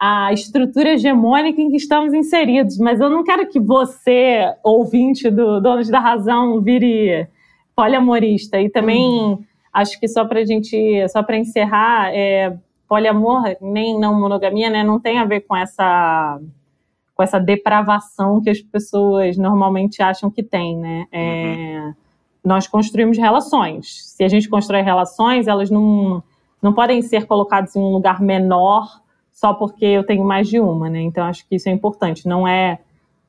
a 0.00 0.32
estrutura 0.32 0.94
hegemônica 0.94 1.60
em 1.60 1.70
que 1.70 1.76
estamos 1.76 2.12
inseridos. 2.12 2.76
Mas 2.76 3.00
eu 3.00 3.08
não 3.08 3.22
quero 3.22 3.48
que 3.48 3.60
você, 3.60 4.52
ouvinte 4.64 5.30
do 5.30 5.60
Donos 5.60 5.88
da 5.88 6.00
Razão, 6.00 6.60
vire 6.60 7.28
poliamorista. 7.76 8.60
E 8.60 8.68
também 8.68 9.00
uhum. 9.00 9.44
acho 9.72 10.00
que 10.00 10.08
só 10.08 10.24
para 10.24 10.44
gente, 10.44 11.08
só 11.10 11.22
para 11.22 11.36
encerrar, 11.36 12.12
é, 12.12 12.58
poliamor 12.88 13.44
nem 13.60 13.96
não 13.96 14.18
monogamia, 14.18 14.68
né, 14.68 14.82
não 14.82 14.98
tem 14.98 15.18
a 15.18 15.24
ver 15.24 15.42
com 15.42 15.56
essa 15.56 16.40
com 17.14 17.22
essa 17.22 17.40
depravação 17.40 18.40
que 18.40 18.48
as 18.48 18.60
pessoas 18.60 19.36
normalmente 19.36 20.00
acham 20.00 20.30
que 20.30 20.40
tem, 20.40 20.76
né? 20.76 21.04
É, 21.10 21.82
uhum 21.84 21.94
nós 22.48 22.66
construímos 22.66 23.18
relações. 23.18 24.06
Se 24.16 24.24
a 24.24 24.28
gente 24.28 24.48
constrói 24.48 24.80
relações, 24.80 25.46
elas 25.46 25.70
não, 25.70 26.22
não 26.62 26.72
podem 26.72 27.02
ser 27.02 27.26
colocadas 27.26 27.76
em 27.76 27.78
um 27.78 27.92
lugar 27.92 28.22
menor 28.22 29.02
só 29.30 29.52
porque 29.52 29.84
eu 29.84 30.02
tenho 30.02 30.24
mais 30.24 30.48
de 30.48 30.58
uma, 30.58 30.88
né? 30.88 31.02
Então 31.02 31.24
acho 31.24 31.46
que 31.46 31.56
isso 31.56 31.68
é 31.68 31.72
importante. 31.72 32.26
Não 32.26 32.48
é 32.48 32.78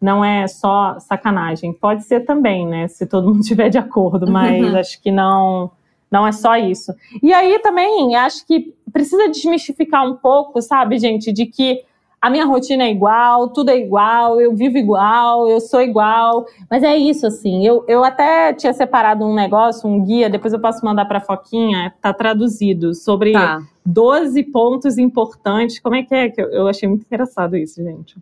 não 0.01 0.23
é 0.23 0.47
só 0.47 0.97
sacanagem. 0.97 1.73
Pode 1.73 2.05
ser 2.05 2.21
também, 2.21 2.65
né? 2.65 2.87
Se 2.87 3.05
todo 3.05 3.27
mundo 3.27 3.41
estiver 3.43 3.67
de 3.67 3.77
acordo, 3.77 4.31
mas 4.31 4.65
uhum. 4.65 4.77
acho 4.77 5.01
que 5.01 5.11
não 5.11 5.69
não 6.09 6.25
é 6.25 6.31
só 6.31 6.55
isso. 6.55 6.93
E 7.21 7.33
aí 7.33 7.59
também 7.59 8.15
acho 8.15 8.47
que 8.47 8.73
precisa 8.91 9.27
desmistificar 9.27 10.07
um 10.07 10.15
pouco, 10.15 10.61
sabe, 10.61 10.97
gente, 10.97 11.31
de 11.31 11.45
que 11.45 11.83
a 12.21 12.29
minha 12.29 12.45
rotina 12.45 12.83
é 12.83 12.91
igual, 12.91 13.49
tudo 13.49 13.69
é 13.69 13.77
igual, 13.77 14.41
eu 14.41 14.53
vivo 14.55 14.77
igual, 14.77 15.47
eu 15.47 15.59
sou 15.61 15.81
igual. 15.81 16.45
Mas 16.69 16.83
é 16.83 16.97
isso, 16.97 17.25
assim. 17.25 17.65
Eu, 17.65 17.85
eu 17.87 18.03
até 18.03 18.53
tinha 18.53 18.73
separado 18.73 19.25
um 19.25 19.33
negócio, 19.33 19.89
um 19.89 20.03
guia, 20.03 20.29
depois 20.29 20.53
eu 20.53 20.59
posso 20.59 20.83
mandar 20.85 21.05
pra 21.05 21.21
Foquinha, 21.21 21.93
tá 22.01 22.13
traduzido, 22.13 22.93
sobre 22.93 23.31
tá. 23.31 23.61
12 23.85 24.43
pontos 24.43 24.97
importantes. 24.97 25.79
Como 25.79 25.95
é 25.95 26.03
que 26.03 26.13
é? 26.13 26.33
Eu 26.37 26.67
achei 26.67 26.87
muito 26.89 27.05
engraçado 27.05 27.55
isso, 27.55 27.81
gente. 27.81 28.17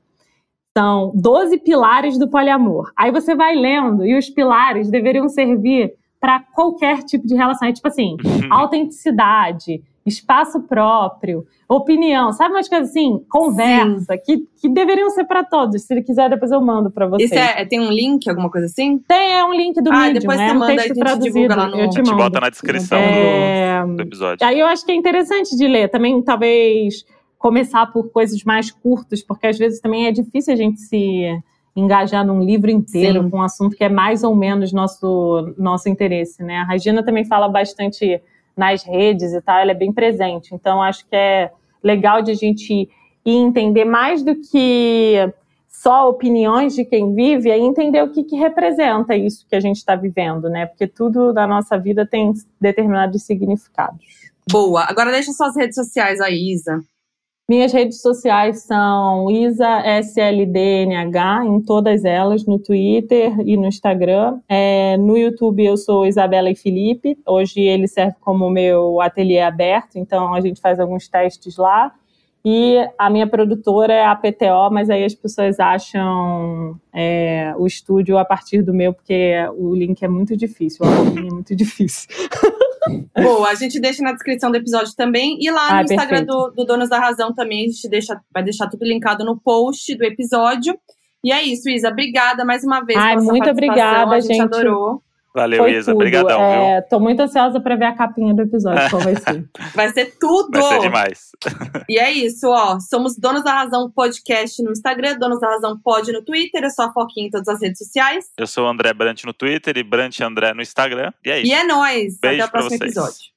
São 0.78 1.11
12 1.15 1.57
pilares 1.60 2.19
do 2.19 2.28
poliamor. 2.28 2.91
Aí 2.95 3.11
você 3.11 3.36
vai 3.36 3.56
lendo, 3.56 4.06
e 4.06 4.15
os 4.15 4.30
pilares 4.30 4.91
deveriam 4.91 5.28
servir 5.28 5.95
para 6.19 6.40
qualquer 6.40 7.03
tipo 7.03 7.26
de 7.26 7.34
relação. 7.34 7.68
É 7.68 7.74
tipo 7.74 7.88
assim, 7.88 8.15
autenticidade, 8.52 9.82
espaço 10.07 10.61
próprio, 10.61 11.45
opinião, 11.67 12.31
sabe 12.31 12.53
umas 12.53 12.69
coisas 12.69 12.89
assim, 12.89 13.19
conversa, 13.29 14.17
que, 14.17 14.47
que 14.59 14.69
deveriam 14.69 15.09
ser 15.09 15.25
para 15.25 15.43
todos. 15.43 15.81
Se 15.84 15.93
ele 15.93 16.01
quiser, 16.01 16.29
depois 16.29 16.51
eu 16.51 16.61
mando 16.61 16.89
para 16.89 17.07
você. 17.07 17.25
Isso 17.25 17.35
é, 17.35 17.65
tem 17.65 17.79
um 17.79 17.91
link, 17.91 18.29
alguma 18.29 18.49
coisa 18.49 18.67
assim? 18.67 18.97
Tem, 18.99 19.34
é 19.34 19.43
um 19.43 19.53
link 19.53 19.81
do 19.81 19.91
ah, 19.91 19.97
Medium, 19.97 20.19
depois 20.21 20.38
você 20.38 20.51
um 20.51 20.59
manda, 20.59 20.75
texto 20.75 20.95
traduzido. 20.95 21.55
Lá 21.55 21.67
no... 21.67 21.77
Eu 21.77 21.89
te, 21.89 21.99
a 21.99 22.03
gente 22.03 22.11
mando. 22.11 22.23
bota 22.23 22.39
na 22.39 22.49
descrição 22.49 22.97
é... 22.97 23.85
do, 23.85 23.95
do 23.95 24.01
episódio. 24.01 24.47
Aí 24.47 24.59
eu 24.59 24.65
acho 24.67 24.85
que 24.85 24.91
é 24.91 24.95
interessante 24.95 25.55
de 25.57 25.67
ler. 25.67 25.89
Também, 25.89 26.21
talvez, 26.21 27.05
começar 27.38 27.85
por 27.88 28.09
coisas 28.09 28.41
mais 28.43 28.71
curtas, 28.71 29.21
porque 29.21 29.47
às 29.47 29.57
vezes 29.57 29.81
também 29.81 30.07
é 30.07 30.11
difícil 30.11 30.53
a 30.53 30.57
gente 30.57 30.79
se 30.79 31.41
engajar 31.75 32.25
num 32.25 32.41
livro 32.41 32.71
inteiro 32.71 33.23
Sim. 33.23 33.29
com 33.29 33.38
um 33.38 33.41
assunto 33.41 33.75
que 33.75 33.84
é 33.84 33.89
mais 33.89 34.23
ou 34.23 34.35
menos 34.35 34.73
nosso, 34.73 35.53
nosso 35.57 35.88
interesse, 35.88 36.41
né? 36.41 36.57
A 36.57 36.63
Regina 36.63 37.03
também 37.03 37.23
fala 37.23 37.47
bastante 37.47 38.19
nas 38.57 38.84
redes 38.84 39.34
e 39.34 39.41
tal, 39.41 39.59
ela 39.59 39.71
é 39.71 39.75
bem 39.75 39.93
presente. 39.93 40.53
Então, 40.53 40.81
acho 40.81 41.07
que 41.07 41.15
é 41.15 41.51
legal 41.84 42.21
de 42.21 42.31
a 42.31 42.35
gente 42.35 42.73
ir 42.73 42.89
entender 43.31 43.85
mais 43.85 44.23
do 44.23 44.35
que 44.35 45.31
só 45.67 46.09
opiniões 46.09 46.73
de 46.73 46.84
quem 46.84 47.13
vive, 47.13 47.51
é 47.51 47.57
entender 47.57 48.01
o 48.01 48.11
que, 48.11 48.23
que 48.23 48.35
representa 48.35 49.15
isso 49.15 49.45
que 49.47 49.55
a 49.55 49.59
gente 49.59 49.77
está 49.77 49.95
vivendo, 49.95 50.49
né? 50.49 50.65
Porque 50.65 50.88
tudo 50.88 51.31
na 51.31 51.45
nossa 51.45 51.77
vida 51.77 52.05
tem 52.05 52.34
determinados 52.59 53.23
significados. 53.23 54.03
Boa. 54.49 54.85
Agora 54.89 55.11
deixa 55.11 55.31
suas 55.34 55.55
redes 55.55 55.75
sociais 55.75 56.19
aí, 56.19 56.51
Isa. 56.51 56.81
Minhas 57.49 57.72
redes 57.72 58.02
sociais 58.02 58.64
são 58.64 59.32
IsaSLDNH, 59.32 61.45
em 61.45 61.61
todas 61.61 62.03
elas, 62.03 62.45
no 62.45 62.60
Twitter 62.60 63.40
e 63.40 63.56
no 63.56 63.68
Instagram. 63.68 64.41
É, 64.49 64.98
no 64.98 65.18
YouTube 65.18 65.64
eu 65.64 65.78
sou 65.78 66.06
Isabela 66.06 66.49
e 66.49 66.57
Felipe. 66.57 67.18
Hoje 67.26 67.61
ele 67.61 67.88
serve 67.88 68.18
como 68.19 68.49
meu 68.49 68.99
ateliê 68.99 69.40
aberto, 69.40 69.95
então 69.95 70.34
a 70.34 70.41
gente 70.41 70.60
faz 70.60 70.78
alguns 70.78 71.07
testes 71.07 71.56
lá. 71.56 71.94
E 72.44 72.86
a 72.98 73.10
minha 73.10 73.28
produtora 73.28 73.94
é 73.94 74.06
a 74.06 74.14
PTO, 74.14 74.69
mas 74.69 74.90
aí 74.90 75.06
as 75.06 75.15
pessoas 75.15 75.57
acham 75.57 76.78
é, 76.94 77.53
o 77.57 77.65
estúdio 77.65 78.18
a 78.18 78.26
partir 78.26 78.61
do 78.61 78.74
meu, 78.74 78.94
porque 78.94 79.36
o 79.57 79.74
link 79.74 80.03
é 80.03 80.07
muito 80.10 80.36
difícil, 80.36 80.86
o 80.86 80.90
é 80.90 81.22
muito 81.32 81.56
difícil. 81.64 82.10
Boa, 83.15 83.49
a 83.49 83.55
gente 83.55 83.80
deixa 83.80 84.03
na 84.03 84.11
descrição 84.11 84.51
do 84.51 84.57
episódio 84.57 84.93
também. 84.95 85.38
E 85.39 85.49
lá 85.49 85.69
no 85.69 85.80
ah, 85.80 85.84
Instagram 85.84 86.23
do, 86.23 86.51
do, 86.51 86.65
Donos 86.65 86.89
da 86.89 86.99
Razão 86.99 87.34
também, 87.34 87.65
a 87.65 87.68
gente 87.69 87.89
deixa, 87.89 88.19
vai 88.34 88.43
deixar 88.43 88.68
tudo 88.68 88.85
linkado 88.85 89.23
no 89.26 89.39
post 89.39 89.95
do 89.95 90.03
episódio. 90.03 90.77
E 91.23 91.31
é 91.31 91.43
isso, 91.43 91.69
Isa. 91.69 91.89
Obrigada 91.89 92.45
mais 92.45 92.64
uma 92.64 92.81
vez. 92.81 92.97
Ai, 92.97 93.15
muito 93.18 93.49
obrigada, 93.49 94.15
a 94.15 94.19
gente. 94.19 94.34
gente 94.34 94.41
adorou. 94.41 95.01
Valeu, 95.38 95.59
Foi 95.59 95.72
Isa. 95.76 95.93
Obrigadão, 95.93 96.41
é, 96.41 96.81
Tô 96.81 96.99
muito 96.99 97.19
ansiosa 97.22 97.59
pra 97.59 97.76
ver 97.76 97.85
a 97.85 97.95
capinha 97.95 98.34
do 98.34 98.41
episódio, 98.41 98.89
qual 98.89 99.03
vai 99.03 99.15
ser. 99.15 99.47
Vai 99.76 99.89
ser 99.89 100.18
tudo! 100.19 100.49
Vai 100.51 100.64
ser 100.64 100.80
demais. 100.80 101.30
E 101.88 101.99
é 101.99 102.11
isso, 102.11 102.47
ó. 102.47 102.80
Somos 102.80 103.15
Donos 103.15 103.43
da 103.43 103.53
Razão 103.53 103.91
Podcast 103.91 104.64
no 104.64 104.72
Instagram, 104.72 105.19
Donos 105.19 105.39
da 105.39 105.47
Razão 105.47 105.80
Pod 105.80 106.11
no 106.11 106.23
Twitter, 106.26 106.64
é 106.64 106.69
só 106.72 106.91
foquinha 106.91 107.27
em 107.27 107.30
todas 107.30 107.47
as 107.47 107.61
redes 107.61 107.77
sociais. 107.77 108.26
Eu 108.35 108.47
sou 108.47 108.65
o 108.65 108.68
André 108.68 108.91
Brant 108.93 109.23
no 109.26 109.34
Twitter 109.34 109.77
e 109.77 109.84
Brant 109.84 110.19
André 110.22 110.55
no 110.55 110.61
Instagram. 110.64 111.11
E 111.23 111.30
é 111.30 111.39
isso. 111.39 111.51
E 111.51 111.53
é 111.53 111.64
nóis! 111.64 112.18
Beijo 112.19 112.41
Até 112.41 112.45
o 112.45 112.51
próximo 112.51 112.69
vocês. 112.80 112.81
episódio. 112.81 113.36